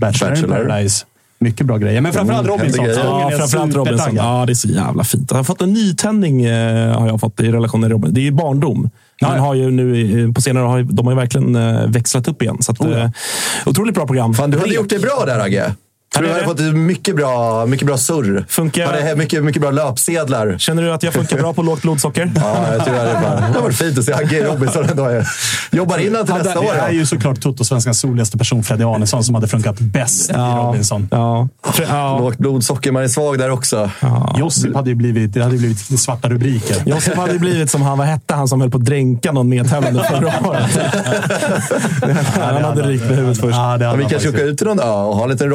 Bachelor, 0.00 0.30
Bachelor. 0.30 0.58
in 0.60 0.66
Paradise. 0.68 1.04
Mycket 1.40 1.66
bra 1.66 1.76
grejer. 1.78 2.00
Men 2.00 2.12
framförallt 2.12 2.46
Mm, 2.48 2.58
Robinson. 2.58 2.84
Ja, 2.84 3.30
framförallt 3.38 3.74
Robinson. 3.74 4.14
Ja, 4.16 4.44
det 4.46 4.52
är 4.52 4.54
så 4.54 4.68
jävla 4.68 5.04
fint. 5.04 5.30
Jag 5.30 5.36
har 5.38 5.44
fått 5.44 5.62
en 5.62 5.72
nytändning 5.72 6.44
eh, 6.44 6.98
har 6.98 7.06
jag 7.06 7.20
fått 7.20 7.40
i 7.40 7.52
relation 7.52 7.82
till 7.82 7.90
Robinson. 7.90 8.14
Det 8.14 8.20
är 8.20 8.22
ju 8.22 8.32
barndom. 8.32 8.90
Ja, 9.20 9.28
har 9.28 9.54
ju 9.54 9.70
nu, 9.70 10.32
på 10.32 10.40
senare 10.40 10.64
har 10.64 10.82
de 10.82 11.06
har 11.06 11.12
ju 11.12 11.18
verkligen 11.18 11.52
växlat 11.92 12.28
upp 12.28 12.42
igen. 12.42 12.56
Så 12.60 12.72
att, 12.72 12.80
Oh, 12.80 12.90
ja. 12.98 13.12
otroligt 13.66 13.94
bra 13.94 14.06
program. 14.06 14.34
Fan, 14.34 14.50
du 14.50 14.58
hade 14.58 14.74
gjort 14.74 14.88
det 14.88 14.98
bra 14.98 15.22
där, 15.26 15.38
Agge. 15.40 15.74
Tror 16.18 16.28
du 16.28 16.34
det 16.34 16.40
är 16.40 16.44
hade 16.46 16.62
det. 16.62 16.68
fått 16.70 16.76
mycket 16.76 17.16
bra, 17.16 17.66
mycket 17.66 17.86
bra 17.86 17.96
surr. 17.98 18.44
Funkar- 18.48 18.86
Hade 18.86 19.16
mycket, 19.16 19.44
mycket 19.44 19.62
bra 19.62 19.70
löpsedlar. 19.70 20.58
Känner 20.58 20.82
du 20.82 20.92
att 20.92 21.02
jag 21.02 21.12
funkar 21.12 21.36
bra 21.38 21.54
på 21.54 21.62
lågt 21.62 21.82
blodsocker? 21.82 22.32
Ja, 22.36 22.72
jag 22.72 22.84
tror 22.84 22.94
det, 22.94 23.18
bara, 23.22 23.34
det 23.36 23.54
har 23.54 23.60
varit 23.62 23.76
fint 23.76 23.98
att 23.98 24.04
se 24.04 24.12
Agge 24.12 24.44
Robinson 24.44 24.84
ändå. 24.90 25.22
Jobbar 25.72 25.98
in 25.98 26.14
han 26.14 26.26
till 26.26 26.34
Ja, 26.38 26.42
nästa 26.42 26.60
det 26.60 26.66
år. 26.66 26.74
är 26.74 26.86
då. 26.88 26.94
ju 26.94 27.06
såklart 27.06 27.40
Toto-svenskans 27.40 28.00
soligaste 28.00 28.38
person, 28.38 28.62
Freddy 28.64 28.84
Arnesson, 28.84 29.24
som 29.24 29.34
hade 29.34 29.48
funkat 29.48 29.80
bäst 29.80 30.30
i 30.30 30.34
Robinson. 30.34 31.08
Ja. 31.10 31.48
ja. 31.88 32.18
Lågt 32.18 32.38
blodsocker, 32.38 32.92
man 32.92 33.02
är 33.02 33.08
svag 33.08 33.38
där 33.38 33.50
också. 33.50 33.90
Josip 34.38 34.74
hade 34.76 34.90
ju 34.90 34.94
blivit, 34.96 35.32
det 35.34 35.42
hade 35.42 35.56
blivit 35.58 36.00
svarta 36.00 36.28
rubriker. 36.28 36.76
Josef 36.86 37.16
hade 37.16 37.32
ju 37.32 37.38
blivit 37.38 37.70
som 37.70 37.82
han, 37.82 37.98
vad 37.98 38.06
hette 38.06 38.34
han 38.34 38.48
som 38.48 38.60
höll 38.60 38.70
på 38.70 38.78
att 38.78 38.84
dränka 38.84 39.32
någon 39.32 39.48
medtävlande 39.48 40.04
förra 40.10 40.32
året? 40.48 40.78
han 42.34 42.64
hade 42.64 42.82
rykt 42.82 43.04
med 43.04 43.16
huvudet 43.16 43.38
först. 43.40 43.56
Ja, 43.56 43.76
det 43.76 43.84
Ja, 43.84 43.94
vi 43.94 44.04
kanske 44.04 44.28
åka 44.28 44.42
ut 44.42 44.58
till 44.58 44.66
någon 44.66 44.80
ö 44.80 44.90
och 44.92 45.16
ha 45.16 45.24
en 45.24 45.30
liten 45.30 45.50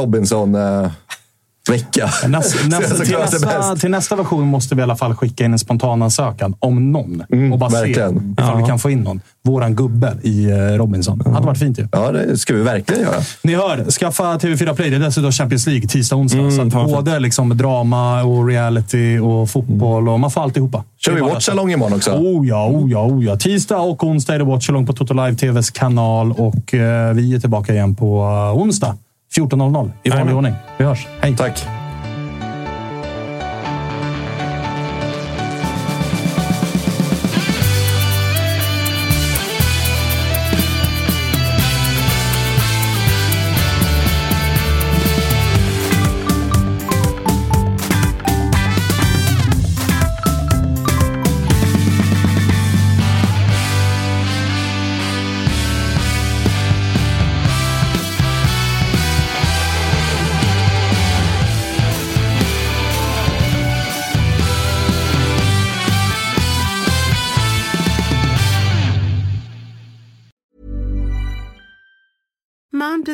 Robinson-vecka. 1.67 2.09
Nästa, 2.27 2.67
nästa, 2.67 3.05
till, 3.05 3.17
nästa, 3.17 3.75
till 3.75 3.91
nästa 3.91 4.15
version 4.15 4.47
måste 4.47 4.75
vi 4.75 4.79
i 4.79 4.83
alla 4.83 4.95
fall 4.95 5.15
skicka 5.15 5.45
in 5.45 5.53
en 5.53 5.59
spontan-ansökan 5.59 6.55
om 6.59 6.91
någon. 6.91 7.23
och 7.51 7.59
bara 7.59 7.69
se 7.69 7.77
verkligen. 7.77 8.35
ifall 8.39 8.57
vi 8.57 8.63
kan 8.63 8.79
få 8.79 8.89
in 8.89 8.99
någon. 8.99 9.21
Våran 9.43 9.75
gubbe 9.75 10.17
i 10.21 10.45
eh, 10.45 10.57
Robinson. 10.57 11.17
Det 11.17 11.29
hade 11.29 11.45
varit 11.45 11.59
fint 11.59 11.79
ju. 11.79 11.87
Ja, 11.91 12.11
det 12.11 12.37
ska 12.37 12.53
vi 12.53 12.61
verkligen 12.61 13.03
göra. 13.03 13.21
Ni 13.41 13.55
hör, 13.55 13.91
skaffa 13.91 14.37
TV4 14.37 14.75
Play. 14.75 14.89
Det 14.89 14.95
är 14.95 14.99
dessutom 14.99 15.31
Champions 15.31 15.67
League 15.67 15.87
tisdag, 15.87 16.15
onsdag. 16.15 16.39
Mm, 16.39 16.71
så 16.71 16.83
både 16.83 17.19
liksom 17.19 17.57
drama 17.57 18.23
och 18.23 18.47
reality 18.47 19.19
och 19.19 19.49
fotboll. 19.49 20.09
Och 20.09 20.19
man 20.19 20.31
får 20.31 20.41
alltihopa. 20.41 20.83
Kör 20.97 21.13
vi 21.13 21.21
watchalong 21.21 21.71
imorgon 21.71 21.93
också? 21.93 22.11
Oh 22.11 22.47
ja, 22.47 22.67
oh 22.67 22.91
ja, 22.91 23.05
oh 23.05 23.25
ja. 23.25 23.37
Tisdag 23.37 23.79
och 23.79 24.03
onsdag 24.03 24.33
är 24.33 24.39
det 24.39 24.45
Watchalong 24.45 24.85
på 24.85 24.93
Toto 24.93 25.13
Live 25.13 25.35
TVs 25.35 25.71
kanal 25.71 26.31
och 26.31 26.73
eh, 26.73 27.13
vi 27.13 27.35
är 27.35 27.39
tillbaka 27.39 27.73
igen 27.73 27.95
på 27.95 28.23
eh, 28.23 28.61
onsdag 28.61 28.97
14.00 29.37 29.91
i 30.03 30.09
vanlig 30.09 30.35
ordning. 30.35 30.53
Vi 30.77 30.85
hörs. 30.85 31.07
Hej! 31.21 31.37
Tack. 31.37 31.82